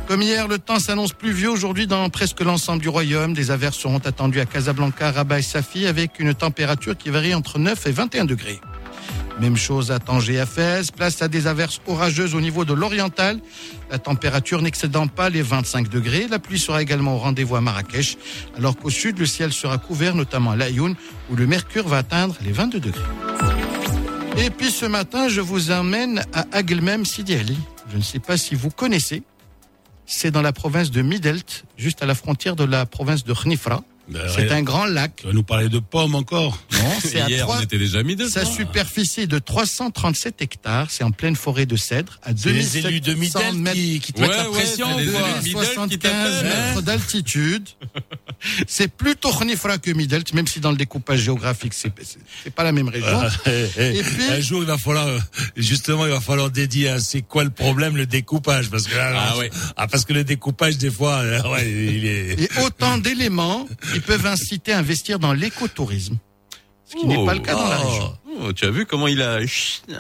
Comme 0.09 0.23
hier, 0.23 0.49
le 0.49 0.59
temps 0.59 0.79
s'annonce 0.79 1.13
pluvieux 1.13 1.51
aujourd'hui 1.51 1.87
dans 1.87 2.09
presque 2.09 2.41
l'ensemble 2.41 2.81
du 2.81 2.89
royaume. 2.89 3.35
Des 3.35 3.51
averses 3.51 3.77
seront 3.77 3.99
attendues 3.99 4.41
à 4.41 4.47
Casablanca, 4.47 5.11
Rabat 5.11 5.41
et 5.41 5.43
Safi 5.43 5.85
avec 5.87 6.19
une 6.19 6.33
température 6.33 6.97
qui 6.97 7.11
varie 7.11 7.35
entre 7.35 7.59
9 7.59 7.87
et 7.87 7.93
21 7.93 8.25
degrés. 8.25 8.59
Même 9.39 9.59
chose 9.59 9.93
à 9.93 9.99
Tanger 9.99 10.41
à 10.41 10.47
Fès. 10.47 10.91
Place 10.93 11.21
à 11.21 11.29
des 11.29 11.47
averses 11.47 11.83
orageuses 11.87 12.35
au 12.35 12.41
niveau 12.41 12.65
de 12.65 12.73
l'oriental. 12.73 13.39
La 13.91 13.99
température 13.99 14.63
n'excédant 14.63 15.09
pas 15.09 15.29
les 15.29 15.43
25 15.43 15.91
degrés. 15.91 16.27
La 16.27 16.39
pluie 16.39 16.59
sera 16.59 16.81
également 16.81 17.17
au 17.17 17.19
rendez-vous 17.19 17.57
à 17.57 17.61
Marrakech. 17.61 18.17
Alors 18.57 18.79
qu'au 18.79 18.89
sud, 18.89 19.19
le 19.19 19.27
ciel 19.27 19.53
sera 19.53 19.77
couvert, 19.77 20.15
notamment 20.15 20.53
à 20.53 20.57
Laayoune, 20.57 20.97
où 21.31 21.37
le 21.37 21.47
mercure 21.47 21.87
va 21.87 21.99
atteindre 21.99 22.35
les 22.43 22.53
22 22.53 22.81
degrés. 22.81 23.03
Et 24.39 24.49
puis 24.49 24.71
ce 24.71 24.87
matin, 24.87 25.29
je 25.29 25.43
vous 25.43 25.71
emmène 25.71 26.23
à 26.33 26.47
Aglmem 26.53 27.05
Sidi 27.05 27.35
Ali. 27.35 27.59
Je 27.93 27.99
ne 27.99 28.03
sais 28.03 28.21
pas 28.21 28.39
si 28.39 28.55
vous 28.55 28.71
connaissez. 28.71 29.23
C'est 30.11 30.31
dans 30.31 30.41
la 30.43 30.53
province 30.53 30.91
de 30.91 31.03
Midelt, 31.03 31.65
juste 31.77 32.03
à 32.03 32.07
la 32.07 32.15
frontière 32.15 32.57
de 32.57 32.65
la 32.65 32.87
province 32.87 33.25
de 33.25 33.35
Khnifra. 33.35 33.83
C'est 34.35 34.51
un 34.53 34.63
grand 34.63 34.87
lac. 34.87 35.17
Tu 35.17 35.27
vas 35.27 35.35
nous 35.35 35.43
parler 35.43 35.69
de 35.69 35.79
pommes 35.81 36.15
encore 36.15 36.59
Non, 36.73 36.79
c'est 37.03 37.21
à 37.21 37.29
Hier, 37.29 37.43
trois- 37.45 37.59
on 37.59 37.61
était 37.61 37.77
déjà 37.77 38.03
mis 38.03 38.17
Sa 38.31 38.47
superficie 38.47 39.21
est 39.21 39.27
de 39.27 39.39
337 39.39 40.41
hectares. 40.41 40.91
C'est 40.91 41.05
en 41.05 41.11
pleine 41.11 41.37
forêt 41.37 41.67
de 41.67 41.77
cèdres, 41.77 42.19
à 42.23 42.31
C'est 42.35 42.51
les 42.53 42.79
élus 42.79 43.01
de 43.01 43.13
2700 43.13 43.39
Midel 43.53 43.61
mètres. 43.63 43.77
qui, 43.77 44.01
qui 44.01 44.13
te 44.15 44.21
mettent 44.23 44.31
la 44.31 44.45
pression. 44.45 44.87
c'est 44.97 45.05
les 45.05 45.11
quoi. 45.13 45.21
élus 45.21 45.29
de 45.31 45.37
Midel 45.37 45.43
qui 45.45 45.51
75 45.51 45.99
t'appellent. 46.01 46.45
mètres 46.69 46.83
d'altitude. 46.83 47.69
C'est 48.69 48.89
plutôt 48.89 49.33
Khnifra 49.33 49.79
que 49.79 49.91
Midelt, 49.91 50.33
même 50.33 50.47
si 50.47 50.61
dans 50.61 50.71
le 50.71 50.77
découpage 50.77 51.21
géographique, 51.21 51.75
c'est 51.75 51.93
c'est- 52.03 52.51
pas 52.51 52.63
la 52.65 52.73
même 52.73 52.89
région. 52.89 53.09
Ah, 53.21 53.29
eh, 53.47 53.67
eh, 53.77 53.99
Et 53.99 54.03
puis- 54.03 54.25
un 54.31 54.41
jour, 54.41 54.63
il 54.63 54.67
va 54.67 54.79
falloir, 54.79 55.09
justement, 55.57 56.07
il 56.07 56.13
va 56.13 56.21
falloir 56.21 56.51
dédier 56.51 56.89
à 56.89 57.01
c'est 57.01 57.23
quoi 57.23 57.43
le 57.45 57.51
problème, 57.51 57.97
le 57.97 58.07
découpage, 58.07 58.71
parce 58.71 58.87
que 58.87 58.95
là, 58.97 59.13
Ah 59.33 59.39
ouais. 59.39 59.51
ah, 59.77 59.87
parce 59.89 60.05
que 60.05 60.13
le 60.13 60.25
découpage, 60.25 60.79
des 60.79 60.91
fois, 60.91 61.23
ouais, 61.53 61.69
il 61.71 62.07
est. 62.07 62.41
Et 62.41 62.49
autant 62.65 62.99
d'éléments 62.99 63.67
qui 63.93 64.01
peuvent 64.01 64.27
inciter 64.27 64.73
à 64.73 64.79
investir 64.79 65.19
dans 65.19 65.33
l'écotourisme. 65.33 66.17
Ce 66.87 66.97
qui 66.97 67.07
n'est 67.07 67.25
pas 67.27 67.35
le 67.35 67.41
cas 67.41 67.55
dans 67.55 67.69
la 67.69 67.81
Oh. 67.85 67.89
région. 67.89 68.19
Oh, 68.41 68.53
tu 68.53 68.65
as 68.65 68.71
vu 68.71 68.87
comment 68.87 69.09
il 69.09 69.21
a. 69.21 69.41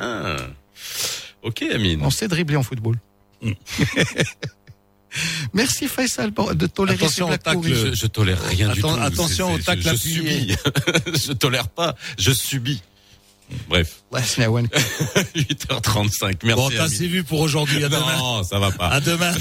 Ah. 0.00 0.36
Ok, 1.42 1.62
Amine. 1.62 2.00
On 2.02 2.10
sait 2.10 2.28
dribbler 2.28 2.56
en 2.56 2.62
football. 2.62 2.96
Merci 5.54 5.88
Faisal 5.88 6.32
de 6.54 6.66
tolérer 6.66 6.96
Attention 7.04 7.28
ces 7.28 7.34
au 7.34 7.36
tacle. 7.36 7.60
Je, 7.64 7.94
je 7.94 8.06
tolère 8.06 8.40
rien 8.42 8.72
du 8.72 8.80
tout. 8.80 8.88
attention 8.88 9.52
au 9.54 9.58
tacle 9.58 9.82
je, 9.82 9.90
je 9.90 9.96
subis. 9.96 10.56
je 11.26 11.32
tolère 11.32 11.68
pas. 11.68 11.94
Je 12.18 12.32
subis. 12.32 12.82
Bref. 13.68 14.02
Ouais, 14.12 14.22
Snawan. 14.22 14.66
8h35. 15.34 16.36
Merci. 16.44 16.60
Bon, 16.62 16.68
t'as 16.70 16.82
assez 16.84 17.06
vu 17.06 17.24
pour 17.24 17.40
aujourd'hui. 17.40 17.82
À 17.82 17.88
demain. 17.88 18.16
Non, 18.18 18.42
ça 18.42 18.58
va 18.58 18.70
pas. 18.70 18.88
À 18.88 19.00
demain. 19.00 19.32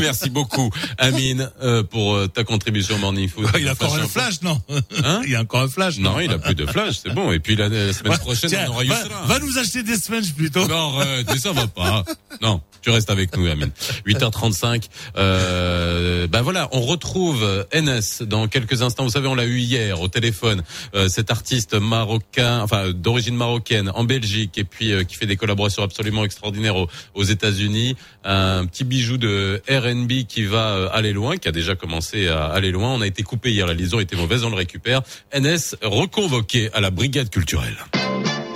Merci 0.00 0.28
beaucoup, 0.28 0.70
Amine, 0.98 1.50
euh, 1.62 1.82
pour 1.82 2.14
euh, 2.14 2.26
ta 2.28 2.44
contribution 2.44 2.96
au 2.96 2.98
Morning 2.98 3.30
Food. 3.30 3.48
Il 3.58 3.68
a 3.68 3.72
encore 3.72 3.94
un 3.96 4.06
flash, 4.06 4.42
non 4.42 4.60
Hein 5.02 5.22
Il 5.24 5.30
y 5.30 5.34
a 5.36 5.40
encore 5.40 5.62
un 5.62 5.68
flash, 5.68 5.96
non 5.98 6.12
Non, 6.12 6.20
il 6.20 6.30
a 6.30 6.38
plus 6.38 6.54
de 6.54 6.66
flash, 6.66 6.96
c'est 7.02 7.14
bon. 7.14 7.32
Et 7.32 7.38
puis 7.38 7.56
la, 7.56 7.68
la 7.70 7.92
semaine 7.94 8.12
Ouais, 8.12 8.18
prochaine, 8.18 8.50
tiens, 8.50 8.66
on 8.68 8.72
aura 8.72 8.84
va, 8.84 9.00
Yousra. 9.02 9.22
va 9.24 9.38
nous 9.38 9.58
acheter 9.58 9.82
des 9.82 9.96
semaines 9.96 10.26
plutôt. 10.36 10.68
Non, 10.68 10.98
mais 10.98 11.38
ça 11.38 11.52
va 11.52 11.66
pas. 11.66 12.04
Non, 12.42 12.60
tu 12.82 12.90
restes 12.90 13.10
avec 13.10 13.36
nous, 13.36 13.46
Amine. 13.46 13.70
8h35. 14.06 14.84
Euh, 15.16 16.26
ben 16.26 16.42
voilà, 16.42 16.68
on 16.72 16.80
retrouve 16.80 17.66
NS 17.72 18.24
dans 18.26 18.48
quelques 18.48 18.82
instants. 18.82 19.04
Vous 19.04 19.10
savez, 19.10 19.28
on 19.28 19.34
l'a 19.34 19.44
eu 19.44 19.58
hier 19.58 20.00
au 20.00 20.08
téléphone. 20.08 20.62
Euh, 20.94 21.08
cet 21.08 21.30
artiste 21.30 21.74
marocain, 21.74 22.60
enfin 22.60 22.90
d'origine 22.90 23.36
marocaine, 23.36 23.90
en 23.94 24.04
Belgique, 24.04 24.58
et 24.58 24.64
puis 24.64 24.92
euh, 24.92 25.04
qui 25.04 25.16
fait 25.16 25.26
des 25.26 25.36
collaborations 25.36 25.82
absolument 25.82 26.24
extraordinaires 26.24 26.76
aux, 26.76 26.88
aux 27.14 27.22
États-Unis. 27.22 27.96
Un 28.24 28.66
petit 28.66 28.84
bijou 28.84 29.16
de 29.16 29.62
R&B 29.68 30.26
qui 30.28 30.44
va 30.44 30.68
euh, 30.68 30.88
aller 30.92 31.12
loin, 31.12 31.36
qui 31.36 31.48
a 31.48 31.52
déjà 31.52 31.74
commencé 31.74 32.28
à 32.28 32.46
aller 32.46 32.70
loin. 32.70 32.94
On 32.94 33.00
a 33.00 33.06
été 33.06 33.22
coupé 33.22 33.52
hier, 33.52 33.66
la 33.66 33.74
liaison 33.74 34.00
était 34.00 34.16
mauvaise, 34.16 34.44
on 34.44 34.50
le 34.50 34.56
récupère. 34.56 35.02
NS 35.34 35.76
reconvoqué 35.82 36.70
à 36.72 36.80
la 36.80 36.90
brigade 36.90 37.30
culturelle. 37.30 37.76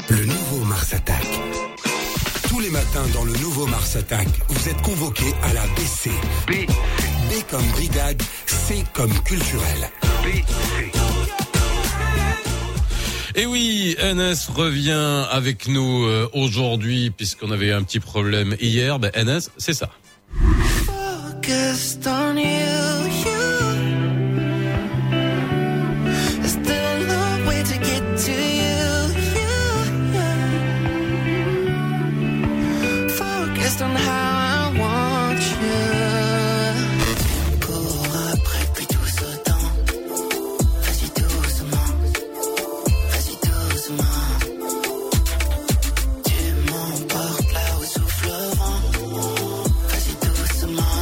Le 0.08 0.24
nouveau 0.24 0.64
Mars 0.64 0.94
Attack. 0.94 1.45
Dans 3.14 3.24
le 3.24 3.32
nouveau 3.38 3.66
Mars 3.66 3.96
Attack, 3.96 4.28
vous 4.48 4.68
êtes 4.68 4.82
convoqués 4.82 5.32
à 5.42 5.54
la 5.54 5.62
BC. 5.76 6.10
B. 6.46 6.66
B 7.30 7.50
comme 7.50 7.66
brigade, 7.68 8.20
C 8.46 8.84
comme 8.92 9.12
culturel. 9.22 9.90
BC. 10.22 10.92
Et 13.34 13.46
oui, 13.46 13.96
NS 13.98 14.52
revient 14.54 15.24
avec 15.30 15.68
nous 15.68 16.04
euh, 16.04 16.28
aujourd'hui 16.34 17.10
puisqu'on 17.10 17.50
avait 17.50 17.72
un 17.72 17.82
petit 17.82 18.00
problème 18.00 18.54
hier. 18.60 18.98
Ben, 18.98 19.10
NS, 19.16 19.48
c'est 19.56 19.72
ça. 19.74 19.88
focused 21.46 22.06
on 22.06 22.36
you, 22.36 22.44
you. 23.24 23.55
On 33.78 33.94
how 33.94 34.08
I 34.08 34.78
want 34.80 35.42
you. 35.50 35.58
Cours 37.60 38.14
après 38.32 38.64
puis 38.74 38.86
tout 38.86 39.08
ce 39.18 39.28
temps. 39.46 39.68
Vas-y 40.82 41.08
doucement, 41.20 41.90
vas-y 43.10 43.34
doucement. 43.46 44.24
Tu 46.24 46.40
m'emportes 46.70 47.52
là 47.52 47.66
où 47.78 47.84
souffle 47.84 48.28
le 48.28 48.40
vent. 48.56 48.82
Vas-y 49.90 50.14
doucement. 50.26 50.98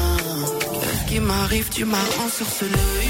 Ce 0.99 1.05
qui 1.09 1.19
m'arrive, 1.21 1.69
tu 1.71 1.85
m'as 1.85 2.09
ensorcelé. 2.27 3.04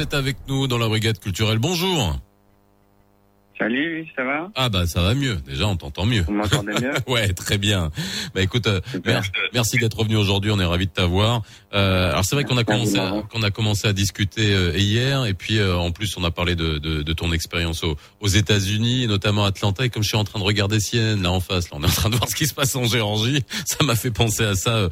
Est 0.00 0.14
avec 0.14 0.36
nous 0.48 0.66
dans 0.66 0.78
la 0.78 0.88
brigade 0.88 1.18
culturelle. 1.18 1.58
Bonjour. 1.58 2.20
Salut, 3.60 4.06
ça 4.16 4.24
va? 4.24 4.48
Ah 4.54 4.70
bah 4.70 4.86
ça 4.86 5.02
va 5.02 5.12
mieux. 5.14 5.36
Déjà 5.46 5.66
on 5.68 5.76
t'entend 5.76 6.06
mieux. 6.06 6.22
Vous 6.22 6.32
m'entendez 6.32 6.72
mieux? 6.80 6.92
Ouais, 7.06 7.28
très 7.34 7.58
bien. 7.58 7.90
Bah 8.34 8.40
écoute, 8.40 8.66
euh, 8.66 8.80
mer- 9.04 9.22
merci 9.52 9.76
d'être 9.76 10.02
venu 10.02 10.16
aujourd'hui. 10.16 10.50
On 10.50 10.58
est 10.58 10.64
ravi 10.64 10.86
de 10.86 10.90
t'avoir. 10.92 11.42
Euh, 11.74 12.08
alors 12.10 12.24
c'est 12.24 12.34
vrai 12.36 12.44
qu'on 12.44 12.56
a 12.56 12.64
commencé 12.64 12.98
à, 12.98 13.22
qu'on 13.30 13.42
a 13.42 13.50
commencé 13.50 13.86
à 13.86 13.92
discuter 13.92 14.54
euh, 14.54 14.72
hier, 14.76 15.26
et 15.26 15.34
puis 15.34 15.58
euh, 15.58 15.76
en 15.76 15.90
plus 15.92 16.16
on 16.16 16.24
a 16.24 16.30
parlé 16.30 16.54
de, 16.56 16.78
de, 16.78 17.02
de 17.02 17.12
ton 17.12 17.32
expérience 17.32 17.84
aux, 17.84 17.96
aux 18.20 18.28
États-Unis, 18.28 19.06
notamment 19.06 19.44
à 19.44 19.48
Atlanta. 19.48 19.84
Et 19.84 19.90
comme 19.90 20.02
je 20.02 20.08
suis 20.08 20.16
en 20.16 20.24
train 20.24 20.38
de 20.38 20.44
regarder 20.44 20.80
Sienne 20.80 21.22
là 21.22 21.30
en 21.30 21.40
face, 21.40 21.70
là 21.70 21.76
on 21.78 21.82
est 21.82 21.86
en 21.86 21.90
train 21.90 22.08
de 22.08 22.16
voir 22.16 22.30
ce 22.30 22.34
qui 22.34 22.46
se 22.46 22.54
passe 22.54 22.74
en 22.76 22.84
Géorgie. 22.84 23.42
Ça 23.66 23.84
m'a 23.84 23.94
fait 23.94 24.10
penser 24.10 24.42
à 24.44 24.54
ça 24.54 24.88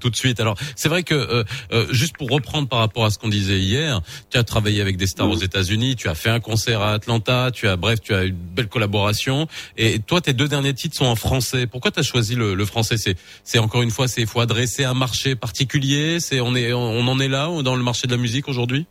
tout 0.00 0.08
de 0.10 0.16
suite. 0.16 0.40
Alors 0.40 0.56
c'est 0.74 0.88
vrai 0.88 1.02
que 1.02 1.44
juste 1.90 2.16
pour 2.16 2.30
reprendre 2.30 2.66
par 2.66 2.78
rapport 2.78 3.04
à 3.04 3.10
ce 3.10 3.18
qu'on 3.18 3.28
disait 3.28 3.58
hier, 3.60 4.00
tu 4.30 4.38
as 4.38 4.42
travaillé 4.44 4.80
avec 4.80 4.96
des 4.96 5.06
stars 5.06 5.28
aux 5.28 5.36
États-Unis, 5.36 5.96
tu 5.96 6.08
as 6.08 6.14
fait 6.14 6.30
un 6.30 6.40
concert 6.40 6.80
à 6.80 6.92
Atlanta, 6.94 7.50
tu 7.52 7.68
as 7.68 7.76
bref 7.90 8.00
tu 8.00 8.14
as 8.14 8.24
une 8.24 8.34
belle 8.34 8.68
collaboration. 8.68 9.46
Et 9.76 9.98
toi, 9.98 10.20
tes 10.20 10.32
deux 10.32 10.48
derniers 10.48 10.74
titres 10.74 10.96
sont 10.96 11.06
en 11.06 11.16
français. 11.16 11.66
Pourquoi 11.66 11.90
tu 11.90 12.00
as 12.00 12.02
choisi 12.02 12.36
le, 12.36 12.64
français? 12.64 12.96
C'est 13.44 13.58
encore 13.58 13.82
une 13.82 13.90
fois, 13.90 14.06
c'est 14.06 14.26
faut 14.26 14.40
adresser 14.40 14.84
un 14.84 14.94
marché 14.94 15.34
particulier. 15.34 16.20
C'est 16.20 16.40
on 16.40 16.54
est 16.54 16.72
on 16.72 17.06
en 17.06 17.18
est 17.18 17.28
là 17.28 17.48
dans 17.62 17.76
le 17.76 17.82
marché 17.82 18.06
de 18.06 18.12
la 18.12 18.18
musique 18.18 18.48
aujourd'hui? 18.48 18.86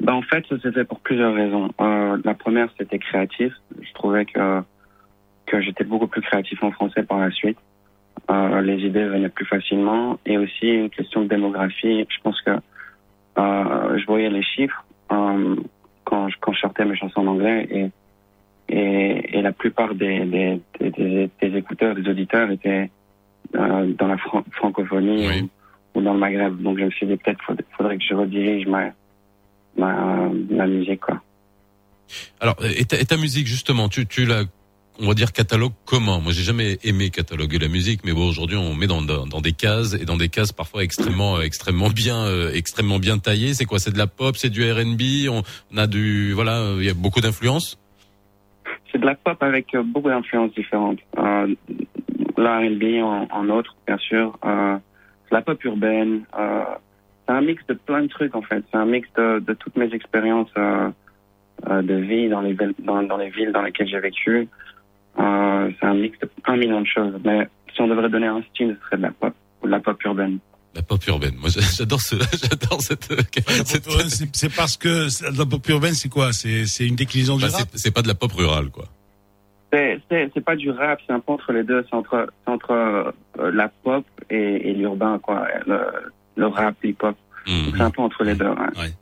Bah, 0.00 0.14
en 0.14 0.22
fait, 0.22 0.44
fait 0.46 0.84
pour 0.84 1.00
plusieurs 1.00 1.34
raisons. 1.34 1.70
Euh, 1.80 2.18
la 2.24 2.34
première, 2.34 2.68
c'était 2.78 2.98
créatif. 2.98 3.52
Je 3.80 3.92
trouvais 3.92 4.24
que, 4.24 4.62
que 5.46 5.60
j'étais 5.60 5.84
beaucoup 5.84 6.06
plus 6.06 6.22
créatif 6.22 6.62
en 6.62 6.70
français 6.70 7.02
par 7.02 7.18
la 7.18 7.30
suite. 7.30 7.58
Euh, 8.30 8.62
les 8.62 8.78
idées 8.78 9.04
venaient 9.04 9.28
plus 9.28 9.44
facilement. 9.44 10.18
Et 10.24 10.38
aussi, 10.38 10.68
une 10.68 10.90
question 10.90 11.22
de 11.22 11.28
démographie. 11.28 12.06
Je 12.08 12.20
pense 12.22 12.40
que 12.40 12.52
euh, 13.38 13.98
je 13.98 14.06
voyais 14.06 14.30
les 14.30 14.42
chiffres 14.42 14.84
quand, 16.10 16.28
je, 16.28 16.36
quand 16.40 16.52
je 16.52 16.60
sortais 16.60 16.84
mes 16.84 16.96
chansons 16.96 17.20
en 17.20 17.28
anglais. 17.28 17.68
Et, 17.78 17.86
et, 18.76 19.38
et 19.38 19.42
la 19.42 19.52
plupart 19.52 19.94
des, 19.94 20.16
des, 20.34 20.60
des, 20.78 20.90
des- 20.90 21.30
des 21.40 21.56
écouteurs, 21.58 21.94
des 21.94 22.08
auditeurs 22.08 22.50
étaient 22.50 22.90
euh, 23.56 23.92
dans 23.98 24.06
la 24.06 24.18
fran- 24.18 24.44
francophonie 24.52 25.26
ou, 25.94 25.98
ou 25.98 26.02
dans 26.02 26.12
le 26.14 26.18
Maghreb. 26.20 26.60
Donc, 26.60 26.78
je 26.78 26.84
me 26.84 26.90
suis 26.90 27.06
dit, 27.06 27.16
peut-être 27.16 27.42
faudrait, 27.46 27.64
faudrait 27.76 27.98
que 27.98 28.04
je 28.08 28.14
redirige 28.14 28.66
ma, 28.66 28.90
ma, 29.76 30.28
ma 30.50 30.66
musique, 30.66 31.00
quoi. 31.00 31.20
Alors, 32.40 32.56
et 32.78 32.84
ta, 32.84 32.98
et 33.00 33.04
ta 33.04 33.16
musique 33.16 33.46
justement, 33.46 33.88
tu, 33.88 34.06
tu 34.06 34.24
la, 34.26 34.42
on 35.00 35.08
va 35.08 35.14
dire 35.14 35.32
catalogue 35.32 35.72
comment 35.86 36.20
Moi, 36.20 36.32
j'ai 36.32 36.42
jamais 36.42 36.78
aimé 36.84 37.10
cataloguer 37.10 37.58
la 37.58 37.68
musique, 37.68 38.02
mais 38.04 38.12
bon, 38.12 38.28
aujourd'hui, 38.28 38.56
on 38.56 38.74
met 38.74 38.86
dans, 38.86 39.00
des 39.40 39.52
cases 39.52 39.94
et 39.94 40.04
dans 40.04 40.16
des 40.16 40.28
cases 40.28 40.52
parfois 40.52 40.82
extrêmement, 40.82 41.36
euh, 41.36 41.42
extrêmement 41.42 41.88
bien, 41.88 42.24
euh, 42.24 42.52
extrêmement 42.52 42.98
bien 42.98 43.18
taillées. 43.18 43.54
C'est 43.54 43.64
quoi? 43.64 43.78
C'est 43.78 43.92
de 43.92 43.98
la 43.98 44.06
pop, 44.06 44.36
c'est 44.36 44.50
du 44.50 44.62
R&B. 44.70 45.28
On, 45.30 45.76
a 45.76 45.86
du, 45.86 46.32
voilà, 46.32 46.74
il 46.78 46.84
y 46.84 46.90
a 46.90 46.94
beaucoup 46.94 47.20
d'influences? 47.20 47.78
C'est 48.92 48.98
de 48.98 49.06
la 49.06 49.14
pop 49.14 49.42
avec 49.42 49.74
euh, 49.74 49.82
beaucoup 49.82 50.08
d'influences 50.08 50.52
différentes. 50.52 50.98
Euh, 51.18 51.54
la 52.36 52.58
R&B 52.58 53.02
en, 53.02 53.26
en 53.30 53.48
autre, 53.48 53.76
bien 53.86 53.98
sûr. 53.98 54.38
La 55.30 55.42
pop 55.42 55.62
urbaine. 55.64 56.22
C'est 56.34 57.32
un 57.32 57.40
mix 57.40 57.64
de 57.68 57.74
plein 57.74 58.02
de 58.02 58.08
trucs, 58.08 58.34
en 58.34 58.42
fait. 58.42 58.64
C'est 58.70 58.76
un 58.76 58.86
mix 58.86 59.08
de, 59.16 59.54
toutes 59.54 59.76
mes 59.76 59.92
expériences 59.94 60.50
de 60.56 61.94
vie 61.94 62.28
dans 62.28 62.40
les 62.40 63.30
villes 63.30 63.52
dans 63.52 63.62
lesquelles 63.62 63.88
j'ai 63.88 64.00
vécu. 64.00 64.48
Euh, 65.20 65.70
c'est 65.78 65.86
un 65.86 65.94
mix 65.94 66.18
de 66.20 66.28
un 66.46 66.56
million 66.56 66.80
de 66.80 66.86
choses. 66.86 67.14
Mais 67.24 67.46
si 67.74 67.80
on 67.82 67.88
devrait 67.88 68.08
donner 68.08 68.26
un 68.26 68.42
style, 68.54 68.76
ce 68.80 68.86
serait 68.86 68.96
de 68.96 69.02
la 69.02 69.10
pop 69.12 69.34
ou 69.62 69.66
de 69.66 69.70
la 69.70 69.80
pop 69.80 70.02
urbaine. 70.04 70.38
La 70.74 70.82
pop 70.82 71.04
urbaine. 71.06 71.34
Moi, 71.40 71.50
j'adore 71.76 72.00
ce, 72.00 72.16
j'adore 72.42 72.80
cette. 72.80 73.08
C'est 73.64 74.36
c'est 74.36 74.54
parce 74.54 74.76
que 74.76 75.06
la 75.36 75.44
pop 75.46 75.68
urbaine, 75.68 75.94
c'est 75.94 76.08
quoi? 76.08 76.32
C'est 76.32 76.64
c'est 76.66 76.86
une 76.86 76.96
déclinaison 76.96 77.36
du 77.36 77.42
Bah, 77.44 77.50
rap? 77.52 77.68
c'est- 77.72 77.78
c'est 77.78 77.90
pas 77.90 78.02
de 78.02 78.08
la 78.08 78.14
pop 78.14 78.32
rurale, 78.32 78.70
quoi. 78.70 78.84
C'est, 79.72 80.00
c'est, 80.10 80.30
c'est 80.34 80.44
pas 80.44 80.56
du 80.56 80.70
rap, 80.70 80.98
c'est 81.06 81.12
un 81.12 81.20
peu 81.20 81.32
entre 81.32 81.52
les 81.52 81.62
deux. 81.62 81.84
C'est 81.88 81.94
entre, 81.94 82.26
c'est 82.44 82.50
entre 82.52 82.70
euh, 82.72 83.50
la 83.52 83.68
pop 83.68 84.04
et, 84.28 84.70
et 84.70 84.74
l'urbain, 84.74 85.18
quoi. 85.20 85.46
Le, 85.66 85.78
le 86.36 86.46
rap, 86.48 86.74
l'hip-hop. 86.82 87.16
Donc, 87.46 87.76
C'est 87.76 87.82
un 87.82 87.90
peu 87.90 88.02
entre 88.02 88.24
les 88.24 88.34
deux. 88.34 88.46
ouais. 88.48 88.92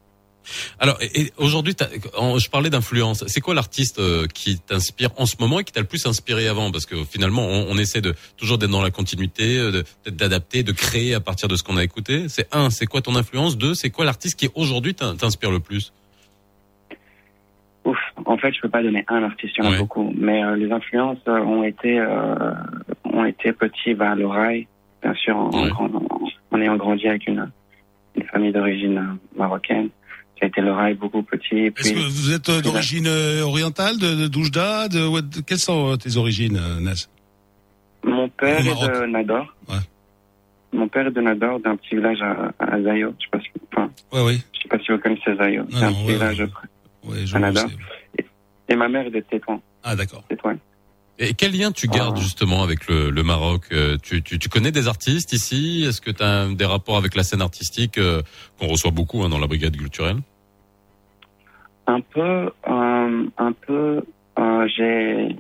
Alors, 0.79 0.99
aujourd'hui, 1.37 1.75
je 1.79 2.49
parlais 2.51 2.71
d'influence. 2.71 3.25
C'est 3.27 3.41
quoi 3.41 3.55
l'artiste 3.55 3.99
euh, 3.99 4.27
qui 4.27 4.59
t'inspire 4.59 5.11
en 5.17 5.27
ce 5.27 5.37
moment 5.41 5.61
et 5.61 5.65
qui 5.65 5.73
t'a 5.73 5.81
le 5.81 5.87
plus 5.87 6.05
inspiré 6.07 6.49
avant? 6.49 6.71
Parce 6.71 6.87
que 6.87 6.97
finalement, 7.05 7.43
on, 7.47 7.67
on 7.71 7.79
essaie 7.79 8.01
de 8.01 8.15
toujours 8.37 8.59
d'être 8.59 8.71
dans 8.71 8.83
la 8.83 8.91
continuité, 8.91 9.59
euh, 9.59 9.71
de- 10.05 10.11
d'adapter, 10.11 10.63
de 10.63 10.73
créer 10.73 11.15
à 11.15 11.21
partir 11.21 11.49
de 11.49 11.57
ce 11.57 11.63
qu'on 11.63 11.77
a 11.77 11.85
écouté. 11.85 12.29
C'est 12.29 12.47
un, 12.55 12.71
c'est 12.71 12.87
quoi 12.87 13.01
ton 13.03 13.15
influence? 13.17 13.57
Deux, 13.59 13.75
c'est 13.75 13.91
quoi 13.91 14.05
l'artiste 14.05 14.39
qui 14.39 14.49
aujourd'hui 14.55 14.95
t'in- 14.95 15.17
t'inspire 15.17 15.51
le 15.51 15.61
plus? 15.61 15.93
Ouf. 17.85 17.99
En 18.27 18.37
fait, 18.37 18.53
je 18.53 18.61
peux 18.61 18.69
pas 18.69 18.83
donner 18.83 19.05
un 19.09 19.23
artiste, 19.23 19.55
il 19.59 19.65
y 19.65 19.67
en 19.67 19.71
a 19.71 19.79
beaucoup. 19.79 20.13
Mais 20.17 20.43
euh, 20.45 20.57
les 20.57 20.71
influences 20.71 21.19
ont 21.27 21.63
été, 21.63 21.99
euh, 21.99 22.53
ont 23.05 23.25
été 23.25 23.53
petits, 23.53 23.95
bah, 23.95 24.15
le 24.15 24.27
rail, 24.27 24.67
bien 25.03 25.15
sûr, 25.15 25.37
en, 25.37 25.49
en, 25.51 25.69
grand- 25.69 25.95
en- 25.95 26.29
en 26.51 26.61
ayant 26.61 26.77
grandi 26.77 27.07
avec 27.09 27.27
une, 27.27 27.51
une 28.17 28.25
famille 28.25 28.53
d'origine 28.53 29.17
marocaine. 29.37 29.89
Ça 30.39 30.45
a 30.45 30.49
été 30.49 30.61
le 30.61 30.73
rail 30.73 30.95
beaucoup 30.95 31.23
petit. 31.23 31.57
et 31.57 31.67
Est-ce 31.77 31.93
que 31.93 31.99
vous 31.99 32.33
êtes 32.33 32.49
euh, 32.49 32.61
d'origine 32.61 33.07
euh, 33.09 33.43
orientale, 33.43 33.99
de, 33.99 34.15
de 34.15 34.27
Doujda 34.29 34.87
de, 34.89 35.41
Quelles 35.43 35.59
sont 35.59 35.93
euh, 35.93 35.97
tes 35.97 36.17
origines, 36.17 36.61
Naz? 36.81 37.09
Mon 38.05 38.29
père 38.29 38.61
est 38.61 38.63
de 39.01 39.07
Nador. 39.07 39.53
Mon 40.73 40.87
père 40.87 41.07
est 41.07 41.11
de 41.11 41.21
Nador, 41.21 41.59
d'un 41.61 41.77
petit 41.77 41.97
village 41.97 42.21
à, 42.23 42.53
à 42.59 42.81
Zayo. 42.83 43.15
Je 43.19 43.25
sais 43.25 43.31
pas 43.33 43.41
si, 43.41 43.49
enfin, 43.73 43.91
Ouais, 44.13 44.23
oui. 44.25 44.43
je 44.53 44.63
sais 44.63 44.69
pas 44.69 44.79
si 44.79 44.93
vous 44.93 44.99
connaissez 44.99 45.35
Zayo. 45.37 45.65
C'est 45.71 45.83
un 45.85 45.93
petit 45.93 46.07
village 46.07 46.45
je 47.25 47.37
à 47.37 47.39
Nador. 47.41 47.65
Et, 48.19 48.25
et 48.69 48.77
ma 48.77 48.89
mère 48.89 49.07
est 49.07 49.11
de 49.11 49.21
Tétouan. 49.21 49.61
Ah, 49.83 49.97
d'accord. 49.97 50.23
Tétouan. 50.29 50.57
Et 51.21 51.35
quel 51.35 51.53
lien 51.57 51.73
tu 51.73 51.89
gardes 51.89 52.17
justement 52.19 52.63
avec 52.63 52.87
le, 52.87 53.11
le 53.11 53.23
Maroc 53.25 53.63
Euh, 53.73 53.97
tu, 54.03 54.23
tu, 54.23 54.39
tu 54.39 54.49
connais 54.49 54.71
des 54.71 54.87
artistes 54.87 55.33
ici? 55.33 55.85
Est-ce 55.87 56.01
que 56.01 56.13
tu 56.13 56.23
as 56.23 56.47
des 56.55 56.65
rapports 56.65 56.97
avec 56.97 57.17
la 57.17 57.25
scène 57.25 57.43
artistique 57.43 57.99
euh, 57.99 58.23
qu'on 58.59 58.69
reçoit 58.69 58.93
beaucoup 58.93 59.23
hein, 59.25 59.29
dans 59.29 59.39
la 59.41 59.49
brigade 59.49 59.77
culturelle? 59.77 60.19
Un 61.89 62.01
peu, 62.01 62.51
euh, 62.69 63.27
un 63.37 63.53
peu. 63.67 64.03
euh, 64.39 64.69
j'ai, 64.77 65.35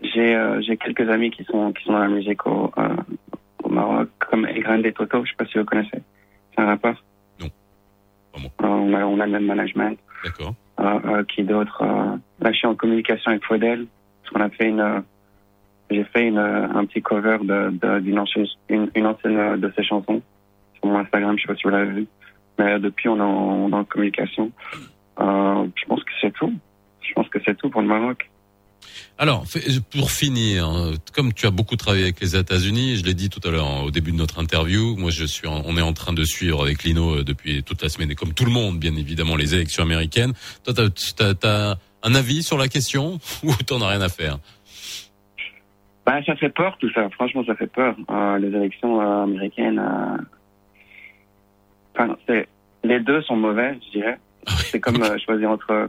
j'ai, 0.00 0.60
j'ai 0.66 0.76
quelques 0.78 1.08
amis 1.10 1.30
qui 1.30 1.44
sont 1.44 1.72
qui 1.72 1.84
sont 1.84 1.92
dans 1.92 1.98
la 1.98 2.08
musique 2.08 2.46
au, 2.46 2.72
au 3.64 3.68
Maroc, 3.68 4.08
comme 4.30 4.46
El 4.46 4.62
Grande 4.62 4.90
Toto. 4.94 5.24
Je 5.24 5.30
sais 5.30 5.36
pas 5.36 5.44
si 5.46 5.58
vous 5.58 5.64
connaissez. 5.64 6.00
C'est 6.54 6.62
un 6.62 6.66
rappeur? 6.66 7.02
Non. 7.40 7.48
On 8.62 8.94
a 8.94 9.04
on 9.04 9.20
a 9.20 9.26
le 9.26 9.32
même 9.32 9.46
management. 9.46 9.98
D'accord. 10.24 10.54
Qui 11.34 11.42
d'autre 11.42 11.82
euh, 11.82 12.16
Là, 12.40 12.52
je 12.52 12.56
suis 12.58 12.66
en 12.66 12.74
communication 12.74 13.30
avec 13.32 13.44
Faudel. 13.44 13.86
Parce 14.26 14.34
qu'on 14.34 14.40
a 14.40 14.50
fait 14.50 14.68
une. 14.68 15.02
j'ai 15.90 16.04
fait 16.04 16.26
une, 16.28 16.38
un 16.38 16.84
petit 16.86 17.02
cover 17.02 17.38
d'une 17.40 18.18
ancienne, 18.18 18.46
une, 18.68 19.06
ancienne 19.06 19.38
euh, 19.38 19.56
de 19.56 19.72
ses 19.76 19.84
chansons 19.84 20.20
sur 20.74 20.86
mon 20.86 20.98
Instagram. 20.98 21.36
Je 21.36 21.42
sais 21.42 21.48
pas 21.48 21.54
si 21.54 21.62
vous 21.64 21.70
l'avez 21.70 21.92
vu. 21.92 22.06
Mais 22.58 22.72
euh, 22.72 22.78
depuis, 22.78 23.08
on 23.08 23.18
est 23.18 23.74
en, 23.74 23.84
communication. 23.84 24.50
Euh, 25.20 25.66
je 25.74 25.84
pense 25.86 26.02
que 26.02 26.10
c'est 26.20 26.32
tout. 26.32 26.52
Je 27.02 27.12
pense 27.14 27.28
que 27.28 27.38
c'est 27.44 27.56
tout 27.56 27.70
pour 27.70 27.82
le 27.82 27.86
Maroc. 27.86 28.28
Alors, 29.18 29.44
pour 29.90 30.10
finir, 30.10 30.68
hein, 30.68 30.92
comme 31.14 31.32
tu 31.32 31.46
as 31.46 31.50
beaucoup 31.50 31.76
travaillé 31.76 32.04
avec 32.04 32.20
les 32.20 32.36
États-Unis, 32.36 32.96
je 32.96 33.04
l'ai 33.04 33.14
dit 33.14 33.30
tout 33.30 33.40
à 33.48 33.50
l'heure 33.50 33.66
hein, 33.66 33.82
au 33.84 33.90
début 33.90 34.12
de 34.12 34.16
notre 34.16 34.38
interview, 34.38 34.94
moi 34.96 35.10
je 35.10 35.24
suis, 35.24 35.48
on 35.48 35.76
est 35.76 35.82
en 35.82 35.94
train 35.94 36.12
de 36.12 36.24
suivre 36.24 36.62
avec 36.62 36.84
Lino 36.84 37.22
depuis 37.22 37.62
toute 37.62 37.82
la 37.82 37.88
semaine 37.88 38.10
et 38.10 38.14
comme 38.14 38.34
tout 38.34 38.44
le 38.44 38.50
monde, 38.50 38.78
bien 38.78 38.94
évidemment, 38.94 39.36
les 39.36 39.54
élections 39.54 39.82
américaines. 39.82 40.34
Toi, 40.64 40.74
t'as, 40.74 41.34
t'as 41.34 41.76
un 42.06 42.14
avis 42.14 42.42
sur 42.42 42.56
la 42.58 42.68
question 42.68 43.18
ou 43.42 43.52
t'en 43.66 43.80
as 43.82 43.88
rien 43.88 44.00
à 44.00 44.08
faire? 44.08 44.38
Bah, 46.06 46.22
ça 46.24 46.36
fait 46.36 46.50
peur 46.50 46.76
tout 46.78 46.90
ça. 46.92 47.08
Franchement, 47.10 47.42
ça 47.44 47.54
fait 47.56 47.66
peur. 47.66 47.96
Euh, 48.10 48.38
les 48.38 48.48
élections 48.48 49.00
euh, 49.00 49.24
américaines. 49.24 49.78
euh, 49.78 50.16
Enfin, 51.98 52.16
c'est 52.28 52.46
les 52.84 53.00
deux 53.00 53.22
sont 53.22 53.36
mauvais, 53.36 53.78
je 53.86 53.98
dirais. 53.98 54.18
c'est 54.70 54.80
comme 54.80 55.02
euh, 55.02 55.16
choisir 55.24 55.50
entre 55.50 55.70
euh, 55.72 55.86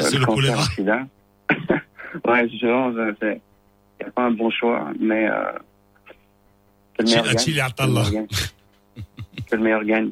c'est 0.00 0.12
le 0.14 0.20
le 0.20 0.26
cancer 0.26 0.44
et 0.44 0.56
le 0.56 0.74
sida. 0.74 1.00
ouais, 2.24 2.48
je 2.48 2.66
pense 2.66 2.94
euh, 2.96 3.12
c'est 3.20 3.40
y 4.00 4.04
a 4.04 4.10
pas 4.12 4.22
un 4.22 4.30
bon 4.30 4.50
choix, 4.50 4.88
mais 5.00 5.28
euh, 5.28 5.52
que 6.96 7.02
le 7.02 7.08
meilleur 7.08 7.24
gagne. 7.24 8.26
Que 9.50 9.56
le 9.56 9.62
meilleur 9.62 9.84
gagne. 9.84 10.10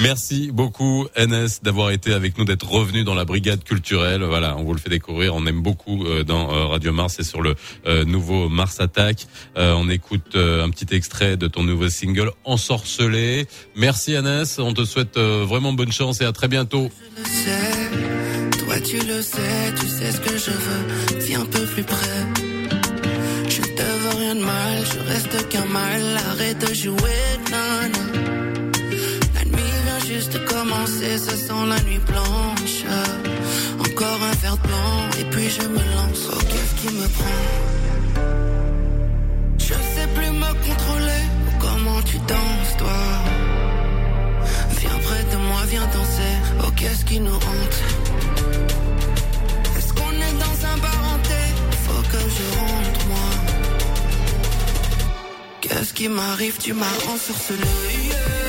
Merci 0.00 0.50
beaucoup 0.52 1.06
NS 1.16 1.60
d'avoir 1.62 1.90
été 1.90 2.12
avec 2.12 2.38
nous, 2.38 2.44
d'être 2.44 2.68
revenu 2.68 3.02
dans 3.02 3.14
la 3.14 3.24
brigade 3.24 3.64
culturelle. 3.64 4.22
Voilà, 4.22 4.56
on 4.56 4.62
vous 4.62 4.72
le 4.72 4.78
fait 4.78 4.90
découvrir. 4.90 5.34
On 5.34 5.44
aime 5.46 5.60
beaucoup 5.60 6.04
euh, 6.04 6.22
dans 6.22 6.52
euh, 6.52 6.66
Radio 6.66 6.92
Mars 6.92 7.18
et 7.18 7.24
sur 7.24 7.42
le 7.42 7.56
euh, 7.86 8.04
nouveau 8.04 8.48
Mars 8.48 8.80
Attack. 8.80 9.26
On 9.56 9.88
écoute 9.88 10.36
un 10.36 10.70
petit 10.70 10.94
extrait 10.94 11.36
de 11.36 11.48
ton 11.48 11.62
nouveau 11.62 11.88
single 11.88 12.30
Ensorcelé. 12.44 13.46
Merci 13.74 14.12
NS, 14.12 14.58
on 14.58 14.72
te 14.72 14.84
souhaite 14.84 15.18
vraiment 15.18 15.72
bonne 15.72 15.92
chance 15.92 16.20
et 16.20 16.24
à 16.24 16.32
très 16.32 16.48
bientôt. 16.48 16.90
le 17.16 17.24
sais, 17.24 18.58
toi 18.58 18.80
tu 18.80 18.98
le 18.98 19.22
sais, 19.22 19.74
tu 19.78 19.86
sais 19.86 20.12
ce 20.12 20.20
que 20.20 20.36
je 20.38 20.50
veux, 20.50 21.34
un 21.34 21.46
peu 21.46 21.64
plus 21.66 21.82
près. 21.82 22.26
Je 23.48 23.62
je 26.74 26.88
juste 30.08 30.32
de 30.32 30.38
commencer, 30.38 31.18
ça 31.18 31.36
sent 31.36 31.62
la 31.68 31.80
nuit 31.88 32.00
blanche. 32.10 32.78
Encore 33.78 34.20
un 34.30 34.36
verre 34.42 34.56
blanc, 34.68 35.00
et 35.20 35.24
puis 35.24 35.48
je 35.50 35.66
me 35.76 35.82
lance, 35.96 36.22
oh 36.32 36.42
qu'est-ce 36.50 36.74
qui 36.80 36.90
me 36.94 37.06
prend 37.18 37.40
Je 39.58 39.74
sais 39.92 40.08
plus 40.16 40.30
me 40.42 40.50
contrôler, 40.66 41.24
comment 41.60 42.00
tu 42.10 42.16
danses 42.34 42.74
toi 42.78 43.00
Viens 44.80 44.98
près 45.06 45.24
de 45.32 45.36
moi, 45.48 45.60
viens 45.72 45.88
danser. 45.96 46.34
Oh, 46.62 46.70
qu'est-ce 46.76 47.04
qui 47.04 47.20
nous 47.20 47.40
hante? 47.50 47.78
Est-ce 49.76 49.92
qu'on 49.92 50.14
est 50.26 50.36
dans 50.44 50.58
un 50.72 50.76
bar 50.84 51.00
hanté? 51.10 51.42
Faut 51.84 52.02
que 52.12 52.22
je 52.36 52.44
rentre, 52.58 53.06
moi. 53.12 53.30
Qu'est-ce 55.60 55.92
qui 55.92 56.08
m'arrive? 56.08 56.56
Tu 56.58 56.72
m'as 56.72 56.98
ensorcelé. 57.12 57.66
Yeah, 58.08 58.47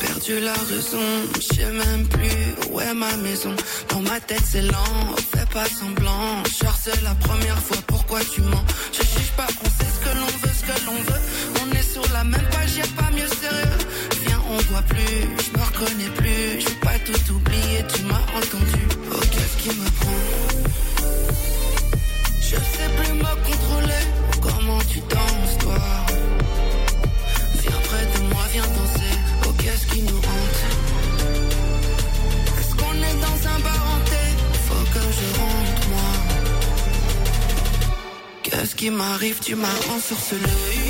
Perdu 0.00 0.40
la 0.40 0.52
raison, 0.52 0.98
je 1.36 1.54
sais 1.54 1.70
même 1.72 2.06
plus 2.08 2.28
où 2.70 2.80
est 2.80 2.94
ma 2.94 3.16
maison. 3.16 3.54
Dans 3.88 4.00
ma 4.00 4.20
tête 4.20 4.42
c'est 4.44 4.62
lent, 4.62 5.16
fais 5.32 5.46
pas 5.52 5.66
semblant. 5.66 6.42
Genre 6.60 6.76
c'est 6.82 7.00
la 7.02 7.14
première 7.14 7.58
fois, 7.58 7.78
pourquoi 7.86 8.20
tu 8.32 8.40
mens? 8.42 8.64
Je 8.92 9.02
juge 9.02 9.32
pas, 9.36 9.46
on 9.64 9.68
sait 9.68 9.90
ce 9.94 10.00
que 10.04 10.12
l'on 10.18 10.26
veut, 10.26 10.54
ce 10.54 10.64
que 10.68 10.86
l'on 10.86 10.98
veut. 11.08 11.20
On 11.62 11.70
est 11.72 11.92
sur 11.92 12.04
la 12.12 12.24
même 12.24 12.48
page, 12.52 12.76
y'a 12.76 12.86
pas 12.96 13.10
mieux 13.12 13.28
sérieux. 13.40 13.69
Voit 14.70 14.82
plus, 14.82 15.26
je 15.44 15.50
me 15.58 15.64
reconnais 15.64 16.10
plus. 16.16 16.60
Je 16.60 16.68
veux 16.68 16.80
pas 16.80 16.98
tout 17.04 17.32
oublier, 17.34 17.84
tu 17.92 18.02
m'as 18.04 18.24
entendu. 18.38 18.84
Oh, 19.12 19.18
qu'est-ce 19.32 19.56
qui 19.62 19.70
me 19.76 19.90
prend? 19.98 20.22
Je 22.40 22.54
sais 22.54 22.90
plus 22.96 23.12
me 23.14 23.32
contrôler. 23.48 24.04
Comment 24.40 24.78
tu 24.88 25.00
danses, 25.00 25.58
toi? 25.58 25.82
Viens 27.62 27.80
près 27.88 28.06
de 28.14 28.18
moi, 28.32 28.44
viens 28.52 28.62
danser. 28.62 29.14
Oh, 29.44 29.52
qu'est-ce 29.58 29.86
qui 29.88 30.02
nous 30.02 30.18
hante? 30.18 30.60
Est-ce 32.60 32.74
qu'on 32.76 32.94
est 32.94 33.18
dans 33.26 33.48
un 33.52 33.58
bar 33.66 33.82
hanté? 33.92 34.24
Faut 34.68 34.86
que 34.94 35.04
je 35.18 35.26
rentre, 35.40 35.88
moi. 35.88 36.10
Qu'est-ce 38.44 38.74
qui 38.76 38.90
m'arrive? 38.90 39.40
Tu 39.40 39.56
m'as 39.56 39.80
ensorcelé. 39.96 40.89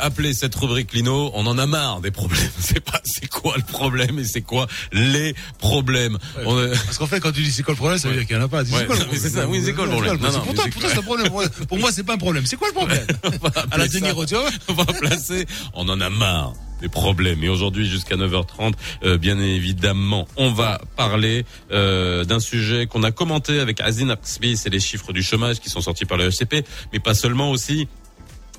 Appeler 0.00 0.32
cette 0.34 0.54
rubrique 0.54 0.92
Lino. 0.92 1.30
On 1.34 1.46
en 1.46 1.58
a 1.58 1.66
marre 1.66 2.00
des 2.00 2.10
problèmes. 2.10 2.40
C'est 2.58 2.80
pas 2.80 3.00
c'est 3.04 3.28
quoi 3.28 3.54
le 3.56 3.62
problème 3.62 4.18
et 4.18 4.24
c'est 4.24 4.40
quoi 4.40 4.66
les 4.92 5.34
problèmes. 5.58 6.18
On 6.44 6.58
est- 6.62 6.70
Parce 6.70 6.98
qu'en 6.98 7.06
fait, 7.06 7.20
quand 7.20 7.32
tu 7.32 7.42
dis 7.42 7.50
c'est 7.52 7.62
quoi 7.62 7.74
le 7.74 7.78
problème, 7.78 7.98
ça 7.98 8.08
veut 8.08 8.14
dire 8.16 8.26
qu'il 8.26 8.36
n'y 8.36 8.42
en 8.42 8.46
a 8.46 8.48
pas. 8.48 8.62
Ouais, 8.62 8.68
c'est 8.70 8.86
quoi 8.86 8.96
le 8.96 9.00
c'est 9.02 9.06
problème 9.06 9.32
ça, 9.32 9.48
oui, 9.48 9.62
c'est 9.64 9.72
quoi 9.74 9.84
le 9.84 9.90
problème 9.90 10.16
Non, 10.20 10.32
non, 10.32 10.40
Pour 10.40 10.54
toi, 10.54 10.64
c'est 10.90 10.98
un 10.98 11.02
problème. 11.02 11.28
Pour- 11.68 11.78
moi, 11.78 11.90
c'est 11.92 12.02
pas 12.04 12.14
un 12.14 12.18
problème. 12.18 12.46
C'est 12.46 12.56
quoi 12.56 12.68
le 12.68 12.74
problème 12.74 13.06
À 13.70 13.78
la. 13.78 13.84
Rothschild, 14.12 14.40
On 14.68 14.72
va 14.74 14.84
placer. 14.86 15.46
On 15.74 15.88
en 15.88 16.00
a 16.00 16.10
marre 16.10 16.54
des 16.80 16.88
problèmes. 16.88 17.42
Et 17.44 17.48
aujourd'hui, 17.48 17.88
jusqu'à 17.88 18.16
9h30, 18.16 18.74
euh, 19.04 19.18
bien 19.18 19.38
évidemment, 19.38 20.26
on 20.36 20.52
va 20.52 20.80
parler 20.96 21.44
euh, 21.70 22.24
d'un 22.24 22.40
sujet 22.40 22.86
qu'on 22.86 23.02
a 23.02 23.10
commenté 23.12 23.60
avec 23.60 23.80
Azin 23.80 24.08
Aksbi, 24.10 24.56
c'est 24.56 24.70
les 24.70 24.80
chiffres 24.80 25.12
du 25.12 25.22
chômage 25.22 25.60
qui 25.60 25.70
sont 25.70 25.80
sortis 25.80 26.04
par 26.04 26.18
le 26.18 26.28
HCP, 26.30 26.64
mais 26.92 26.98
pas 27.00 27.14
seulement 27.14 27.50
aussi. 27.50 27.88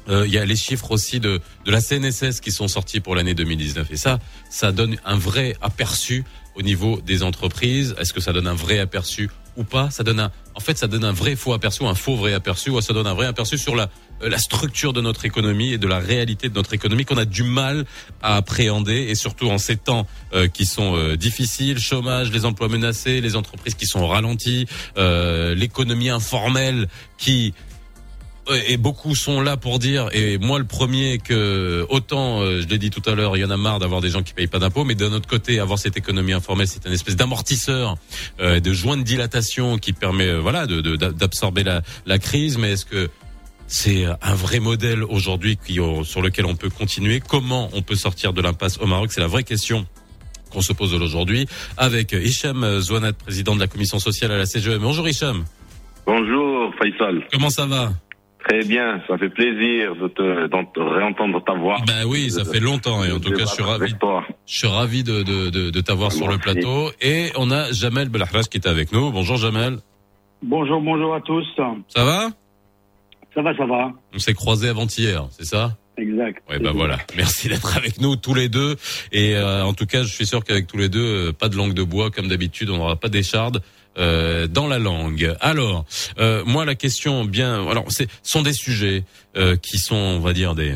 Euh, 0.10 0.26
Il 0.28 0.34
y 0.34 0.38
a 0.38 0.46
les 0.46 0.56
chiffres 0.56 0.92
aussi 0.92 1.20
de, 1.20 1.42
de 1.66 1.72
la 1.72 1.82
CNSS 1.82 2.40
qui 2.42 2.52
sont 2.52 2.68
sortis 2.68 3.00
pour 3.00 3.16
l'année 3.16 3.34
2019. 3.34 3.92
Et 3.92 3.98
ça, 3.98 4.20
ça 4.50 4.72
donne 4.72 4.98
un 5.06 5.18
vrai 5.18 5.56
aperçu 5.62 6.24
au 6.56 6.62
niveau 6.62 7.02
des 7.02 7.24
entreprises. 7.24 7.96
Est-ce 8.00 8.14
que 8.14 8.22
ça 8.22 8.34
donne 8.34 8.48
un 8.48 8.54
vrai 8.56 8.80
aperçu 8.80 9.30
ou 9.58 9.64
pas? 9.64 9.90
Ça 9.90 10.04
donne 10.04 10.20
un, 10.20 10.32
en 10.54 10.60
fait, 10.60 10.78
ça 10.78 10.88
donne 10.88 11.04
un 11.04 11.12
vrai 11.12 11.36
faux 11.36 11.54
aperçu, 11.54 11.84
un 11.86 11.96
faux 11.96 12.16
vrai 12.16 12.34
aperçu, 12.34 12.70
ou 12.70 12.80
ça 12.82 12.94
donne 12.94 13.08
un 13.08 13.14
vrai 13.14 13.26
aperçu 13.26 13.58
sur 13.58 13.76
la, 13.76 13.90
euh, 14.22 14.30
la 14.30 14.38
structure 14.38 14.94
de 14.94 15.02
notre 15.02 15.26
économie 15.26 15.74
et 15.74 15.78
de 15.78 15.88
la 15.88 16.00
réalité 16.00 16.48
de 16.50 16.54
notre 16.56 16.74
économie 16.74 17.04
qu'on 17.04 17.18
a 17.18 17.26
du 17.26 17.44
mal 17.44 17.86
à 18.22 18.38
appréhender 18.38 19.08
et 19.10 19.16
surtout 19.16 19.50
en 19.50 19.58
ces 19.58 19.76
temps 19.76 20.08
euh, 20.34 20.48
qui 20.48 20.66
sont 20.66 20.96
euh, 20.96 21.18
difficiles, 21.18 21.80
chômage, 21.80 22.32
les 22.32 22.46
emplois 22.46 22.70
menacés, 22.70 23.20
les 23.22 23.36
entreprises 23.36 23.76
qui 23.76 23.86
sont 23.86 24.08
ralenties, 24.08 24.66
euh, 24.98 25.56
l'économie 25.56 26.10
informelle 26.10 26.88
qui 27.18 27.54
Et 28.68 28.78
beaucoup 28.78 29.16
sont 29.16 29.42
là 29.42 29.58
pour 29.58 29.80
dire, 29.80 30.08
et 30.14 30.38
moi 30.38 30.60
le 30.60 30.66
premier, 30.66 31.18
que 31.18 31.84
autant, 31.90 32.42
euh, 32.42 32.62
je 32.62 32.68
l'ai 32.68 32.78
dit 32.78 32.92
tout 32.92 33.02
à 33.10 33.16
l'heure, 33.16 33.36
il 33.36 33.40
y 33.40 33.44
en 33.44 33.50
a 33.50 33.58
marre 33.58 33.80
d'avoir 33.80 34.02
des 34.02 34.12
gens 34.12 34.22
qui 34.22 34.34
payent 34.34 34.46
pas 34.46 34.60
d'impôts, 34.60 34.84
mais 34.84 34.94
d'un 34.94 35.12
autre 35.14 35.28
côté, 35.28 35.60
avoir 35.60 35.80
cette 35.80 35.98
économie 35.98 36.32
informelle, 36.34 36.68
c'est 36.68 36.86
une 36.86 36.94
espèce 36.94 37.16
d'amortisseur, 37.16 37.96
euh, 38.40 38.60
de 38.60 38.72
joint 38.72 38.98
de 38.98 39.02
dilatation 39.02 39.80
qui 39.80 39.94
permet, 39.94 40.28
euh, 40.28 40.40
voilà, 40.40 40.68
de- 40.68 40.80
de- 40.82 40.96
d'absorber 40.96 41.64
la, 41.64 41.82
la 42.06 42.20
crise. 42.20 42.60
Mais 42.60 42.74
est-ce 42.74 42.86
que 42.86 43.10
c'est 43.66 44.06
un 44.06 44.36
vrai 44.36 44.60
modèle 44.60 45.04
aujourd'hui 45.04 45.58
qui- 45.58 45.80
sur 46.04 46.22
lequel 46.22 46.46
on 46.46 46.56
peut 46.56 46.70
continuer? 46.70 47.22
Comment 47.28 47.72
on 47.74 47.82
peut 47.82 47.96
sortir 47.96 48.32
de 48.32 48.44
l'impasse 48.44 48.78
au 48.78 48.86
Maroc? 48.86 49.12
C'est 49.12 49.22
la 49.22 49.28
vraie 49.28 49.44
question 49.44 49.88
qu'on 50.52 50.62
se 50.62 50.72
pose 50.72 50.94
aujourd'hui 50.94 51.48
avec 51.78 52.12
Hicham 52.14 52.80
Zouanat, 52.80 53.14
président 53.14 53.56
de 53.56 53.60
la 53.60 53.68
commission 53.68 53.98
sociale 53.98 54.32
à 54.34 54.38
la 54.38 54.46
CGM. 54.46 54.78
Bonjour 54.84 55.08
Hicham. 55.10 55.46
Bonjour 56.06 56.72
Faisal. 56.80 57.28
Comment 57.32 57.50
ça 57.50 57.66
va? 57.66 57.92
Très 58.48 58.64
bien, 58.64 59.02
ça 59.08 59.18
fait 59.18 59.30
plaisir 59.30 59.96
de 59.96 60.08
te, 60.08 60.48
d'en- 60.48 60.62
de 60.76 60.82
réentendre 60.82 61.44
ta 61.44 61.54
voix. 61.54 61.78
Ben 61.88 62.06
oui, 62.06 62.30
ça 62.30 62.46
fait 62.46 62.60
longtemps 62.60 63.04
et 63.04 63.12
en 63.12 63.20
tout 63.20 63.32
cas 63.32 63.46
je 63.46 63.54
suis 63.54 63.64
ravi. 63.64 63.92
Je 64.46 64.58
suis 64.58 64.68
ravi 64.68 65.04
de, 65.04 65.24
de, 65.24 65.50
de, 65.50 65.70
de 65.72 65.82
t'avoir 65.82 66.12
sur 66.12 66.28
le 66.28 66.38
plateau 66.38 66.92
et 67.02 67.32
on 67.38 67.50
a 67.50 67.72
Jamel 67.72 68.10
Belahras 68.10 68.44
qui 68.44 68.58
est 68.58 68.68
avec 68.68 68.92
nous. 68.92 69.12
Bonjour 69.12 69.38
Jamel. 69.38 69.78
Bonjour, 70.44 70.80
bonjour 70.80 71.16
à 71.16 71.22
tous. 71.22 71.46
Ça 71.58 72.04
va? 72.04 72.30
Ça 73.34 73.42
va, 73.42 73.58
ça 73.58 73.66
va. 73.66 73.92
On 74.14 74.20
s'est 74.20 74.34
croisés 74.36 74.70
avant-hier, 74.70 75.26
c'est 75.32 75.46
ça? 75.46 75.76
Exact. 75.98 76.44
Ouais, 76.50 76.60
bah 76.60 76.72
voilà. 76.74 76.98
Merci 77.16 77.48
d'être 77.48 77.76
avec 77.78 78.00
nous 78.00 78.16
tous 78.16 78.34
les 78.34 78.48
deux. 78.50 78.76
Et 79.12 79.36
euh, 79.36 79.64
en 79.64 79.74
tout 79.74 79.86
cas, 79.86 80.04
je 80.04 80.14
suis 80.14 80.26
sûr 80.26 80.44
qu'avec 80.44 80.68
tous 80.68 80.78
les 80.78 80.90
deux, 80.90 81.30
euh, 81.30 81.32
pas 81.32 81.48
de 81.50 81.56
langue 81.56 81.74
de 81.74 81.84
bois 81.84 82.12
comme 82.12 82.28
d'habitude, 82.28 82.70
on 82.70 82.78
n'aura 82.78 82.98
pas 82.98 83.08
d'écharde 83.10 83.62
euh, 83.98 84.48
dans 84.48 84.68
la 84.68 84.80
langue. 84.80 85.36
Alors, 85.40 85.86
euh, 86.20 86.44
moi, 86.46 86.66
la 86.66 86.76
question, 86.76 87.26
bien, 87.26 87.68
alors, 87.68 87.86
c'est 87.90 88.08
sont 88.24 88.42
des 88.42 88.54
sujets 88.54 89.04
euh, 89.38 89.56
qui 89.56 89.78
sont, 89.78 89.96
on 89.96 90.20
va 90.20 90.34
dire, 90.34 90.56
des. 90.56 90.76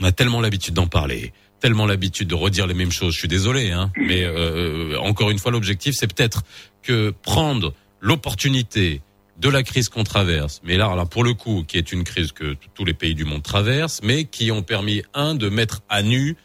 On 0.00 0.04
a 0.04 0.12
tellement 0.12 0.40
l'habitude 0.40 0.74
d'en 0.74 0.86
parler, 0.86 1.32
tellement 1.60 1.86
l'habitude 1.86 2.28
de 2.28 2.34
redire 2.34 2.66
les 2.66 2.74
mêmes 2.74 2.92
choses. 2.92 3.14
Je 3.14 3.18
suis 3.18 3.28
désolé, 3.28 3.70
hein, 3.70 3.92
mais 3.96 4.24
euh, 4.24 4.98
encore 5.00 5.30
une 5.30 5.38
fois, 5.38 5.52
l'objectif, 5.52 5.94
c'est 5.94 6.12
peut-être 6.12 6.42
que 6.82 7.12
prendre 7.22 7.74
l'opportunité 8.00 9.02
de 9.38 9.48
la 9.48 9.62
crise 9.62 9.88
qu'on 9.88 10.04
traverse, 10.04 10.60
mais 10.64 10.76
là, 10.76 10.94
là, 10.94 11.06
pour 11.06 11.24
le 11.24 11.32
coup, 11.32 11.64
qui 11.66 11.78
est 11.78 11.92
une 11.92 12.04
crise 12.04 12.32
que 12.32 12.56
tous 12.74 12.84
les 12.84 12.92
pays 12.92 13.14
du 13.14 13.24
monde 13.24 13.42
traversent, 13.42 14.00
mais 14.02 14.24
qui 14.24 14.50
ont 14.50 14.62
permis, 14.62 15.02
un, 15.14 15.34
de 15.34 15.48
mettre 15.48 15.80
à 15.88 16.02
nu, 16.02 16.36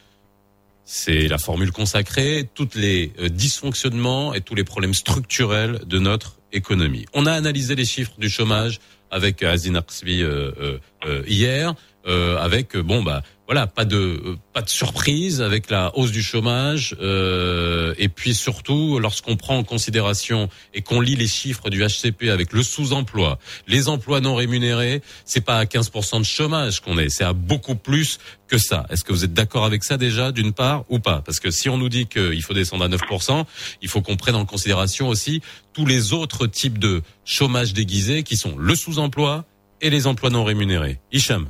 c'est 0.85 1.27
la 1.27 1.37
formule 1.39 1.71
consacrée, 1.71 2.47
tous 2.53 2.69
les 2.75 3.11
euh, 3.19 3.27
dysfonctionnements 3.27 4.33
et 4.33 4.41
tous 4.41 4.55
les 4.55 4.63
problèmes 4.63 4.93
structurels 4.93 5.81
de 5.85 5.99
notre 5.99 6.37
économie. 6.53 7.05
On 7.13 7.25
a 7.25 7.33
analysé 7.33 7.75
les 7.75 7.85
chiffres 7.85 8.13
du 8.17 8.29
chômage 8.29 8.79
avec 9.11 9.43
Azin 9.43 9.75
Arsbi 9.75 10.21
euh, 10.21 10.51
euh, 10.59 10.77
euh, 11.05 11.23
hier, 11.27 11.73
euh, 12.07 12.37
avec 12.37 12.75
euh, 12.75 12.83
bon 12.83 13.01
bah 13.01 13.23
voilà 13.47 13.67
pas 13.67 13.85
de 13.85 14.37
pas 14.53 14.61
de 14.61 14.69
surprise 14.69 15.41
avec 15.41 15.69
la 15.69 15.95
hausse 15.95 16.11
du 16.11 16.23
chômage 16.23 16.95
euh, 17.01 17.93
et 17.97 18.09
puis 18.09 18.33
surtout 18.33 18.99
lorsqu'on 18.99 19.35
prend 19.35 19.57
en 19.57 19.63
considération 19.63 20.49
et 20.73 20.81
qu'on 20.81 20.99
lit 20.99 21.15
les 21.15 21.27
chiffres 21.27 21.69
du 21.69 21.83
HCP 21.83 22.29
avec 22.29 22.53
le 22.53 22.63
sous-emploi, 22.63 23.37
les 23.67 23.87
emplois 23.87 24.19
non 24.19 24.35
rémunérés, 24.35 25.01
c'est 25.25 25.41
pas 25.41 25.57
à 25.57 25.65
15% 25.65 26.19
de 26.19 26.25
chômage 26.25 26.79
qu'on 26.81 26.97
est, 26.97 27.09
c'est 27.09 27.23
à 27.23 27.33
beaucoup 27.33 27.75
plus 27.75 28.19
que 28.47 28.57
ça. 28.57 28.85
Est-ce 28.89 29.03
que 29.03 29.13
vous 29.13 29.23
êtes 29.23 29.33
d'accord 29.33 29.65
avec 29.65 29.83
ça 29.83 29.97
déjà 29.97 30.31
d'une 30.31 30.53
part 30.53 30.85
ou 30.89 30.99
pas? 30.99 31.21
Parce 31.21 31.39
que 31.39 31.51
si 31.51 31.69
on 31.69 31.77
nous 31.77 31.89
dit 31.89 32.07
qu'il 32.07 32.41
faut 32.41 32.53
descendre 32.53 32.85
à 32.85 32.89
9%, 32.89 33.45
il 33.81 33.89
faut 33.89 34.01
qu'on 34.01 34.17
prenne 34.17 34.35
en 34.35 34.45
considération 34.45 35.07
aussi 35.07 35.41
tous 35.73 35.85
les 35.85 36.13
autres 36.13 36.47
types 36.47 36.79
de 36.79 37.01
chômage 37.25 37.73
déguisé 37.73 38.23
qui 38.23 38.37
sont 38.37 38.57
le 38.57 38.75
sous-emploi 38.75 39.45
et 39.81 39.89
les 39.89 40.07
emplois 40.07 40.29
non 40.29 40.43
rémunérés. 40.43 40.99
Hicham. 41.11 41.47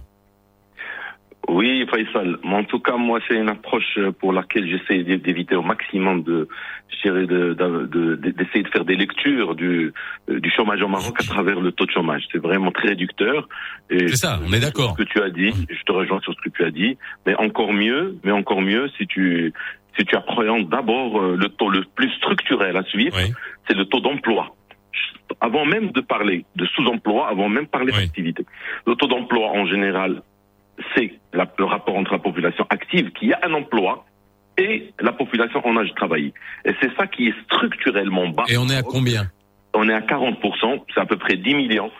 Oui, 1.48 1.86
Faisal. 1.92 2.38
Mais 2.44 2.56
en 2.56 2.64
tout 2.64 2.80
cas, 2.80 2.96
moi, 2.98 3.20
c'est 3.28 3.36
une 3.36 3.50
approche 3.50 4.00
pour 4.20 4.34
laquelle 4.34 4.68
j'essaie 4.70 5.04
d'é- 5.04 5.18
d'éviter 5.18 5.56
au 5.56 5.62
maximum 5.62 6.24
de, 6.24 6.48
dirais, 7.04 7.28
de- 7.28 7.54
de- 7.54 7.86
de- 8.16 8.16
d'essayer 8.32 8.64
faire 8.74 8.84
des 8.86 8.96
lectures 8.96 9.54
du, 9.56 9.94
euh, 10.30 10.40
du 10.40 10.50
chômage 10.50 10.82
au 10.82 10.88
Maroc 10.88 11.16
à 11.20 11.24
travers 11.24 11.60
le 11.60 11.72
taux 11.72 11.86
de 11.86 11.92
chômage. 11.92 12.24
C'est 12.32 12.40
vraiment 12.42 12.72
très 12.72 12.90
réducteur. 12.90 13.48
C'est 13.92 14.16
ça, 14.16 14.40
on 14.44 14.52
est 14.52 14.60
d'accord. 14.60 14.96
Ce 14.98 15.04
que 15.04 15.08
tu 15.10 15.22
as 15.22 15.30
dit, 15.30 15.52
je 15.70 15.84
te 15.84 15.92
rejoins 15.92 16.20
sur 16.22 16.34
ce 16.34 16.42
que 16.42 16.50
tu 16.56 16.64
as 16.64 16.72
dit. 16.72 16.98
Mais 17.28 17.36
encore 17.36 17.74
mieux, 17.74 18.18
mais 18.24 18.32
encore 18.32 18.62
mieux 18.62 18.90
si 18.98 19.06
tu, 19.06 19.54
si 19.98 20.06
tu 20.06 20.16
appréhendes 20.16 20.68
d'abord 20.70 21.22
euh, 21.22 21.36
le 21.38 21.48
taux 21.50 21.70
le 21.70 21.84
plus 21.96 22.10
structurel 22.14 22.76
à 22.76 22.84
suivre, 22.84 23.16
c'est 23.68 23.76
le 23.78 23.86
taux 23.86 24.00
d'emploi. 24.00 24.56
avant 25.42 25.66
même 25.66 25.92
de 25.92 26.02
parler 26.02 26.46
de 26.56 26.66
sous-emploi, 26.68 27.28
avant 27.30 27.50
même 27.50 27.66
de 27.66 27.70
parler 27.70 27.92
d'activité. 28.06 28.46
Le 28.88 28.96
taux 28.96 29.08
d'emploi 29.08 29.50
en 29.52 29.66
général, 29.68 30.22
c'est 30.96 31.14
le 31.34 31.64
rapport 31.66 31.96
entre 31.96 32.14
la 32.14 32.20
population 32.20 32.66
active 32.70 33.12
qui 33.12 33.34
a 33.34 33.40
un 33.44 33.54
emploi 33.54 34.06
et 34.58 34.94
la 35.00 35.12
population 35.12 35.66
en 35.66 35.78
âge 35.78 35.90
de 35.90 35.96
travailler. 35.96 36.34
Et 36.64 36.72
c'est 36.82 36.94
ça 36.96 37.08
qui 37.08 37.28
est 37.28 37.34
structurellement 37.46 38.30
bas. 38.30 38.46
Et 38.48 38.58
on 38.58 38.68
est 38.68 38.76
à 38.76 38.84
combien 38.84 39.30
On 39.74 39.88
est 39.90 39.94
à 39.94 40.00
40%, 40.00 40.84
c'est 40.94 41.02
à 41.02 41.06
peu 41.06 41.18
près 41.18 41.36
10 41.36 41.56
millions. 41.56 41.92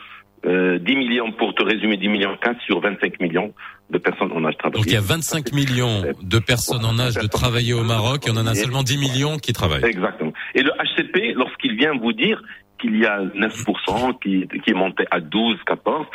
Euh, 0.46 0.78
10 0.78 0.96
millions, 0.96 1.32
pour 1.32 1.56
te 1.56 1.64
résumer, 1.64 1.98
10 1.98 2.08
millions 2.08 2.38
15 2.40 2.58
sur 2.66 2.80
25 2.80 3.20
millions 3.20 3.54
de 3.90 3.98
personnes 3.98 4.32
en 4.32 4.46
âge 4.46 4.54
de 4.54 4.60
travailler. 4.60 4.84
Donc 4.84 4.92
il 4.92 4.94
y 4.94 4.98
a 4.98 5.02
25 5.02 5.54
millions 5.54 6.04
de 6.22 6.40
personnes 6.40 6.86
en 6.86 7.00
âge 7.00 7.16
de 7.16 7.28
travailler 7.28 7.74
au 7.74 7.84
Maroc 7.84 8.28
et 8.28 8.32
on 8.32 8.38
en 8.38 8.46
a 8.46 8.54
seulement 8.54 8.84
10 8.84 8.98
millions 8.98 9.38
qui 9.38 9.54
travaillent. 9.54 9.84
Exactement. 9.86 10.34
Et 10.54 10.62
le 10.62 10.72
HCP, 10.72 11.34
lorsqu'il 11.36 11.76
vient 11.76 11.94
vous 11.98 12.14
dire 12.14 12.42
qu'il 12.80 12.98
y 12.98 13.06
a 13.06 13.22
9% 13.22 14.20
qui, 14.20 14.48
qui 14.64 14.70
est 14.70 14.76
monté 14.76 15.06
à 15.10 15.20
12, 15.20 15.58
14, 15.66 16.06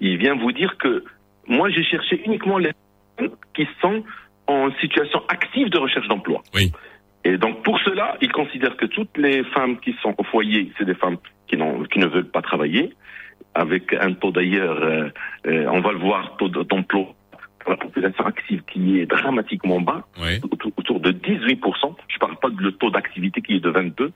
il 0.00 0.18
vient 0.18 0.36
vous 0.36 0.52
dire 0.52 0.76
que 0.78 1.04
moi 1.50 1.68
j'ai 1.70 1.84
cherché 1.84 2.22
uniquement 2.24 2.56
les 2.58 2.72
personnes 3.16 3.36
qui 3.54 3.66
sont 3.82 4.02
en 4.46 4.70
situation 4.80 5.20
active 5.28 5.68
de 5.68 5.78
recherche 5.78 6.08
d'emploi. 6.08 6.42
Oui. 6.54 6.72
Et 7.24 7.36
donc 7.36 7.62
pour 7.62 7.78
cela, 7.80 8.16
il 8.22 8.32
considère 8.32 8.76
que 8.76 8.86
toutes 8.86 9.16
les 9.18 9.44
femmes 9.44 9.78
qui 9.80 9.94
sont 10.02 10.14
au 10.16 10.24
foyer, 10.24 10.72
c'est 10.78 10.86
des 10.86 10.94
femmes 10.94 11.18
qui, 11.46 11.56
qui 11.92 11.98
ne 11.98 12.06
veulent 12.06 12.30
pas 12.30 12.40
travailler, 12.40 12.94
avec 13.54 13.92
un 13.92 14.12
taux 14.14 14.30
d'ailleurs, 14.30 14.80
euh, 14.82 15.08
euh, 15.46 15.66
on 15.70 15.80
va 15.80 15.92
le 15.92 15.98
voir, 15.98 16.36
taux 16.38 16.48
de- 16.48 16.62
d'emploi 16.62 17.14
pour 17.58 17.70
la 17.72 17.76
population 17.76 18.24
active 18.24 18.62
qui 18.72 19.00
est 19.00 19.06
dramatiquement 19.06 19.80
bas, 19.80 20.06
autour, 20.50 20.72
autour 20.78 21.00
de 21.00 21.10
18%. 21.12 21.94
Je 22.08 22.18
parle 22.18 22.36
pas 22.36 22.48
de 22.48 22.62
le 22.62 22.72
taux 22.72 22.90
d'activité 22.90 23.42
qui 23.42 23.56
est 23.56 23.60
de 23.60 23.68
22. 23.68 24.12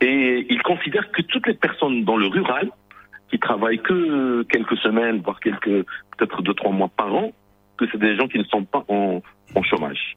Et 0.00 0.46
il 0.48 0.60
considère 0.62 1.10
que 1.12 1.22
toutes 1.22 1.46
les 1.46 1.54
personnes 1.54 2.04
dans 2.04 2.16
le 2.16 2.26
rural 2.26 2.68
qui 3.30 3.38
travaillent 3.38 3.82
que 3.82 4.42
quelques 4.44 4.76
semaines, 4.78 5.20
voire 5.22 5.40
quelques 5.40 5.86
peut-être 6.16 6.42
deux 6.42 6.54
trois 6.54 6.72
mois 6.72 6.90
par 6.96 7.14
an, 7.14 7.32
que 7.78 7.86
c'est 7.90 7.98
des 7.98 8.16
gens 8.16 8.28
qui 8.28 8.38
ne 8.38 8.44
sont 8.44 8.64
pas 8.64 8.84
en, 8.88 9.22
chômage. 9.62 10.16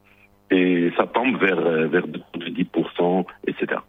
Et 0.52 0.92
ça 0.98 1.06
tombe 1.08 1.38
vers 1.40 1.60
euh, 1.60 1.88
vers 1.88 2.08
de 2.08 2.20
10%, 2.36 3.26
etc. 3.48 3.82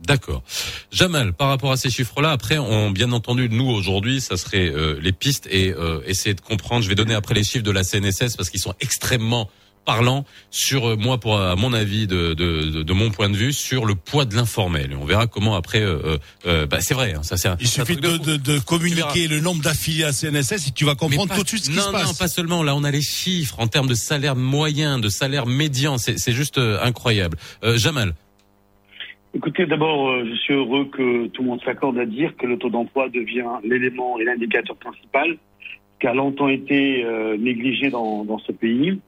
D'accord. 0.00 0.42
Jamal, 0.90 1.32
par 1.32 1.48
rapport 1.48 1.72
à 1.72 1.76
ces 1.76 1.90
chiffres-là, 1.90 2.30
après, 2.30 2.58
on, 2.58 2.90
bien 2.90 3.12
entendu, 3.12 3.48
nous 3.48 3.68
aujourd'hui, 3.68 4.20
ça 4.20 4.36
serait 4.36 4.68
euh, 4.68 4.98
les 5.00 5.12
pistes 5.12 5.48
et 5.50 5.72
euh, 5.72 6.00
essayer 6.06 6.34
de 6.34 6.40
comprendre. 6.40 6.82
Je 6.82 6.88
vais 6.88 6.94
donner 6.94 7.14
après 7.14 7.34
les 7.34 7.44
chiffres 7.44 7.64
de 7.64 7.70
la 7.70 7.82
CNSS 7.82 8.36
parce 8.36 8.50
qu'ils 8.50 8.60
sont 8.60 8.74
extrêmement 8.80 9.48
parlants 9.86 10.26
sur 10.50 10.90
euh, 10.90 10.96
moi, 10.96 11.18
pour 11.18 11.40
à 11.40 11.56
mon 11.56 11.72
avis, 11.72 12.06
de, 12.06 12.34
de, 12.34 12.70
de, 12.70 12.82
de 12.82 12.92
mon 12.92 13.10
point 13.10 13.30
de 13.30 13.36
vue, 13.36 13.54
sur 13.54 13.86
le 13.86 13.94
poids 13.94 14.26
de 14.26 14.34
l'informel. 14.34 14.92
Et 14.92 14.96
on 14.96 15.06
verra 15.06 15.26
comment 15.26 15.54
après. 15.54 15.80
Euh, 15.80 16.18
euh, 16.44 16.66
bah, 16.66 16.80
c'est 16.80 16.92
vrai, 16.92 17.14
hein, 17.14 17.22
ça 17.22 17.38
c'est. 17.38 17.48
Il 17.60 17.64
un 17.64 17.68
suffit 17.68 17.96
truc 17.96 18.00
de, 18.00 18.08
fou. 18.10 18.18
de, 18.18 18.36
de 18.36 18.58
communiquer 18.58 19.28
le 19.28 19.40
nombre 19.40 19.62
d'affiliés 19.62 20.04
à 20.04 20.12
CNSS 20.12 20.68
et 20.68 20.72
tu 20.74 20.84
vas 20.84 20.94
comprendre 20.94 21.28
pas- 21.30 21.36
tout 21.36 21.44
de 21.44 21.48
suite 21.48 21.64
ce 21.64 21.70
qui 21.70 21.76
non, 21.76 21.82
se 21.84 21.92
passe. 21.92 22.06
Non, 22.08 22.14
pas 22.18 22.28
seulement. 22.28 22.62
Là, 22.62 22.76
on 22.76 22.84
a 22.84 22.90
les 22.90 23.00
chiffres 23.00 23.56
en 23.60 23.68
termes 23.68 23.86
de 23.88 23.94
salaire 23.94 24.36
moyen, 24.36 24.98
de 24.98 25.08
salaire 25.08 25.46
médian. 25.46 25.96
C'est 25.96 26.18
c'est 26.18 26.32
juste 26.32 26.58
euh, 26.58 26.78
incroyable. 26.82 27.38
Euh, 27.64 27.78
Jamal. 27.78 28.12
Écoutez, 29.34 29.66
d'abord, 29.66 30.08
euh, 30.08 30.24
je 30.30 30.34
suis 30.36 30.54
heureux 30.54 30.86
que 30.86 31.26
tout 31.28 31.42
le 31.42 31.48
monde 31.48 31.60
s'accorde 31.64 31.98
à 31.98 32.06
dire 32.06 32.34
que 32.38 32.46
le 32.46 32.56
taux 32.58 32.70
d'emploi 32.70 33.08
devient 33.10 33.44
l'élément 33.64 34.18
et 34.18 34.24
l'indicateur 34.24 34.76
principal 34.76 35.36
qui 36.00 36.06
a 36.06 36.14
longtemps 36.14 36.48
été 36.48 37.04
euh, 37.04 37.36
négligé 37.38 37.90
dans, 37.90 38.24
dans 38.24 38.38
ce 38.38 38.52
pays. 38.52 38.98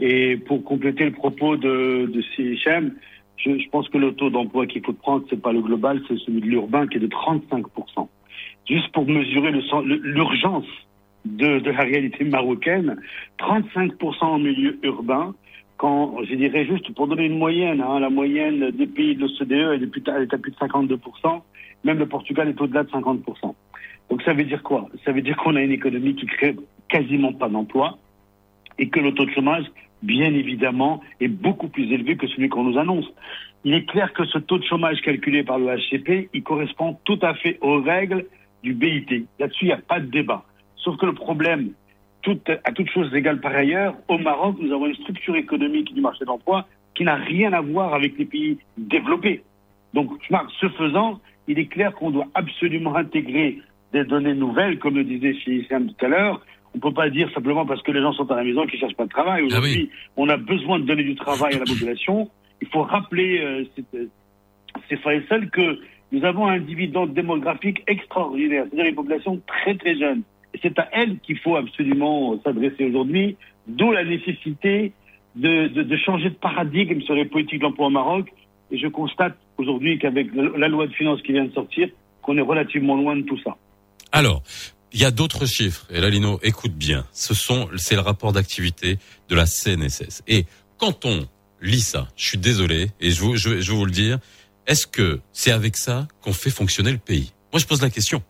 Et 0.00 0.38
pour 0.38 0.64
compléter 0.64 1.04
le 1.04 1.12
propos 1.12 1.56
de, 1.56 2.06
de 2.06 2.22
CHM, 2.34 2.92
je, 3.36 3.68
pense 3.70 3.88
que 3.88 3.98
le 3.98 4.12
taux 4.14 4.30
d'emploi 4.30 4.66
qu'il 4.66 4.82
faut 4.84 4.92
prendre, 4.92 5.24
c'est 5.30 5.40
pas 5.40 5.52
le 5.52 5.60
global, 5.60 6.00
c'est 6.08 6.18
celui 6.18 6.40
de 6.40 6.46
l'urbain 6.46 6.86
qui 6.86 6.96
est 6.96 7.00
de 7.00 7.06
35%. 7.06 8.08
Juste 8.68 8.92
pour 8.92 9.06
mesurer 9.06 9.52
l'urgence 9.52 10.66
de, 11.24 11.70
la 11.70 11.82
réalité 11.82 12.24
marocaine, 12.24 12.96
35% 13.38 14.24
en 14.24 14.38
milieu 14.38 14.78
urbain, 14.82 15.34
quand, 15.76 16.16
je 16.24 16.34
dirais 16.34 16.66
juste 16.66 16.94
pour 16.94 17.06
donner 17.06 17.26
une 17.26 17.38
moyenne, 17.38 17.80
hein, 17.80 18.00
la 18.00 18.10
moyenne 18.10 18.70
des 18.70 18.86
pays 18.86 19.16
de 19.16 19.22
l'OCDE 19.22 19.52
elle 19.52 19.82
est 19.82 20.34
à 20.34 20.38
plus 20.38 20.50
de 20.50 20.56
52%, 20.56 21.42
même 21.84 21.98
le 21.98 22.06
Portugal 22.06 22.48
est 22.48 22.60
au-delà 22.60 22.84
de 22.84 22.90
50%. 22.90 23.54
Donc 24.10 24.22
ça 24.22 24.34
veut 24.34 24.44
dire 24.44 24.62
quoi? 24.62 24.88
Ça 25.04 25.12
veut 25.12 25.22
dire 25.22 25.36
qu'on 25.38 25.56
a 25.56 25.62
une 25.62 25.72
économie 25.72 26.14
qui 26.14 26.26
crée 26.26 26.56
quasiment 26.88 27.32
pas 27.32 27.48
d'emplois 27.48 27.98
et 28.78 28.88
que 28.88 29.00
le 29.00 29.14
taux 29.14 29.24
de 29.24 29.30
chômage, 29.30 29.64
bien 30.02 30.32
évidemment, 30.34 31.00
est 31.20 31.28
beaucoup 31.28 31.68
plus 31.68 31.92
élevé 31.92 32.16
que 32.16 32.26
celui 32.28 32.48
qu'on 32.48 32.64
nous 32.64 32.78
annonce. 32.78 33.06
Il 33.64 33.74
est 33.74 33.84
clair 33.84 34.12
que 34.12 34.24
ce 34.24 34.38
taux 34.38 34.58
de 34.58 34.64
chômage 34.64 35.00
calculé 35.02 35.42
par 35.42 35.58
le 35.58 35.66
HCP, 35.66 36.30
il 36.32 36.42
correspond 36.42 36.98
tout 37.04 37.18
à 37.22 37.34
fait 37.34 37.58
aux 37.60 37.80
règles 37.80 38.26
du 38.62 38.74
BIT. 38.74 39.26
Là-dessus, 39.38 39.66
il 39.66 39.68
n'y 39.68 39.72
a 39.72 39.78
pas 39.78 40.00
de 40.00 40.06
débat. 40.06 40.44
Sauf 40.76 40.96
que 40.96 41.06
le 41.06 41.12
problème, 41.12 41.72
tout, 42.22 42.38
à 42.48 42.72
toute 42.72 42.90
chose 42.90 43.14
égale 43.14 43.40
par 43.40 43.54
ailleurs, 43.54 43.94
au 44.08 44.18
Maroc, 44.18 44.56
nous 44.60 44.72
avons 44.72 44.86
une 44.86 44.94
structure 44.94 45.36
économique 45.36 45.92
du 45.94 46.00
marché 46.00 46.20
de 46.20 46.26
l'emploi 46.26 46.66
qui 46.94 47.04
n'a 47.04 47.16
rien 47.16 47.52
à 47.52 47.60
voir 47.60 47.94
avec 47.94 48.18
les 48.18 48.24
pays 48.24 48.58
développés. 48.78 49.42
Donc, 49.94 50.10
ce 50.60 50.68
faisant, 50.70 51.20
il 51.48 51.58
est 51.58 51.66
clair 51.66 51.94
qu'on 51.94 52.10
doit 52.10 52.28
absolument 52.34 52.96
intégrer 52.96 53.58
des 53.92 54.04
données 54.04 54.34
nouvelles, 54.34 54.78
comme 54.78 54.96
le 54.96 55.04
disait 55.04 55.34
chez 55.34 55.56
Issam 55.56 55.90
tout 55.92 56.04
à 56.04 56.08
l'heure. 56.08 56.40
On 56.74 56.78
peut 56.78 56.92
pas 56.92 57.10
dire 57.10 57.28
simplement 57.34 57.66
parce 57.66 57.82
que 57.82 57.90
les 57.90 58.00
gens 58.00 58.12
sont 58.12 58.30
à 58.30 58.36
la 58.36 58.44
maison 58.44 58.66
qu'ils 58.66 58.78
cherchent 58.78 58.94
pas 58.96 59.04
de 59.04 59.10
travail. 59.10 59.42
Aujourd'hui, 59.42 59.90
on 60.16 60.28
a 60.28 60.36
besoin 60.36 60.78
de 60.78 60.84
donner 60.84 61.02
du 61.02 61.16
travail 61.16 61.54
à 61.54 61.58
la 61.58 61.64
population. 61.64 62.30
Il 62.62 62.68
faut 62.68 62.82
rappeler, 62.82 63.40
euh, 63.40 63.64
c'est- 63.74 63.96
euh, 63.98 64.06
c'est 64.88 64.96
Faisal, 64.98 65.50
que 65.50 65.78
nous 66.12 66.24
avons 66.24 66.46
un 66.46 66.58
dividende 66.58 67.12
démographique 67.14 67.82
extraordinaire, 67.86 68.64
c'est-à-dire 68.68 68.86
une 68.90 68.94
population 68.94 69.40
très 69.46 69.74
très 69.76 69.96
jeune. 69.98 70.22
Et 70.54 70.58
c'est 70.62 70.78
à 70.78 70.88
elle 70.92 71.18
qu'il 71.20 71.38
faut 71.38 71.56
absolument 71.56 72.40
s'adresser 72.42 72.84
aujourd'hui, 72.84 73.36
d'où 73.66 73.90
la 73.92 74.04
nécessité 74.04 74.92
de, 75.36 75.68
de, 75.68 75.82
de 75.82 75.96
changer 75.96 76.30
de 76.30 76.34
paradigme 76.34 77.00
sur 77.02 77.14
les 77.14 77.24
politiques 77.24 77.58
de 77.60 77.64
l'emploi 77.64 77.86
au 77.86 77.90
Maroc. 77.90 78.32
Et 78.72 78.78
je 78.78 78.86
constate 78.88 79.36
aujourd'hui 79.58 79.98
qu'avec 79.98 80.28
la 80.34 80.68
loi 80.68 80.86
de 80.86 80.92
finances 80.92 81.22
qui 81.22 81.32
vient 81.32 81.44
de 81.44 81.52
sortir, 81.52 81.88
qu'on 82.22 82.36
est 82.36 82.40
relativement 82.42 82.96
loin 82.96 83.16
de 83.16 83.22
tout 83.22 83.38
ça. 83.38 83.56
Alors, 84.12 84.42
il 84.92 85.00
y 85.00 85.04
a 85.04 85.10
d'autres 85.10 85.46
chiffres. 85.46 85.86
Et 85.90 86.00
là, 86.00 86.10
Lino, 86.10 86.40
écoute 86.42 86.72
bien. 86.72 87.06
Ce 87.12 87.34
sont, 87.34 87.68
c'est 87.76 87.94
le 87.94 88.00
rapport 88.00 88.32
d'activité 88.32 88.98
de 89.28 89.34
la 89.34 89.46
CNSS. 89.46 90.22
Et 90.26 90.46
quand 90.78 91.04
on 91.04 91.28
lit 91.60 91.80
ça, 91.80 92.08
je 92.16 92.26
suis 92.26 92.38
désolé, 92.38 92.90
et 93.00 93.10
je, 93.10 93.20
vous, 93.20 93.36
je, 93.36 93.60
je 93.60 93.70
vais 93.70 93.76
vous 93.76 93.84
le 93.84 93.92
dire, 93.92 94.18
est-ce 94.66 94.86
que 94.86 95.20
c'est 95.32 95.52
avec 95.52 95.76
ça 95.76 96.08
qu'on 96.22 96.32
fait 96.32 96.50
fonctionner 96.50 96.92
le 96.92 96.98
pays? 96.98 97.32
Moi, 97.52 97.60
je 97.60 97.66
pose 97.66 97.82
la 97.82 97.90
question. 97.90 98.22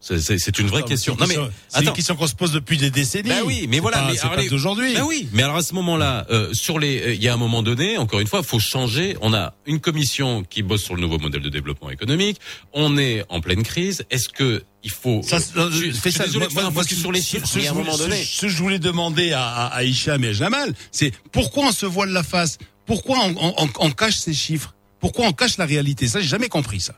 C'est- 0.00 0.58
une 0.60 0.68
vraie 0.68 0.82
Non, 0.82 0.86
question. 0.86 1.14
une 1.14 1.18
question- 1.26 1.50
c'est 1.68 1.84
une 1.84 1.92
question 1.92 2.14
qu'on 2.16 2.26
se 2.28 2.34
pose 2.34 2.52
depuis 2.52 2.76
des 2.76 2.90
décennies. 2.90 3.28
Bah 3.28 3.36
oui, 3.44 3.66
mais 3.68 3.80
voilà. 3.80 3.98
pas- 3.98 4.36
mais 4.36 4.48
d'aujourd'hui. 4.48 4.94
Bah 4.94 5.04
oui, 5.04 5.28
mais 5.32 5.42
alors 5.42 5.56
à 5.56 5.62
ce 5.62 5.74
moment-là, 5.74 6.26
euh, 6.30 6.52
sur 6.52 6.78
les, 6.78 7.00
euh, 7.00 7.14
il 7.14 7.22
y 7.22 7.28
a 7.28 7.34
un 7.34 7.38
moment 7.38 7.62
donné, 7.62 7.98
encore 7.98 8.20
une 8.20 8.28
fois, 8.28 8.40
il 8.42 8.46
faut 8.46 8.60
changer. 8.60 9.16
On 9.20 9.34
a 9.34 9.54
une 9.66 9.80
commission 9.80 10.44
qui 10.44 10.62
bosse 10.62 10.84
sur 10.84 10.94
le 10.94 11.00
nouveau 11.00 11.18
modèle 11.18 11.42
de 11.42 11.48
développement 11.48 11.90
économique. 11.90 12.38
On 12.72 12.96
est 12.98 13.24
en 13.30 13.40
pleine 13.40 13.64
crise. 13.64 14.04
Est-ce 14.10 14.28
que 14.28 14.62
il 14.84 14.90
faut 14.90 15.22
Ça, 15.24 15.38
euh, 15.38 15.40
euh, 15.56 15.70
je, 15.72 15.90
fais 15.90 16.12
ça. 16.12 16.24
désolé 16.26 16.46
Moi- 16.52 16.84
ce- 16.88 16.94
sur 16.94 17.10
les 17.10 17.20
ce- 17.20 17.26
chiffres, 17.30 17.48
ce- 17.48 17.58
mais 17.58 17.66
à 17.66 17.70
un 17.70 17.74
ce- 17.74 17.78
moment 17.78 17.92
ce- 17.94 17.98
donné. 18.04 18.22
Ce 18.22 18.42
que 18.42 18.48
je 18.48 18.56
voulais 18.58 18.78
demander 18.78 19.32
à, 19.32 19.44
à, 19.44 19.66
à 19.74 19.82
Hicham 19.82 20.22
et 20.22 20.28
à 20.28 20.32
Jamal, 20.32 20.72
c'est 20.92 21.12
pourquoi 21.32 21.64
on 21.68 21.72
se 21.72 21.86
voile 21.86 22.10
la 22.10 22.22
face? 22.22 22.58
Pourquoi 22.84 23.18
on, 23.24 23.34
on- 23.40 23.54
on- 23.64 23.70
on 23.80 23.90
cache 23.90 24.16
ces 24.16 24.34
chiffres? 24.34 24.74
Pourquoi 25.00 25.26
on 25.26 25.32
cache 25.32 25.56
la 25.58 25.66
réalité? 25.66 26.06
Ça, 26.06 26.20
j'ai 26.20 26.28
jamais 26.28 26.48
compris 26.48 26.80
ça. 26.80 26.94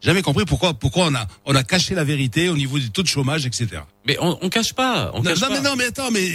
Jamais 0.00 0.22
compris 0.22 0.44
pourquoi 0.44 0.74
pourquoi 0.74 1.06
on 1.06 1.14
a 1.14 1.26
on 1.44 1.54
a 1.54 1.64
caché 1.64 1.94
la 1.94 2.04
vérité 2.04 2.48
au 2.48 2.56
niveau 2.56 2.78
du 2.78 2.90
taux 2.90 3.02
de 3.02 3.08
chômage, 3.08 3.46
etc. 3.46 3.66
Mais 4.06 4.16
on, 4.20 4.38
on 4.42 4.48
cache 4.48 4.72
pas. 4.72 5.10
On 5.14 5.18
non, 5.22 5.30
cache 5.30 5.40
non, 5.40 5.48
pas. 5.48 5.54
mais 5.54 5.60
non, 5.68 5.76
mais 5.76 5.84
attends, 5.86 6.10
mais 6.12 6.28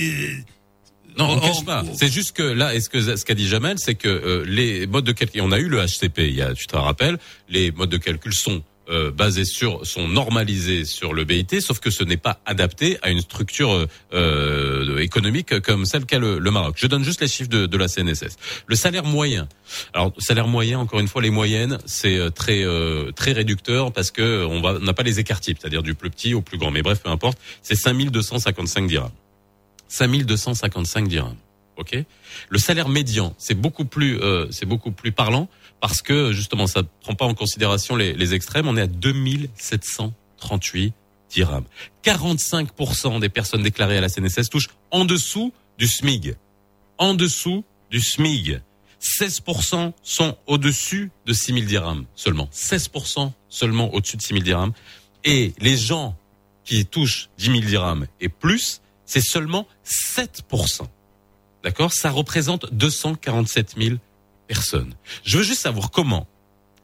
Non, 1.18 1.26
on, 1.30 1.38
On- 1.38 1.40
cache 1.40 1.64
pas. 1.64 1.84
C'est 1.96 2.12
juste 2.12 2.36
que 2.36 2.44
là, 2.44 2.74
est-ce 2.76 2.90
que 2.90 3.00
ce 3.16 3.24
qu'a 3.24 3.36
dit 3.36 3.48
Jamel, 3.48 3.78
c'est 3.80 3.96
que 3.96 4.08
euh, 4.10 4.44
les 4.48 4.86
modes 4.88 5.06
de 5.06 5.12
calcul, 5.14 5.42
on 5.42 5.52
a 5.52 5.60
eu 5.60 5.70
le 5.70 5.80
HCP, 5.86 6.28
il 6.30 6.36
y 6.36 6.42
a, 6.42 6.54
tu 6.54 6.68
te 6.68 6.76
rappelles, 6.76 7.18
les 7.50 7.72
modes 7.72 7.90
de 7.92 7.98
calcul 7.98 8.34
sont 8.34 8.64
euh, 8.90 9.12
basés 9.12 9.46
sur, 9.46 9.86
sont 9.86 10.08
normalisés 10.08 10.86
sur 10.86 11.14
le 11.14 11.24
BIT, 11.24 11.62
sauf 11.62 11.80
que 11.80 11.90
ce 11.90 12.04
n'est 12.04 12.18
pas 12.18 12.40
adapté 12.46 12.98
à 13.02 13.10
une 13.10 13.22
structure 13.22 13.72
euh, 13.74 13.88
euh, 14.14 15.00
économique 15.00 15.60
comme 15.62 15.86
celle 15.86 16.06
qu'a 16.06 16.20
le, 16.20 16.40
le 16.40 16.52
Maroc. 16.52 16.76
Je 16.78 16.88
donne 16.88 17.04
juste 17.04 17.22
les 17.22 17.28
chiffres 17.28 17.50
de, 17.50 17.66
de 17.66 17.78
la 17.78 17.88
CNSS. 17.88 18.38
Le 18.68 18.76
salaire 18.76 19.06
moyen. 19.06 19.48
Alors, 19.94 20.14
salaire 20.18 20.48
moyen, 20.48 20.80
encore 20.80 21.00
une 21.00 21.08
fois, 21.08 21.22
les 21.22 21.30
moyennes, 21.30 21.78
c'est 21.86 22.18
euh, 22.18 22.30
très 22.30 22.64
euh, 22.64 23.12
très 23.12 23.32
réducteur 23.32 23.92
parce 23.92 24.12
que 24.12 24.46
va 24.62 24.74
on 24.74 24.80
n'a 24.80 24.94
pas 24.94 25.04
les 25.04 25.20
écarts 25.20 25.40
types, 25.40 25.58
c'est-à-dire 25.60 25.84
du 25.84 25.96
plus 25.96 26.10
petit 26.10 26.34
au 26.34 26.42
plus 26.42 26.58
grand. 26.58 26.72
Mais 26.72 26.82
bref, 26.82 27.02
peu 27.02 27.10
importe. 27.10 27.38
C'est 27.62 27.76
5255 27.76 28.88
dirhams. 28.88 29.12
5255 29.88 31.08
dirhams. 31.08 31.38
Ok? 31.78 31.98
Le 32.50 32.58
salaire 32.60 32.90
médian, 32.90 33.34
c'est 33.38 33.56
beaucoup 33.56 33.86
plus, 33.86 34.20
euh, 34.20 34.48
c'est 34.52 34.66
beaucoup 34.66 34.92
plus 34.92 35.12
parlant 35.12 35.50
parce 35.84 36.02
que 36.02 36.32
justement, 36.32 36.66
ça 36.66 36.82
prend 37.02 37.14
pas 37.14 37.26
en 37.26 37.34
considération 37.34 37.98
les, 37.98 38.34
extrêmes. 38.34 38.70
On 38.70 38.78
est 38.78 38.84
à 38.84 38.88
2738 38.88 40.94
dirhams. 41.30 41.66
45% 42.06 43.20
des 43.20 43.28
personnes 43.28 43.64
déclarées 43.64 43.98
à 43.98 44.02
la 44.02 44.08
CNSS 44.08 44.50
touchent 44.50 44.70
en 44.92 45.04
dessous 45.04 45.52
du 45.78 45.88
SMIG. 45.88 46.38
En 46.98 47.16
dessous 47.16 47.66
du 47.92 48.00
SMIG. 48.00 48.62
16% 49.02 49.92
sont 50.04 50.38
au-dessus 50.48 51.12
de 51.26 51.34
6 51.34 51.54
000 51.54 51.66
dirhams 51.66 52.06
seulement. 52.16 52.48
16% 52.54 53.34
seulement 53.50 53.94
au-dessus 53.94 54.16
de 54.16 54.22
6 54.22 54.36
000 54.36 54.42
dirhams. 54.42 54.72
Et 55.26 55.54
les 55.60 55.76
gens 55.76 56.16
qui 56.64 56.86
touchent 56.86 57.28
10 57.40 57.48
000 57.48 57.60
dirhams 57.66 58.08
et 58.22 58.30
plus, 58.30 58.80
c'est 59.06 59.20
seulement 59.20 59.68
7%. 59.86 60.84
D'accord? 61.62 61.92
Ça 61.92 62.10
représente 62.10 62.74
247 62.74 63.76
000 63.78 63.98
personnes. 64.48 64.94
Je 65.24 65.38
veux 65.38 65.44
juste 65.44 65.62
savoir 65.62 65.92
comment, 65.92 66.28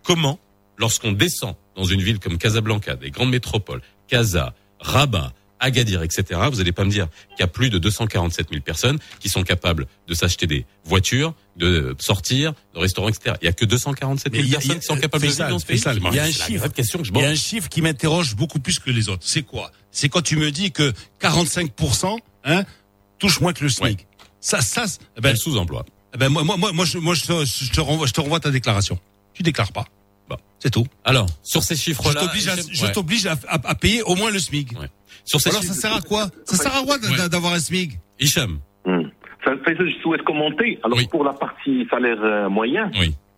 comment, 0.04 0.40
lorsqu'on 0.78 1.12
descend 1.12 1.56
dans 1.76 1.86
une 1.86 2.02
ville 2.02 2.20
comme 2.20 2.38
Casablanca, 2.38 2.96
des 2.96 3.12
grandes 3.12 3.30
métropoles, 3.32 3.82
Casa, 4.08 4.54
Rabat, 4.80 5.34
Agadir, 5.62 6.04
etc., 6.04 6.40
vous 6.50 6.62
allez 6.62 6.72
pas 6.72 6.86
me 6.86 6.90
dire 6.90 7.10
qu'il 7.32 7.42
y 7.42 7.44
a 7.44 7.48
plus 7.48 7.70
de 7.70 7.78
247 7.80 8.48
000 8.50 8.62
personnes 8.62 8.98
qui 9.20 9.28
sont 9.28 9.44
capables 9.44 9.88
de 10.08 10.14
s'acheter 10.14 10.48
des 10.48 10.66
voitures, 10.86 11.34
de 11.58 11.94
sortir, 12.00 12.54
de 12.74 12.80
restaurants, 12.80 13.10
etc. 13.10 13.36
Il 13.42 13.46
y 13.46 13.50
a 13.50 13.52
que 13.52 13.66
247 13.66 14.32
000 14.32 14.42
Mais 14.42 14.48
il 14.48 14.52
y 14.52 14.56
a- 14.56 14.60
personnes 14.60 14.78
a- 14.78 14.80
qui 14.80 14.86
sont 14.86 14.96
capables 14.96 15.22
de 15.26 15.28
vivre 15.28 15.50
dans 15.50 15.60
ce 15.60 15.66
pays. 15.66 15.82
Il 15.86 16.16
y 16.16 16.20
a 16.20 16.24
un 16.24 16.32
chiffre, 16.32 16.68
question 16.70 17.00
que 17.00 17.06
je 17.06 17.12
il 17.14 17.20
y 17.20 17.26
a 17.26 17.30
un 17.30 17.36
chiffre 17.36 17.68
qui 17.68 17.82
m'interroge 17.82 18.38
beaucoup 18.38 18.60
plus 18.60 18.80
que 18.80 18.90
les 18.90 19.10
autres. 19.10 19.24
C'est 19.26 19.44
quoi? 19.44 19.74
C'est 19.92 20.08
quand 20.08 20.22
tu 20.22 20.38
me 20.38 20.50
dis 20.50 20.72
que 20.72 20.94
45% 21.20 22.18
hein, 22.46 22.64
touchent 23.18 23.42
moins 23.42 23.52
que 23.52 23.64
le 23.66 23.70
SMIC. 23.70 24.08
Ça, 24.40 24.62
ça, 24.62 24.88
c'est- 24.88 25.02
eh 25.18 25.22
ben, 25.22 25.36
sous-emploi. 25.36 25.86
Eh 26.14 26.18
ben, 26.18 26.30
moi, 26.30 26.44
moi, 26.44 26.58
moi, 26.58 26.72
moi, 26.74 26.86
je, 26.86 26.98
moi, 26.98 27.14
je, 27.16 27.24
te, 27.26 27.46
je 27.46 27.72
te 27.72 27.82
renvoie, 27.82 28.08
je 28.08 28.14
te 28.14 28.22
renvoie 28.22 28.40
ta 28.40 28.52
déclaration. 28.52 28.98
Tu 29.34 29.44
déclares 29.44 29.72
pas. 29.72 29.86
C'est 30.60 30.72
tout. 30.72 30.86
Alors, 31.06 31.26
sur 31.42 31.64
ces 31.64 31.76
Je 31.76 31.82
chiffres-là, 31.82 32.20
t'oblige 32.20 32.48
à, 32.50 32.56
je 32.58 32.86
ouais. 32.86 32.92
t'oblige 32.92 33.26
à, 33.26 33.36
à- 33.48 33.70
à 33.70 33.76
payer 33.76 34.04
au 34.04 34.16
moins 34.16 34.30
le 34.30 34.40
SMIC. 34.40 34.74
Sur 35.24 35.40
ces 35.40 35.50
Alors 35.50 35.62
chiffres- 35.62 35.74
ça 35.74 35.80
sert 35.82 35.96
à 35.96 36.02
quoi? 36.02 36.28
Ça 36.44 36.58
sert 36.58 36.76
à 36.76 36.84
quoi 36.84 36.98
d'a- 36.98 37.08
Ouais. 37.10 37.30
d'avoir 37.30 37.54
un 37.54 37.60
SMIC 37.60 37.94
Hicham. 38.20 38.60
Hmm. 38.86 39.04
Ça, 39.46 39.52
ça, 39.66 39.72
je 39.74 40.02
souhaite 40.02 40.22
commenter. 40.24 40.78
Alors 40.84 41.00
pour 41.10 41.24
la 41.24 41.32
partie 41.32 41.88
salaire 41.90 42.18
euh, 42.22 42.50
moyen, 42.50 42.92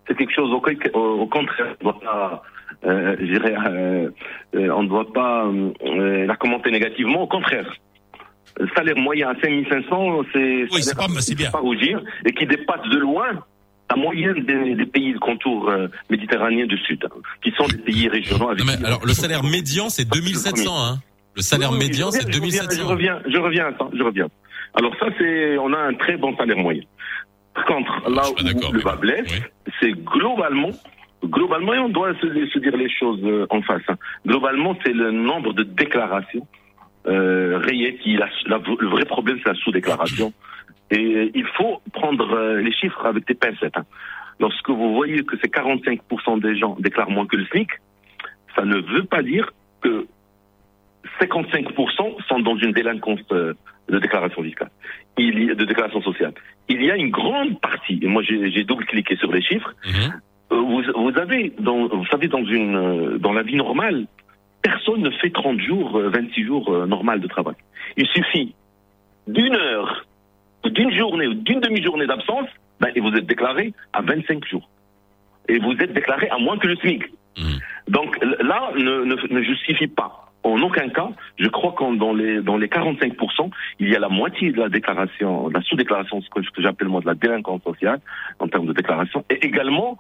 c'est 0.08 0.18
quelque 0.18 0.34
chose 0.34 0.50
au, 0.52 0.62
au, 0.98 1.22
au 1.22 1.28
contraire, 1.28 1.76
on 1.82 1.84
doit 1.84 2.00
pas, 2.00 2.42
euh, 2.86 3.16
je 3.20 3.36
euh, 3.40 4.10
euh, 4.56 4.70
on 4.76 4.82
ne 4.84 4.88
doit 4.90 5.14
pas 5.14 5.46
euh, 5.46 6.26
la 6.26 6.36
commenter 6.38 6.72
négativement. 6.72 7.22
Au 7.22 7.28
contraire, 7.28 7.72
le 8.60 8.68
salaire 8.76 8.98
moyen 8.98 9.30
à 9.30 9.36
5500, 9.42 10.22
c'est 10.34 10.64
Oui, 10.72 10.82
c'est 10.84 10.96
pas- 10.96 11.08
c'est 11.20 11.36
bien. 11.36 11.52
pas 11.52 11.60
rougir 11.60 12.02
et 12.26 12.32
qui 12.34 12.46
dépasse 12.46 12.88
de 12.90 12.98
loin 12.98 13.28
la 13.90 13.96
moyenne 13.98 14.44
des, 14.46 14.76
des 14.76 14.86
pays 14.86 15.12
du 15.14 15.20
contour 15.20 15.70
euh, 15.70 15.88
méditerranéen 16.10 16.66
du 16.66 16.78
Sud, 16.78 17.04
hein, 17.06 17.10
qui 17.44 17.52
sont 17.52 17.68
des 17.68 17.78
pays 17.78 18.08
régionaux. 18.08 18.50
Avec 18.50 18.60
Non, 18.64 18.72
mais 18.80 18.86
alors, 18.88 19.06
le 19.06 19.14
salaire 19.14 19.44
médian, 19.44 19.90
c'est 19.90 20.08
2700, 20.10 20.72
hein. 20.74 21.00
Le 21.36 21.42
salaire 21.42 21.72
Oui, 21.72 21.78
oui, 21.80 21.88
médian, 21.88 22.10
c'est 22.12 22.24
reviens, 22.24 22.32
je 22.34 22.40
reviens, 22.40 22.62
2700. 22.64 22.88
Je 22.88 22.94
reviens, 22.94 23.22
je 23.28 23.38
reviens, 23.38 23.66
attends, 23.68 23.92
je 23.94 24.04
reviens. 24.04 24.28
Alors 24.76 24.94
ça, 25.00 25.08
c'est, 25.18 25.58
on 25.58 25.74
a 25.74 25.78
un 25.80 25.94
très 25.94 26.16
bon 26.18 26.36
salaire 26.38 26.58
moyen. 26.58 26.84
Par 27.54 27.66
contre, 27.66 28.10
là 28.10 28.22
où 28.30 28.72
le 28.74 28.82
bas 28.82 28.96
blesse, 28.96 29.28
c'est 29.82 29.92
globalement, 29.92 30.70
globalement, 31.26 31.74
et 31.74 31.80
on 31.80 31.90
doit 31.90 32.14
se, 32.22 32.28
se 32.48 32.60
dire 32.60 32.76
les 32.78 32.90
choses 32.90 33.20
euh, 33.24 33.46
en 33.50 33.62
face. 33.62 33.82
hein. 33.90 33.98
Globalement, 34.26 34.78
c'est 34.86 34.94
le 34.94 35.12
nombre 35.12 35.52
de 35.54 35.64
déclarations 35.64 36.48
euh, 37.08 37.60
la- 37.66 38.30
le 38.80 38.88
vrai 38.88 39.06
problème, 39.06 39.38
c'est 39.44 39.50
la 39.50 39.56
sous-déclaration. 39.56 40.34
Et 40.92 40.98
euh, 41.16 41.32
il 41.34 41.46
faut 41.58 41.82
prendre 41.94 42.32
euh, 42.34 42.62
les 42.62 42.72
chiffres 42.74 43.06
avec 43.06 43.26
des 43.28 43.34
pincettes. 43.34 43.78
hein. 43.78 43.86
Lorsque 44.40 44.70
vous 44.70 44.94
voyez 44.96 45.24
que 45.24 45.36
c'est 45.42 45.54
45% 45.54 46.42
des 46.42 46.56
gens 46.58 46.76
déclarent 46.80 47.10
moins 47.12 47.26
que 47.28 47.38
le 47.38 47.46
SMIC, 47.46 47.70
ça 48.56 48.66
ne 48.66 48.78
veut 48.78 49.04
pas 49.04 49.22
dire 49.22 49.52
que 49.82 50.06
55% 51.20 52.18
sont 52.28 52.40
dans 52.40 52.58
une 52.58 52.72
délinquance 52.72 53.20
euh, 53.32 53.54
de 53.90 54.00
déclaration 54.00 54.44
fiscale, 54.44 54.70
de 55.18 55.66
déclaration 55.66 56.02
sociale. 56.02 56.34
Il 56.70 56.84
y 56.84 56.90
a 56.92 56.96
une 56.96 57.10
grande 57.10 57.60
partie, 57.60 58.00
et 58.02 58.08
moi 58.08 58.24
j'ai 58.24 58.50
j'ai 58.52 58.64
double-cliqué 58.64 59.16
sur 59.18 59.32
les 59.32 59.42
chiffres, 59.42 59.74
euh, 60.52 60.56
vous, 60.56 60.82
vous 60.96 61.18
avez, 61.18 61.54
dans, 61.60 61.88
vous 61.88 62.06
savez, 62.08 62.28
dans, 62.28 62.44
une, 62.44 63.18
dans 63.18 63.34
la 63.34 63.44
vie 63.44 63.56
normale, 63.56 64.08
personne 64.62 65.02
ne 65.02 65.10
fait 65.12 65.30
30 65.32 65.60
jours, 65.60 65.98
euh, 65.98 66.10
26 66.10 66.44
jours 66.46 66.74
euh, 66.74 66.86
normal 66.86 67.20
de 67.20 67.28
travail. 67.28 67.56
Il 67.98 68.08
suffit 68.08 68.54
d'une 69.28 69.56
heure, 69.56 70.06
d'une 70.66 70.92
journée, 70.96 71.28
ou 71.28 71.34
d'une 71.34 71.60
demi-journée 71.60 72.08
d'absence, 72.08 72.48
ben, 72.80 72.90
et 72.96 73.00
vous 73.00 73.14
êtes 73.16 73.26
déclaré 73.26 73.74
à 73.94 74.02
25 74.02 74.46
jours. 74.46 74.70
Et 75.50 75.60
vous 75.60 75.72
êtes 75.74 75.94
déclaré 75.94 76.30
à 76.30 76.38
moins 76.38 76.58
que 76.58 76.68
le 76.68 76.76
SMIC. 76.78 77.04
Donc 77.88 78.18
l- 78.22 78.36
là, 78.42 78.72
ne, 78.76 79.04
ne, 79.06 79.34
ne 79.34 79.42
justifie 79.42 79.88
pas. 79.88 80.28
En 80.44 80.60
aucun 80.62 80.90
cas, 80.90 81.10
je 81.38 81.48
crois 81.48 81.72
que 81.74 81.96
dans 81.98 82.14
les, 82.14 82.42
dans 82.42 82.58
les 82.58 82.68
45%, 82.68 83.52
il 83.80 83.90
y 83.90 83.96
a 83.96 84.00
la 84.00 84.10
moitié 84.10 84.52
de 84.52 84.60
la 84.60 84.70
déclaration, 84.70 85.50
de 85.50 85.54
la 85.54 85.62
sous-déclaration, 85.62 86.20
ce 86.22 86.30
que, 86.30 86.42
ce 86.44 86.50
que 86.50 86.62
j'appelle 86.62 86.88
moi 86.88 87.02
de 87.02 87.06
la 87.06 87.14
délinquance 87.14 87.62
sociale, 87.64 88.00
en 88.40 88.48
termes 88.48 88.66
de 88.66 88.74
déclaration, 88.74 89.24
et 89.30 89.46
également 89.46 89.98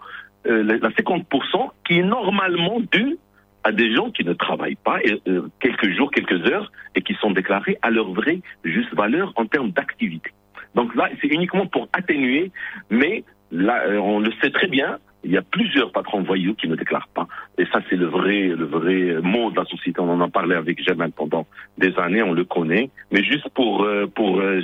euh, 0.47 0.63
la, 0.63 0.77
la 0.77 0.89
50% 0.89 1.69
qui 1.88 1.99
est 1.99 2.03
normalement 2.03 2.79
due 2.91 3.17
à 3.63 3.71
des 3.71 3.93
gens 3.93 4.11
qui 4.11 4.23
ne 4.23 4.33
travaillent 4.33 4.75
pas 4.83 4.99
euh, 5.27 5.47
quelques 5.59 5.89
jours, 5.95 6.11
quelques 6.11 6.45
heures, 6.51 6.71
et 6.95 7.01
qui 7.01 7.13
sont 7.15 7.31
déclarés 7.31 7.77
à 7.81 7.89
leur 7.89 8.11
vraie 8.11 8.39
juste 8.63 8.93
valeur 8.93 9.33
en 9.35 9.45
termes 9.45 9.71
d'activité. 9.71 10.31
Donc 10.75 10.95
là, 10.95 11.09
c'est 11.21 11.27
uniquement 11.27 11.67
pour 11.67 11.89
atténuer, 11.93 12.51
mais 12.89 13.23
là, 13.51 13.83
euh, 13.85 13.97
on 13.97 14.19
le 14.19 14.31
sait 14.41 14.51
très 14.51 14.67
bien, 14.67 14.97
il 15.23 15.31
y 15.31 15.38
a 15.38 15.41
plusieurs 15.41 15.91
patrons 15.91 16.23
voyous 16.23 16.55
qui 16.55 16.67
ne 16.67 16.75
déclarent 16.75 17.09
pas. 17.13 17.27
Et 17.57 17.65
ça, 17.65 17.81
c'est 17.89 17.95
le 17.95 18.07
vrai, 18.07 18.47
le 18.47 18.65
vrai 18.65 19.21
mot 19.21 19.51
de 19.51 19.57
la 19.57 19.65
société. 19.65 19.99
On 19.99 20.09
en 20.09 20.21
a 20.21 20.29
parlé 20.29 20.55
avec 20.55 20.83
Jamal 20.83 21.11
pendant 21.11 21.45
des 21.77 21.95
années, 21.99 22.23
on 22.23 22.33
le 22.33 22.43
connaît. 22.43 22.89
Mais 23.11 23.23
juste 23.23 23.47
pour, 23.49 23.83
euh, 23.83 24.07
pour, 24.07 24.39
euh, 24.39 24.61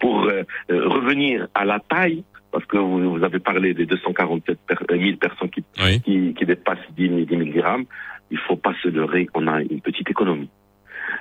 pour 0.00 0.30
revenir 0.70 1.46
à 1.54 1.64
la 1.66 1.78
taille, 1.80 2.24
parce 2.54 2.66
que 2.66 2.76
vous, 2.78 3.16
vous 3.18 3.24
avez 3.24 3.40
parlé 3.40 3.74
des 3.74 3.84
247 3.84 4.58
per- 4.68 4.76
euh, 4.92 4.96
000 4.96 5.16
personnes 5.16 5.50
qui, 5.50 5.64
qui, 6.04 6.34
qui 6.34 6.46
dépassent 6.46 6.78
10 6.96 7.08
000, 7.08 7.20
10 7.22 7.26
000 7.28 7.42
dirhams, 7.50 7.84
il 8.30 8.38
faut 8.38 8.54
pas 8.56 8.72
se 8.80 8.86
leurrer, 8.88 9.26
on 9.34 9.48
a 9.48 9.60
une 9.60 9.80
petite 9.80 10.08
économie. 10.08 10.48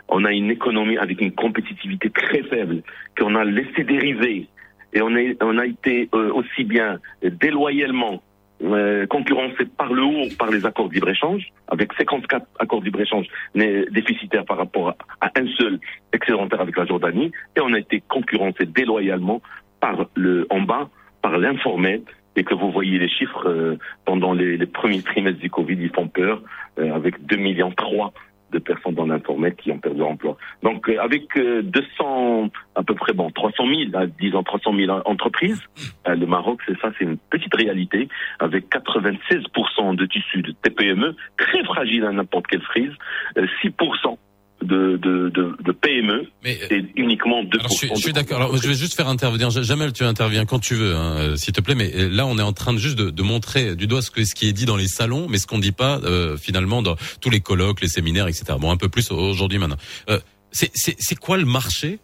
On 0.09 0.25
a 0.25 0.31
une 0.31 0.51
économie 0.51 0.97
avec 0.99 1.19
une 1.21 1.31
compétitivité 1.31 2.11
très 2.11 2.43
faible 2.43 2.83
qu'on 3.17 3.33
a 3.33 3.43
laissé 3.43 3.83
dériver 3.83 4.47
et 4.93 5.01
on, 5.01 5.15
est, 5.15 5.41
on 5.41 5.57
a 5.57 5.65
été 5.65 6.07
euh, 6.13 6.31
aussi 6.33 6.63
bien 6.65 6.99
déloyalement 7.23 8.21
euh, 8.63 9.07
concurrencé 9.07 9.65
par 9.75 9.91
le 9.91 10.03
haut 10.03 10.27
par 10.37 10.51
les 10.51 10.63
accords 10.67 10.89
de 10.89 10.93
libre-échange, 10.93 11.47
avec 11.67 11.91
54 11.93 12.45
accords 12.59 12.81
de 12.81 12.85
libre-échange 12.85 13.25
déficitaires 13.55 14.45
par 14.45 14.57
rapport 14.57 14.89
à, 14.89 15.25
à 15.25 15.31
un 15.35 15.47
seul 15.57 15.79
excédentaire 16.13 16.61
avec 16.61 16.77
la 16.77 16.85
Jordanie, 16.85 17.31
et 17.55 17.59
on 17.61 17.73
a 17.73 17.79
été 17.79 18.03
concurrencé 18.07 18.65
déloyalement 18.67 19.41
par 19.81 20.05
le 20.15 20.45
en 20.51 20.61
bas, 20.61 20.89
par 21.23 21.39
l'informel, 21.39 22.03
et 22.35 22.43
que 22.43 22.53
vous 22.53 22.71
voyez 22.71 22.99
les 22.99 23.09
chiffres 23.09 23.47
euh, 23.47 23.77
pendant 24.05 24.33
les, 24.33 24.57
les 24.57 24.65
premiers 24.67 25.01
trimestres 25.01 25.39
du 25.39 25.49
Covid, 25.49 25.77
ils 25.79 25.89
font 25.89 26.07
peur, 26.07 26.41
euh, 26.77 26.93
avec 26.93 27.25
2 27.25 27.37
millions 27.37 27.71
3 27.71 28.13
de 28.53 28.59
personnes 28.59 28.93
dans 28.93 29.07
l'informel 29.07 29.55
qui 29.55 29.71
ont 29.71 29.79
perdu 29.79 29.99
leur 29.99 30.09
emploi. 30.09 30.37
Donc 30.61 30.87
euh, 30.87 30.97
avec 31.01 31.35
euh, 31.37 31.61
200, 31.63 32.49
à 32.75 32.83
peu 32.83 32.93
près, 32.95 33.13
bon, 33.13 33.31
300 33.31 33.65
000, 33.67 33.79
hein, 33.95 34.07
disons 34.19 34.43
300 34.43 34.75
000 34.75 35.01
entreprises, 35.05 35.61
euh, 36.07 36.15
le 36.15 36.25
Maroc, 36.25 36.61
c'est 36.67 36.79
ça, 36.79 36.91
c'est 36.97 37.05
une 37.05 37.17
petite 37.17 37.53
réalité, 37.55 38.07
avec 38.39 38.69
96% 38.69 39.95
de 39.95 40.05
tissus 40.05 40.41
de 40.41 40.53
TPME, 40.61 41.15
très 41.37 41.63
fragile 41.63 42.05
à 42.05 42.11
n'importe 42.11 42.47
quelle 42.47 42.61
crise, 42.61 42.93
euh, 43.37 43.47
6% 43.63 44.17
de, 44.63 44.97
de, 44.97 45.29
de, 45.29 45.55
de 45.63 45.71
PME, 45.71 46.27
et 46.45 46.85
uniquement 46.95 47.43
2%. 47.43 47.59
Alors, 47.59 47.69
je 47.71 47.75
suis, 47.75 47.87
je 47.89 47.93
de 47.93 47.99
suis 47.99 48.13
d'accord. 48.13 48.37
Alors, 48.37 48.57
je 48.57 48.67
vais 48.67 48.73
juste 48.73 48.95
faire 48.95 49.07
intervenir. 49.07 49.49
Jamel, 49.51 49.93
tu 49.93 50.03
interviens 50.03 50.45
quand 50.45 50.59
tu 50.59 50.75
veux, 50.75 50.95
hein, 50.95 51.15
euh, 51.17 51.35
s'il 51.35 51.53
te 51.53 51.61
plaît. 51.61 51.75
Mais 51.75 51.91
euh, 51.95 52.09
là, 52.09 52.25
on 52.25 52.37
est 52.37 52.41
en 52.43 52.53
train 52.53 52.73
de 52.73 52.77
juste 52.79 52.97
de, 52.97 53.09
de 53.09 53.23
montrer 53.23 53.75
du 53.75 53.87
doigt 53.87 54.01
ce, 54.01 54.09
que, 54.11 54.23
ce 54.25 54.33
qui 54.35 54.47
est 54.47 54.53
dit 54.53 54.65
dans 54.65 54.75
les 54.77 54.87
salons, 54.87 55.27
mais 55.29 55.37
ce 55.37 55.45
qu'on 55.47 55.59
dit 55.59 55.71
pas 55.71 55.99
euh, 56.03 56.37
finalement 56.37 56.81
dans 56.81 56.95
tous 57.21 57.29
les 57.29 57.39
colloques, 57.41 57.81
les 57.81 57.87
séminaires, 57.87 58.27
etc. 58.27 58.45
Bon, 58.59 58.71
un 58.71 58.77
peu 58.77 58.89
plus 58.89 59.11
aujourd'hui 59.11 59.57
maintenant. 59.59 59.77
Euh, 60.09 60.19
c'est- 60.51 60.71
c'est 60.73 60.95
c'est 60.99 61.15
quoi 61.19 61.37
le 61.37 61.45
marché 61.45 61.99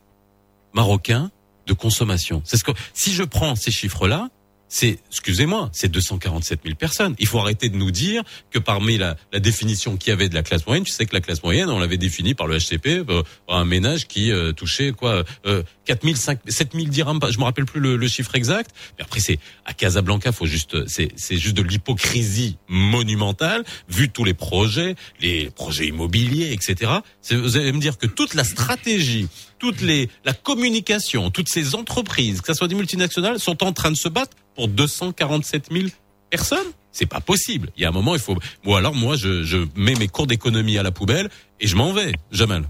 marocain 0.73 1.31
de 1.67 1.73
consommation? 1.73 2.41
C'est 2.45 2.57
ce 2.57 2.63
que 2.63 2.71
si 2.93 3.13
je 3.13 3.23
prends 3.23 3.55
ces 3.55 3.71
chiffres-là. 3.71 4.29
C'est, 4.71 4.99
excusez-moi, 5.09 5.69
c'est 5.73 5.89
247 5.89 6.61
000 6.63 6.75
personnes. 6.75 7.15
Il 7.17 7.25
faut 7.25 7.39
arrêter 7.39 7.69
de 7.69 7.75
nous 7.75 7.89
dire 7.89 8.23
que 8.51 8.59
parmi 8.59 8.99
la, 8.99 9.17
la 9.33 9.39
définition 9.39 9.97
qu'il 9.97 10.11
y 10.11 10.13
avait 10.13 10.29
de 10.29 10.35
la 10.35 10.43
classe 10.43 10.65
moyenne, 10.67 10.83
tu 10.83 10.91
sais 10.91 11.07
que 11.07 11.15
la 11.15 11.21
classe 11.21 11.41
moyenne, 11.43 11.69
on 11.69 11.79
l'avait 11.79 11.97
définie 11.97 12.35
par 12.35 12.45
le 12.45 12.57
HCP, 12.57 13.03
euh, 13.09 13.23
un 13.47 13.65
ménage 13.65 14.07
qui 14.07 14.31
euh, 14.31 14.51
touchait 14.51 14.91
quoi, 14.91 15.23
euh, 15.47 15.63
4 15.85 16.03
000, 16.03 16.15
5 16.15 16.39
7 16.47 16.73
000 16.75 16.85
dirhams, 16.85 17.19
je 17.31 17.39
me 17.39 17.43
rappelle 17.45 17.65
plus 17.65 17.79
le, 17.81 17.97
le 17.97 18.07
chiffre 18.07 18.35
exact. 18.35 18.69
Mais 18.97 19.03
après, 19.03 19.19
c'est 19.19 19.39
à 19.65 19.73
Casablanca, 19.73 20.31
faut 20.31 20.45
juste, 20.45 20.87
c'est, 20.87 21.09
c'est 21.15 21.37
juste 21.37 21.57
de 21.57 21.63
l'hypocrisie 21.63 22.57
monumentale, 22.67 23.63
vu 23.89 24.09
tous 24.09 24.23
les 24.23 24.35
projets, 24.35 24.95
les 25.19 25.49
projets 25.49 25.87
immobiliers, 25.87 26.53
etc. 26.53 26.91
Vous 27.31 27.57
allez 27.57 27.71
me 27.71 27.79
dire 27.79 27.97
que 27.97 28.05
toute 28.05 28.35
la 28.35 28.43
stratégie, 28.43 29.27
toutes 29.59 29.81
les, 29.81 30.09
la 30.25 30.33
communication, 30.33 31.29
toutes 31.29 31.49
ces 31.49 31.75
entreprises, 31.75 32.41
que 32.41 32.47
ce 32.47 32.53
soit 32.53 32.67
des 32.67 32.75
multinationales, 32.75 33.39
sont 33.39 33.63
en 33.63 33.71
train 33.73 33.91
de 33.91 33.97
se 33.97 34.09
battre 34.09 34.35
pour 34.55 34.67
247 34.67 35.71
000 35.71 35.87
personnes. 36.29 36.57
C'est 36.91 37.09
pas 37.09 37.21
possible. 37.21 37.69
Il 37.77 37.83
y 37.83 37.85
a 37.85 37.89
un 37.89 37.91
moment, 37.91 38.15
il 38.15 38.21
faut. 38.21 38.35
Ou 38.65 38.75
alors, 38.75 38.95
moi, 38.95 39.15
je, 39.15 39.43
je 39.43 39.57
mets 39.75 39.95
mes 39.95 40.07
cours 40.07 40.27
d'économie 40.27 40.77
à 40.77 40.83
la 40.83 40.91
poubelle 40.91 41.29
et 41.59 41.67
je 41.67 41.75
m'en 41.75 41.93
vais. 41.93 42.13
Jamal. 42.31 42.63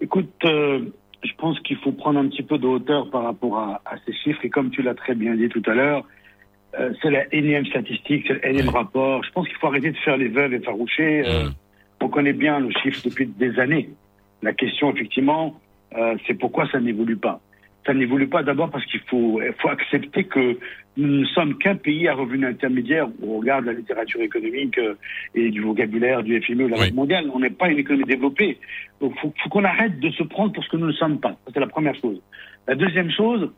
Écoute, 0.00 0.30
euh, 0.44 0.80
je 1.24 1.30
pense 1.38 1.58
qu'il 1.60 1.76
faut 1.78 1.92
prendre 1.92 2.18
un 2.20 2.28
petit 2.28 2.42
peu 2.42 2.58
de 2.58 2.66
hauteur 2.66 3.10
par 3.10 3.24
rapport 3.24 3.58
à, 3.58 3.82
à 3.84 3.96
ces 4.06 4.12
chiffres. 4.12 4.44
Et 4.44 4.50
comme 4.50 4.70
tu 4.70 4.82
l'as 4.82 4.94
très 4.94 5.14
bien 5.14 5.34
dit 5.34 5.48
tout 5.48 5.62
à 5.66 5.74
l'heure, 5.74 6.04
euh, 6.78 6.92
c'est 7.02 7.10
la 7.10 7.32
énième 7.34 7.66
statistique, 7.66 8.24
c'est 8.26 8.42
l'énième 8.44 8.70
rapport. 8.70 9.22
Je 9.24 9.30
pense 9.32 9.46
qu'il 9.46 9.56
faut 9.56 9.66
arrêter 9.66 9.90
de 9.90 9.96
faire 9.98 10.16
les 10.16 10.28
veuves 10.28 10.54
effarouchées. 10.54 11.22
Euh, 11.26 11.48
on 12.00 12.08
connaît 12.08 12.32
bien 12.32 12.60
nos 12.60 12.70
chiffres 12.82 13.00
depuis 13.04 13.26
des 13.26 13.58
années. 13.58 13.90
La 14.42 14.52
question, 14.52 14.92
effectivement, 14.94 15.60
euh, 15.96 16.16
c'est 16.26 16.34
pourquoi 16.34 16.66
ça 16.68 16.80
n'évolue 16.80 17.16
pas. 17.16 17.40
Ça 17.86 17.94
n'évolue 17.94 18.28
pas 18.28 18.42
d'abord 18.44 18.70
parce 18.70 18.84
qu'il 18.86 19.00
faut, 19.00 19.40
il 19.42 19.52
faut 19.60 19.68
accepter 19.68 20.24
que 20.24 20.56
nous 20.96 21.06
ne 21.20 21.24
sommes 21.26 21.58
qu'un 21.58 21.74
pays 21.74 22.06
à 22.06 22.14
revenu 22.14 22.46
intermédiaire. 22.46 23.08
On 23.22 23.38
regarde 23.38 23.64
la 23.64 23.72
littérature 23.72 24.20
économique 24.20 24.78
euh, 24.78 24.94
et 25.34 25.50
du 25.50 25.60
vocabulaire 25.62 26.22
du 26.22 26.40
FMI 26.40 26.64
ou 26.64 26.66
de 26.66 26.72
la 26.72 26.76
Banque 26.86 26.94
mondiale. 26.94 27.24
On 27.34 27.40
n'est 27.40 27.50
pas 27.50 27.68
une 27.70 27.78
économie 27.78 28.04
développée. 28.04 28.58
Donc, 29.00 29.18
faut, 29.18 29.32
faut 29.42 29.48
qu'on 29.48 29.64
arrête 29.64 29.98
de 29.98 30.10
se 30.10 30.22
prendre 30.22 30.52
pour 30.52 30.62
ce 30.64 30.68
que 30.70 30.76
nous 30.76 30.86
ne 30.86 30.92
sommes 30.92 31.18
pas. 31.18 31.36
C'est 31.52 31.58
la 31.60 31.66
première 31.66 31.94
chose. 31.96 32.20
La 32.68 32.74
deuxième 32.76 33.10
chose, 33.10 33.50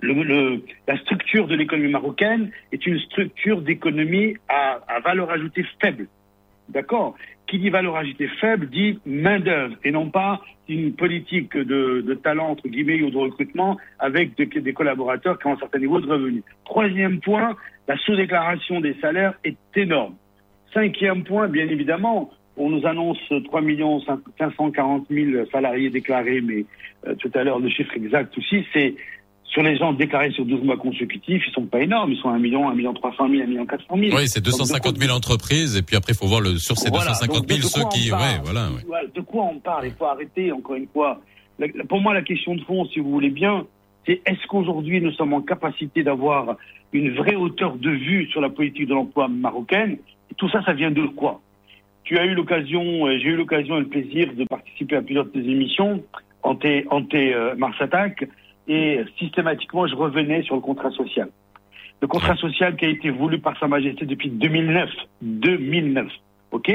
le, 0.00 0.22
le- 0.24 0.62
la 0.88 0.96
structure 0.98 1.46
de 1.46 1.54
l'économie 1.54 1.90
marocaine 1.92 2.50
est 2.72 2.84
une 2.86 2.98
structure 3.00 3.60
d'économie 3.62 4.36
à, 4.48 4.80
à 4.88 4.98
valeur 5.00 5.30
ajoutée 5.30 5.64
faible. 5.80 6.08
D'accord? 6.68 7.16
Qui 7.52 7.58
dit 7.58 7.68
valeur 7.68 7.96
ajoutée 7.96 8.28
faible 8.40 8.70
dit 8.70 8.98
main-d'œuvre 9.04 9.76
et 9.84 9.90
non 9.90 10.08
pas 10.08 10.40
une 10.70 10.94
politique 10.94 11.54
de, 11.54 12.14
talent, 12.14 12.48
entre 12.48 12.66
guillemets, 12.66 13.02
ou 13.02 13.10
de 13.10 13.18
recrutement 13.18 13.76
avec 13.98 14.36
des 14.36 14.72
collaborateurs 14.72 15.38
qui 15.38 15.48
ont 15.48 15.52
un 15.52 15.58
certain 15.58 15.78
niveau 15.78 16.00
de 16.00 16.10
revenus. 16.10 16.42
Troisième 16.64 17.20
point, 17.20 17.54
la 17.88 17.98
sous-déclaration 17.98 18.80
des 18.80 18.94
salaires 19.02 19.34
est 19.44 19.58
énorme. 19.76 20.14
Cinquième 20.72 21.24
point, 21.24 21.46
bien 21.46 21.68
évidemment, 21.68 22.30
on 22.56 22.70
nous 22.70 22.86
annonce 22.86 23.20
3 23.28 23.60
540 24.38 25.06
000 25.10 25.44
salariés 25.52 25.90
déclarés, 25.90 26.40
mais 26.40 26.64
euh, 27.06 27.14
tout 27.16 27.30
à 27.34 27.44
l'heure, 27.44 27.58
le 27.58 27.68
chiffre 27.68 27.94
exact 27.94 28.32
aussi, 28.38 28.64
c'est 28.72 28.94
sur 29.52 29.62
les 29.62 29.76
gens 29.76 29.92
déclarés 29.92 30.30
sur 30.30 30.46
12 30.46 30.62
mois 30.64 30.78
consécutifs, 30.78 31.42
ils 31.46 31.52
sont 31.52 31.66
pas 31.66 31.80
énormes, 31.82 32.10
ils 32.12 32.18
sont 32.18 32.30
à 32.30 32.34
1 32.34 32.38
million, 32.38 32.70
1 32.70 32.74
million 32.74 32.94
300 32.94 33.28
000, 33.28 33.42
1 33.42 33.46
million 33.46 33.66
400 33.66 33.84
000. 33.96 34.16
Oui, 34.16 34.26
c'est 34.26 34.40
Donc, 34.40 34.46
de 34.46 34.50
250 34.58 34.96
000 34.98 35.14
entreprises 35.14 35.76
et 35.76 35.82
puis 35.82 35.94
après 35.94 36.12
il 36.14 36.16
faut 36.16 36.26
voir 36.26 36.40
le 36.40 36.56
sur 36.56 36.78
ces 36.78 36.88
Voilà, 36.88 37.10
250 37.10 37.36
donc, 37.36 37.46
de 37.46 37.54
000 37.54 37.68
ceux 37.68 37.84
qui 37.90 38.08
parle 38.08 38.22
ouais, 38.22 38.40
voilà, 38.42 38.68
ouais. 38.70 39.08
De 39.14 39.20
quoi 39.20 39.44
on 39.44 39.58
parle? 39.58 39.86
Il 39.86 39.92
faut 39.92 40.06
arrêter, 40.06 40.50
encore 40.52 40.76
une 40.76 40.88
fois. 40.88 41.20
La- 41.58 41.68
pour 41.86 42.00
moi, 42.00 42.14
la 42.14 42.22
question 42.22 42.54
de 42.54 42.62
fond, 42.62 42.86
si 42.86 42.98
vous 43.00 43.10
voulez 43.10 43.28
bien, 43.28 43.66
c'est 44.06 44.22
est-ce 44.24 44.46
qu'aujourd'hui 44.48 45.00
nous 45.02 45.12
sommes 45.12 45.34
en 45.34 45.42
capacité 45.42 46.02
d'avoir 46.02 46.56
une 46.94 47.10
vraie 47.14 47.34
hauteur 47.36 47.76
de 47.76 47.90
vue 47.90 48.26
sur 48.30 48.40
la 48.40 48.48
politique 48.48 48.88
de 48.88 48.94
l'emploi 48.94 49.28
marocaine? 49.28 49.98
Et 50.30 50.34
tout 50.36 50.48
ça, 50.48 50.62
ça 50.64 50.72
vient 50.72 50.90
de 50.90 51.04
quoi? 51.06 51.42
Tu 52.04 52.18
as 52.18 52.24
eu 52.24 52.34
l'occasion, 52.34 53.06
euh, 53.06 53.18
j'ai 53.18 53.28
eu 53.28 53.36
l'occasion 53.36 53.76
et 53.76 53.80
le 53.80 53.86
plaisir 53.88 54.32
de 54.34 54.44
participer 54.44 54.96
à 54.96 55.02
plusieurs 55.02 55.26
de 55.26 55.30
tes 55.30 55.40
émissions, 55.40 56.02
en 56.42 56.54
tes, 56.54 56.86
en 56.90 57.02
tes 57.02 57.34
euh, 57.34 57.54
Mars 57.56 57.76
Attack, 57.80 58.26
et 58.68 59.00
systématiquement, 59.18 59.86
je 59.86 59.94
revenais 59.94 60.42
sur 60.42 60.54
le 60.54 60.60
contrat 60.60 60.90
social. 60.90 61.28
Le 62.00 62.08
contrat 62.08 62.36
social 62.36 62.76
qui 62.76 62.84
a 62.84 62.88
été 62.88 63.10
voulu 63.10 63.38
par 63.38 63.58
Sa 63.58 63.68
Majesté 63.68 64.06
depuis 64.06 64.30
2009. 64.30 64.90
2009. 65.22 66.08
OK? 66.52 66.70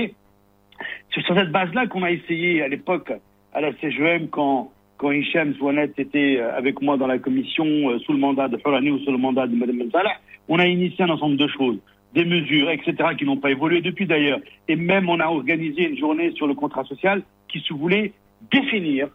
C'est 1.13 1.21
sur 1.23 1.35
cette 1.35 1.51
base-là 1.51 1.87
qu'on 1.87 2.03
a 2.03 2.11
essayé 2.11 2.61
à 2.61 2.67
l'époque 2.67 3.11
à 3.53 3.61
la 3.61 3.73
CGM 3.77 4.27
quand 4.29 4.71
quand 4.97 5.11
Hicham 5.11 5.53
Zouanet 5.53 5.91
était 5.97 6.37
euh, 6.39 6.57
avec 6.57 6.81
moi 6.81 6.97
dans 6.97 7.07
la 7.07 7.19
commission 7.19 7.65
euh, 7.65 7.99
sous 7.99 8.13
le 8.13 8.19
mandat 8.19 8.47
de 8.47 8.57
Ferrani 8.57 8.89
ou 8.89 8.99
sous 8.99 9.11
le 9.11 9.17
mandat 9.17 9.47
de 9.47 9.55
Mme 9.55 9.91
Salah, 9.91 10.17
on 10.47 10.59
a 10.59 10.67
initié 10.67 11.05
un 11.05 11.09
ensemble 11.09 11.37
de 11.37 11.47
choses, 11.47 11.77
des 12.13 12.25
mesures, 12.25 12.69
etc., 12.71 12.95
qui 13.17 13.25
n'ont 13.25 13.37
pas 13.37 13.51
évolué 13.51 13.81
depuis 13.81 14.07
d'ailleurs. 14.07 14.39
Et 14.67 14.75
même 14.75 15.07
on 15.09 15.19
a 15.19 15.27
organisé 15.27 15.89
une 15.89 15.97
journée 15.97 16.31
sur 16.31 16.47
le 16.47 16.55
contrat 16.55 16.83
social 16.85 17.21
qui 17.47 17.59
se 17.59 17.73
voulait 17.73 18.13
définir 18.51 19.09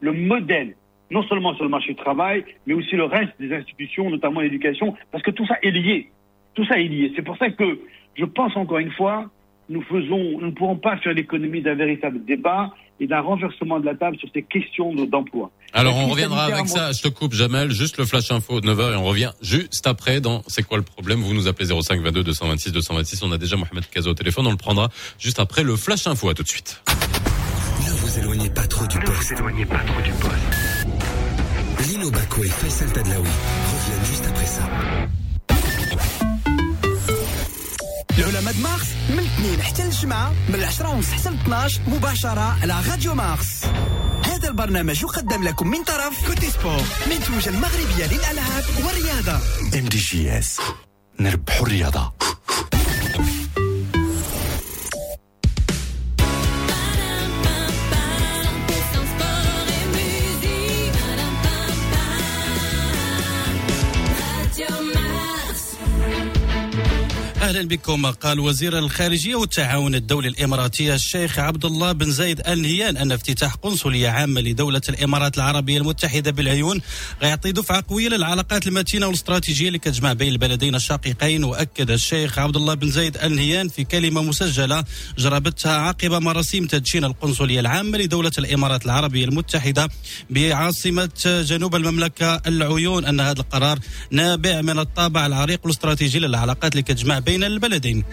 le 0.00 0.12
modèle, 0.12 0.76
non 1.14 1.22
seulement 1.28 1.54
sur 1.54 1.64
le 1.64 1.70
marché 1.70 1.88
du 1.94 1.96
travail, 1.96 2.44
mais 2.66 2.74
aussi 2.74 2.94
le 2.96 3.04
reste 3.04 3.32
des 3.40 3.50
institutions, 3.54 4.10
notamment 4.10 4.40
l'éducation, 4.40 4.94
parce 5.12 5.22
que 5.24 5.30
tout 5.30 5.46
ça 5.46 5.56
est 5.62 5.70
lié. 5.70 6.10
Tout 6.54 6.66
ça 6.66 6.78
est 6.78 6.88
lié. 6.94 7.12
C'est 7.16 7.22
pour 7.22 7.36
ça 7.38 7.48
que 7.50 7.78
je 8.16 8.24
pense 8.24 8.54
encore 8.56 8.78
une 8.78 8.92
fois, 8.92 9.30
nous 9.68 9.82
faisons, 9.82 10.38
nous 10.40 10.46
ne 10.46 10.50
pourrons 10.50 10.76
pas 10.76 10.96
faire 10.98 11.14
l'économie 11.14 11.62
d'un 11.62 11.74
véritable 11.74 12.24
débat 12.24 12.70
et 13.00 13.06
d'un 13.06 13.20
renversement 13.20 13.80
de 13.80 13.86
la 13.86 13.94
table 13.94 14.16
sur 14.18 14.28
ces 14.32 14.42
questions 14.42 14.94
de- 14.94 15.04
d'emploi. 15.06 15.50
Alors 15.72 15.96
on 15.96 16.06
reviendra 16.08 16.44
avec 16.44 16.68
ça, 16.68 16.92
je 16.92 17.02
te 17.02 17.08
coupe 17.08 17.32
Jamel, 17.32 17.70
juste 17.72 17.96
le 17.98 18.04
flash 18.04 18.30
info 18.30 18.60
de 18.60 18.66
9h 18.68 18.92
et 18.92 18.96
on 18.96 19.04
revient 19.04 19.32
juste 19.42 19.86
après 19.86 20.20
dans 20.20 20.42
C'est 20.46 20.62
quoi 20.62 20.76
le 20.78 20.84
problème? 20.84 21.18
Vous 21.20 21.34
nous 21.34 21.48
appelez 21.48 21.66
05 21.72 22.00
22 22.00 22.22
226 22.22 22.72
226, 22.72 23.22
on 23.24 23.32
a 23.32 23.38
déjà 23.38 23.56
Mohamed 23.56 23.88
Kazo 23.90 24.10
au 24.10 24.14
téléphone, 24.14 24.46
on 24.46 24.50
le 24.52 24.56
prendra 24.56 24.90
juste 25.18 25.40
après 25.40 25.62
le 25.64 25.74
flash 25.76 26.06
info, 26.06 26.28
à 26.28 26.34
tout 26.34 26.42
de 26.44 26.48
suite. 26.48 26.82
Ne 26.86 27.90
vous 28.00 28.18
éloignez 28.20 28.50
pas 28.50 28.66
trop 28.68 28.86
du 28.86 28.98
poste. 29.00 29.08
Ne 29.32 29.36
vous 29.36 29.40
éloignez 29.42 29.66
pas 29.66 29.78
trop 29.78 30.00
du 30.02 30.10
poste. 30.10 30.63
Lino 32.04 32.18
Baco 32.18 32.44
et 32.44 32.48
Faisal 32.50 32.92
Tadlaoui 32.92 33.26
reviennent 33.72 34.04
juste 34.04 34.26
après 34.26 34.46
ça. 34.46 34.64
العلماء 38.18 38.54
مارس 38.62 38.86
من 39.10 39.18
الاثنين 39.18 39.62
حتى 39.62 39.82
الجمعة 39.82 40.32
من 40.48 40.54
العشرة 40.54 40.88
ونص 40.88 41.06
حتى 41.06 41.30
ل 41.30 41.34
12 41.34 41.80
مباشرة 41.86 42.58
على 42.62 42.82
راديو 42.90 43.14
مارس 43.14 43.64
هذا 44.24 44.48
البرنامج 44.48 45.02
يقدم 45.02 45.44
لكم 45.44 45.68
من 45.68 45.84
طرف 45.84 46.26
كوتي 46.26 46.50
سبور 46.50 46.82
منتوجة 47.10 47.48
المغربية 47.48 48.06
للألعاب 48.06 48.64
والرياضة 48.84 49.38
ام 49.78 49.84
دي 49.88 49.98
جي 49.98 50.38
اس 50.38 50.60
نربحوا 51.20 51.66
الرياضه 51.66 52.12
أهلا 67.54 67.68
بكم. 67.68 68.06
قال 68.06 68.40
وزير 68.40 68.78
الخارجية 68.78 69.34
والتعاون 69.34 69.94
الدولي 69.94 70.28
الإماراتي 70.28 70.94
الشيخ 70.94 71.38
عبد 71.38 71.64
الله 71.64 71.92
بن 71.92 72.10
زايد 72.10 72.40
ال 72.48 72.62
نهيان 72.62 72.96
أن 72.96 73.12
افتتاح 73.12 73.54
قنصلية 73.54 74.08
عامة 74.08 74.40
لدولة 74.40 74.80
الإمارات 74.88 75.36
العربية 75.36 75.78
المتحدة 75.78 76.30
بالعيون 76.30 76.80
غيعطي 77.22 77.52
دفعة 77.52 77.84
قوية 77.88 78.08
للعلاقات 78.08 78.66
المتينة 78.66 79.06
والاستراتيجية 79.06 79.68
اللي 79.68 79.78
كتجمع 79.78 80.12
بين 80.12 80.28
البلدين 80.32 80.74
الشقيقين 80.74 81.44
وأكد 81.44 81.90
الشيخ 81.90 82.38
عبد 82.38 82.56
الله 82.56 82.74
بن 82.74 82.90
زايد 82.90 83.16
ال 83.16 83.36
نهيان 83.36 83.68
في 83.68 83.84
كلمة 83.84 84.22
مسجلة 84.22 84.84
جربتها 85.18 85.72
عقب 85.72 86.12
مراسيم 86.12 86.66
تدشين 86.66 87.04
القنصلية 87.04 87.60
العامة 87.60 87.98
لدولة 87.98 88.32
الإمارات 88.38 88.86
العربية 88.86 89.24
المتحدة 89.24 89.88
بعاصمة 90.30 91.10
جنوب 91.26 91.74
المملكة 91.74 92.42
العيون 92.46 93.04
أن 93.04 93.20
هذا 93.20 93.40
القرار 93.40 93.78
نابع 94.10 94.60
من 94.60 94.78
الطابع 94.78 95.26
العريق 95.26 95.60
والاستراتيجي 95.62 96.18
للعلاقات 96.18 96.72
اللي 96.72 96.82
كتجمع 96.82 97.18
بين 97.18 97.43
للبلدين 97.48 98.04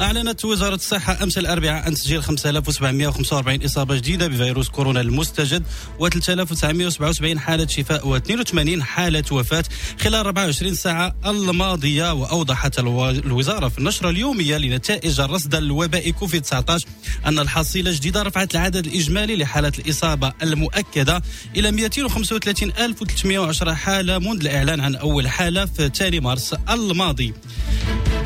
أعلنت 0.00 0.44
وزارة 0.44 0.74
الصحة 0.74 1.22
أمس 1.22 1.38
الأربعاء 1.38 1.84
عن 1.84 1.94
تسجيل 1.94 2.22
5745 2.22 3.64
إصابة 3.64 3.96
جديدة 3.96 4.26
بفيروس 4.28 4.68
كورونا 4.68 5.00
المستجد 5.00 5.62
و3977 6.00 7.38
حالة 7.38 7.66
شفاء 7.66 8.18
و82 8.18 8.80
حالة 8.82 9.24
وفاة. 9.32 9.64
خلال 10.00 10.14
24 10.14 10.74
ساعة 10.74 11.14
الماضية 11.26 12.12
وأوضحت 12.12 12.78
الو- 12.78 13.10
الوزارة 13.10 13.68
في 13.68 13.78
النشرة 13.78 14.10
اليومية 14.10 14.56
لنتائج 14.56 15.20
الرصد 15.20 15.54
الوبائي 15.54 16.12
كوفيد 16.12 16.42
19 16.42 16.86
أن 17.26 17.38
الحصيلة 17.38 17.90
الجديدة 17.90 18.22
رفعت 18.22 18.54
العدد 18.54 18.86
الإجمالي 18.86 19.36
لحالات 19.36 19.78
الإصابة 19.78 20.32
المؤكدة 20.42 21.22
إلى 21.56 21.72
235310 21.72 23.74
حالة 23.74 24.18
منذ 24.18 24.40
الإعلان 24.40 24.80
عن 24.80 24.94
أول 24.94 25.28
حالة 25.28 25.66
في 25.66 25.86
2 25.86 26.20
مارس 26.22 26.54
الماضي. 26.70 27.34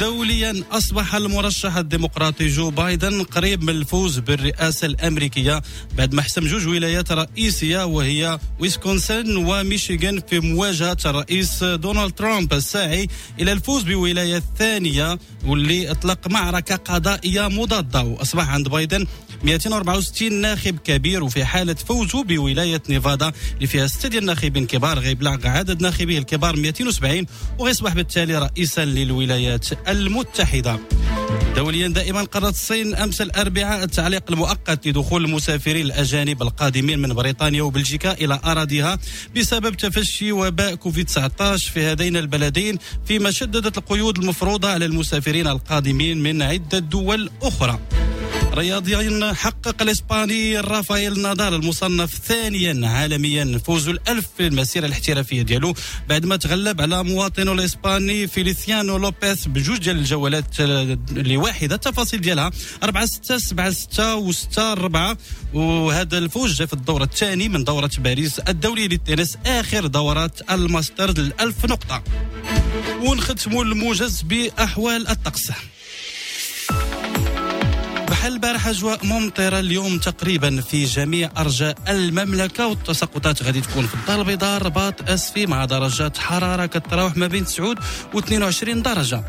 دوليا 0.01 0.65
أصبح 0.71 1.15
المرشح 1.15 1.58
الديمقراطي 1.67 2.47
جو 2.47 2.71
بايدن 2.71 3.23
قريب 3.23 3.63
من 3.63 3.69
الفوز 3.69 4.19
بالرئاسة 4.19 4.87
الأمريكية 4.87 5.63
بعد 5.97 6.15
ما 6.15 6.23
حسم 6.23 6.47
جوج 6.47 6.67
ولايات 6.67 7.13
رئيسية 7.13 7.87
وهي 7.87 8.39
ويسكونسن 8.59 9.37
وميشيغان 9.37 10.21
في 10.29 10.41
مواجهة 10.41 10.97
الرئيس 11.07 11.65
دونالد 11.65 12.13
ترامب 12.13 12.53
الساعي 12.53 13.09
إلى 13.41 13.53
الفوز 13.53 13.83
بولاية 13.83 14.37
الثانية 14.37 15.19
واللي 15.47 15.91
أطلق 15.91 16.29
معركة 16.29 16.77
قضائية 16.77 17.49
مضادة. 17.49 18.03
وأصبح 18.03 18.49
عند 18.49 18.69
بايدن 18.69 19.07
264 19.45 20.33
ناخب 20.33 20.79
كبير 20.79 21.25
وفي 21.25 21.45
حالة 21.45 21.75
فوزه 21.75 22.23
بولاية 22.25 22.83
نيفادا 22.89 23.33
اللي 23.57 23.67
فيها 23.67 23.87
ستة 23.87 24.09
ديال 24.09 24.23
الناخبين 24.23 24.67
كبار 24.67 24.99
غيبلغ 24.99 25.47
عدد 25.47 25.83
ناخبيه 25.83 26.19
الكبار 26.19 26.57
270 26.57 27.27
وغيصبح 27.59 27.95
بالتالي 27.95 28.39
رئيسا 28.39 28.85
للولايات 28.85 29.89
المتحدة. 29.89 30.79
دوليا 31.57 31.89
دائما 31.89 32.23
قررت 32.23 32.55
الصين 32.55 32.95
أمس 32.95 33.21
الأربعاء 33.21 33.85
التعليق 33.85 34.23
المؤقت 34.31 34.87
لدخول 34.89 35.25
المسافرين 35.25 35.87
الأجانب 35.87 36.43
القادمين 36.43 36.99
من 36.99 37.15
بريطانيا 37.15 37.63
وبلجيكا 37.63 38.13
إلى 38.13 38.41
أراضيها 38.45 38.99
بسبب 39.37 39.77
تفشي 39.77 40.33
وباء 40.33 40.75
كوفيد 40.75 41.07
19 41.07 41.71
في 41.73 41.85
هذين 41.85 42.17
البلدين 42.17 42.79
فيما 43.05 43.31
شددت 43.31 43.79
القيود 43.79 44.19
المفروضة 44.19 44.69
على 44.69 44.85
المسافرين 44.85 45.47
القادمين 45.47 46.23
من 46.23 46.43
عدة 46.43 46.79
دول 46.79 47.31
أخرى. 47.43 47.79
رياضيا 48.59 49.33
حقق 49.33 49.83
الإسباني 49.83 50.61
رافائيل 50.61 51.23
نادال 51.23 51.55
المصنف 51.55 52.19
ثانيا 52.27 52.89
عالميا 52.89 53.59
فوز 53.59 53.89
الألف 53.89 54.27
في 54.37 54.47
المسيرة 54.47 54.87
الاحترافية 54.87 55.43
ديالو 55.43 55.75
بعد 56.09 56.27
ما 56.27 56.37
تغلب 56.37 56.81
على 56.81 57.05
مواطنه 57.05 57.53
الإسباني 57.53 58.27
فيليسيانو 58.27 58.97
لوبيز 58.97 59.47
بجوج 59.47 59.79
ديال 59.79 59.97
الجولات 59.97 60.61
آه، 60.61 60.99
لواحدة. 61.13 61.75
التفاصيل 61.75 62.21
ديالها 62.21 62.51
4 62.83 63.07
6 63.07 63.39
7 63.39 63.71
6 63.71 64.17
و 64.17 64.33
6 64.33 64.73
4 64.73 65.17
وهذا 65.55 66.19
الفوز 66.19 66.55
جاء 66.55 66.67
في 66.67 66.73
الدور 66.73 67.03
الثاني 67.03 67.49
من 67.49 67.65
دورة 67.65 67.91
باريس 67.99 68.39
الدوليه 68.39 68.89
للتنس 68.89 69.39
آخر 69.47 69.87
دورات 69.87 70.51
الماسترز 70.51 71.19
الألف 71.19 71.65
نقطة. 71.65 72.03
ونختموا 73.03 73.65
الموجز 73.65 74.23
بأحوال 74.23 75.09
الطقس. 75.09 75.51
بحال 78.19 78.33
البارح 78.33 78.67
أجواء 78.67 79.07
ممطرة 79.07 79.59
اليوم 79.61 79.99
تقريبا 79.99 80.61
في 80.61 80.85
جميع 80.85 81.31
أرجاء 81.37 81.77
المملكة 81.89 82.67
والتساقطات 82.67 83.43
غادي 83.43 83.61
تكون 83.61 83.87
في 83.87 83.95
الدار 83.95 84.21
البيضاء 84.21 84.57
الرباط 84.57 85.11
أسفي 85.11 85.47
مع 85.47 85.65
درجات 85.65 86.19
حرارة 86.19 86.67
كتراوح 86.67 87.17
ما 87.17 87.27
بين 87.27 87.45
9 87.45 87.75
و 88.15 88.19
22 88.19 88.83
درجة. 88.83 89.25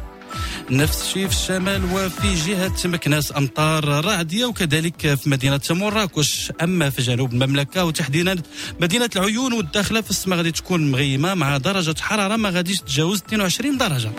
نفس 0.72 1.02
الشيء 1.02 1.28
في 1.28 1.34
الشمال 1.34 1.86
وفي 1.86 2.36
جهة 2.36 2.74
مكناس 2.86 3.38
أمطار 3.38 4.06
رعدية 4.06 4.46
وكذلك 4.46 5.16
في 5.16 5.30
مدينة 5.30 5.62
مراكش. 5.70 6.52
أما 6.62 6.90
في 6.90 7.02
جنوب 7.02 7.34
المملكة 7.34 7.86
وتحديدا 7.86 8.36
مدينة 8.82 9.10
العيون 9.16 9.54
والداخلة 9.54 10.02
في 10.02 10.10
السماء 10.10 10.38
غادي 10.38 10.52
تكون 10.52 10.92
مغيمة 10.92 11.34
مع 11.34 11.58
درجة 11.58 11.96
حرارة 12.02 12.36
ما 12.36 12.50
غاديش 12.50 12.80
تتجاوز 12.80 13.22
22 13.28 13.78
درجة. 13.78 14.12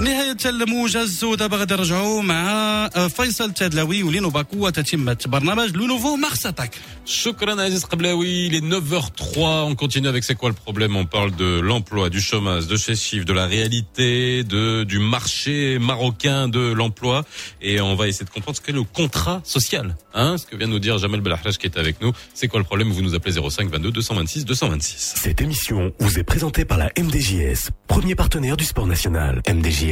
نهاية 0.00 0.36
الموجز 0.46 1.24
ودابا 1.24 1.56
غادي 1.56 1.74
نرجعوا 1.74 2.22
مع 2.22 2.88
فيصل 3.08 3.52
تادلاوي 3.52 4.02
ولينو 4.02 4.30
باكو 4.30 4.66
وتتمة 4.66 5.18
برنامج 5.26 5.76
لو 5.76 5.86
نوفو 5.86 6.16
مارس 6.16 6.46
اتاك 6.46 6.70
Shukran 7.06 7.56
Aziz 7.58 7.84
Qablaoui, 7.86 8.46
il 8.48 8.54
est 8.56 8.60
9h03, 8.60 9.38
on 9.70 9.76
continue 9.76 10.08
avec 10.08 10.24
c'est 10.24 10.34
quoi 10.34 10.48
le 10.48 10.56
problème 10.56 10.96
On 10.96 11.04
parle 11.06 11.30
de 11.36 11.60
l'emploi, 11.60 12.10
du 12.10 12.20
chômage, 12.20 12.66
de 12.66 12.76
chez 12.76 12.96
chiffres, 12.96 13.24
de 13.24 13.32
la 13.32 13.46
réalité, 13.46 14.42
de 14.42 14.82
du 14.82 14.98
marché 14.98 15.78
marocain 15.78 16.48
de 16.48 16.72
l'emploi 16.72 17.24
et 17.62 17.80
on 17.80 17.94
va 17.94 18.08
essayer 18.08 18.24
de 18.24 18.30
comprendre 18.30 18.56
ce 18.56 18.62
qu'est 18.62 18.72
le 18.72 18.82
contrat 18.82 19.40
social. 19.44 19.96
Hein, 20.14 20.36
ce 20.36 20.46
que 20.46 20.56
vient 20.56 20.66
de 20.66 20.72
nous 20.72 20.80
dire 20.80 20.98
Jamel 20.98 21.20
Belahrache 21.20 21.58
qui 21.58 21.66
est 21.66 21.78
avec 21.78 22.00
nous. 22.02 22.12
C'est 22.34 22.48
quoi 22.48 22.58
le 22.58 22.64
problème 22.64 22.90
Vous 22.90 23.02
nous 23.02 23.14
appelez 23.14 23.34
05 23.40 23.70
22 23.70 23.92
226 23.92 24.44
226. 24.44 25.14
Cette 25.24 25.40
émission 25.40 25.92
vous 26.00 26.18
est 26.18 26.24
présentée 26.24 26.64
par 26.64 26.78
la 26.78 26.88
MDJS, 26.98 27.70
premier 27.86 28.16
partenaire 28.16 28.56
du 28.56 28.64
sport 28.64 28.88
national. 28.88 29.42
MDJS, 29.48 29.89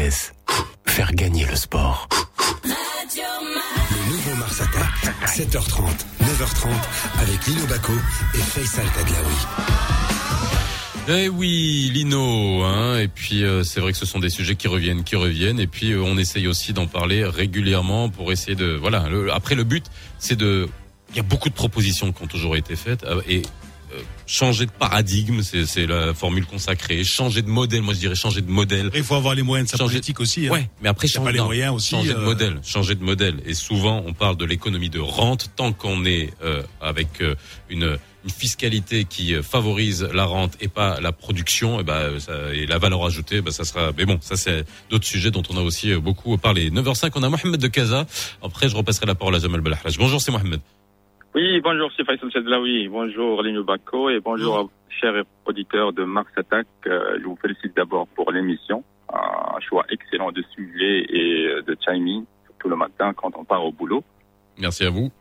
faire 0.85 1.11
gagner 1.13 1.45
le 1.45 1.55
sport. 1.55 2.07
Le 2.63 4.09
nouveau 4.11 4.35
Mars 4.37 4.61
Attack, 4.61 5.13
7h30, 5.27 5.81
9h30, 6.21 6.69
avec 7.21 7.45
Lino 7.47 7.65
Baco 7.67 7.91
et 8.33 8.37
Faisal 8.37 8.85
Tadlaoui. 8.91 9.35
Eh 11.11 11.27
oui, 11.27 11.89
Lino, 11.93 12.63
hein, 12.63 12.99
et 12.99 13.07
puis 13.07 13.43
euh, 13.43 13.63
c'est 13.63 13.79
vrai 13.81 13.91
que 13.91 13.97
ce 13.97 14.05
sont 14.05 14.19
des 14.19 14.29
sujets 14.29 14.55
qui 14.55 14.67
reviennent, 14.67 15.03
qui 15.03 15.15
reviennent, 15.15 15.59
et 15.59 15.67
puis 15.67 15.91
euh, 15.91 16.01
on 16.01 16.17
essaye 16.17 16.47
aussi 16.47 16.71
d'en 16.71 16.85
parler 16.87 17.25
régulièrement 17.25 18.09
pour 18.09 18.31
essayer 18.31 18.55
de, 18.55 18.75
voilà. 18.79 19.09
le- 19.09 19.33
après 19.33 19.55
le 19.55 19.63
but, 19.63 19.85
c'est 20.19 20.35
de, 20.37 20.69
il 21.09 21.17
y 21.17 21.19
a 21.19 21.23
beaucoup 21.23 21.49
de 21.49 21.55
propositions 21.55 22.11
qui 22.13 22.23
ont 22.23 22.27
toujours 22.27 22.55
été 22.55 22.75
faites, 22.75 23.03
euh, 23.05 23.21
et 23.27 23.41
changer 24.25 24.65
de 24.65 24.71
paradigme, 24.71 25.41
c'est 25.41 25.85
la 25.87 26.13
formule 26.13 26.45
consacrée. 26.45 27.03
Changer 27.03 27.41
de 27.41 27.49
modèle, 27.49 27.81
moi 27.81 27.93
je 27.93 27.99
dirais 27.99 28.15
changer 28.15 28.41
de 28.41 28.49
modèle. 28.51 28.91
Il 28.95 29.03
faut 29.03 29.15
avoir 29.15 29.35
les 29.35 29.41
moyens 29.43 29.67
de 29.67 29.71
sa 29.71 29.77
Changer- 29.77 29.93
politique 29.95 30.19
aussi. 30.19 30.47
hein. 30.47 30.51
Ouais, 30.51 30.69
mais 30.81 30.89
après 30.89 31.07
pas 31.07 31.13
changer- 31.13 31.31
les 31.33 31.39
non, 31.39 31.45
moyens 31.45 31.73
aussi. 31.75 31.89
Changer 31.91 32.13
de 32.13 32.19
euh, 32.19 32.25
modèle, 32.25 32.59
changer 32.63 32.95
de 32.95 33.03
modèle. 33.03 33.35
Et 33.45 33.53
souvent, 33.53 34.03
on 34.05 34.13
parle 34.13 34.37
de 34.37 34.45
l'économie 34.45 34.89
de 34.89 34.99
rente 34.99 35.49
tant 35.55 35.73
qu'on 35.73 36.05
est 36.05 36.31
euh, 36.43 36.61
avec 36.81 37.21
euh, 37.21 37.35
une, 37.69 37.97
une 38.23 38.29
fiscalité 38.29 39.05
qui 39.05 39.33
euh, 39.33 39.41
favorise 39.43 40.03
la 40.13 40.25
rente 40.25 40.53
et 40.61 40.67
pas 40.67 40.99
la 41.01 41.11
production, 41.11 41.79
et, 41.79 41.83
ben 41.83 42.19
ça, 42.19 42.33
et 42.53 42.65
la 42.65 42.77
valeur 42.77 43.03
ajoutée, 43.05 43.41
ben 43.41 43.51
ça 43.51 43.63
sera. 43.63 43.91
Mais 43.97 44.05
bon, 44.05 44.17
ça 44.21 44.35
c'est 44.37 44.65
d'autres 44.89 45.07
sujets 45.07 45.31
dont 45.31 45.43
on 45.49 45.57
a 45.57 45.61
aussi 45.61 45.91
euh, 45.91 45.99
beaucoup 45.99 46.37
parlé. 46.37 46.69
9h05, 46.69 47.11
on 47.15 47.23
a 47.23 47.29
Mohamed 47.29 47.59
de 47.59 47.67
Casa. 47.67 48.05
Après, 48.43 48.69
je 48.69 48.75
repasserai 48.75 49.05
la 49.05 49.15
parole 49.15 49.35
à 49.35 49.39
Jamal 49.39 49.61
Belahraj. 49.61 49.97
Bonjour, 49.97 50.21
c'est 50.21 50.31
Mohamed. 50.31 50.59
Oui, 51.41 51.61
bonjour, 51.61 51.89
c'est 51.95 52.03
Faisal 52.03 52.29
Sedlaoui. 52.33 52.89
Bonjour, 52.89 53.41
Lino 53.41 53.63
Bako 53.63 54.09
et 54.09 54.19
bonjour 54.19 54.63
vous, 54.63 54.71
chers 54.89 55.23
auditeurs 55.45 55.93
de 55.93 56.03
Mars 56.03 56.27
Attack. 56.35 56.67
Euh, 56.85 57.17
je 57.17 57.23
vous 57.23 57.37
félicite 57.41 57.73
d'abord 57.77 58.09
pour 58.09 58.29
l'émission. 58.33 58.83
Un 59.07 59.57
choix 59.61 59.85
excellent 59.89 60.33
de 60.33 60.43
sujet 60.53 61.05
et 61.07 61.47
euh, 61.47 61.61
de 61.61 61.75
timing, 61.75 62.25
surtout 62.45 62.67
le 62.67 62.75
matin 62.75 63.13
quand 63.13 63.31
on 63.37 63.45
part 63.45 63.63
au 63.63 63.71
boulot. 63.71 64.03
Merci 64.57 64.83
à 64.83 64.89
vous. 64.89 65.11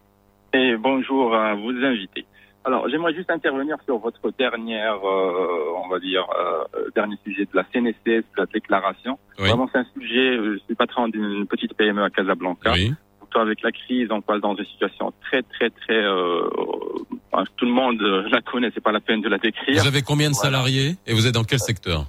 Et 0.53 0.77
bonjour 0.77 1.37
à 1.37 1.55
vos 1.55 1.71
invités. 1.71 2.27
Alors, 2.65 2.89
j'aimerais 2.89 3.15
juste 3.15 3.31
intervenir 3.31 3.77
sur 3.85 3.99
votre 3.99 4.33
dernière, 4.37 4.97
euh, 5.07 5.83
on 5.85 5.89
va 5.89 6.01
dire, 6.01 6.27
euh, 6.37 6.91
dernier 6.97 7.17
sujet 7.25 7.45
de 7.45 7.55
la 7.55 7.63
CNSS, 7.73 7.95
de 8.05 8.39
la 8.39 8.47
déclaration. 8.47 9.21
Oui. 9.39 9.47
Vraiment, 9.47 9.69
c'est 9.71 9.79
un 9.79 9.87
sujet, 9.97 10.37
je 10.37 10.59
suis 10.67 10.75
patron 10.75 11.07
d'une 11.07 11.47
petite 11.47 11.75
PME 11.75 12.03
à 12.03 12.11
Casablanca. 12.11 12.73
Oui. 12.73 12.93
Surtout 13.29 13.41
avec 13.41 13.63
la 13.63 13.73
crise, 13.73 14.09
on 14.11 14.21
passe 14.23 14.41
dans 14.41 14.55
une 14.55 14.65
situation 14.65 15.13
très, 15.23 15.43
très, 15.43 15.69
très, 15.71 16.03
euh, 16.03 16.49
enfin, 17.31 17.45
tout 17.57 17.67
le 17.67 17.73
monde 17.73 18.01
euh, 18.01 18.27
la 18.31 18.41
connaît, 18.41 18.71
c'est 18.75 18.83
pas 18.83 18.93
la 18.93 19.01
peine 19.01 19.21
de 19.21 19.29
la 19.29 19.37
décrire. 19.39 19.83
Vous 19.83 19.87
avez 19.87 20.01
combien 20.03 20.31
de 20.31 20.35
salariés 20.35 20.97
et 21.07 21.13
vous 21.13 21.27
êtes 21.27 21.35
dans 21.35 21.45
quel 21.45 21.59
secteur 21.59 22.07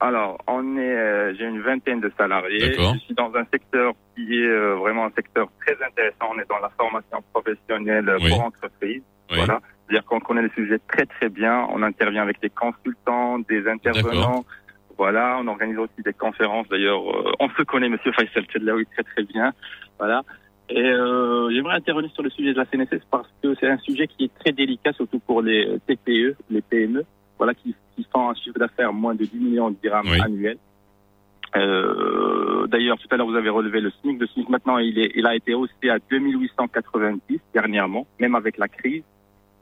Alors, 0.00 0.36
on 0.46 0.76
est, 0.76 0.80
euh, 0.96 1.34
j'ai 1.38 1.44
une 1.46 1.62
vingtaine 1.62 2.00
de 2.00 2.12
salariés. 2.18 2.70
D'accord. 2.70 2.94
Je 2.94 2.98
suis 3.00 3.14
dans 3.14 3.32
un 3.34 3.44
secteur 3.50 3.94
qui 4.14 4.34
est 4.34 4.46
euh, 4.46 4.74
vraiment 4.76 5.06
un 5.06 5.12
secteur 5.16 5.48
très 5.64 5.74
intéressant. 5.82 6.32
On 6.34 6.38
est 6.38 6.48
dans 6.48 6.58
la 6.58 6.70
formation 6.76 7.22
professionnelle 7.32 8.14
Oui. 8.20 8.28
pour 8.30 8.42
entreprises. 8.44 9.02
Oui. 9.30 9.36
Voilà. 9.36 9.60
C'est-à-dire 9.86 10.04
qu'on 10.04 10.20
connaît 10.20 10.42
les 10.42 10.50
sujets 10.50 10.80
très 10.92 11.06
très 11.06 11.30
bien. 11.30 11.66
On 11.72 11.82
intervient 11.82 12.22
avec 12.22 12.42
des 12.42 12.50
consultants, 12.50 13.38
des 13.38 13.66
intervenants. 13.66 14.44
Voilà. 14.98 15.38
On 15.40 15.46
organise 15.48 15.78
aussi 15.78 16.02
des 16.04 16.12
conférences. 16.12 16.68
D'ailleurs, 16.68 17.00
euh, 17.10 17.32
on 17.40 17.48
se 17.50 17.62
connaît, 17.62 17.88
Monsieur 17.88 18.12
Faisal 18.12 18.46
Tedlaoui, 18.48 18.84
très 18.92 19.04
très 19.04 19.22
bien. 19.22 19.52
Voilà. 19.98 20.22
Et 20.70 20.82
euh, 20.82 21.50
j'aimerais 21.50 21.76
intervenir 21.76 22.10
sur 22.12 22.22
le 22.22 22.30
sujet 22.30 22.52
de 22.52 22.58
la 22.58 22.66
CNSS 22.66 23.04
parce 23.10 23.28
que 23.42 23.54
c'est 23.58 23.68
un 23.68 23.78
sujet 23.78 24.06
qui 24.06 24.24
est 24.24 24.38
très 24.38 24.52
délicat, 24.52 24.92
surtout 24.92 25.18
pour 25.18 25.40
les 25.40 25.78
TPE, 25.86 26.36
les 26.50 26.60
PME, 26.60 27.04
voilà, 27.38 27.54
qui, 27.54 27.74
qui 27.96 28.06
font 28.12 28.28
un 28.30 28.34
chiffre 28.34 28.58
d'affaires 28.58 28.92
moins 28.92 29.14
de 29.14 29.24
10 29.24 29.36
millions 29.38 29.70
de 29.70 29.76
dirhams 29.82 30.08
annuels. 30.22 30.58
Euh, 31.56 32.66
D'ailleurs, 32.66 32.98
tout 32.98 33.08
à 33.10 33.16
l'heure, 33.16 33.26
vous 33.26 33.34
avez 33.34 33.48
relevé 33.48 33.80
le 33.80 33.90
SMIC. 33.90 34.20
Le 34.20 34.26
SMIC, 34.26 34.48
maintenant, 34.50 34.76
il, 34.76 34.98
est, 34.98 35.12
il 35.14 35.26
a 35.26 35.34
été 35.34 35.54
haussé 35.54 35.88
à 35.88 35.98
2890 36.10 37.40
dernièrement, 37.54 38.06
même 38.18 38.34
avec 38.34 38.58
la 38.58 38.68
crise. 38.68 39.02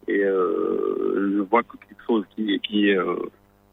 Et 0.09 0.25
euh, 0.25 1.33
je 1.37 1.41
vois 1.43 1.63
que 1.63 1.77
quelque 1.77 2.05
chose 2.05 2.25
qui 2.35 2.59
qui 2.61 2.91
euh, 2.91 3.17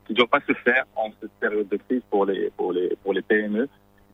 qui 0.06 0.14
doit 0.14 0.28
pas 0.28 0.40
se 0.48 0.54
faire 0.54 0.86
en 0.96 1.10
cette 1.20 1.32
période 1.40 1.68
de 1.68 1.78
crise 1.78 2.02
pour 2.10 2.26
les 2.26 2.52
pour 2.58 2.74
les 2.74 2.96
pour 3.04 3.14
les 3.14 3.22
PME. 3.22 3.68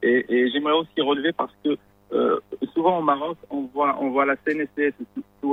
Et, 0.03 0.25
et 0.29 0.49
j'aimerais 0.51 0.73
aussi 0.73 1.01
relever 1.01 1.33
parce 1.33 1.53
que 1.63 1.77
euh, 2.11 2.39
souvent 2.73 2.99
au 2.99 3.01
Maroc, 3.03 3.37
on 3.49 3.63
voit 3.73 3.97
on 3.99 4.09
voit 4.09 4.25
la 4.25 4.35
CNSS, 4.37 4.93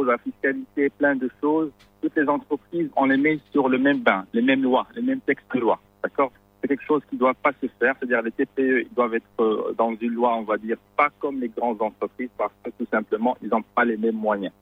la 0.05 0.19
fiscalité, 0.19 0.91
plein 0.91 1.17
de 1.17 1.31
choses. 1.41 1.71
Toutes 2.03 2.17
les 2.17 2.29
entreprises, 2.29 2.89
on 2.97 3.07
les 3.07 3.17
met 3.17 3.39
sur 3.53 3.69
le 3.69 3.79
même 3.79 4.01
bain, 4.01 4.27
les 4.33 4.43
mêmes 4.43 4.63
lois, 4.63 4.87
les 4.95 5.03
mêmes 5.03 5.21
textes 5.21 5.47
de 5.55 5.61
loi. 5.61 5.79
D'accord? 6.03 6.33
C'est 6.61 6.69
quelque 6.69 6.85
chose 6.85 7.03
qui 7.09 7.17
ne 7.17 7.21
doit 7.21 7.35
pas 7.35 7.53
se 7.61 7.67
faire. 7.79 7.95
C'est-à-dire 7.99 8.23
les 8.23 8.33
TPE, 8.33 8.87
ils 8.89 8.95
doivent 8.95 9.15
être 9.15 9.41
euh, 9.41 9.75
dans 9.77 9.95
une 9.95 10.13
loi, 10.13 10.37
on 10.37 10.43
va 10.43 10.57
dire, 10.57 10.77
pas 10.97 11.09
comme 11.19 11.41
les 11.41 11.49
grandes 11.49 11.83
entreprises 11.83 12.31
parce 12.37 12.53
que 12.65 12.71
tout 12.71 12.87
simplement, 12.91 13.37
ils 13.43 13.49
n'ont 13.49 13.63
pas 13.75 13.85
les 13.85 13.97
mêmes 13.97 14.17
moyens. 14.17 14.53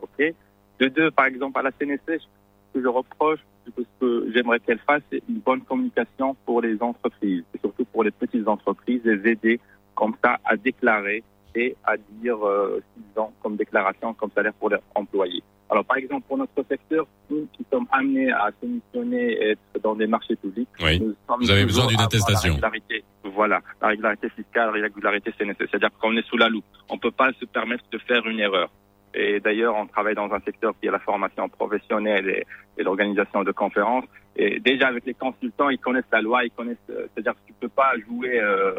Ok? 0.00 0.34
De 0.78 0.88
deux, 0.88 1.10
par 1.10 1.26
exemple, 1.26 1.58
à 1.58 1.62
la 1.62 1.70
CNSS, 1.72 2.00
ce 2.08 2.74
que 2.74 2.82
je 2.82 2.88
reproche, 2.88 3.40
ce 3.66 3.82
que 4.00 4.30
j'aimerais 4.32 4.60
qu'elle 4.60 4.78
fasse, 4.78 5.02
c'est 5.10 5.22
une 5.28 5.38
bonne 5.38 5.62
communication 5.62 6.36
pour 6.44 6.60
les 6.60 6.80
entreprises, 6.82 7.42
et 7.54 7.58
surtout 7.58 7.84
pour 7.86 8.04
les 8.04 8.10
petites 8.10 8.46
entreprises, 8.46 9.00
les 9.04 9.30
aider 9.30 9.60
comme 9.96 10.14
ça 10.22 10.38
à 10.44 10.56
déclarer 10.56 11.24
et 11.56 11.74
à 11.84 11.96
dire 11.96 12.46
euh, 12.46 12.80
ce 12.80 13.00
qu'ils 13.02 13.20
ont 13.20 13.32
comme 13.42 13.56
déclaration, 13.56 14.14
comme 14.14 14.30
salaire 14.34 14.52
pour 14.52 14.70
leurs 14.70 14.82
employés. 14.94 15.42
Alors, 15.68 15.84
par 15.84 15.96
exemple, 15.96 16.24
pour 16.28 16.38
notre 16.38 16.62
secteur, 16.68 17.06
nous 17.28 17.48
qui 17.52 17.64
sommes 17.72 17.86
amenés 17.90 18.30
à 18.30 18.50
soumissionner 18.60 19.32
et 19.32 19.50
être 19.52 19.82
dans 19.82 19.96
des 19.96 20.06
marchés 20.06 20.36
publics, 20.36 20.68
Oui. 20.80 21.00
nous 21.00 21.14
sommes 21.26 21.40
Vous 21.40 21.50
avez 21.50 21.64
besoin 21.64 21.86
d'une 21.86 22.00
attestation. 22.00 22.50
La 22.62 22.68
régularité, 22.68 23.04
voilà, 23.24 23.60
la 23.82 23.88
régularité 23.88 24.28
fiscale, 24.28 24.76
la 24.76 24.82
régularité 24.82 25.32
CNSS. 25.36 25.56
C'est-à-dire 25.58 25.90
qu'on 26.00 26.16
est 26.16 26.26
sous 26.28 26.36
la 26.36 26.48
loupe. 26.48 26.64
On 26.88 26.94
ne 26.94 27.00
peut 27.00 27.10
pas 27.10 27.32
se 27.40 27.44
permettre 27.46 27.84
de 27.90 27.98
faire 27.98 28.24
une 28.26 28.38
erreur. 28.38 28.70
Et 29.16 29.40
d'ailleurs, 29.40 29.74
on 29.76 29.86
travaille 29.86 30.14
dans 30.14 30.30
un 30.30 30.40
secteur 30.40 30.74
qui 30.78 30.88
est 30.88 30.90
la 30.90 30.98
formation 30.98 31.48
professionnelle 31.48 32.28
et, 32.28 32.82
l'organisation 32.82 33.42
de 33.42 33.50
conférences. 33.52 34.04
Et 34.36 34.60
déjà, 34.60 34.88
avec 34.88 35.06
les 35.06 35.14
consultants, 35.14 35.70
ils 35.70 35.78
connaissent 35.78 36.12
la 36.12 36.20
loi, 36.20 36.44
ils 36.44 36.50
connaissent. 36.50 36.76
euh, 36.90 37.06
C'est-à-dire 37.14 37.32
que 37.32 37.46
tu 37.46 37.54
peux 37.58 37.70
pas 37.70 37.92
jouer, 38.06 38.38
euh, 38.38 38.74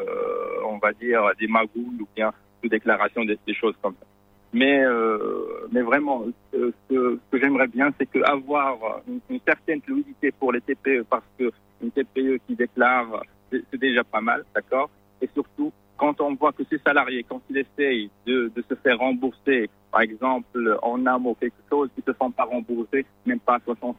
on 0.66 0.78
va 0.78 0.94
dire, 0.94 1.24
des 1.40 1.48
magouilles 1.48 2.02
ou 2.02 2.08
bien 2.16 2.32
sous 2.62 2.70
déclaration 2.70 3.26
des, 3.26 3.40
des 3.48 3.56
choses 3.56 3.74
comme 3.82 3.96
ça. 4.00 4.06
Mais, 4.54 4.84
euh, 4.86 5.68
mais 5.72 5.82
vraiment, 5.82 6.26
ce, 6.54 7.18
que 7.32 7.40
j'aimerais 7.40 7.68
bien, 7.68 7.92
c'est 8.00 8.06
qu'avoir 8.06 9.02
une, 9.08 9.20
une 9.32 9.40
certaine 9.46 9.82
fluidité 9.82 10.32
pour 10.32 10.52
les 10.52 10.62
TPE, 10.62 11.04
parce 11.10 11.26
que 11.40 11.52
une 11.82 11.90
TPE 11.92 12.40
qui 12.46 12.56
déclare, 12.56 13.24
c'est 13.52 13.80
déjà 13.80 14.04
pas 14.04 14.22
mal, 14.22 14.46
d'accord? 14.54 14.90
Et 15.22 15.30
surtout, 15.34 15.74
quand 15.98 16.22
on 16.22 16.36
voit 16.36 16.52
que 16.52 16.64
ces 16.70 16.78
salariés, 16.86 17.26
quand 17.28 17.42
ils 17.50 17.58
essayent 17.58 18.12
de 18.28 18.52
se 18.70 18.76
faire 18.76 19.00
rembourser, 19.00 19.70
par 19.98 20.04
exemple 20.04 20.78
en 20.84 21.04
âme 21.08 21.26
ou 21.26 21.34
quelque 21.40 21.56
chose, 21.72 21.90
ils 21.98 22.04
ne 22.06 22.14
se 22.14 22.18
font 22.18 22.30
pas 22.30 22.44
rembourser, 22.44 23.04
même 23.26 23.40
pas 23.40 23.56
à 23.56 23.60
60%, 23.60 23.96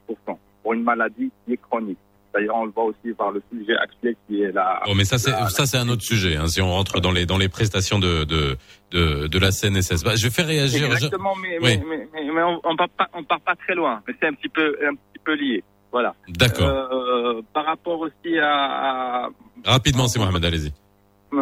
pour 0.63 0.73
une 0.75 0.85
maladie 0.85 1.31
qui 1.45 1.55
est 1.55 1.61
chronique. 1.69 1.99
D'ailleurs, 2.33 2.55
on 2.57 2.67
le 2.67 2.71
voit 2.71 2.85
aussi 2.85 3.13
par 3.17 3.33
le 3.33 3.43
sujet 3.51 3.77
actuel 3.77 4.15
qui 4.29 4.43
est 4.43 4.53
la... 4.53 4.81
Oh, 4.87 4.93
mais 4.95 5.05
ça 5.05 5.19
c'est 5.19 5.33
ça 5.49 5.67
c'est 5.67 5.79
un 5.79 5.89
autre 5.89 6.03
sujet. 6.03 6.37
Hein, 6.37 6.47
si 6.47 6.61
on 6.63 6.71
rentre 6.71 7.01
dans 7.01 7.11
les 7.11 7.27
dans 7.27 7.39
les 7.39 7.49
prestations 7.49 7.99
de 7.99 8.23
de 8.25 8.57
de, 8.93 9.27
de 9.27 9.39
la 9.41 9.51
CNSS, 9.51 10.05
Bah, 10.05 10.15
je 10.15 10.25
vais 10.29 10.31
faire 10.31 10.47
réagir. 10.47 10.85
Exactement, 10.93 11.35
mais, 11.43 11.59
Oui. 11.61 11.79
mais, 11.79 11.85
mais, 11.97 12.09
mais, 12.15 12.33
mais 12.33 12.43
on, 12.43 12.61
on 12.63 12.77
part 12.77 12.89
pas, 12.91 13.09
on 13.15 13.25
part 13.25 13.41
pas 13.41 13.57
très 13.57 13.75
loin. 13.75 14.01
Mais 14.07 14.15
c'est 14.21 14.29
un 14.29 14.35
petit 14.35 14.49
peu, 14.51 14.77
un 14.87 14.95
petit 14.95 15.21
peu 15.25 15.35
lié. 15.35 15.65
Voilà. 15.91 16.15
D'accord. 16.29 16.69
Euh, 16.69 17.41
par 17.53 17.65
rapport 17.65 17.99
aussi 17.99 18.39
à, 18.39 19.25
à- 19.25 19.29
Rapidement, 19.65 20.07
c'est 20.07 20.21
Mohamed, 20.21 20.45
allez-y. 20.45 20.71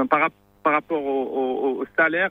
par, 0.08 0.20
rap- 0.20 0.32
par 0.62 0.72
rapport 0.72 1.04
au, 1.04 1.22
au- 1.24 1.80
au 1.82 1.84
salaire, 1.98 2.30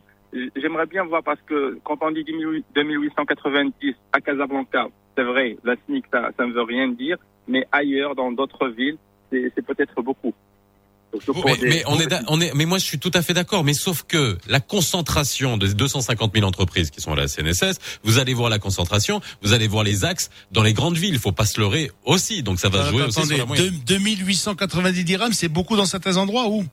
j'aimerais 0.56 0.86
bien 0.86 1.04
voir 1.06 1.24
parce 1.24 1.40
que 1.46 1.78
quand 1.84 1.98
on 2.02 2.12
dit 2.12 2.24
10 2.24 2.34
2890 2.76 3.96
à 4.14 4.22
Casablanca, 4.22 4.88
c'est 5.18 5.24
vrai, 5.24 5.58
la 5.64 5.76
SMIC, 5.86 6.06
ça, 6.12 6.30
ça 6.38 6.46
ne 6.46 6.52
veut 6.54 6.64
rien 6.64 6.88
dire, 6.90 7.18
mais 7.48 7.66
ailleurs, 7.72 8.16
dans 8.16 8.32
d'autres 8.32 8.68
villes, 8.68 8.98
c'est 9.32 9.66
peut-être 9.66 10.02
beaucoup. 10.02 10.34
Mais, 11.46 11.56
des- 11.58 11.68
mais 11.70 11.84
on 11.88 11.98
est, 11.98 12.08
d'a- 12.08 12.24
on 12.28 12.42
est, 12.42 12.54
mais 12.56 12.66
moi 12.66 12.78
je 12.78 12.84
suis 12.84 13.00
tout 13.00 13.12
à 13.14 13.22
fait 13.22 13.34
d'accord. 13.34 13.64
Mais 13.64 13.74
sauf 13.74 14.04
que 14.04 14.38
la 14.50 14.60
concentration 14.60 15.56
des 15.56 15.74
250 15.74 16.34
000 16.36 16.46
entreprises 16.46 16.90
qui 16.92 17.00
sont 17.00 17.14
à 17.14 17.16
la 17.16 17.30
CNSS, 17.30 17.80
vous 18.04 18.20
allez 18.20 18.34
voir 18.34 18.50
la 18.50 18.60
concentration, 18.60 19.22
vous 19.42 19.54
allez 19.54 19.68
voir 19.70 19.86
les 19.86 20.04
axes 20.04 20.30
dans 20.52 20.62
les 20.62 20.74
grandes 20.74 20.98
villes. 20.98 21.14
Il 21.14 21.20
faut 21.20 21.32
pas 21.32 21.46
se 21.46 21.58
leurrer 21.62 21.90
aussi. 22.04 22.44
Donc 22.44 22.60
ça 22.60 22.68
va 22.68 22.82
Attends, 22.82 22.90
jouer 22.92 23.04
aussi 23.04 23.20
attendez, 23.20 23.36
sur 23.36 23.38
la 23.38 23.46
moyenne. 23.46 23.70
deux- 23.86 23.96
2890 23.96 25.04
dirhams, 25.06 25.32
c'est 25.32 25.48
beaucoup 25.48 25.78
dans 25.78 25.86
certains 25.86 26.18
endroits 26.18 26.50
où 26.50 26.66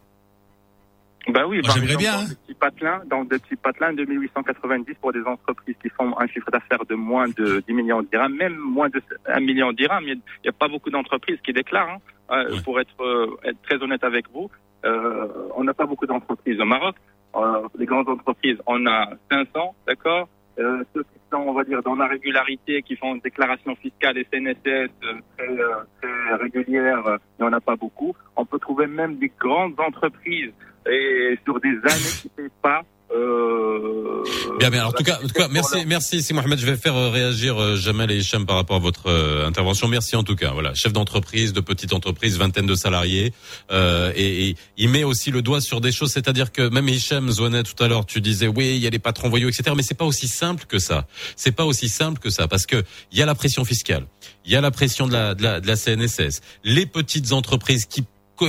Bah 1.29 1.47
oui, 1.47 1.59
Moi, 1.59 1.67
par 1.67 1.77
j'aimerais 1.77 1.93
exemple, 1.93 2.03
bien, 2.03 2.13
dans 2.13 2.23
hein. 2.23 2.25
des 2.29 2.35
petits 2.35 2.55
patelins, 2.55 3.03
dans 3.07 3.25
des 3.25 3.39
petits 3.39 3.57
patelins 3.57 3.93
de 3.93 4.05
1890 4.05 4.95
pour 5.01 5.13
des 5.13 5.23
entreprises 5.23 5.77
qui 5.81 5.89
font 5.91 6.19
un 6.19 6.27
chiffre 6.27 6.51
d'affaires 6.51 6.85
de 6.85 6.95
moins 6.95 7.29
de 7.29 7.63
10 7.67 7.75
millions 7.75 8.03
de 8.03 8.09
dirhams, 8.09 8.35
même 8.35 8.57
moins 8.57 8.89
de 8.89 9.01
1 9.27 9.41
million 9.41 9.71
de 9.71 9.77
dirhams. 9.77 10.05
Il 10.05 10.21
n'y 10.45 10.49
a, 10.49 10.53
pas 10.53 10.69
beaucoup 10.69 10.91
d'entreprises 10.91 11.39
qui 11.45 11.53
déclarent, 11.53 11.91
hein. 11.91 11.99
Euh, 12.31 12.61
pour 12.65 12.81
être, 12.81 13.03
euh, 13.03 13.37
être 13.45 13.61
très 13.63 13.83
honnête 13.83 14.03
avec 14.05 14.25
vous. 14.33 14.51
Euh, 14.85 15.29
on 15.55 15.65
n'a 15.65 15.75
pas 15.75 15.87
beaucoup 15.87 16.07
d'entreprises 16.07 16.59
au 16.61 16.65
Maroc. 16.65 16.97
Euh, 17.35 17.69
les 17.79 17.87
grandes 17.87 18.09
entreprises, 18.09 18.59
on 18.67 18.87
a 18.87 19.11
500, 19.31 19.75
d'accord 19.87 20.29
euh, 20.59 20.83
Ceux 20.95 21.03
qui 21.03 21.19
sont, 21.31 21.39
on 21.39 21.53
va 21.53 21.65
dire, 21.65 21.83
dans 21.83 21.95
la 21.95 22.07
régularité, 22.07 22.83
qui 22.83 22.97
font 22.97 23.15
une 23.15 23.21
déclaration 23.21 23.75
fiscale 23.77 24.19
et 24.19 24.27
CNSS 24.31 24.67
euh, 24.67 25.15
très, 25.37 25.49
euh, 25.49 25.75
très 26.01 26.35
régulière, 26.35 27.19
il 27.39 27.43
n'y 27.43 27.49
en 27.49 27.53
a 27.53 27.61
pas 27.61 27.77
beaucoup. 27.77 28.15
On 28.37 28.45
peut 28.45 28.59
trouver 28.59 28.87
même 28.87 29.17
des 29.17 29.33
grandes 29.39 29.79
entreprises 29.81 30.53
et 30.91 31.39
sur 31.45 31.61
des 31.61 31.71
années 31.85 32.13
qui 32.23 32.31
ne 32.39 32.49
pas. 32.63 32.83
Euh, 33.15 34.23
Bien, 34.59 34.71
bien. 34.71 34.81
Alors, 34.81 34.91
en 34.91 34.97
tout 34.97 35.05
cas, 35.05 35.19
en 35.23 35.27
tout 35.27 35.35
cas, 35.35 35.49
merci, 35.49 35.85
merci, 35.87 36.23
c'est 36.23 36.35
Mohamed. 36.35 36.59
Je 36.59 36.67
vais 36.67 36.77
faire 36.77 36.97
euh, 36.97 37.11
réagir 37.11 37.61
euh, 37.61 37.77
Jamal 37.77 38.11
et 38.11 38.17
Hicham 38.17 38.47
par 38.47 38.57
rapport 38.57 38.77
à 38.77 38.79
votre 38.79 39.09
euh, 39.09 39.47
intervention. 39.47 39.89
Merci 39.89 40.17
en 40.17 40.23
tout 40.23 40.37
cas. 40.37 40.53
Voilà, 40.53 40.73
chef 40.75 40.93
d'entreprise, 40.93 41.53
de 41.53 41.61
petite 41.61 41.93
entreprise, 41.93 42.39
vingtaine 42.39 42.67
de 42.67 42.75
salariés, 42.75 43.33
euh, 43.71 44.13
et, 44.15 44.49
et 44.49 44.57
il 44.77 44.89
met 44.89 45.05
aussi 45.05 45.31
le 45.31 45.43
doigt 45.43 45.61
sur 45.61 45.81
des 45.81 45.93
choses. 45.93 46.13
C'est-à-dire 46.13 46.53
que 46.53 46.69
même 46.69 46.89
Hicham 46.89 47.31
Zouanet 47.31 47.65
tout 47.65 47.83
à 47.83 47.89
l'heure, 47.89 48.07
tu 48.07 48.21
disais 48.21 48.47
oui, 48.47 48.77
il 48.77 48.83
y 48.83 48.87
a 48.87 48.91
les 48.91 48.99
patrons 48.99 49.29
voyous, 49.29 49.49
etc. 49.49 49.73
Mais 49.77 49.83
c'est 49.83 49.99
pas 49.99 50.05
aussi 50.07 50.29
simple 50.29 50.65
que 50.67 50.79
ça. 50.79 51.07
C'est 51.37 51.53
pas 51.53 51.65
aussi 51.65 51.89
simple 51.89 52.21
que 52.21 52.31
ça 52.31 52.49
parce 52.49 52.67
que 52.67 52.83
il 53.11 53.19
y 53.19 53.23
a 53.23 53.27
la 53.27 53.35
pression 53.35 53.65
fiscale, 53.65 54.07
il 54.45 54.53
y 54.53 54.57
a 54.57 54.61
la 54.61 54.71
pression 54.71 55.07
de 55.07 55.13
la, 55.13 55.35
de 55.35 55.43
la, 55.43 55.61
de 55.61 55.67
la 55.67 55.77
CNSS, 55.77 56.41
les 56.65 56.87
petites 56.87 57.33
entreprises 57.33 57.87
qui 57.87 58.05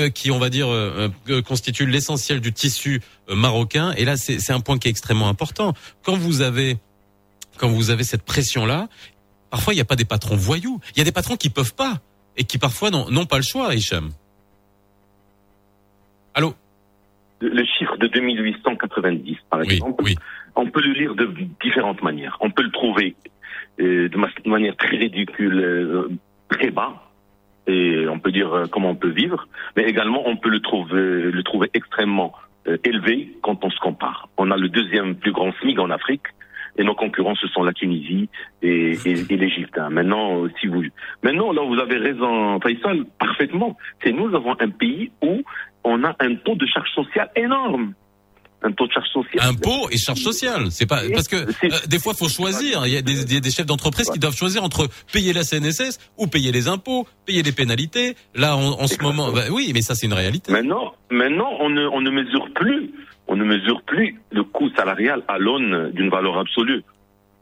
qui 0.09 0.31
on 0.31 0.39
va 0.39 0.49
dire 0.49 0.67
euh, 0.69 1.09
euh, 1.29 1.41
constituent 1.41 1.85
l'essentiel 1.85 2.39
du 2.41 2.51
tissu 2.53 3.01
euh, 3.29 3.35
marocain. 3.35 3.93
Et 3.97 4.05
là 4.05 4.17
c'est 4.17 4.51
un 4.51 4.59
point 4.59 4.77
qui 4.77 4.87
est 4.87 4.91
extrêmement 4.91 5.29
important. 5.29 5.73
Quand 6.03 6.15
vous 6.17 6.41
avez 6.41 6.77
quand 7.57 7.69
vous 7.69 7.89
avez 7.89 8.03
cette 8.03 8.23
pression 8.23 8.65
là 8.65 8.87
parfois 9.49 9.73
il 9.73 9.77
n'y 9.77 9.81
a 9.81 9.85
pas 9.85 9.95
des 9.95 10.05
patrons 10.05 10.35
voyous. 10.35 10.79
Il 10.95 10.97
y 10.97 11.01
a 11.01 11.05
des 11.05 11.11
patrons 11.11 11.35
qui 11.37 11.49
peuvent 11.49 11.75
pas 11.75 11.99
et 12.37 12.43
qui 12.43 12.57
parfois 12.57 12.89
n'ont 12.89 13.25
pas 13.25 13.37
le 13.37 13.43
choix 13.43 13.73
Hicham. 13.75 14.11
Allô 16.33 16.53
le 17.41 17.65
chiffre 17.65 17.97
de 17.97 18.07
2890, 18.07 19.37
par 19.49 19.59
exemple, 19.63 20.01
on 20.55 20.69
peut 20.69 20.79
le 20.81 20.93
lire 20.93 21.13
de 21.13 21.29
différentes 21.61 22.01
manières. 22.01 22.37
On 22.39 22.49
peut 22.49 22.63
le 22.63 22.71
trouver 22.71 23.17
euh, 23.81 24.07
de 24.07 24.17
ma- 24.17 24.29
de 24.45 24.49
manière 24.49 24.77
très 24.77 24.95
ridicule, 24.95 25.59
euh, 25.59 26.07
très 26.47 26.71
bas, 26.71 27.03
et 27.67 28.07
on 28.07 28.19
peut 28.19 28.31
dire 28.31 28.53
euh, 28.53 28.65
comment 28.71 28.89
on 28.91 28.95
peut 28.95 29.09
vivre, 29.09 29.47
mais 29.75 29.83
également 29.83 30.23
on 30.27 30.35
peut 30.35 30.49
le 30.49 30.59
trouver, 30.59 31.31
le 31.31 31.43
trouver 31.43 31.69
extrêmement 31.73 32.33
euh, 32.67 32.77
élevé 32.83 33.35
quand 33.41 33.63
on 33.63 33.69
se 33.69 33.79
compare. 33.79 34.29
On 34.37 34.51
a 34.51 34.57
le 34.57 34.69
deuxième 34.69 35.15
plus 35.15 35.31
grand 35.31 35.51
SMIC 35.61 35.79
en 35.79 35.89
Afrique, 35.89 36.27
et 36.77 36.83
nos 36.83 36.95
concurrents 36.95 37.35
ce 37.35 37.47
sont 37.47 37.63
la 37.63 37.73
Tunisie 37.73 38.29
et, 38.61 38.97
et, 39.05 39.15
et 39.29 39.37
l'Égypte. 39.37 39.77
hein. 39.77 39.89
Maintenant, 39.89 40.43
euh, 40.43 40.51
si 40.59 40.67
vous, 40.67 40.83
maintenant 41.21 41.51
là 41.51 41.61
vous 41.63 41.79
avez 41.79 41.97
raison, 41.97 42.59
Faisal, 42.59 43.05
parfaitement. 43.19 43.77
C'est 44.03 44.11
nous 44.11 44.33
avons 44.35 44.55
un 44.59 44.69
pays 44.69 45.11
où 45.21 45.41
on 45.83 46.03
a 46.03 46.15
un 46.19 46.35
taux 46.35 46.55
de 46.55 46.65
charge 46.65 46.89
sociale 46.91 47.29
énorme. 47.35 47.93
Un 48.63 48.71
taux 48.71 48.87
de 48.87 48.93
charge 48.93 49.09
sociale. 49.09 49.45
impôts 49.45 49.89
et 49.91 49.97
charges 49.97 50.21
sociales 50.21 50.71
c'est 50.71 50.85
pas 50.85 51.01
parce 51.13 51.27
que 51.27 51.35
euh, 51.35 51.69
des 51.87 51.99
fois 51.99 52.13
faut 52.13 52.29
choisir 52.29 52.85
il 52.85 52.93
y 52.93 52.97
a 52.97 53.01
des, 53.01 53.51
chefs 53.51 53.65
d'entreprise 53.65 54.09
qui 54.09 54.19
doivent 54.19 54.35
choisir 54.35 54.63
entre 54.63 54.87
payer 55.11 55.33
la 55.33 55.43
CNSS 55.43 55.99
ou 56.17 56.27
payer 56.27 56.51
les 56.51 56.67
impôts 56.67 57.05
payer 57.25 57.43
les 57.43 57.51
pénalités 57.51 58.15
là 58.35 58.55
en, 58.55 58.79
en 58.79 58.87
ce 58.87 59.01
moment 59.01 59.31
bah, 59.31 59.41
oui 59.51 59.71
mais 59.73 59.81
ça 59.81 59.95
c'est 59.95 60.05
une 60.05 60.13
réalité 60.13 60.51
Maintenant, 60.51 60.93
maintenant, 61.09 61.51
on 61.59 61.69
ne, 61.69 61.87
on 61.87 62.01
ne 62.01 62.09
mesure 62.09 62.47
plus, 62.53 62.91
on 63.27 63.35
ne 63.35 63.43
mesure 63.43 63.81
plus 63.83 64.19
le 64.31 64.43
coût 64.43 64.69
salarial 64.75 65.23
à 65.27 65.37
l'aune 65.37 65.91
d'une 65.91 66.09
valeur 66.09 66.37
absolue. 66.37 66.83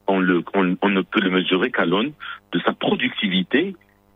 On, 0.07 0.19
le, 0.19 0.43
on, 0.53 0.75
on 0.81 0.89
ne 0.89 1.01
peut 1.01 1.19
le 1.21 1.29
mesurer 1.29 1.71
qu'à 1.71 1.85
l'aune 1.85 2.13
de 2.51 2.59
sa 2.65 2.73
productivité 2.73 3.75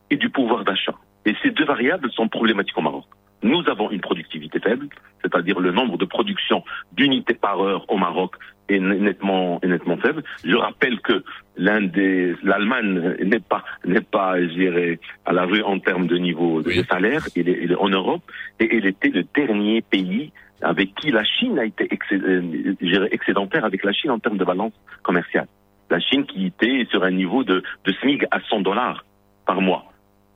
et 0.10 0.16
du 0.18 0.30
pouvoir 0.30 0.64
d'achat. 0.64 0.96
Et 1.26 1.36
ces 1.44 1.52
deux 1.52 1.66
variables 1.66 2.12
sont 2.14 2.28
problématiques 2.28 2.78
au 2.78 2.82
Maroc. 2.82 3.06
Nous 3.46 3.64
avons 3.70 3.92
une 3.92 4.02
productivité 4.02 4.60
faible, 4.60 4.88
c'est-à-dire 5.22 5.60
le 5.60 5.72
nombre 5.72 6.00
de 6.00 6.06
productions 6.06 6.64
d'unités 6.94 7.36
par 7.36 7.62
heure 7.62 7.86
au 7.90 7.98
Maroc 7.98 8.34
est 8.70 8.80
nettement, 8.80 9.60
est 9.62 9.68
nettement 9.68 9.98
faible. 9.98 10.24
Je 10.44 10.56
rappelle 10.56 11.00
que 11.02 11.24
l'un 11.56 11.82
des, 11.82 12.36
l'Allemagne 12.42 13.16
n'est 13.24 13.40
pas, 13.40 13.64
n'est 13.86 14.02
pas, 14.02 14.42
je 14.42 14.48
dirais, 14.48 15.00
à 15.26 15.32
la 15.32 15.46
rue 15.46 15.62
en 15.62 15.78
termes 15.78 16.08
de 16.08 16.18
niveau 16.18 16.64
de 16.64 16.72
salaire. 16.90 17.22
Il 17.36 17.48
est, 17.48 17.60
il 17.62 17.72
est 17.72 17.76
en 17.76 17.90
Europe 17.90 18.24
et 18.60 18.76
il 18.76 18.88
était 18.88 19.10
le 19.10 19.24
dernier 19.36 19.84
pays 19.84 20.32
avec 20.64 20.96
qui 20.96 21.12
la 21.12 21.24
Chine 21.24 21.60
a 21.60 21.66
été 21.66 21.88
euh, 22.14 23.08
excédentaire 23.12 23.64
avec 23.64 23.84
la 23.84 23.94
Chine 23.94 24.10
en 24.10 24.18
termes 24.18 24.38
de 24.38 24.46
balance 24.46 24.74
commerciale. 25.04 25.48
La 25.92 26.00
Chine 26.00 26.26
qui 26.26 26.48
était 26.48 26.88
sur 26.90 27.04
un 27.04 27.12
niveau 27.12 27.44
de, 27.44 27.62
de 27.86 27.94
SMIC 28.02 28.24
à 28.32 28.40
100 28.50 28.62
dollars 28.62 29.06
par 29.46 29.62
mois. 29.62 29.86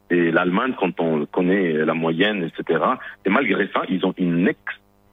Et 0.09 0.31
l'Allemagne, 0.31 0.73
quand 0.79 0.99
on 0.99 1.25
connaît 1.25 1.73
la 1.85 1.93
moyenne, 1.93 2.43
etc. 2.43 2.83
Et 3.25 3.29
malgré 3.29 3.67
ça, 3.67 3.83
ils 3.89 4.05
ont 4.05 4.13
une 4.17 4.47
ex- 4.47 4.57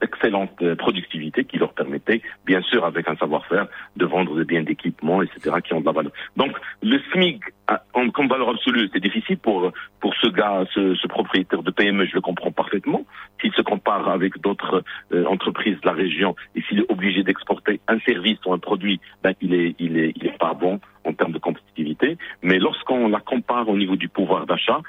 excellente 0.03 0.53
euh, 0.63 0.77
productivité 0.77 1.45
qui 1.45 1.59
leur 1.59 1.73
permettait, 1.73 2.21
bien 2.45 2.61
sûr, 2.63 2.85
avec 2.85 3.09
un 3.09 3.17
savoir-faire, 3.17 3.67
de 3.97 4.05
vendre 4.05 4.37
des 4.37 4.45
biens 4.45 4.63
d'équipement, 4.63 5.23
etc., 5.23 5.57
qui 5.65 5.73
ont 5.75 5.81
de 5.81 5.87
la 5.87 5.93
valeur. 5.93 6.13
Donc, 6.37 6.53
le 6.83 6.99
SMIC, 7.13 7.41
à- 7.67 7.83
en, 7.95 8.11
comme 8.11 8.29
valeur 8.29 8.51
absolue, 8.51 8.89
c'est 8.93 9.01
difficile 9.03 9.39
pour, 9.39 9.73
pour 10.01 10.15
ce 10.17 10.29
gars, 10.29 10.65
ce, 10.75 10.95
ce 10.95 11.07
propriétaire 11.07 11.63
de 11.63 11.71
PME, 11.71 12.07
je 12.07 12.15
le 12.15 12.21
comprends 12.21 12.53
parfaitement. 12.53 13.05
S'il 13.41 13.53
se 13.53 13.63
compare 13.63 14.09
avec 14.09 14.39
d'autres 14.41 14.83
euh, 15.13 15.25
entreprises 15.27 15.81
de 15.81 15.87
la 15.87 15.93
région 15.93 16.37
et 16.55 16.63
s'il 16.63 16.81
est 16.81 16.91
obligé 16.93 17.23
d'exporter 17.23 17.81
un 17.89 17.99
service 18.01 18.39
ou 18.47 18.53
un 18.53 18.59
produit, 18.59 19.01
ben, 19.23 19.33
il 19.41 19.55
est, 19.55 19.75
il 19.79 19.97
est, 19.99 20.13
il 20.17 20.27
est 20.27 20.39
pas 20.39 20.55
bon 20.55 20.79
en 21.07 21.13
termes 21.13 21.33
de 21.33 21.39
compétitivité. 21.39 22.19
Mais 22.43 22.59
lorsqu'on 22.59 23.09
la 23.09 23.21
compare 23.21 23.69
au 23.69 23.77
niveau 23.77 23.97
du 23.97 24.09
pouvoir 24.09 24.47
d'achat, 24.47 24.81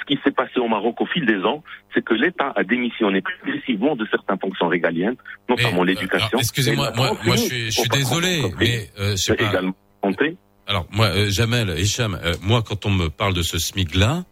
ce 0.00 0.04
qui 0.06 0.20
s'est 0.22 0.30
passé 0.30 0.58
au 0.60 0.68
Maroc 0.68 1.00
au 1.00 1.06
fil 1.06 1.26
des 1.26 1.38
ans, 1.44 1.62
c'est 1.94 2.04
que 2.04 2.14
l'État 2.14 2.52
a 2.54 2.62
démissionné 2.64 3.22
progressivement 3.22 3.96
de 3.96 4.06
certaines 4.10 4.38
fonctions 4.38 4.68
régaliennes, 4.68 5.16
notamment 5.48 5.82
l'éducation. 5.82 6.28
alors, 6.28 6.40
excusez-moi, 6.40 6.92
moi- 6.96 7.16
je 7.24 7.36
suis- 7.36 7.70
je 7.70 7.88
désolé, 7.88 8.42
mais, 8.58 8.90
euh, 8.98 9.12
je 9.12 9.16
sais 9.16 9.34
pas. 9.34 9.48
également 9.48 9.74
compté. 10.00 10.36
Alors 10.66 10.86
moi, 10.92 11.06
euh, 11.06 11.28
Jamel, 11.30 11.74
Hicham, 11.78 12.18
euh, 12.22 12.34
moi 12.42 12.62
quand 12.62 12.86
on 12.86 12.90
me 12.90 13.08
parle 13.08 13.34
de 13.34 13.42
ce 13.42 13.58
SMIC 13.58 13.94
là, 13.94 14.24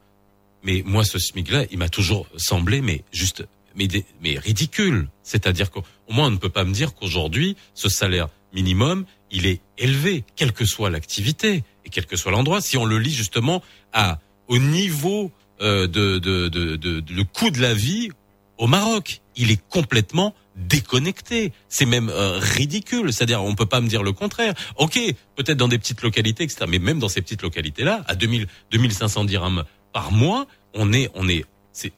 mais 0.62 0.82
moi 0.86 1.04
ce 1.04 1.18
SMIC 1.18 1.50
là, 1.50 1.64
il 1.70 1.78
m'a 1.78 1.88
toujours 1.88 2.26
semblé 2.36 2.80
mais 2.80 3.02
juste 3.12 3.46
mais 3.76 4.38
ridicule. 4.38 5.08
C'est-à-dire 5.22 5.70
qu'au 5.70 5.82
au 6.08 6.12
moins 6.12 6.26
on 6.26 6.30
ne 6.32 6.36
peut 6.36 6.48
pas 6.50 6.64
me 6.64 6.72
dire 6.72 6.94
qu'aujourd'hui 6.94 7.56
ce 7.74 7.88
salaire 7.88 8.28
minimum 8.52 9.04
il 9.30 9.46
est 9.46 9.60
élevé, 9.78 10.24
quelle 10.36 10.52
que 10.52 10.64
soit 10.64 10.90
l'activité 10.90 11.62
et 11.84 11.90
quel 11.90 12.06
que 12.06 12.16
soit 12.16 12.32
l'endroit. 12.32 12.60
Si 12.60 12.76
on 12.76 12.84
le 12.84 12.98
lit 12.98 13.12
justement 13.12 13.62
à 13.92 14.18
au 14.48 14.58
niveau 14.58 15.30
euh, 15.60 15.86
de, 15.86 16.18
de, 16.18 16.48
de, 16.48 16.76
de- 16.76 17.04
le 17.12 17.24
coût 17.24 17.50
de 17.50 17.60
la 17.60 17.74
vie 17.74 18.10
au 18.58 18.66
Maroc, 18.66 19.20
il 19.36 19.50
est 19.50 19.60
complètement 19.68 20.34
déconnecté. 20.56 21.52
C'est 21.68 21.86
même 21.86 22.08
euh, 22.10 22.38
ridicule. 22.38 23.12
C'est-à-dire, 23.12 23.42
on 23.42 23.54
peut 23.54 23.66
pas 23.66 23.80
me 23.80 23.88
dire 23.88 24.02
le 24.02 24.12
contraire. 24.12 24.54
Ok, 24.76 24.98
peut-être 25.36 25.56
dans 25.56 25.68
des 25.68 25.78
petites 25.78 26.02
localités, 26.02 26.44
etc. 26.44 26.66
Mais 26.68 26.78
même 26.78 26.98
dans 26.98 27.08
ces 27.08 27.22
petites 27.22 27.42
localités-là, 27.42 28.04
à 28.06 28.14
2000, 28.14 28.46
2500 28.72 29.24
dirhams 29.24 29.64
par 29.92 30.12
mois, 30.12 30.46
on 30.74 30.92
est, 30.92 31.10
on 31.14 31.28
est, 31.28 31.44
c'est 31.72 31.92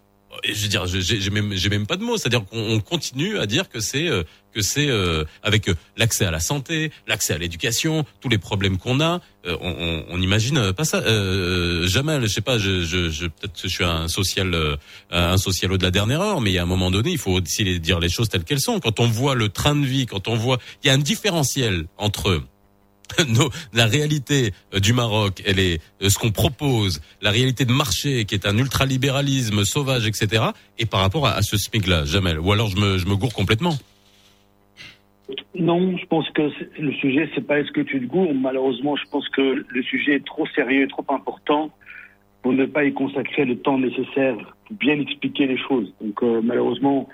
je 0.44 0.62
veux 0.62 0.68
dire, 0.68 0.86
j'ai 0.86 1.30
même, 1.30 1.54
même 1.70 1.86
pas 1.86 1.96
de 1.96 2.04
mots. 2.04 2.16
C'est-à-dire 2.16 2.44
qu'on 2.44 2.58
on 2.58 2.80
continue 2.80 3.38
à 3.38 3.46
dire 3.46 3.68
que 3.68 3.80
c'est 3.80 4.08
euh, 4.08 4.22
que 4.52 4.62
c'est 4.62 4.88
euh, 4.88 5.24
avec 5.42 5.68
euh, 5.68 5.74
l'accès 5.96 6.24
à 6.24 6.30
la 6.30 6.40
santé, 6.40 6.92
l'accès 7.06 7.32
à 7.34 7.38
l'éducation, 7.38 8.04
tous 8.20 8.28
les 8.28 8.38
problèmes 8.38 8.78
qu'on 8.78 9.00
a, 9.00 9.20
euh, 9.46 9.56
on, 9.60 10.04
on, 10.10 10.20
imagine 10.20 10.58
euh, 10.58 10.72
pas 10.72 10.84
ça. 10.84 10.98
Euh, 10.98 11.86
Jamal, 11.88 12.22
je 12.22 12.28
sais 12.28 12.40
pas, 12.40 12.58
je, 12.58 12.84
je, 12.84 13.10
je 13.10 13.26
peut-être 13.26 13.54
que 13.60 13.68
je 13.68 13.74
suis 13.74 13.84
un 13.84 14.08
social, 14.08 14.54
euh, 14.54 14.76
un 15.10 15.36
socialo 15.38 15.78
de 15.78 15.82
la 15.82 15.90
dernière 15.90 16.20
heure, 16.20 16.40
mais 16.40 16.50
il 16.50 16.54
y 16.54 16.58
a 16.58 16.62
un 16.62 16.66
moment 16.66 16.90
donné, 16.90 17.10
il 17.10 17.18
faut 17.18 17.32
aussi 17.40 17.80
dire 17.80 17.98
les 17.98 18.08
choses 18.08 18.28
telles 18.28 18.44
qu'elles 18.44 18.60
sont. 18.60 18.78
Quand 18.78 19.00
on 19.00 19.06
voit 19.08 19.34
le 19.34 19.48
train 19.48 19.74
de 19.74 19.84
vie, 19.84 20.06
quand 20.06 20.28
on 20.28 20.36
voit, 20.36 20.58
il 20.82 20.86
y 20.86 20.90
a 20.90 20.92
un 20.92 20.98
différentiel 20.98 21.86
entre 21.98 22.42
nos- 23.28 23.50
la 23.72 23.86
réalité 23.86 24.52
du 24.80 24.92
Maroc, 24.92 25.42
elle 25.44 25.58
est 25.58 25.80
ce 26.06 26.18
qu'on 26.18 26.30
propose, 26.30 27.00
la 27.20 27.30
réalité 27.30 27.64
de 27.64 27.72
marché 27.72 28.24
qui 28.24 28.34
est 28.34 28.46
un 28.46 28.56
ultralibéralisme 28.56 29.64
sauvage, 29.64 30.06
etc. 30.06 30.44
Et 30.78 30.86
par 30.86 31.00
rapport 31.00 31.26
à, 31.26 31.32
à 31.32 31.42
ce 31.42 31.56
SMIC-là, 31.56 32.04
Jamel. 32.04 32.38
Ou 32.38 32.52
alors 32.52 32.68
je 32.68 32.76
me, 32.76 32.98
je 32.98 33.06
me 33.06 33.16
gourre 33.16 33.34
complètement. 33.34 33.76
Non, 35.54 35.96
je 35.96 36.06
pense 36.06 36.28
que 36.30 36.50
le 36.78 36.92
sujet, 36.92 37.28
c'est 37.34 37.46
pas 37.46 37.60
est-ce 37.60 37.72
que 37.72 37.80
tu 37.80 38.00
te 38.00 38.06
gourres. 38.06 38.34
Malheureusement, 38.34 38.96
je 38.96 39.04
pense 39.10 39.28
que 39.28 39.64
le 39.68 39.82
sujet 39.82 40.14
est 40.14 40.24
trop 40.24 40.46
sérieux, 40.48 40.86
trop 40.88 41.04
important 41.09 41.70
pour 42.42 42.52
ne 42.52 42.66
pas 42.66 42.84
y 42.84 42.92
consacrer 42.92 43.44
le 43.44 43.56
temps 43.56 43.78
nécessaire 43.78 44.36
pour 44.66 44.76
bien 44.76 44.98
expliquer 44.98 45.46
les 45.46 45.59
choses. 45.59 45.92
Donc, 46.00 46.22
euh, 46.22 46.40
malheureusement, 46.42 47.09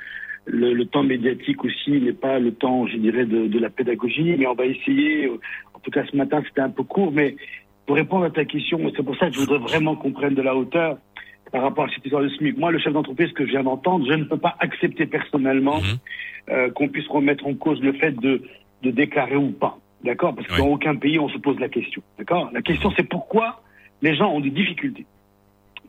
le, 0.47 0.82
temps 0.85 1.03
médiatique 1.03 1.62
aussi 1.65 2.01
n'est 2.01 2.12
pas 2.12 2.39
le 2.39 2.53
temps, 2.53 2.86
je 2.86 2.97
dirais, 2.97 3.27
de, 3.27 3.47
de 3.47 3.59
la 3.59 3.69
pédagogie. 3.69 4.35
Mais 4.39 4.47
on 4.47 4.55
va 4.55 4.66
essayer. 4.66 5.27
euh, 5.27 5.39
En 5.74 5.81
tout 5.81 5.90
cas, 5.90 6.05
ce 6.11 6.16
matin, 6.16 6.43
c'était 6.47 6.62
un 6.62 6.70
peu 6.70 6.82
court, 6.82 7.12
mais 7.12 7.36
pour 7.86 7.97
répondre 7.97 8.24
à 8.24 8.31
ta 8.31 8.45
question, 8.45 8.78
c'est 8.97 9.03
pour 9.03 9.16
ça 9.16 9.28
que 9.28 9.35
je 9.35 9.40
voudrais 9.40 9.59
vraiment 9.59 9.97
qu'on 9.97 10.12
prenne 10.12 10.35
de 10.35 10.43
la 10.43 10.55
hauteur 10.55 10.99
par 11.53 11.62
rapport 11.62 11.85
à 11.85 11.89
cette 11.89 12.05
histoire 12.05 12.23
de 12.23 12.29
SMIC. 12.29 12.59
Moi, 12.59 12.70
le 12.70 12.79
chef 12.79 12.93
d'entreprise 12.93 13.33
que 13.33 13.45
je 13.47 13.51
viens 13.51 13.62
d'entendre, 13.62 14.07
je 14.09 14.15
ne 14.15 14.25
peux 14.25 14.37
pas 14.37 14.57
accepter 14.61 15.07
personnellement 15.07 15.81
euh, 16.51 16.70
qu'on 16.70 16.89
puisse 16.89 17.09
remettre 17.09 17.47
en 17.47 17.55
cause 17.55 17.81
le 17.81 17.93
fait 17.93 18.12
de, 18.12 18.43
de 18.83 18.91
déclarer 18.91 19.37
ou 19.37 19.51
pas. 19.51 19.79
D'accord? 20.05 20.35
Parce 20.35 20.47
que 20.47 20.59
dans 20.59 20.69
aucun 20.69 20.95
pays, 20.95 21.19
on 21.19 21.29
se 21.29 21.39
pose 21.39 21.59
la 21.59 21.69
question. 21.69 22.03
D'accord? 22.19 22.51
La 22.53 22.62
question, 22.62 22.93
c'est 22.97 23.09
pourquoi 23.09 23.62
les 24.03 24.15
gens 24.15 24.33
ont 24.33 24.41
des 24.41 24.51
difficultés. 24.51 25.07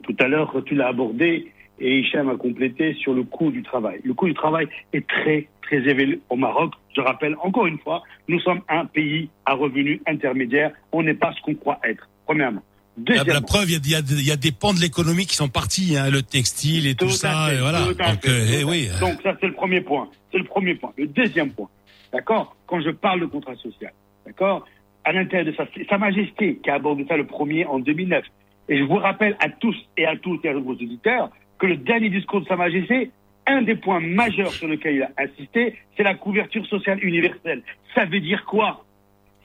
Tout 0.03 0.15
à 0.19 0.27
l'heure, 0.27 0.55
tu 0.65 0.75
l'as 0.75 0.87
abordé 0.87 1.51
et 1.79 1.99
Hicham 1.99 2.29
a 2.29 2.35
complété 2.35 2.93
sur 2.95 3.13
le 3.13 3.23
coût 3.23 3.51
du 3.51 3.63
travail. 3.63 4.01
Le 4.03 4.13
coût 4.13 4.25
du 4.25 4.33
travail 4.33 4.67
est 4.93 5.07
très, 5.07 5.47
très 5.61 5.77
élevé 5.77 6.19
au 6.29 6.35
Maroc. 6.35 6.73
Je 6.95 7.01
rappelle 7.01 7.35
encore 7.41 7.67
une 7.67 7.79
fois, 7.79 8.03
nous 8.27 8.39
sommes 8.39 8.61
un 8.67 8.85
pays 8.85 9.29
à 9.45 9.53
revenus 9.53 10.01
intermédiaires. 10.07 10.71
On 10.91 11.03
n'est 11.03 11.13
pas 11.13 11.31
ce 11.33 11.41
qu'on 11.41 11.55
croit 11.55 11.79
être, 11.83 12.09
premièrement. 12.25 12.63
La, 13.07 13.23
la 13.23 13.41
preuve, 13.41 13.69
il 13.71 13.87
y 13.87 13.95
a, 13.95 13.99
y 13.99 14.01
a- 14.01 14.21
y 14.21 14.31
a 14.31 14.35
des 14.35 14.51
pans 14.51 14.73
de 14.73 14.79
l'économie 14.79 15.25
qui 15.25 15.35
sont 15.35 15.47
partis, 15.49 15.95
hein, 15.97 16.09
le 16.09 16.21
textile 16.21 16.87
et 16.87 16.95
tout, 16.95 17.09
ça, 17.09 17.47
fait, 17.49 17.55
et 17.55 17.59
voilà. 17.59 17.81
tout 17.83 17.95
à 17.99 18.11
Donc, 18.11 18.21
fait, 18.23 18.29
euh, 18.29 18.57
eh 18.59 18.63
oui. 18.63 18.89
Donc 18.99 19.21
ça 19.21 19.35
c'est 19.39 19.47
le 19.47 19.53
premier 19.53 19.81
point. 19.81 20.09
C'est 20.31 20.37
le 20.37 20.43
premier 20.43 20.75
point. 20.75 20.91
Le 20.97 21.07
deuxième 21.07 21.51
point, 21.51 21.69
d'accord? 22.13 22.55
Quand 22.67 22.81
je 22.81 22.89
parle 22.91 23.21
de 23.21 23.25
contrat 23.25 23.55
social, 23.55 23.91
d'accord? 24.25 24.65
À 25.05 25.11
l'intérieur 25.13 25.51
de 25.51 25.55
ça, 25.57 25.65
c'est 25.75 25.87
Sa 25.89 25.97
Majesté 25.97 26.59
qui 26.63 26.69
a 26.69 26.75
abordé 26.75 27.05
ça 27.07 27.17
le 27.17 27.25
premier 27.25 27.65
en 27.65 27.79
2009. 27.79 28.23
Et 28.67 28.77
je 28.77 28.83
vous 28.83 28.97
rappelle 28.97 29.35
à 29.39 29.49
tous 29.49 29.75
et 29.97 30.05
à 30.05 30.15
toutes 30.17 30.45
et 30.45 30.49
à 30.49 30.53
vos 30.53 30.71
auditeurs 30.73 31.29
que 31.57 31.65
le 31.65 31.77
dernier 31.77 32.09
discours 32.09 32.41
de 32.41 32.45
Sa 32.47 32.55
Majesté, 32.55 33.09
un 33.47 33.63
des 33.63 33.75
points 33.75 33.99
majeurs 33.99 34.51
sur 34.51 34.67
lequel 34.67 34.95
il 34.95 35.01
a 35.03 35.11
insisté, 35.17 35.75
c'est 35.97 36.03
la 36.03 36.13
couverture 36.13 36.65
sociale 36.67 37.03
universelle. 37.03 37.63
Ça 37.95 38.05
veut 38.05 38.19
dire 38.19 38.45
quoi? 38.45 38.85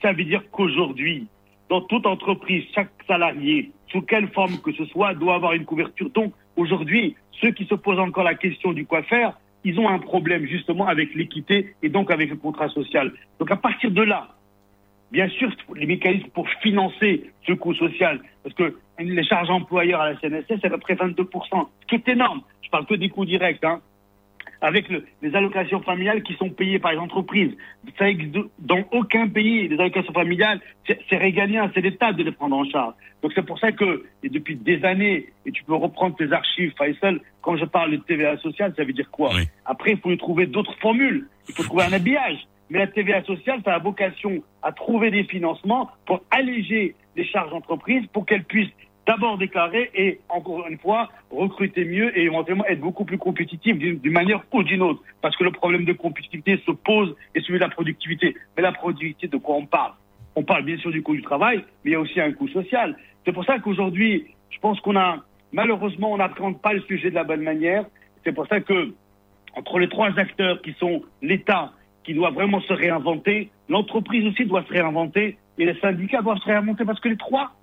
Ça 0.03 0.11
veut 0.13 0.25
dire 0.25 0.43
qu'aujourd'hui, 0.51 1.25
dans 1.69 1.81
toute 1.81 2.05
entreprise, 2.05 2.63
chaque 2.73 2.91
salarié, 3.07 3.71
sous 3.91 4.01
quelle 4.01 4.27
forme 4.29 4.57
que 4.59 4.71
ce 4.73 4.85
soit, 4.85 5.13
doit 5.13 5.35
avoir 5.35 5.53
une 5.53 5.65
couverture. 5.65 6.09
Donc, 6.11 6.33
aujourd'hui, 6.55 7.15
ceux 7.41 7.51
qui 7.51 7.65
se 7.65 7.75
posent 7.75 7.99
encore 7.99 8.23
la 8.23 8.35
question 8.35 8.73
du 8.73 8.85
quoi 8.85 9.03
faire, 9.03 9.33
ils 9.63 9.79
ont 9.79 9.89
un 9.89 9.99
problème 9.99 10.45
justement 10.45 10.87
avec 10.87 11.15
l'équité 11.15 11.73
et 11.81 11.89
donc 11.89 12.11
avec 12.11 12.29
le 12.29 12.35
contrat 12.35 12.69
social. 12.69 13.11
Donc, 13.39 13.49
à 13.51 13.55
partir 13.55 13.91
de 13.91 14.03
là, 14.03 14.29
bien 15.11 15.27
sûr, 15.29 15.49
les 15.75 15.85
mécanismes 15.85 16.29
pour 16.29 16.47
financer 16.61 17.31
ce 17.47 17.53
coût 17.53 17.73
social, 17.73 18.21
parce 18.43 18.55
que 18.55 18.77
les 18.99 19.23
charges 19.23 19.49
employeurs 19.49 20.01
à 20.01 20.11
la 20.11 20.19
CNSS, 20.19 20.59
c'est 20.61 20.65
à 20.65 20.69
peu 20.69 20.77
près 20.77 20.95
22%, 20.95 21.67
ce 21.81 21.87
qui 21.87 21.95
est 21.95 22.07
énorme. 22.07 22.41
Je 22.61 22.69
parle 22.69 22.85
que 22.85 22.95
des 22.95 23.09
coûts 23.09 23.25
directs, 23.25 23.63
hein 23.63 23.81
avec 24.65 24.89
le- 24.89 25.05
les 25.21 25.35
allocations 25.35 25.81
familiales 25.81 26.23
qui 26.23 26.33
sont 26.35 26.49
payées 26.49 26.79
par 26.79 26.91
les 26.91 26.97
entreprises. 26.97 27.55
Ça 27.97 28.05
dans 28.59 28.83
aucun 28.91 29.27
pays, 29.27 29.67
les 29.67 29.79
allocations 29.79 30.13
familiales, 30.13 30.59
c'est 31.09 31.17
régalien, 31.17 31.71
c'est 31.73 31.81
l'État 31.81 32.11
de 32.13 32.23
les 32.23 32.31
prendre 32.31 32.57
en 32.57 32.65
charge. 32.65 32.93
Donc 33.21 33.31
c'est 33.33 33.45
pour 33.45 33.59
ça 33.59 33.71
que, 33.71 34.05
et 34.23 34.29
depuis 34.29 34.55
des 34.55 34.83
années, 34.83 35.27
et 35.45 35.51
tu 35.51 35.63
peux 35.63 35.75
reprendre 35.75 36.15
tes 36.15 36.31
archives, 36.31 36.73
Faisal, 36.77 37.19
quand 37.41 37.57
je 37.57 37.65
parle 37.65 37.91
de 37.91 37.97
TVA 37.97 38.37
sociale, 38.37 38.73
ça 38.75 38.83
veut 38.83 38.93
dire 38.93 39.09
quoi? 39.11 39.29
Après, 39.65 39.91
il 39.91 39.97
faut 39.99 40.11
y 40.11 40.17
trouver 40.17 40.45
d'autres 40.47 40.75
formules, 40.79 41.27
il 41.47 41.55
faut 41.55 41.63
trouver 41.63 41.83
un 41.83 41.93
habillage. 41.93 42.39
Mais 42.69 42.79
la 42.79 42.87
TVA 42.87 43.23
sociale, 43.23 43.61
ça 43.63 43.75
a 43.75 43.79
vocation 43.79 44.41
à 44.63 44.71
trouver 44.71 45.11
des 45.11 45.23
financements 45.23 45.89
pour 46.07 46.21
alléger 46.31 46.95
les 47.15 47.23
charges 47.25 47.51
d'entreprise, 47.51 48.03
pour 48.11 48.25
qu'elles 48.25 48.43
puissent 48.43 48.73
d'abord 49.05 49.37
déclarer 49.37 49.91
et, 49.93 50.19
encore 50.29 50.67
une 50.67 50.77
fois, 50.77 51.09
recruter 51.29 51.85
mieux 51.85 52.17
et 52.17 52.23
éventuellement 52.23 52.65
être 52.65 52.79
beaucoup 52.79 53.05
plus 53.05 53.17
compétitives 53.17 53.77
d'une 53.77 53.99
d'une 53.99 54.13
manière 54.13 54.41
ou 54.51 54.63
d'une 54.63 54.81
autre. 54.81 55.01
Parce 55.21 55.35
que 55.35 55.43
le 55.43 55.51
problème 55.51 55.85
de 55.85 55.93
compétitivité 55.93 56.61
se 56.65 56.71
pose 56.71 57.15
et 57.33 57.41
celui 57.41 57.59
de 57.59 57.63
la 57.63 57.69
productivité. 57.69 58.35
Mais 58.55 58.63
la 58.63 58.71
productivité, 58.71 59.27
de 59.27 59.37
quoi 59.37 59.55
on 59.55 59.65
parle? 59.65 59.93
On 60.35 60.43
parle 60.43 60.63
bien 60.63 60.77
sûr 60.77 60.91
du 60.91 61.01
coût 61.01 61.15
du 61.15 61.21
travail, 61.21 61.63
mais 61.83 61.91
il 61.91 61.93
y 61.93 61.95
a 61.95 61.99
aussi 61.99 62.19
un 62.19 62.31
coût 62.33 62.47
social. 62.49 62.97
C'est 63.25 63.31
pour 63.31 63.45
ça 63.45 63.59
qu'aujourd'hui, 63.59 64.25
je 64.49 64.59
pense 64.59 64.79
qu'on 64.81 64.95
a, 64.95 65.23
malheureusement, 65.53 66.11
on 66.11 66.17
n'appréhende 66.17 66.61
pas 66.61 66.73
le 66.73 66.81
sujet 66.81 67.09
de 67.09 67.15
la 67.15 67.23
bonne 67.23 67.41
manière. 67.41 67.85
C'est 68.23 68.33
pour 68.33 68.47
ça 68.47 68.59
que, 68.59 68.93
entre 69.55 69.79
les 69.79 69.87
trois 69.87 70.11
acteurs 70.19 70.61
qui 70.61 70.73
sont 70.73 71.03
l'État, 71.21 71.71
qui 72.03 72.13
doit 72.13 72.31
vraiment 72.31 72.61
se 72.61 72.73
réinventer, 72.73 73.49
l'entreprise 73.69 74.25
aussi 74.27 74.45
doit 74.45 74.63
se 74.63 74.73
réinventer 74.73 75.37
et 75.57 75.65
les 75.65 75.79
syndicats 75.79 76.21
doivent 76.21 76.37
se 76.39 76.45
réinventer 76.45 76.85
parce 76.85 76.99
que 76.99 77.09
les 77.09 77.17
trois 77.17 77.54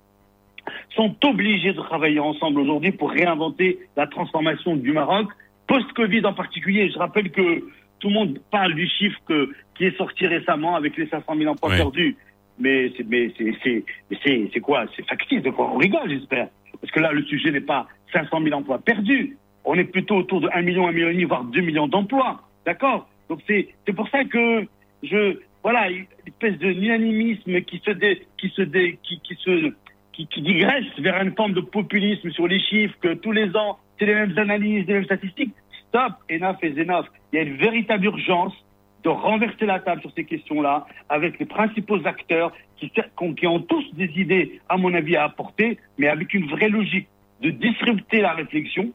sont 0.95 1.15
obligés 1.25 1.73
de 1.73 1.81
travailler 1.81 2.21
ensemble 2.21 2.61
aujourd'hui 2.61 2.93
pour 2.93 3.11
réinventer 3.11 3.79
la 3.97 4.07
transformation 4.07 4.77
du 4.77 4.93
Maroc, 4.93 5.29
post-Covid 5.67 6.25
en 6.27 6.35
particulier. 6.35 6.91
Je 6.91 6.99
rappelle 6.99 7.31
que 7.31 7.65
tout 8.01 8.09
le 8.09 8.15
monde 8.15 8.39
parle 8.51 8.75
du 8.75 8.89
chiffre 8.89 9.19
que, 9.27 9.51
qui 9.77 9.85
est 9.85 9.97
sorti 9.97 10.27
récemment 10.27 10.75
avec 10.75 10.97
les 10.97 11.07
500 11.07 11.37
000 11.37 11.51
emplois 11.51 11.71
Ouais. 11.71 11.77
perdus. 11.77 12.17
Mais 12.59 12.93
c'est 12.97 13.07
mais 13.09 14.61
quoi? 14.61 14.85
C'est 14.95 15.09
factice 15.09 15.43
de 15.43 15.51
quoi 15.51 15.71
On 15.73 15.79
rigole, 15.79 16.09
j'espère. 16.11 16.49
Parce 16.81 16.93
que 16.93 17.01
là, 17.01 17.13
le 17.13 17.23
sujet 17.25 17.51
n'est 17.51 17.61
pas 17.61 17.87
500 18.13 18.43
000 18.43 18.55
emplois 18.55 18.79
perdus. 18.79 19.37
On 19.65 19.75
est 19.75 19.85
plutôt 19.85 20.17
autour 20.17 20.41
de 20.41 20.49
1 20.53 20.63
million, 20.63 20.89
1 20.89 20.93
million 20.93 21.09
et 21.09 21.13
demi, 21.13 21.25
voire 21.25 21.45
2 21.45 21.61
millions 21.61 21.87
d'emplois. 21.89 22.43
D'accord? 22.67 23.09
Donc 23.29 23.41
c'est 23.47 23.69
c'est 23.87 23.93
pour 23.95 24.09
ça 24.11 24.25
que 24.25 24.67
je 25.03 25.39
voilà 25.63 25.91
une 25.91 26.07
espèce 26.27 26.59
de 26.59 26.67
unanimisme 26.69 27.61
qui 27.63 27.81
se 27.85 27.93
dé, 27.93 28.23
qui 28.37 28.49
se 28.51 28.63
dé, 28.63 28.99
qui, 29.03 29.21
qui 29.21 29.35
se 29.37 29.73
qui, 30.13 30.27
qui 30.27 30.43
digresse 30.43 30.85
vers 30.99 31.21
une 31.23 31.35
forme 31.35 31.55
de 31.55 31.61
populisme 31.61 32.31
sur 32.31 32.47
les 32.47 32.61
chiffres 32.61 32.95
que 33.01 33.15
tous 33.15 33.33
les 33.33 33.55
ans 33.57 33.79
c'est 33.99 34.07
les 34.07 34.15
mêmes 34.15 34.37
analyses, 34.37 34.87
les 34.87 34.95
mêmes 34.95 35.05
statistiques. 35.05 35.55
Stop, 35.89 36.15
enough 36.31 36.57
is 36.63 36.81
enough. 36.81 37.07
Il 37.33 37.37
y 37.37 37.39
a 37.39 37.43
une 37.43 37.57
véritable 37.57 38.07
urgence 38.07 38.55
de 39.05 39.09
renverser 39.09 39.67
la 39.67 39.79
table 39.81 40.01
sur 40.01 40.13
ces 40.15 40.25
questions-là 40.25 40.87
avec 41.09 41.39
les 41.39 41.47
principaux 41.47 42.05
acteurs 42.07 42.53
qui, 42.79 42.91
qui 43.37 43.47
ont 43.47 43.61
tous 43.61 43.85
des 43.95 44.11
idées, 44.17 44.61
à 44.69 44.77
mon 44.77 44.95
avis, 44.95 45.17
à 45.17 45.25
apporter, 45.25 45.79
mais 45.99 46.09
avec 46.09 46.35
une 46.35 46.47
vraie 46.47 46.69
logique 46.69 47.09
de 47.43 47.51
disrupter 47.51 48.21
la 48.21 48.33
réflexion 48.33 48.93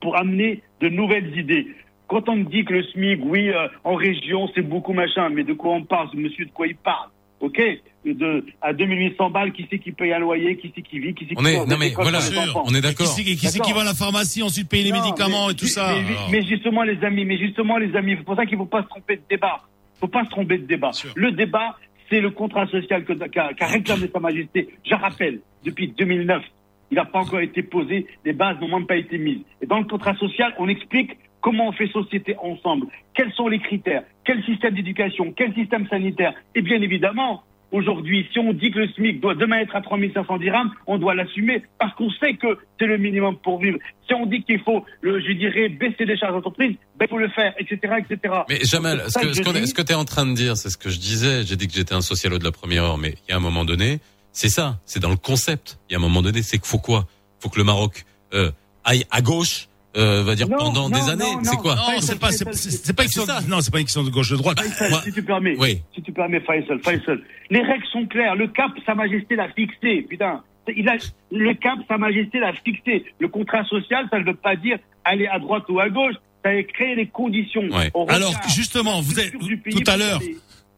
pour 0.00 0.16
amener 0.16 0.62
de 0.80 0.88
nouvelles 0.88 1.36
idées. 1.38 1.68
Quand 2.08 2.28
on 2.28 2.36
me 2.36 2.44
dit 2.44 2.64
que 2.64 2.74
le 2.74 2.82
SMIC, 2.84 3.20
oui, 3.24 3.48
euh, 3.48 3.68
en 3.84 3.94
région, 3.94 4.48
c'est 4.54 4.62
beaucoup 4.62 4.92
machin, 4.92 5.30
mais 5.30 5.44
de 5.44 5.54
quoi 5.54 5.72
on 5.72 5.82
parle? 5.82 6.08
Monsieur, 6.14 6.44
de 6.44 6.50
quoi 6.50 6.66
il 6.66 6.76
parle? 6.76 7.08
Ok? 7.40 7.60
De, 8.04 8.44
À 8.60 8.72
2800 8.72 9.30
balles, 9.30 9.52
qui 9.52 9.66
c'est 9.70 9.78
qui 9.78 9.92
paye 9.92 10.12
un 10.12 10.18
loyer 10.18 10.56
Qui 10.56 10.72
c'est 10.74 10.82
qui 10.82 10.98
vit 10.98 11.14
Qui 11.14 11.26
c'est 11.28 11.34
qui 11.34 11.40
On 11.40 11.44
est- 11.46 11.64
non, 11.66 11.76
mais 11.78 11.90
voilà, 11.90 12.18
on 12.64 12.74
est 12.74 12.80
d'accord. 12.80 13.06
Qui 13.14 13.36
c'est 13.36 13.60
qui, 13.60 13.72
va 13.72 13.80
à 13.82 13.84
la 13.84 13.94
pharmacie, 13.94 14.42
ensuite 14.42 14.68
payer 14.68 14.84
les 14.84 14.90
Non, 14.92 15.00
médicaments 15.02 15.46
mais- 15.46 15.52
et 15.52 15.56
tout 15.56 15.66
ça 15.66 15.94
Mais, 16.30 16.42
justement, 16.44 16.82
les 16.82 17.02
amis, 17.04 17.24
mais 17.24 17.38
justement, 17.38 17.78
les 17.78 17.94
amis, 17.96 18.14
c'est 18.18 18.24
pour 18.24 18.36
ça 18.36 18.44
qu'il 18.44 18.58
ne 18.58 18.62
faut 18.64 18.68
pas 18.68 18.82
se 18.82 18.88
tromper 18.88 19.16
de 19.16 19.22
débat. 19.30 19.60
Il 19.62 19.94
ne 19.96 20.00
faut 20.00 20.08
pas 20.08 20.24
se 20.24 20.30
tromper 20.30 20.58
de 20.58 20.66
débat. 20.66 20.90
Le 21.14 21.30
débat, 21.32 21.76
c'est 22.10 22.20
le 22.20 22.30
contrat 22.30 22.66
social 22.66 23.04
que- 23.04 23.12
qu'a 23.28 23.52
qu'a 23.54 23.66
réclamé 23.66 24.08
Sa 24.12 24.18
Majesté. 24.20 24.68
Je 24.84 24.94
rappelle, 24.94 25.40
depuis 25.64 25.88
2009, 25.96 26.42
il 26.90 26.96
n'a 26.96 27.04
pas 27.04 27.20
encore 27.20 27.40
été 27.40 27.62
posé, 27.62 28.06
les 28.24 28.32
bases 28.32 28.58
n'ont 28.60 28.68
même 28.78 28.86
pas 28.86 28.96
été 28.96 29.16
mises. 29.16 29.42
Et 29.62 29.66
dans 29.66 29.78
le 29.78 29.84
contrat 29.84 30.14
social, 30.16 30.52
on 30.58 30.68
explique 30.68 31.12
comment 31.40 31.68
on 31.68 31.72
fait 31.72 31.86
société 31.88 32.36
ensemble, 32.42 32.86
quels 33.14 33.32
sont 33.32 33.48
les 33.48 33.60
critères, 33.60 34.02
quel 34.24 34.42
système 34.44 34.74
d'éducation, 34.74 35.32
quel 35.36 35.54
système 35.54 35.86
sanitaire? 35.88 36.34
Et 36.54 36.62
bien 36.62 36.80
évidemment, 36.82 37.42
aujourd'hui, 37.72 38.28
si 38.32 38.38
on 38.38 38.52
dit 38.52 38.70
que 38.70 38.78
le 38.78 38.88
SMIC 38.88 39.20
doit 39.20 39.34
demain 39.34 39.58
être 39.58 39.74
à 39.74 39.80
3500 39.80 40.38
dirhams, 40.38 40.70
on 40.86 40.98
doit 40.98 41.14
l'assumer 41.14 41.62
parce 41.78 41.94
qu'on 41.94 42.10
sait 42.10 42.34
que 42.34 42.58
c'est 42.78 42.86
le 42.86 42.98
minimum 42.98 43.36
pour 43.38 43.58
vivre. 43.60 43.78
Si 44.06 44.14
on 44.14 44.26
dit 44.26 44.42
qu'il 44.44 44.60
faut, 44.60 44.84
le, 45.00 45.20
je 45.20 45.32
dirais, 45.32 45.68
baisser 45.68 46.04
les 46.04 46.16
charges 46.16 46.34
d'entreprise, 46.34 46.76
ben, 46.96 47.06
il 47.06 47.08
faut 47.08 47.18
le 47.18 47.30
faire, 47.30 47.54
etc., 47.58 47.94
etc. 47.98 48.34
Mais 48.48 48.60
Jamal, 48.64 49.02
que, 49.06 49.58
dis. 49.58 49.66
ce 49.66 49.74
que 49.74 49.82
tu 49.82 49.92
es 49.92 49.96
en 49.96 50.04
train 50.04 50.26
de 50.26 50.34
dire, 50.34 50.56
c'est 50.56 50.70
ce 50.70 50.76
que 50.76 50.90
je 50.90 50.98
disais. 50.98 51.44
J'ai 51.44 51.56
dit 51.56 51.66
que 51.66 51.74
j'étais 51.74 51.94
un 51.94 52.02
socialo 52.02 52.38
de 52.38 52.44
la 52.44 52.52
première 52.52 52.84
heure, 52.84 52.98
mais 52.98 53.14
il 53.26 53.30
y 53.30 53.34
a 53.34 53.36
un 53.36 53.40
moment 53.40 53.64
donné, 53.64 53.98
c'est 54.32 54.50
ça, 54.50 54.78
c'est 54.84 55.00
dans 55.00 55.10
le 55.10 55.16
concept. 55.16 55.78
Il 55.88 55.94
y 55.94 55.96
a 55.96 55.98
un 55.98 56.02
moment 56.02 56.22
donné, 56.22 56.42
c'est 56.42 56.58
qu'il 56.58 56.66
faut 56.66 56.78
quoi? 56.78 57.06
Faut 57.40 57.48
que 57.48 57.58
le 57.58 57.64
Maroc 57.64 58.04
euh, 58.34 58.50
aille 58.84 59.04
à 59.10 59.22
gauche 59.22 59.68
euh, 59.96 60.22
va 60.22 60.34
dire 60.34 60.48
Non, 60.48 60.56
pendant 60.58 60.88
non, 60.88 60.98
des 61.04 61.10
années. 61.10 61.24
non, 61.34 61.40
c'est 61.44 61.56
quoi 61.56 61.74
Non, 61.74 62.00
c'est 62.00 62.18
pas, 62.18 62.30
c'est, 62.32 62.44
pas 62.44 63.02
une 63.02 63.08
question, 63.08 63.24
non, 63.48 63.60
c'est 63.60 63.70
pas 63.72 63.78
une 63.80 63.84
question 63.84 64.02
de 64.04 64.10
gauche 64.10 64.30
de 64.30 64.36
droite. 64.36 64.60
Faisal, 64.60 64.90
Moi- 64.90 65.02
si 65.04 65.12
tu 65.12 65.22
permets, 65.22 65.56
Oui. 65.58 65.82
si 65.94 66.02
tu 66.02 66.12
permets, 66.12 66.40
Faisal, 66.40 66.80
Faisal, 66.82 67.20
les 67.50 67.60
règles 67.62 67.84
sont 67.92 68.06
claires. 68.06 68.34
Le 68.36 68.46
cap, 68.48 68.70
Sa 68.86 68.94
Majesté 68.94 69.36
l'a 69.36 69.48
fixé, 69.52 70.02
putain. 70.08 70.42
Il 70.76 70.88
a, 70.88 70.96
le 71.30 71.54
cap, 71.54 71.78
Sa 71.88 71.98
Majesté 71.98 72.38
l'a 72.38 72.52
fixé. 72.64 73.04
Le 73.18 73.28
contrat 73.28 73.64
social, 73.64 74.06
ça 74.10 74.18
ne 74.18 74.24
veut 74.24 74.34
pas 74.36 74.56
dire 74.56 74.78
aller 75.04 75.26
à 75.26 75.38
droite 75.38 75.64
ou 75.68 75.78
à 75.80 75.88
gauche. 75.88 76.14
Ça 76.44 76.50
a 76.50 76.62
créé 76.62 76.94
les 76.96 77.06
conditions. 77.06 77.62
Alors 78.08 78.34
justement, 78.54 79.00
vous 79.00 79.20
êtes 79.20 79.32
tout 79.32 79.84
à 79.86 79.96
l'heure, 79.96 80.20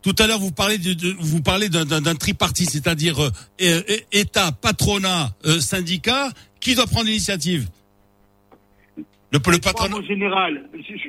tout 0.03 0.15
à 0.19 0.27
l'heure 0.27 0.39
vous 0.39 0.53
parlez 0.53 0.77
de, 0.77 0.93
de- 0.93 1.16
vous 1.19 1.41
parlez 1.41 1.69
d'un- 1.70 2.15
tripartite, 2.16 2.69
c'est-à-dire 2.70 3.16
euh, 3.62 3.81
État, 4.12 4.53
patronat, 4.53 5.31
euh, 5.47 5.61
syndicat. 5.61 6.31
Qui 6.61 6.74
doit 6.74 6.86
prendre 6.86 7.07
l'initiative? 7.07 7.69
Le, 9.35 9.40
le 9.51 9.59
patronat. 9.59 9.97
En 9.97 10.02
général, 10.02 10.62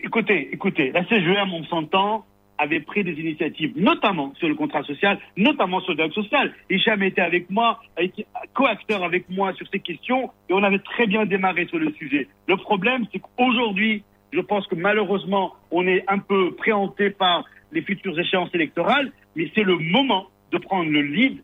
écoutez, 0.04 0.50
écoutez, 0.52 0.92
la 0.92 1.06
CGM, 1.06 1.54
on 1.54 1.64
s'entend, 1.66 2.26
avait 2.58 2.80
pris 2.80 3.04
des 3.04 3.12
initiatives, 3.12 3.74
notamment 3.76 4.34
sur 4.40 4.48
le 4.48 4.56
contrat 4.56 4.82
social, 4.82 5.20
notamment 5.38 5.80
sur 5.82 5.92
le 5.92 5.98
dialogue 5.98 6.16
social. 6.16 6.52
Hicham 6.72 7.04
était 7.04 7.22
avec 7.22 7.52
moi, 7.52 7.84
a 7.96 8.02
été 8.02 8.26
co-acteur 8.56 9.04
avec 9.04 9.30
moi 9.30 9.54
sur 9.54 9.68
ces 9.72 9.80
questions, 9.80 10.32
et 10.50 10.54
on 10.54 10.64
avait 10.64 10.80
très 10.80 11.06
bien 11.06 11.28
démarré 11.28 11.68
sur 11.68 11.78
le 11.78 11.92
sujet. 11.94 12.28
Le 12.48 12.58
problème, 12.58 13.06
c'est 13.12 13.20
qu'aujourd'hui, 13.20 14.04
je 14.34 14.40
pense 14.40 14.66
que 14.66 14.76
malheureusement, 14.76 15.54
on 15.70 15.86
est 15.86 16.04
un 16.08 16.18
peu 16.18 16.56
préhenté 16.56 17.12
par 17.12 17.46
les 17.74 17.84
futures 17.84 18.20
échéances 18.20 18.50
électorales, 18.56 19.12
mais 19.36 19.52
c'est 19.54 19.64
le 19.64 19.78
moment 19.78 20.30
de 20.52 20.58
prendre 20.58 20.90
le 20.90 21.02
lead 21.02 21.44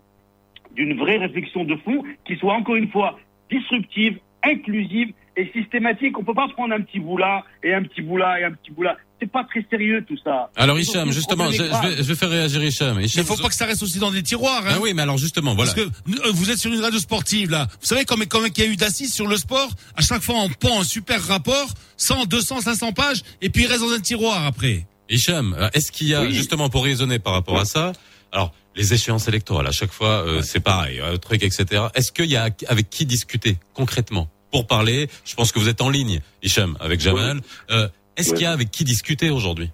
d'une 0.76 0.98
vraie 0.98 1.18
réflexion 1.18 1.64
de 1.64 1.76
fond 1.76 2.04
qui 2.26 2.38
soit 2.38 2.54
encore 2.54 2.76
une 2.76 2.90
fois 2.90 3.20
disruptive, 3.52 4.18
inclusive 4.44 5.14
et 5.38 5.50
systématique. 5.54 6.18
On 6.18 6.24
peut 6.24 6.34
pas 6.34 6.48
prendre 6.50 6.74
un 6.74 6.82
petit 6.82 7.00
bout 7.00 7.18
là 7.18 7.44
et 7.64 7.74
un 7.74 7.84
petit 7.84 8.02
bout 8.02 8.18
là 8.18 8.40
et 8.40 8.44
un 8.44 8.52
petit 8.52 8.72
bout 8.72 8.84
là. 8.84 8.98
C'est 9.20 9.32
pas 9.32 9.44
très 9.44 9.64
sérieux 9.70 10.04
tout 10.08 10.18
ça. 10.24 10.50
Alors 10.56 10.80
Hicham, 10.80 11.12
justement, 11.12 11.52
je, 11.52 11.62
vais, 11.62 11.98
je 11.98 12.04
vais 12.04 12.16
faire 12.16 12.30
réagir 12.30 12.64
Hicham. 12.64 13.00
Il 13.00 13.24
faut 13.24 13.38
pas 13.38 13.50
que 13.50 13.54
ça 13.54 13.66
reste 13.66 13.84
aussi 13.84 14.00
dans 14.00 14.12
des 14.12 14.24
tiroirs. 14.24 14.66
Hein. 14.66 14.74
Ah 14.76 14.80
oui, 14.82 14.94
mais 14.96 15.04
alors 15.04 15.18
justement, 15.18 15.54
voilà. 15.54 15.72
Parce 15.72 15.86
que 15.86 15.92
euh, 16.28 16.32
vous 16.34 16.50
êtes 16.50 16.58
sur 16.58 16.74
une 16.74 16.82
radio 16.82 17.00
sportive 17.00 17.52
là. 17.52 17.68
Vous 17.80 17.86
savez 17.86 18.04
combien 18.06 18.26
combien 18.26 18.50
il 18.56 18.64
y 18.64 18.68
a 18.68 18.72
eu 18.72 18.76
d'assises 18.76 19.14
sur 19.14 19.28
le 19.28 19.38
sport 19.38 19.70
À 19.96 20.02
chaque 20.02 20.24
fois 20.24 20.36
on 20.40 20.50
pond 20.50 20.80
un 20.80 20.84
super 20.84 21.22
rapport, 21.28 21.68
100, 21.98 22.26
200, 22.26 22.62
500 22.62 22.92
pages, 22.94 23.22
et 23.42 23.50
puis 23.50 23.64
il 23.64 23.68
reste 23.68 23.82
dans 23.82 23.94
un 23.94 24.00
tiroir 24.00 24.46
après. 24.46 24.88
Hicham, 25.10 25.56
euh, 25.60 25.70
est-ce 25.74 25.92
qu'il 25.92 26.08
y 26.08 26.16
a, 26.16 26.28
justement, 26.30 26.70
pour 26.70 26.84
raisonner 26.84 27.20
par 27.20 27.34
rapport 27.34 27.60
à 27.60 27.66
ça, 27.66 27.92
alors, 28.32 28.54
les 28.76 28.94
échéances 28.94 29.28
électorales, 29.28 29.68
à 29.68 29.72
chaque 29.72 29.92
fois, 29.92 30.26
euh, 30.26 30.42
c'est 30.42 30.64
pareil, 30.64 31.02
un 31.02 31.18
truc, 31.18 31.44
etc. 31.44 31.84
Est-ce 31.96 32.12
qu'il 32.12 32.32
y 32.32 32.38
a 32.38 32.48
avec 32.68 32.90
qui 32.90 33.06
discuter, 33.06 33.58
concrètement? 33.74 34.28
Pour 34.52 34.68
parler, 34.68 35.08
je 35.26 35.36
pense 35.36 35.52
que 35.52 35.60
vous 35.60 35.70
êtes 35.70 35.82
en 35.82 35.90
ligne, 35.90 36.20
Hicham, 36.44 36.78
avec 36.80 37.00
Jamal. 37.00 37.40
Euh, 37.70 37.88
est-ce 38.18 38.34
qu'il 38.34 38.44
y 38.44 38.46
a 38.46 38.52
avec 38.52 38.72
qui 38.72 38.84
discuter 38.84 39.30
aujourd'hui? 39.30 39.70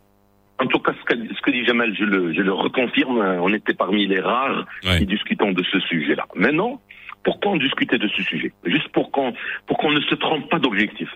En 0.60 0.68
tout 0.68 0.80
cas, 0.80 0.94
ce 1.00 1.06
que, 1.06 1.34
ce 1.36 1.42
que 1.42 1.52
dit 1.52 1.66
Jamal, 1.66 1.96
je 1.98 2.04
le, 2.04 2.34
je 2.34 2.42
le 2.42 2.54
reconfirme, 2.54 3.20
euh, 3.20 3.42
on 3.42 3.54
était 3.54 3.74
parmi 3.74 4.08
les 4.08 4.20
rares 4.20 4.66
qui 4.82 5.06
discutons 5.06 5.52
de 5.52 5.64
ce 5.72 5.80
sujet-là. 5.80 6.26
Maintenant, 6.36 6.82
pourquoi 7.24 7.52
on 7.52 7.58
discutait 7.58 7.98
de 7.98 8.08
ce 8.08 8.24
sujet? 8.24 8.54
Juste 8.66 8.88
pour 8.90 9.12
qu'on 9.12 9.34
pour 9.66 9.78
qu'on 9.78 9.92
ne 9.92 10.02
se 10.02 10.16
trompe 10.16 10.50
pas 10.50 10.60
d'objectif. 10.60 11.10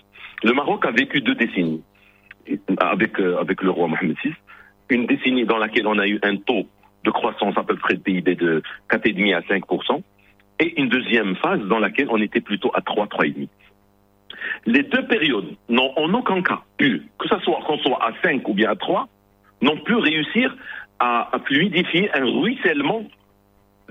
Le 0.43 0.53
Maroc 0.53 0.85
a 0.85 0.91
vécu 0.91 1.21
deux 1.21 1.35
décennies 1.35 1.81
avec, 2.77 3.19
euh, 3.19 3.39
avec 3.39 3.61
le 3.61 3.71
roi 3.71 3.87
Mohamed 3.87 4.15
VI. 4.23 4.33
Une 4.89 5.05
décennie 5.05 5.45
dans 5.45 5.57
laquelle 5.57 5.87
on 5.87 5.97
a 5.97 6.07
eu 6.07 6.19
un 6.23 6.35
taux 6.35 6.67
de 7.03 7.11
croissance 7.11 7.57
à 7.57 7.63
peu 7.63 7.75
près 7.75 7.95
de 7.95 8.01
PIB 8.01 8.35
de 8.35 8.61
4,5 8.89 9.35
à 9.35 9.41
5 9.47 9.63
et 10.59 10.79
une 10.79 10.89
deuxième 10.89 11.35
phase 11.37 11.61
dans 11.61 11.79
laquelle 11.79 12.07
on 12.09 12.21
était 12.21 12.41
plutôt 12.41 12.71
à 12.73 12.81
3, 12.81 13.07
3,5. 13.07 13.47
Les 14.65 14.83
deux 14.83 15.05
périodes 15.07 15.55
n'ont 15.69 15.91
en 15.97 16.13
aucun 16.13 16.41
cas 16.41 16.61
pu, 16.77 17.03
que 17.17 17.27
ce 17.27 17.39
soit 17.39 17.59
qu'on 17.65 17.77
soit 17.79 18.03
à 18.03 18.11
5 18.23 18.47
ou 18.47 18.53
bien 18.53 18.69
à 18.69 18.75
3, 18.75 19.07
n'ont 19.61 19.77
pu 19.77 19.95
réussir 19.95 20.55
à, 20.99 21.35
à 21.35 21.39
fluidifier 21.39 22.09
un 22.15 22.25
ruissellement 22.25 23.03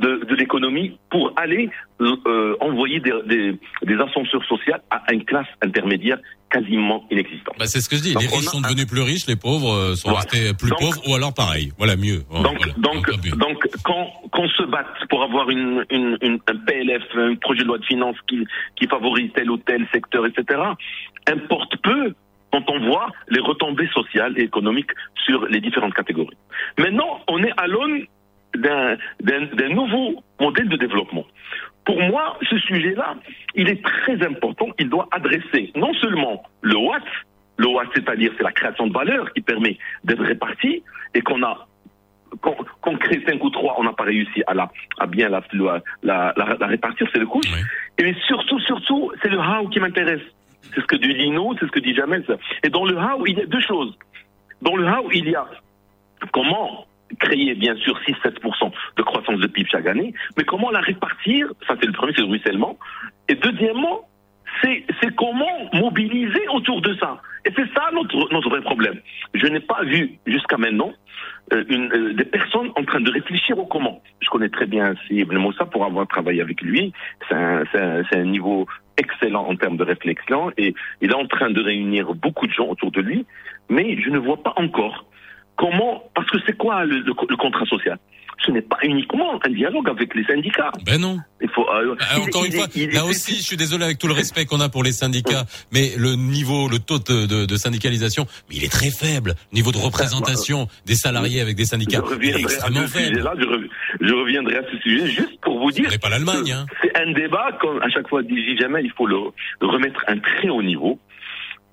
de, 0.01 0.25
de 0.25 0.35
l'économie 0.35 0.99
pour 1.11 1.33
aller 1.37 1.71
euh, 2.01 2.57
envoyer 2.61 3.01
des, 3.01 3.13
des, 3.27 3.59
des 3.85 3.95
ascenseurs 4.03 4.45
sociaux 4.47 4.75
à 4.91 5.13
une 5.13 5.25
classe 5.25 5.47
intermédiaire 5.63 6.19
quasiment 6.51 7.07
inexistante. 7.11 7.55
bah, 7.59 7.67
C'est 7.67 7.81
ce 7.81 7.89
que 7.89 7.95
je 7.97 8.03
dis. 8.03 8.13
Donc, 8.15 8.23
les 8.23 8.29
on 8.33 8.37
riches 8.39 8.47
sont 8.47 8.61
devenus 8.61 8.87
plus 8.87 9.03
riches, 9.03 9.27
les 9.29 9.37
pauvres 9.37 9.73
euh, 9.73 9.95
sont 9.95 10.11
Voilà. 10.11 10.25
restés 10.29 10.53
plus 10.55 10.71
Donc- 10.71 10.81
pauvres, 10.81 11.01
ou 11.09 11.15
alors 11.15 11.33
pareil. 11.33 11.71
Voilà, 11.79 11.95
mieux. 11.97 12.25
Donc, 12.31 12.57
voilà. 12.59 12.73
donc, 12.79 13.09
donc, 13.39 13.67
quand 13.85 14.09
qu'on 14.33 14.49
se 14.49 14.65
batte 14.65 14.87
pour 15.09 15.23
avoir 15.23 15.49
une, 15.51 15.85
une, 15.91 16.19
une- 16.23 16.41
un 16.49 16.57
PLF, 16.67 17.03
un 17.17 17.37
projet 17.37 17.61
de 17.63 17.67
loi 17.69 17.79
de 17.79 17.85
finances 17.85 18.17
qui, 18.29 18.45
qui 18.77 18.87
favorise 18.89 19.31
tel 19.35 19.49
ou 19.51 19.59
tel 19.59 19.87
secteur, 19.93 20.27
etc., 20.27 20.61
importe 21.29 21.77
peu 21.83 22.15
quand 22.53 22.69
on 22.69 22.81
voit 22.81 23.09
les 23.29 23.41
retombées 23.41 23.89
sociales 23.95 24.35
et 24.37 24.43
économiques 24.43 24.91
sur 25.25 25.47
les 25.47 25.61
différentes 25.61 25.95
catégories. 25.95 26.37
Maintenant, 26.79 27.21
on 27.29 27.39
est 27.45 27.53
à 27.57 27.69
l'aune 27.69 28.07
d'un 28.55 29.69
nouveau 29.71 30.23
modèle 30.41 30.69
de 30.69 30.77
développement. 30.77 31.25
Pour 31.85 32.01
moi, 32.03 32.39
ce 32.49 32.59
sujet-là, 32.59 33.17
il 33.55 33.69
est 33.69 33.83
très 33.83 34.23
important. 34.25 34.69
Il 34.79 34.89
doit 34.91 35.09
adresser 35.13 35.73
non 35.75 35.93
seulement 35.95 36.43
le 36.63 36.77
Watt, 36.77 37.03
le 37.57 37.67
Watt, 37.69 37.89
c'est-à-dire 37.95 38.33
c'est 38.37 38.45
la 38.45 38.53
création 38.53 38.87
de 38.87 38.93
valeur 38.93 39.33
qui 39.33 39.41
permet 39.41 39.79
d'être 40.05 40.23
répartie 40.23 40.83
et 41.15 41.21
qu'on 41.23 41.43
a 41.43 41.67
qu'on 42.43 42.55
qu'on 42.81 42.97
crée 42.97 43.21
5 43.27 43.43
ou 43.43 43.51
3, 43.51 43.75
on 43.79 43.85
n'a 43.85 43.93
pas 43.93 44.05
réussi 44.05 44.43
à, 44.47 44.55
la, 44.55 44.71
à 45.01 45.07
bien 45.07 45.29
la, 45.29 45.43
la, 45.53 45.83
la, 46.05 46.33
la- 46.61 46.67
répartir, 46.69 47.09
c'est 47.13 47.19
le 47.19 47.27
couche. 47.27 47.51
Et 47.99 48.05
mais 48.05 48.15
surtout, 48.29 48.61
surtout, 48.61 49.11
c'est 49.21 49.29
le 49.31 49.39
how 49.39 49.69
qui 49.69 49.81
m'intéresse. 49.81 50.23
C'est 50.73 50.81
ce 50.81 50.87
que 50.87 50.97
dit 50.97 51.13
Lino, 51.13 51.57
c'est 51.59 51.67
ce 51.67 51.73
que 51.73 51.81
dit 51.81 51.93
Jamel. 51.95 52.25
Et 52.63 52.69
dans 52.69 52.85
le 52.85 52.97
how, 52.97 53.27
il 53.27 53.37
y 53.39 53.43
a 53.43 53.47
deux 53.47 53.61
choses. 53.61 53.97
Dans 54.63 54.77
le 54.77 54.87
how, 54.87 55.11
il 55.13 55.29
y 55.29 55.35
a 55.35 55.45
comment 56.33 56.87
créer, 57.19 57.55
bien 57.55 57.75
sûr, 57.77 57.99
6-7% 58.07 58.71
de 58.97 59.03
croissance 59.03 59.39
de 59.41 59.47
PIB 59.47 59.69
chaque 59.71 59.87
année, 59.87 60.15
mais 60.37 60.45
comment 60.45 60.71
la 60.71 60.81
répartir, 60.81 61.49
ça 61.67 61.75
c'est 61.81 61.87
le 61.87 61.93
premier, 61.93 62.13
c'est 62.15 62.23
le 62.23 62.29
ruissellement. 62.29 62.79
Et 63.29 63.35
deuxièmement, 63.35 64.09
c'est 64.63 65.15
comment 65.17 65.71
mobiliser 65.73 66.47
autour 66.53 66.81
de 66.83 66.95
ça. 66.97 67.21
Et 67.47 67.51
c'est 67.57 67.73
ça 67.75 67.89
notre, 67.95 68.31
notre 68.33 68.51
vrai 68.51 68.61
problème. 68.61 69.01
Je 69.35 69.47
n'ai 69.47 69.61
pas 69.61 69.83
vu 69.85 70.19
jusqu'à 70.27 70.59
maintenant 70.59 70.93
euh, 71.53 71.65
une, 71.69 71.91
euh, 71.93 72.13
des 72.15 72.25
personnes 72.25 72.71
en 72.77 72.85
train 72.85 73.01
de 73.01 73.11
réfléchir 73.11 73.59
au 73.59 73.65
comment. 73.67 74.03
Je 74.21 74.29
connais 74.29 74.49
très 74.51 74.67
bien 74.67 74.95
Moussa 75.11 75.65
pour 75.67 75.85
avoir 75.85 76.07
travaillé 76.07 76.43
avec 76.43 76.61
lui. 76.61 76.93
C'est 77.29 77.35
un, 77.35 77.63
un- 77.75 78.03
un 78.13 78.25
niveau 78.25 78.67
excellent 78.99 79.47
en 79.49 79.57
termes 79.57 79.79
de 79.79 79.85
réflexion 79.85 80.51
et 80.59 80.75
il 81.01 81.11
est 81.11 81.15
en 81.15 81.27
train 81.27 81.51
de 81.51 81.63
réunir 81.63 82.13
beaucoup 82.15 82.47
de 82.47 82.53
gens 82.53 82.67
autour 82.67 82.91
de 82.91 83.01
lui, 83.01 83.25
mais 83.71 83.97
je 84.01 84.11
ne 84.11 84.19
vois 84.19 84.43
pas 84.43 84.53
encore 84.57 85.07
comment, 85.61 86.03
parce 86.15 86.29
que 86.31 86.39
c'est 86.47 86.57
quoi 86.57 86.85
le, 86.85 87.01
le- 87.01 87.15
le 87.29 87.37
contrat 87.37 87.67
social? 87.67 87.99
Ce 88.47 88.51
n'est 88.51 88.63
pas 88.63 88.79
uniquement 88.83 89.39
un 89.45 89.51
dialogue 89.51 89.87
avec 89.91 90.15
les 90.15 90.25
syndicats. 90.25 90.73
Ben 90.87 90.99
non. 90.99 91.19
Il 91.43 91.49
faut, 91.51 91.67
euh, 91.69 91.95
Ah, 92.01 92.19
encore 92.21 92.47
il 92.47 92.53
une 92.55 92.59
fois, 92.59 92.69
il 92.75 92.89
là 92.91 93.05
aussi, 93.05 93.35
je 93.37 93.43
suis 93.43 93.57
désolé 93.59 93.85
avec 93.85 93.99
tout 93.99 94.07
le 94.07 94.15
respect 94.15 94.47
qu'on 94.47 94.61
a 94.61 94.71
pour 94.71 94.83
les 94.83 94.93
syndicats, 94.93 95.45
mais 95.73 95.91
le 95.99 96.15
niveau, 96.17 96.67
le 96.71 96.79
taux 96.79 96.99
de, 96.99 97.27
de- 97.27 97.45
de 97.45 97.57
syndicalisation, 97.57 98.25
mais 98.49 98.57
il 98.57 98.65
est 98.65 98.73
très 98.73 98.89
faible. 98.91 99.35
Niveau 99.53 99.73
de 99.73 99.77
représentation 99.77 100.69
des 100.87 100.95
salariés 100.95 101.43
avec 101.43 101.55
des 101.55 101.67
syndicats, 101.67 102.01
Je 102.03 102.15
il 102.15 102.29
est 102.31 102.33
reviendrai 102.33 102.41
à 102.41 102.45
extrêmement 102.47 102.87
ce 102.87 102.99
faible. 102.99 103.19
je, 103.41 103.45
re- 103.47 103.69
je 104.01 104.15
reviendrai 104.15 104.57
à 104.57 104.63
ce 104.73 104.79
sujet 104.79 105.07
juste 105.07 105.39
pour 105.43 105.59
vous 105.61 105.71
dire. 105.71 105.85
On 105.89 105.91
n'est 105.91 105.99
pas 105.99 106.09
l'Allemagne, 106.09 106.51
hein. 106.53 106.65
C'est 106.81 106.97
un 106.99 107.13
débat, 107.13 107.53
comme 107.61 107.83
à 107.83 107.91
chaque 107.91 108.09
fois 108.09 108.23
dit 108.23 108.57
jamais, 108.59 108.81
il 108.83 108.93
faut 108.97 109.07
le, 109.07 109.19
le 109.61 109.67
remettre 109.67 110.03
à 110.07 110.13
un 110.13 110.19
très 110.19 110.49
haut 110.49 110.63
niveau 110.63 110.99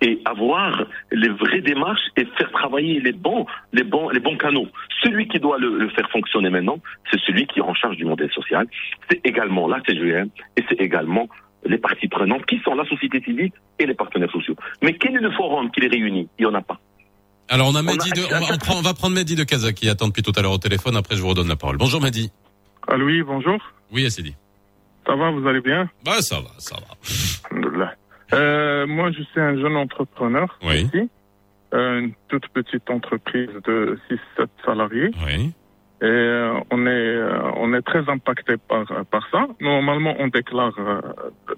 et 0.02 0.20
avoir 0.26 0.86
les 1.12 1.30
vraies 1.30 1.62
démarches 1.62 2.08
et 2.18 2.26
faire 2.38 2.52
travailler 2.52 3.00
les 3.00 3.14
bons, 3.14 3.46
les 3.74 3.84
bons, 3.84 4.10
les 4.10 4.20
bons 4.20 4.38
canaux. 4.38 4.68
Celui 5.04 5.28
qui 5.28 5.40
doit 5.40 5.58
le, 5.58 5.78
le 5.78 5.90
faire 5.90 6.10
fonctionner 6.12 6.50
maintenant, 6.50 6.80
c'est 7.12 7.20
celui 7.22 7.48
qui 7.48 7.60
est 7.60 7.64
en 7.64 7.74
charge 7.74 7.98
du 7.98 8.06
modèle 8.06 8.32
social. 8.32 8.68
C'est 9.10 9.20
également 9.26 9.68
la 9.68 9.82
CGM 9.88 10.30
et 10.56 10.64
c'est 10.70 10.80
également 10.80 11.28
les 11.66 11.78
parties 11.80 12.08
prenantes 12.08 12.46
qui 12.46 12.60
sont 12.60 12.76
la 12.76 12.86
société 12.86 13.22
civile 13.22 13.52
et 13.80 13.86
les 13.88 13.96
partenaires 13.96 14.32
sociaux. 14.32 14.56
Mais 14.84 14.94
quel 14.94 15.16
est 15.16 15.20
le 15.22 15.32
forum 15.32 15.72
qui 15.72 15.82
les 15.82 15.88
réunit? 15.88 16.30
Il 16.38 16.46
n'y 16.46 16.52
en 16.52 16.54
a 16.54 16.62
pas. 16.62 16.80
Alors 17.50 17.68
on 17.70 17.76
a 17.76 17.82
On 17.82 17.88
a- 17.88 17.92
Mehdi 17.92 18.12
de, 18.12 18.22
on 18.26 18.40
va, 18.40 18.54
on 18.54 18.58
prend- 18.58 18.78
on 18.78 18.82
va 18.82 18.94
prendre 18.94 19.16
Mehdi 19.16 19.36
de 19.36 19.44
Casa 19.44 19.74
qui 19.74 19.90
attend 19.90 20.08
depuis 20.10 20.22
tout 20.22 20.34
à 20.38 20.42
l'heure 20.42 20.52
au 20.52 20.58
téléphone. 20.58 20.96
Après, 20.96 21.16
je 21.16 21.22
vous 21.22 21.30
redonne 21.30 21.48
la 21.48 21.56
parole. 21.56 21.78
Bonjour 21.78 22.02
Mehdi. 22.02 22.30
Allô, 22.88 23.06
oui, 23.06 23.24
bonjour. 23.24 23.58
Oui, 23.92 24.06
Assidi. 24.06 24.36
Ça 25.08 25.16
va, 25.16 25.32
vous 25.32 25.48
allez 25.48 25.62
bien? 25.62 25.90
Bah 26.06 26.22
ça 26.22 26.40
va, 26.42 26.50
ça 26.58 26.76
va. 26.76 27.60
Euh, 28.34 28.86
moi, 28.88 29.12
je 29.12 29.22
suis 29.24 29.40
un 29.40 29.58
jeune 29.58 29.76
entrepreneur 29.76 30.58
Oui. 30.64 30.82
ici. 30.94 31.10
Euh, 31.74 32.00
une 32.00 32.14
toute 32.30 32.48
petite 32.50 32.90
entreprise 32.90 33.50
de 33.66 34.00
6-7 34.38 34.48
salariés. 34.66 35.12
Oui. 35.26 35.54
Et 36.02 36.06
euh, 36.06 36.54
on 36.72 36.86
est 36.86 36.90
euh, 36.90 37.40
on 37.56 37.74
est 37.74 37.82
très 37.82 38.08
impacté 38.10 38.56
par 38.70 38.86
par 39.12 39.28
ça. 39.32 39.48
Normalement, 39.60 40.16
on 40.20 40.28
déclare 40.28 40.74
euh, 40.78 41.02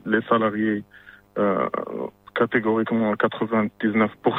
les 0.05 0.21
salariés 0.23 0.83
euh, 1.37 1.67
catégoriquement 2.35 3.13
99% 3.15 3.69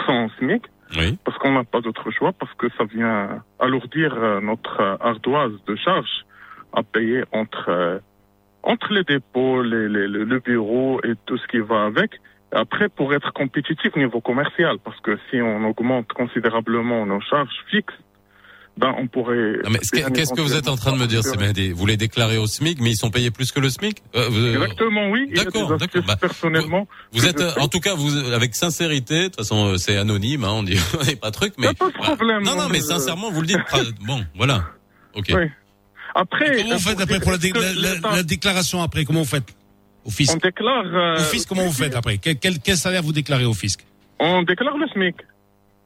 en 0.09 0.29
SMIC. 0.39 0.63
Oui. 0.97 1.19
Parce 1.25 1.39
qu'on 1.39 1.53
n'a 1.53 1.65
pas 1.65 1.81
d'autre 1.81 2.11
choix, 2.11 2.33
parce 2.33 2.53
que 2.55 2.67
ça 2.77 2.85
vient 2.85 3.43
alourdir 3.61 4.17
notre 4.43 4.99
ardoise 5.01 5.53
de 5.67 5.77
charges 5.77 6.25
à 6.73 6.83
payer 6.83 7.23
entre 7.33 7.67
euh, 7.69 7.99
entre 8.63 8.93
les 8.93 9.05
dépôts, 9.05 9.63
les, 9.63 9.89
les- 9.89 10.09
le 10.09 10.25
le 10.25 10.39
bureau 10.41 11.01
et 11.05 11.15
tout 11.27 11.37
ce 11.39 11.47
qui 11.47 11.59
va 11.59 11.85
avec. 11.85 12.11
Après, 12.53 12.89
pour 12.89 13.15
être 13.15 13.33
compétitif 13.33 13.93
au 13.95 13.99
niveau 14.01 14.21
commercial, 14.21 14.77
parce 14.85 14.99
que 15.01 15.17
si 15.31 15.41
on 15.41 15.65
augmente 15.69 16.09
considérablement 16.13 17.07
nos 17.07 17.21
charges 17.21 17.49
fixes, 17.71 17.95
ben 18.77 18.93
on 18.99 19.07
pourrait. 19.07 19.59
Non, 19.65 19.71
mais 19.71 19.79
qu'est- 19.79 20.11
qu'est-ce 20.13 20.33
que 20.35 20.41
vous 20.41 20.55
êtes 20.57 20.69
en 20.69 20.77
train 20.77 20.93
de 20.93 20.99
me 20.99 21.07
dire, 21.07 21.23
Semedi 21.23 21.71
Vous 21.73 21.87
les 21.87 21.97
déclarez 21.97 22.39
au 22.39 22.47
SMIC, 22.47 22.81
mais 22.81 22.91
ils 22.91 22.97
sont 22.97 23.11
payés 23.11 23.31
plus 23.31 23.53
que 23.53 23.61
le 23.61 23.69
SMIC 23.71 24.03
Euh, 24.17 24.29
vous- 24.31 24.47
Exactement, 24.47 25.11
oui. 25.11 25.31
D'accord, 25.35 25.77
d'accord. 25.77 26.03
Bah, 26.07 26.17
personnellement. 26.17 26.89
Vous 27.13 27.23
que 27.23 27.27
êtes, 27.29 27.41
euh, 27.41 27.51
en 27.61 27.69
tout 27.69 27.81
cas, 27.81 27.95
vous, 27.95 28.17
avec 28.33 28.55
sincérité, 28.55 29.15
de 29.23 29.25
toute 29.27 29.37
façon, 29.37 29.69
euh, 29.73 29.77
c'est 29.77 29.97
anonyme, 29.97 30.45
hein, 30.45 30.51
on 30.53 30.63
dit, 30.65 30.77
on 31.01 31.05
n'est 31.05 31.17
pas 31.17 31.31
truc, 31.31 31.55
mais. 31.59 31.67
Y 31.67 31.71
a 31.71 31.75
pas 31.75 31.87
de 31.89 31.93
problème, 31.93 32.43
Non, 32.43 32.53
non, 32.57 32.63
non, 32.65 32.69
mais 32.69 32.79
euh, 32.79 32.87
sincèrement, 32.87 33.31
vous 33.31 33.43
le 33.43 33.47
dites. 33.49 33.59
Bon, 34.07 34.25
voilà. 34.37 34.65
Ok. 35.15 35.27
Oui. 35.35 35.45
Après, 36.15 36.59
Et 36.59 36.63
comment 36.63 36.77
vous 36.77 36.81
faites 36.81 37.01
après 37.01 37.21
pour 37.21 37.31
la, 37.33 37.39
dé- 37.39 37.53
la- 37.53 37.73
la- 38.01 38.17
la 38.17 38.23
déclaration 38.23 38.83
après 38.83 39.05
Comment 39.05 39.21
vous 39.21 39.27
faites 39.27 39.55
au 40.05 40.11
fisc? 40.11 40.33
On 40.35 40.39
déclare. 40.39 40.85
euh, 40.87 41.17
Au 41.19 41.23
fisc, 41.25 41.49
comment 41.49 41.65
vous 41.65 41.73
faites 41.73 41.95
après? 41.95 42.19
Quel, 42.19 42.37
quel, 42.39 42.59
quel 42.59 42.77
salaire 42.77 43.03
vous 43.03 43.13
déclarez 43.13 43.45
au 43.45 43.55
fisc? 43.55 43.85
On 44.19 44.43
déclare 44.43 44.77
le 44.77 44.87
SMIC. 44.89 45.17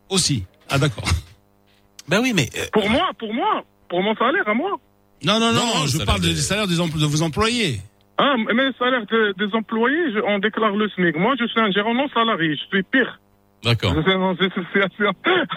Aussi. 0.08 0.44
Ah 0.68 0.78
d'accord. 0.78 1.04
Ben 2.08 2.20
oui, 2.20 2.32
mais. 2.34 2.50
Pour 2.72 2.88
moi, 2.90 3.10
pour 3.18 3.32
moi, 3.32 3.64
pour 3.88 4.02
mon 4.02 4.14
salaire 4.16 4.46
à 4.46 4.52
moi. 4.52 4.78
Non, 5.24 5.40
non, 5.40 5.52
non, 5.54 5.86
je 5.86 5.96
parle 6.04 6.20
des- 6.20 6.34
des 6.34 6.40
salaires 6.40 6.66
des 6.66 6.76
de 6.76 7.06
vos 7.06 7.22
employés. 7.22 7.80
Ah, 8.18 8.34
mais 8.36 8.52
le 8.52 8.74
salaire 8.78 9.06
de- 9.06 9.34
des 9.38 9.54
employés, 9.54 10.12
je- 10.12 10.20
on 10.20 10.38
déclare 10.38 10.72
le 10.76 10.88
SMIC. 10.90 11.16
Moi, 11.16 11.34
je 11.40 11.46
suis 11.46 11.58
un 11.60 11.70
gérant 11.70 11.94
non 11.94 12.06
salarié. 12.12 12.56
Je 12.56 12.64
suis 12.68 12.82
pire. 12.82 13.18
D'accord. 13.64 13.94
Dans 13.94 14.34
une 14.34 14.50
situation 14.50 15.10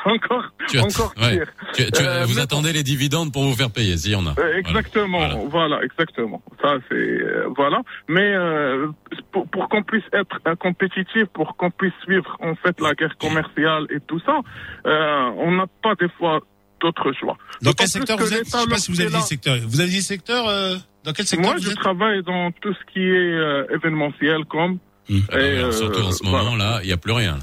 encore, 0.06 0.44
Tu 0.70 0.80
as- 0.80 0.84
encore 0.84 1.14
ouais. 1.18 1.38
pire. 1.38 1.48
Tu- 1.76 1.92
tu- 1.92 2.04
Euh, 2.04 2.26
vous 2.26 2.40
attendez 2.40 2.72
les 2.74 2.84
dividendes 2.84 3.32
pour 3.34 3.44
vous 3.44 3.54
faire 3.56 3.70
payer, 3.70 3.98
s'il 3.98 4.12
y 4.12 4.16
en 4.16 4.26
a. 4.26 4.30
Euh, 4.30 4.34
Voilà. 4.38 4.58
exactement, 4.60 5.46
voilà. 5.50 5.80
exactement. 5.84 6.42
Ça 6.62 6.76
c'est 6.90 6.96
euh, 6.96 7.48
voilà. 7.56 7.82
Mais 8.08 8.34
euh, 8.34 8.88
pour, 9.32 9.48
pour 9.50 9.68
qu'on 9.70 9.84
puisse 9.84 10.04
être 10.14 10.40
euh, 10.48 10.56
compétitif, 10.56 11.26
pour 11.34 11.56
qu'on 11.58 11.70
puisse 11.72 11.94
suivre 12.04 12.38
en 12.40 12.56
fait 12.56 12.80
la 12.80 12.94
guerre 12.94 13.18
commerciale 13.20 13.86
et 13.90 14.00
tout 14.08 14.20
ça, 14.26 14.40
euh, 14.86 15.30
on 15.38 15.52
n'a 15.52 15.66
pas 15.84 15.96
des 15.96 16.10
fois 16.18 16.40
d'autres 16.82 17.12
choix. 17.20 17.38
Dans 17.62 17.72
quel 17.74 17.88
secteur 17.88 18.18
que 18.18 18.24
vous 18.24 18.34
êtes 18.34 18.46
Je 18.46 18.52
sais 18.52 18.68
pas 18.70 18.78
si 18.78 18.92
vous 18.92 19.02
avez 19.02 19.10
dit 19.10 19.22
secteur. 19.22 19.58
Vous 19.68 19.82
avez 19.82 19.90
dit 19.90 20.02
secteur 20.02 20.48
euh, 20.48 20.76
Dans 21.04 21.12
quel 21.14 21.26
secteur 21.26 21.46
Moi, 21.52 21.56
vous 21.58 21.64
je 21.66 21.72
êtes 21.72 21.78
travaille 21.78 22.24
dans 22.24 22.52
tout 22.52 22.74
ce 22.74 22.94
qui 22.94 23.00
est 23.00 23.34
euh, 23.34 23.66
événementiel, 23.74 24.46
comme. 24.46 24.78
Ah 25.10 25.14
et, 25.14 25.16
oui, 25.16 25.40
euh, 25.40 25.72
surtout 25.72 26.02
en 26.02 26.12
ce 26.12 26.22
voilà. 26.24 26.44
moment, 26.44 26.56
là, 26.58 26.80
il 26.84 26.88
n'y 26.88 26.94
a 26.94 26.98
plus 26.98 27.14
rien. 27.14 27.40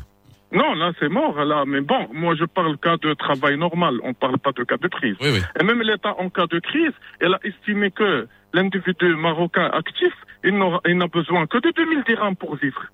Non, 0.54 0.74
là, 0.74 0.92
c'est 1.00 1.08
mort, 1.08 1.44
là. 1.44 1.64
Mais 1.66 1.80
bon, 1.80 2.08
moi, 2.12 2.34
je 2.36 2.44
parle 2.44 2.78
cas 2.78 2.96
de 2.96 3.12
travail 3.14 3.58
normal. 3.58 3.98
On 4.04 4.14
parle 4.14 4.38
pas 4.38 4.52
de 4.52 4.62
cas 4.62 4.76
de 4.76 4.86
crise. 4.88 5.16
Oui, 5.20 5.30
oui. 5.32 5.40
Et 5.60 5.64
même 5.64 5.82
l'État, 5.82 6.14
en 6.18 6.30
cas 6.30 6.46
de 6.46 6.60
crise, 6.60 6.92
elle 7.20 7.34
a 7.34 7.40
estimé 7.42 7.90
que 7.90 8.28
l'individu 8.52 9.16
marocain 9.16 9.66
actif, 9.66 10.12
il 10.44 10.56
n'a 10.56 11.08
besoin 11.08 11.46
que 11.46 11.58
de 11.58 11.72
2000 11.74 12.04
dirhams 12.04 12.36
pour 12.36 12.54
vivre. 12.56 12.84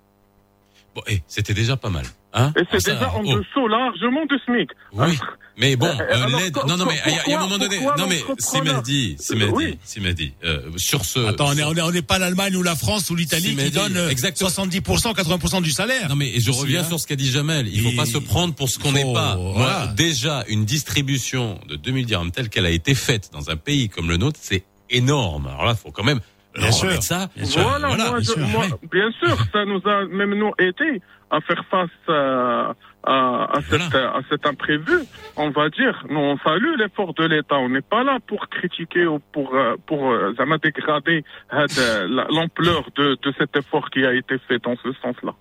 Bon, 0.94 1.02
eh, 1.06 1.18
c'était 1.26 1.54
déjà 1.54 1.76
pas 1.76 1.90
mal. 1.90 2.04
Hein? 2.32 2.52
Et 2.57 2.62
c'est 2.70 2.89
Ah, 2.90 2.93
déjà 2.94 3.11
en 3.12 3.23
oh. 3.24 3.39
dessous 3.40 3.66
largement 3.69 4.24
du 4.27 4.36
SMIC. 4.47 4.70
Oui, 4.93 5.19
mais 5.59 5.74
bon, 5.74 5.86
Euh, 5.86 5.94
euh, 6.01 6.15
alors, 6.24 6.40
l'aide. 6.40 6.57
Non, 6.69 6.77
non, 6.77 6.86
mais 6.86 7.01
il 7.07 7.12
y, 7.12 7.19
a- 7.19 7.23
il 7.27 7.31
y 7.31 7.35
a 7.35 7.39
un 7.40 7.43
moment 7.43 7.59
donné. 7.59 7.81
Non, 7.81 8.07
mais 8.09 8.23
Simedi, 8.39 9.16
Oui. 9.52 9.78
Simedi, 9.82 10.32
euh, 10.44 10.61
sur 10.77 11.05
ce. 11.05 11.19
Attends, 11.27 11.48
on 11.48 11.57
est, 11.57 11.65
on 11.65 11.74
est, 11.74 11.81
on 11.82 11.90
n'est 11.90 12.02
pas 12.02 12.19
l'Allemagne 12.19 12.55
ou 12.57 12.62
la 12.62 12.77
France 12.77 13.11
ou 13.11 13.16
l'Italie 13.16 13.57
qui 13.57 13.70
donne 13.70 13.97
euh, 13.97 14.11
exactement. 14.11 14.48
70%, 14.48 15.12
80% 15.12 15.61
du 15.62 15.70
salaire. 15.73 16.09
Non 16.09 16.15
mais 16.16 16.28
et 16.28 16.40
je 16.40 16.51
reviens 16.52 16.82
hein. 16.82 16.85
sur 16.85 17.01
ce 17.01 17.07
qu'a 17.07 17.16
dit 17.16 17.31
Jamel. 17.31 17.66
Il 17.69 17.82
faut 17.82 17.90
Et- 17.90 17.97
pas 17.97 18.07
se 18.07 18.19
prendre 18.19 18.55
pour 18.55 18.69
ce 18.69 18.78
qu'on 18.78 18.93
n'est 18.93 19.02
faut- 19.02 19.12
pas. 19.12 19.35
Moi, 19.36 19.52
voilà. 19.55 19.86
déjà 19.97 20.44
une 20.48 20.65
distribution 20.65 21.59
de 21.69 21.77
2000 21.77 22.07
dirhams 22.07 22.31
telle 22.31 22.48
qu'elle 22.48 22.66
a 22.66 22.70
été 22.70 22.94
faite 22.94 23.31
dans 23.32 23.51
un 23.51 23.57
pays 23.57 23.89
comme 23.89 24.09
le 24.09 24.16
nôtre, 24.16 24.39
c'est 24.40 24.62
énorme. 24.89 25.47
Alors 25.48 25.65
là, 25.66 25.74
faut 25.74 25.90
quand 25.90 26.05
même 26.05 26.20
Bien 26.57 26.73
sûr. 26.73 26.89
remettre 26.89 27.05
ça. 27.05 27.28
Voilà, 27.36 27.89
moi, 27.89 27.97
bien 27.97 28.19
je- 28.20 28.24
sûr. 28.24 28.39
moi, 28.39 28.66
bien 28.90 29.11
sûr, 29.23 29.36
ça 29.52 29.65
nous 29.65 29.81
a 29.89 30.05
même 30.07 30.35
nous 30.35 30.52
aidé 30.59 31.01
à 31.31 31.40
faire 31.40 31.65
face 31.70 31.89
euh, 32.09 32.73
à, 33.05 33.44
à, 33.57 33.61
cette, 33.70 33.94
à 33.94 34.20
cet 34.28 34.47
imprévu. 34.47 34.93
On 35.36 35.51
va 35.51 35.69
dire, 35.70 36.05
nous 36.11 36.19
on 36.19 36.36
salue 36.39 36.77
l'effort 36.78 37.15
de 37.15 37.24
l'État. 37.24 37.57
On 37.57 37.69
n'est 37.69 37.81
pas 37.81 38.02
là 38.05 38.19
pour 38.27 38.48
critiquer 38.48 39.07
ou 39.07 39.20
pour 39.32 39.55
euh, 39.55 39.77
pour 39.86 40.11
euh, 40.11 40.35
zama 40.36 40.59
dégrader 40.59 41.24
euh, 41.52 42.27
l'ampleur 42.31 42.85
de, 42.97 43.16
de 43.23 43.35
cet 43.39 43.57
effort 43.57 43.90
qui 43.90 44.05
a 44.05 44.12
été 44.15 44.36
fait 44.48 44.59
dans 44.62 44.77
ce 44.82 44.93
sens-là. 45.02 45.35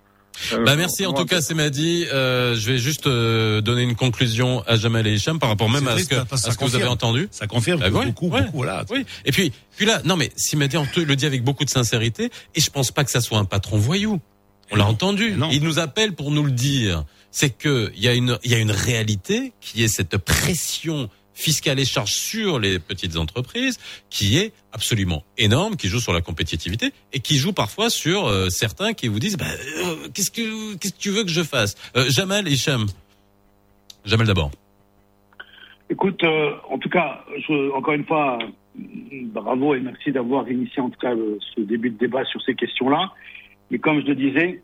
Euh, 0.53 0.63
Bah 0.63 0.75
merci 0.77 1.05
en 1.05 1.11
tout 1.11 1.25
cas 1.25 1.41
Semadi. 1.41 2.05
Euh, 2.13 2.55
je 2.55 2.71
vais 2.71 2.77
juste 2.77 3.07
euh, 3.07 3.59
donner 3.59 3.81
une 3.83 3.95
conclusion 3.95 4.63
à 4.67 4.77
Jamel 4.77 5.05
et 5.07 5.13
Hicham 5.13 5.37
par 5.37 5.49
rapport 5.49 5.69
même 5.69 5.83
C'est 5.83 5.89
à 5.91 5.97
ce 5.97 6.07
que, 6.07 6.33
à 6.33 6.37
ce 6.37 6.57
que 6.57 6.63
vous 6.63 6.75
avez 6.75 6.87
entendu. 6.87 7.27
Ça 7.31 7.45
confirme 7.47 7.81
Ah 7.83 7.89
que 7.89 7.95
ouais, 7.95 8.05
beaucoup, 8.05 8.29
ouais. 8.29 8.43
beaucoup, 8.43 8.57
voilà. 8.57 8.85
Oui. 8.89 9.05
Et 9.25 9.31
puis, 9.33 9.51
puis 9.75 9.85
là, 9.85 10.01
non 10.05 10.15
mais 10.15 10.29
Simadi 10.37 10.77
on 10.77 10.85
te 10.85 11.01
le 11.01 11.15
dit 11.17 11.25
avec 11.25 11.43
beaucoup 11.43 11.65
de 11.65 11.69
sincérité 11.69 12.29
et 12.55 12.61
je 12.61 12.69
pense 12.69 12.91
pas 12.91 13.03
que 13.03 13.11
ça 13.11 13.19
soit 13.21 13.39
un 13.39 13.45
patron 13.45 13.77
voyou. 13.77 14.21
On 14.71 14.75
l'a 14.75 14.85
entendu. 14.85 15.35
Il 15.51 15.63
nous 15.63 15.79
appelle 15.79 16.13
pour 16.13 16.31
nous 16.31 16.43
le 16.43 16.51
dire. 16.51 17.03
C'est 17.31 17.55
que 17.55 17.91
il 17.95 18.01
y 18.03 18.07
a 18.07 18.13
une 18.13 18.37
il 18.43 18.51
y 18.51 18.55
a 18.55 18.59
une 18.59 18.71
réalité 18.71 19.53
qui 19.61 19.83
est 19.83 19.87
cette 19.87 20.17
pression 20.17 21.09
fiscale 21.33 21.79
et 21.79 21.85
charge 21.85 22.11
sur 22.11 22.59
les 22.59 22.79
petites 22.79 23.15
entreprises 23.15 23.77
qui 24.09 24.37
est 24.37 24.51
absolument 24.73 25.23
énorme, 25.37 25.77
qui 25.77 25.87
joue 25.87 25.99
sur 26.01 26.11
la 26.11 26.19
compétitivité 26.21 26.91
et 27.13 27.19
qui 27.21 27.37
joue 27.37 27.53
parfois 27.53 27.89
sur 27.89 28.27
euh, 28.27 28.49
certains 28.49 28.93
qui 28.93 29.07
vous 29.07 29.19
disent 29.19 29.37
bah, 29.37 29.45
euh, 29.85 30.09
qu'est-ce 30.13 30.31
que 30.31 30.75
qu'est-ce 30.75 30.93
que 30.93 30.99
tu 30.99 31.11
veux 31.11 31.23
que 31.23 31.29
je 31.29 31.43
fasse? 31.43 31.75
Euh, 31.95 32.09
Jamal 32.09 32.47
Hicham. 32.47 32.87
Jamal 34.05 34.27
d'abord. 34.27 34.51
Écoute, 35.89 36.23
euh, 36.23 36.51
en 36.69 36.77
tout 36.77 36.89
cas, 36.89 37.23
je- 37.47 37.71
encore 37.73 37.93
une 37.93 38.05
fois, 38.05 38.37
euh, 38.41 38.85
bravo 39.33 39.73
et 39.75 39.79
merci 39.79 40.11
d'avoir 40.11 40.49
initié 40.49 40.81
en 40.81 40.89
tout 40.89 40.99
cas 40.99 41.13
le- 41.13 41.39
ce 41.55 41.61
début 41.61 41.89
de 41.89 41.97
débat 41.97 42.23
sur 42.25 42.41
ces 42.43 42.53
questions-là. 42.55 43.11
Mais 43.71 43.79
comme 43.79 44.01
je 44.01 44.07
le 44.07 44.15
disais, 44.15 44.61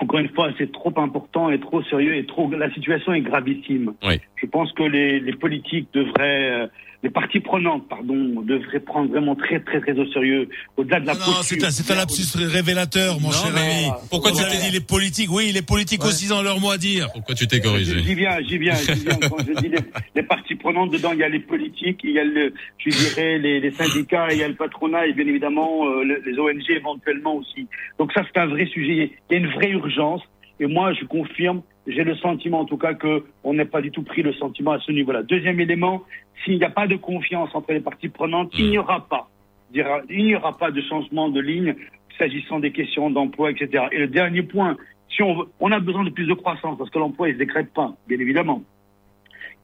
encore 0.00 0.20
une 0.20 0.28
fois, 0.30 0.50
c'est 0.58 0.70
trop 0.70 0.92
important 0.96 1.50
et 1.50 1.58
trop 1.58 1.82
sérieux 1.84 2.16
et 2.16 2.26
trop. 2.26 2.50
La 2.50 2.70
situation 2.72 3.12
est 3.14 3.22
gravissime. 3.22 3.94
Oui. 4.04 4.20
Je 4.40 4.46
pense 4.46 4.72
que 4.72 4.82
les, 4.84 5.20
les 5.20 5.32
politiques 5.32 5.88
devraient, 5.92 6.50
euh, 6.50 6.66
les 7.02 7.10
parties 7.10 7.40
prenantes, 7.40 7.88
pardon, 7.88 8.14
devraient 8.42 8.80
prendre 8.80 9.10
vraiment 9.10 9.34
très 9.34 9.60
très 9.60 9.80
très 9.80 9.98
au 9.98 10.06
sérieux, 10.12 10.48
au-delà 10.76 11.00
de 11.00 11.06
la 11.06 11.14
Non, 11.14 11.18
posture. 11.20 11.42
c'est 11.44 11.64
un, 11.64 11.70
c'est 11.70 11.92
un 11.92 11.96
lapsus 11.96 12.22
révélateur, 12.36 13.20
mon 13.20 13.28
Non, 13.28 13.32
cher 13.34 13.52
mais 13.54 13.60
ami. 13.60 13.90
pourquoi 14.10 14.30
tu 14.32 14.38
t'es- 14.44 14.56
dit 14.66 14.70
les 14.72 14.80
politiques? 14.80 15.30
Oui, 15.30 15.50
les 15.52 15.62
politiques 15.62 16.02
Ouais. 16.02 16.08
aussi 16.08 16.32
ont 16.32 16.42
leur 16.42 16.60
mot 16.60 16.70
à 16.70 16.78
dire. 16.78 17.08
Pourquoi 17.12 17.34
tu 17.34 17.46
t'es 17.46 17.60
corrigé? 17.60 17.98
J'y 18.02 18.14
viens, 18.14 18.38
j'y 18.42 18.58
viens, 18.58 18.74
j'y 18.74 18.94
viens. 19.04 19.18
Quand 19.28 19.38
je 19.46 19.60
dis 19.60 19.68
les, 19.68 19.78
les 20.14 20.22
parties 20.22 20.54
prenantes, 20.54 20.90
dedans, 20.92 21.12
il 21.12 21.18
y 21.18 21.24
a 21.24 21.28
les 21.28 21.40
politiques, 21.40 22.00
il 22.04 22.12
y 22.12 22.18
a 22.18 22.24
le, 22.24 22.52
je 22.78 22.90
dirais, 22.90 23.38
les, 23.38 23.60
les 23.60 23.70
syndicats, 23.72 24.28
il 24.30 24.38
y 24.38 24.42
a 24.42 24.48
le 24.48 24.54
patronat 24.54 25.06
et 25.06 25.12
bien 25.12 25.26
évidemment 25.26 25.84
euh, 25.86 26.04
le- 26.04 26.22
les 26.26 26.38
ONG 26.38 26.70
éventuellement 26.70 27.36
aussi. 27.36 27.66
Donc 27.98 28.12
ça, 28.12 28.22
c'est 28.32 28.40
un 28.40 28.46
vrai 28.46 28.66
sujet. 28.66 29.12
Il 29.30 29.32
y 29.32 29.34
a 29.34 29.38
une 29.38 29.50
vraie 29.52 29.70
urgence. 29.70 30.22
Et 30.60 30.66
moi, 30.66 30.92
je 30.92 31.04
confirme, 31.04 31.62
j'ai 31.86 32.04
le 32.04 32.16
sentiment 32.16 32.60
en 32.60 32.64
tout 32.64 32.76
cas 32.76 32.94
que 32.94 33.24
on 33.44 33.54
n'est 33.54 33.64
pas 33.64 33.80
du 33.80 33.90
tout 33.90 34.02
pris 34.02 34.22
le 34.22 34.32
sentiment 34.34 34.72
à 34.72 34.80
ce 34.80 34.92
niveau-là. 34.92 35.22
Deuxième 35.22 35.60
élément, 35.60 36.02
s'il 36.44 36.58
n'y 36.58 36.64
a 36.64 36.70
pas 36.70 36.86
de 36.86 36.96
confiance 36.96 37.50
entre 37.54 37.72
les 37.72 37.80
parties 37.80 38.08
prenantes, 38.08 38.50
il 38.58 38.70
n'y 38.70 38.78
aura 38.78 39.06
pas, 39.08 39.28
il 39.72 40.24
n'y 40.24 40.34
aura 40.34 40.56
pas 40.56 40.70
de 40.70 40.80
changement 40.82 41.28
de 41.28 41.40
ligne 41.40 41.74
s'agissant 42.18 42.58
des 42.58 42.72
questions 42.72 43.10
d'emploi, 43.10 43.52
etc. 43.52 43.84
Et 43.92 43.98
le 43.98 44.08
dernier 44.08 44.42
point, 44.42 44.76
si 45.14 45.22
on, 45.22 45.72
a 45.72 45.80
besoin 45.80 46.04
de 46.04 46.10
plus 46.10 46.26
de 46.26 46.34
croissance 46.34 46.76
parce 46.76 46.90
que 46.90 46.98
l'emploi 46.98 47.28
il 47.28 47.34
se 47.34 47.38
décrète 47.38 47.72
pas, 47.72 47.94
bien 48.08 48.18
évidemment. 48.18 48.62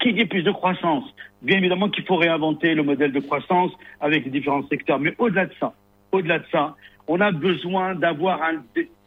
Qui 0.00 0.12
dit 0.12 0.24
plus 0.24 0.42
de 0.42 0.50
croissance 0.50 1.04
Bien 1.42 1.58
évidemment 1.58 1.88
qu'il 1.88 2.04
faut 2.04 2.16
réinventer 2.16 2.74
le 2.74 2.82
modèle 2.82 3.12
de 3.12 3.20
croissance 3.20 3.70
avec 4.00 4.24
les 4.24 4.30
différents 4.30 4.66
secteurs. 4.68 4.98
Mais 4.98 5.14
au-delà 5.18 5.46
de 5.46 5.52
ça, 5.60 5.74
au-delà 6.10 6.38
de 6.38 6.44
ça, 6.50 6.74
on 7.06 7.20
a 7.20 7.32
besoin 7.32 7.94
d'avoir 7.94 8.40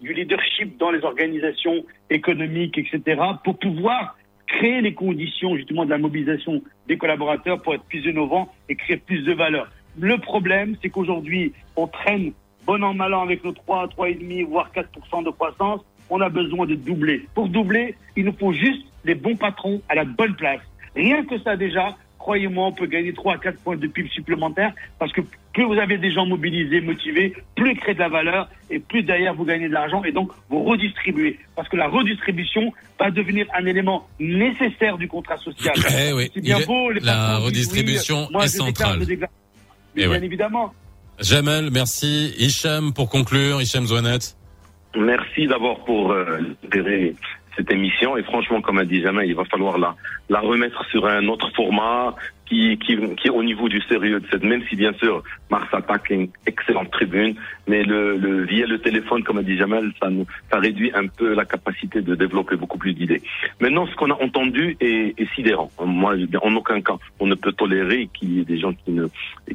du 0.01 0.13
leadership 0.13 0.77
dans 0.77 0.91
les 0.91 1.03
organisations 1.03 1.83
économiques, 2.09 2.77
etc., 2.77 3.21
pour 3.43 3.57
pouvoir 3.57 4.17
créer 4.47 4.81
les 4.81 4.93
conditions 4.93 5.55
justement 5.57 5.85
de 5.85 5.89
la 5.89 5.97
mobilisation 5.97 6.61
des 6.87 6.97
collaborateurs 6.97 7.61
pour 7.61 7.73
être 7.73 7.83
plus 7.83 8.05
innovants 8.05 8.51
et 8.69 8.75
créer 8.75 8.97
plus 8.97 9.23
de 9.23 9.33
valeur. 9.33 9.69
Le 9.99 10.17
problème, 10.19 10.75
c'est 10.81 10.89
qu'aujourd'hui, 10.89 11.53
on 11.75 11.87
traîne 11.87 12.31
bon 12.65 12.83
an, 12.83 12.93
mal 12.93 13.13
an 13.13 13.23
avec 13.23 13.43
nos 13.43 13.51
3, 13.51 13.87
3,5, 13.87 14.45
voire 14.45 14.71
4% 14.73 15.25
de 15.25 15.31
croissance. 15.31 15.81
On 16.09 16.21
a 16.21 16.29
besoin 16.29 16.65
de 16.65 16.75
doubler. 16.75 17.25
Pour 17.33 17.49
doubler, 17.49 17.95
il 18.15 18.25
nous 18.25 18.33
faut 18.33 18.53
juste 18.53 18.85
les 19.03 19.15
bons 19.15 19.35
patrons 19.35 19.81
à 19.89 19.95
la 19.95 20.05
bonne 20.05 20.35
place. 20.35 20.61
Rien 20.95 21.25
que 21.25 21.37
ça 21.39 21.57
déjà, 21.57 21.95
croyez-moi, 22.19 22.67
on 22.67 22.71
peut 22.71 22.85
gagner 22.87 23.13
3 23.13 23.35
à 23.35 23.37
4 23.37 23.57
points 23.59 23.77
de 23.77 23.87
PIB 23.87 24.09
supplémentaires 24.09 24.73
parce 24.99 25.11
que 25.13 25.21
plus 25.53 25.65
vous 25.65 25.73
avez 25.79 25.97
des 25.97 26.11
gens 26.11 26.25
mobilisés, 26.25 26.81
motivés, 26.81 27.33
plus 27.55 27.71
ils 27.71 27.77
créent 27.79 27.93
de 27.95 27.99
la 27.99 28.09
valeur 28.09 28.47
et 28.69 28.79
plus 28.79 29.01
derrière 29.03 29.33
vous 29.33 29.45
gagnez 29.45 29.67
de 29.67 29.73
l'argent 29.73 30.03
et 30.03 30.11
donc 30.11 30.31
vous 30.49 30.63
redistribuez. 30.63 31.39
Parce 31.55 31.67
que 31.69 31.77
la 31.77 31.87
redistribution 31.87 32.71
va 32.99 33.09
devenir 33.11 33.47
un 33.57 33.65
élément 33.65 34.07
nécessaire 34.19 34.97
du 34.97 35.07
contrat 35.07 35.37
social. 35.37 35.73
Eh 35.99 36.13
oui, 36.13 36.29
C'est 36.33 36.41
bien 36.41 36.59
beau, 36.59 36.91
les 36.91 36.99
la 36.99 37.37
redistribution 37.37 38.25
oui, 38.25 38.33
moi, 38.33 38.45
est 38.45 38.51
déclare, 38.51 38.67
centrale. 38.67 38.99
je 38.99 39.05
déclare. 39.05 39.29
Mais 39.95 40.03
Eh 40.03 40.07
bien 40.07 40.21
évidemment. 40.21 40.73
Jamel, 41.19 41.69
merci. 41.71 42.35
Hicham 42.37 42.93
pour 42.93 43.09
conclure. 43.09 43.59
Hicham 43.59 43.85
Zouanet. 43.87 44.19
Merci 44.95 45.47
d'abord 45.47 45.83
pour 45.85 46.11
euh, 46.11 46.39
cette 47.57 47.71
émission. 47.71 48.15
Et 48.15 48.23
franchement, 48.23 48.61
comme 48.61 48.77
a 48.77 48.85
dit 48.85 49.01
Jamais, 49.01 49.27
il 49.27 49.35
va 49.35 49.45
falloir 49.45 49.77
la, 49.77 49.95
la 50.29 50.39
remettre 50.39 50.85
sur 50.89 51.05
un 51.05 51.27
autre 51.27 51.49
format 51.55 52.15
qui, 52.47 52.77
qui, 52.77 52.95
qui 53.15 53.27
est 53.27 53.31
au 53.31 53.43
niveau 53.43 53.67
du 53.67 53.81
sérieux 53.81 54.19
de 54.19 54.25
cette, 54.31 54.43
même 54.43 54.61
si 54.69 54.75
bien 54.75 54.93
sûr 54.93 55.23
Mars 55.49 55.67
Attack 55.73 56.11
est 56.11 56.15
une 56.15 56.27
excellente 56.45 56.91
tribune, 56.91 57.35
mais 57.67 57.83
le, 57.83 58.17
le 58.17 58.43
via 58.45 58.65
le 58.65 58.79
téléphone, 58.79 59.23
comme 59.23 59.37
a 59.37 59.43
dit 59.43 59.57
Jamal, 59.57 59.91
ça, 60.01 60.09
nous- 60.09 60.25
ça 60.49 60.59
réduit 60.59 60.91
un 60.93 61.07
peu 61.07 61.33
la 61.33 61.45
capacité 61.45 62.01
de 62.01 62.15
développer 62.15 62.55
beaucoup 62.55 62.77
plus 62.77 62.93
d'idées. 62.93 63.21
Maintenant, 63.59 63.85
ce 63.87 63.95
qu'on 63.95 64.11
a 64.11 64.23
entendu 64.23 64.77
est, 64.79 65.19
est 65.19 65.33
sidérant. 65.35 65.71
Moi, 65.83 66.15
en 66.41 66.55
aucun 66.55 66.81
cas, 66.81 66.95
on 67.19 67.27
ne 67.27 67.35
peut 67.35 67.51
tolérer 67.51 68.09
qu'il 68.13 68.33
y 68.37 68.39
ait 68.41 68.45
des 68.45 68.59
gens 68.59 68.73
qui 68.73 68.91
ne, 68.91 69.07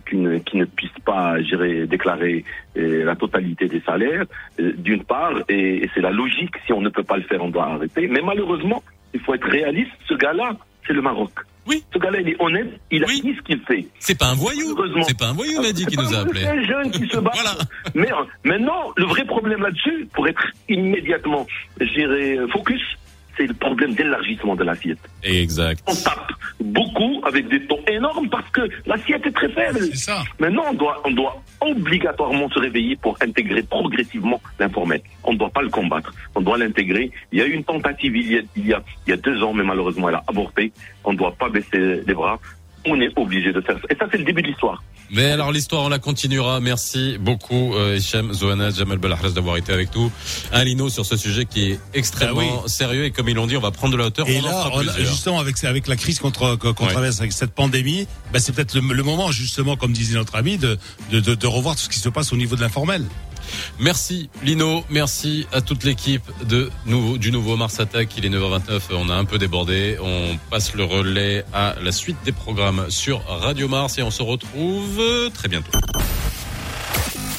qui 0.08 0.16
ne, 0.16 0.38
qui 0.38 0.56
ne 0.58 0.64
puissent 0.66 0.90
pas, 1.04 1.38
dirais, 1.40 1.86
déclarer 1.86 2.44
euh, 2.76 3.04
la 3.04 3.16
totalité 3.16 3.68
des 3.68 3.80
salaires, 3.80 4.24
euh, 4.60 4.72
d'une 4.76 5.04
part, 5.04 5.32
et 5.48 5.88
c'est 5.94 6.00
la 6.00 6.10
logique. 6.10 6.54
Si 6.66 6.72
on 6.72 6.80
ne 6.82 6.88
peut 6.90 7.02
pas 7.04 7.16
le 7.16 7.22
faire, 7.22 7.42
on 7.42 7.48
doit 7.48 7.66
arrêter. 7.66 8.06
Mais 8.08 8.20
malheureusement, 8.22 8.82
il 9.14 9.20
faut 9.20 9.34
être 9.34 9.48
réaliste. 9.48 9.92
Ce 10.08 10.14
gars-là, 10.14 10.56
c'est 10.86 10.92
le 10.92 11.02
Maroc. 11.02 11.30
Oui. 11.66 11.84
Ce 11.92 11.98
gars-là, 11.98 12.20
il 12.20 12.28
est 12.30 12.42
honnête. 12.42 12.68
Il 12.90 13.04
a 13.04 13.06
dit 13.06 13.34
ce 13.36 13.42
qu'il 13.42 13.60
fait. 13.60 13.86
C'est 14.00 14.18
pas 14.18 14.26
un 14.26 14.34
voyou. 14.34 14.76
C'est 15.06 15.16
pas 15.16 15.28
un 15.28 15.32
voyou, 15.32 15.60
Mehdi, 15.62 15.86
qui 15.86 15.94
C'est 15.94 16.02
nous 16.02 16.14
a 16.14 16.18
appelé. 16.18 16.40
C'est 16.40 16.48
un 16.48 16.62
jeune 16.64 16.90
qui 16.90 17.06
se 17.06 17.16
bat. 17.20 17.32
Mais 17.94 18.10
euh, 18.12 18.24
maintenant, 18.44 18.92
le 18.96 19.04
vrai 19.04 19.24
problème 19.24 19.62
là-dessus, 19.62 20.08
pour 20.12 20.26
être 20.26 20.42
immédiatement, 20.68 21.46
je 21.80 21.86
dirais, 21.86 22.38
euh, 22.38 22.48
focus, 22.48 22.80
c'est 23.36 23.46
le 23.46 23.54
problème 23.54 23.94
d'élargissement 23.94 24.56
de 24.56 24.64
l'assiette. 24.64 24.98
Exact. 25.22 25.82
On 25.86 25.94
tape 25.94 26.32
beaucoup 26.60 27.20
avec 27.24 27.48
des 27.48 27.66
taux 27.66 27.80
énormes 27.88 28.28
parce 28.28 28.48
que 28.50 28.62
l'assiette 28.86 29.26
est 29.26 29.32
très 29.32 29.48
faible. 29.48 29.80
Maintenant, 30.38 30.64
on 30.70 30.74
doit, 30.74 31.02
on 31.04 31.10
doit 31.10 31.42
obligatoirement 31.60 32.48
se 32.50 32.58
réveiller 32.58 32.96
pour 32.96 33.16
intégrer 33.22 33.62
progressivement 33.62 34.40
l'informel. 34.58 35.00
On 35.24 35.32
ne 35.32 35.38
doit 35.38 35.50
pas 35.50 35.62
le 35.62 35.70
combattre. 35.70 36.12
On 36.34 36.40
doit 36.40 36.58
l'intégrer. 36.58 37.10
Il 37.32 37.38
y 37.38 37.42
a 37.42 37.46
eu 37.46 37.52
une 37.52 37.64
tentative 37.64 38.16
il 38.16 38.32
y 38.32 38.38
a, 38.38 38.42
il 38.56 38.66
y 38.66 38.74
a, 38.74 38.82
il 39.06 39.10
y 39.10 39.12
a 39.12 39.16
deux 39.16 39.42
ans, 39.42 39.52
mais 39.52 39.64
malheureusement, 39.64 40.08
elle 40.08 40.16
a 40.16 40.24
avorté. 40.26 40.72
On 41.04 41.12
ne 41.12 41.18
doit 41.18 41.34
pas 41.34 41.48
baisser 41.48 42.02
les 42.06 42.14
bras. 42.14 42.38
On 42.86 43.00
est 43.00 43.16
obligé 43.16 43.52
de 43.52 43.60
faire 43.60 43.76
ça. 43.76 43.86
Et 43.90 43.94
ça, 43.94 44.06
c'est 44.10 44.18
le 44.18 44.24
début 44.24 44.42
de 44.42 44.48
l'histoire. 44.48 44.82
Mais 45.14 45.30
alors 45.30 45.52
l'histoire 45.52 45.82
on 45.82 45.88
la 45.90 45.98
continuera. 45.98 46.58
Merci 46.60 47.18
beaucoup 47.20 47.74
euh, 47.74 47.98
Hicham 47.98 48.32
Zohana, 48.32 48.70
Jamal 48.70 48.96
Belahraz 48.96 49.32
d'avoir 49.32 49.58
été 49.58 49.70
avec 49.70 49.94
nous. 49.94 50.10
Un 50.52 50.64
lino 50.64 50.88
sur 50.88 51.04
ce 51.04 51.18
sujet 51.18 51.44
qui 51.44 51.72
est 51.72 51.80
extrêmement 51.92 52.40
Ah 52.40 52.60
oui. 52.64 52.70
sérieux 52.70 53.04
et 53.04 53.10
comme 53.10 53.28
ils 53.28 53.34
l'ont 53.36 53.46
dit, 53.46 53.56
on 53.56 53.60
va 53.60 53.70
prendre 53.72 53.92
de 53.92 53.98
la 53.98 54.06
hauteur. 54.06 54.26
Et 54.28 54.38
on 54.38 54.42
là, 54.46 54.70
on 54.72 54.88
a- 54.88 54.98
justement, 55.00 55.38
avec, 55.38 55.62
avec 55.64 55.86
la 55.86 55.96
crise 55.96 56.18
qu'on 56.18 56.30
qu'on 56.30 56.48
Ouais. 56.86 56.92
traverse 56.92 57.20
avec 57.20 57.32
cette 57.32 57.52
pandémie, 57.52 58.06
bah, 58.32 58.40
c'est 58.40 58.52
peut-être 58.54 58.74
le, 58.74 58.80
le 58.94 59.02
moment, 59.02 59.30
justement, 59.30 59.76
comme 59.76 59.92
disait 59.92 60.14
notre 60.16 60.34
ami, 60.34 60.56
de, 60.56 60.78
de, 61.10 61.20
de, 61.20 61.34
de 61.34 61.46
revoir 61.46 61.76
tout 61.76 61.82
ce 61.82 61.88
qui 61.90 61.98
se 61.98 62.08
passe 62.08 62.32
au 62.32 62.36
niveau 62.36 62.56
de 62.56 62.62
l'informel. 62.62 63.04
Merci 63.78 64.30
Lino, 64.42 64.84
merci 64.90 65.46
à 65.52 65.60
toute 65.60 65.84
l'équipe 65.84 66.22
de 66.44 66.70
nouveau, 66.86 67.18
du 67.18 67.32
nouveau 67.32 67.56
Mars 67.56 67.80
Attack. 67.80 68.16
Il 68.16 68.24
est 68.24 68.30
9h29, 68.30 68.80
on 68.92 69.08
a 69.08 69.14
un 69.14 69.24
peu 69.24 69.38
débordé. 69.38 69.96
On 70.02 70.38
passe 70.50 70.74
le 70.74 70.84
relais 70.84 71.44
à 71.52 71.74
la 71.82 71.92
suite 71.92 72.16
des 72.24 72.32
programmes 72.32 72.86
sur 72.88 73.24
Radio 73.26 73.68
Mars 73.68 73.98
et 73.98 74.02
on 74.02 74.10
se 74.10 74.22
retrouve 74.22 75.00
très 75.34 75.48
bientôt. 75.48 75.70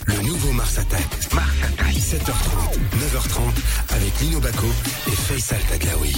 Le 0.06 0.16
nouveau 0.22 0.52
Mars 0.52 0.78
Attack. 0.78 1.08
Mars 1.34 1.50
Attack. 1.64 1.94
7h30, 2.14 2.78
9h30 3.00 3.96
avec 3.96 4.20
Lino 4.20 4.40
Baco 4.40 4.68
et 5.08 5.16
Faisal 5.16 5.60
Taglaoui. 5.70 6.14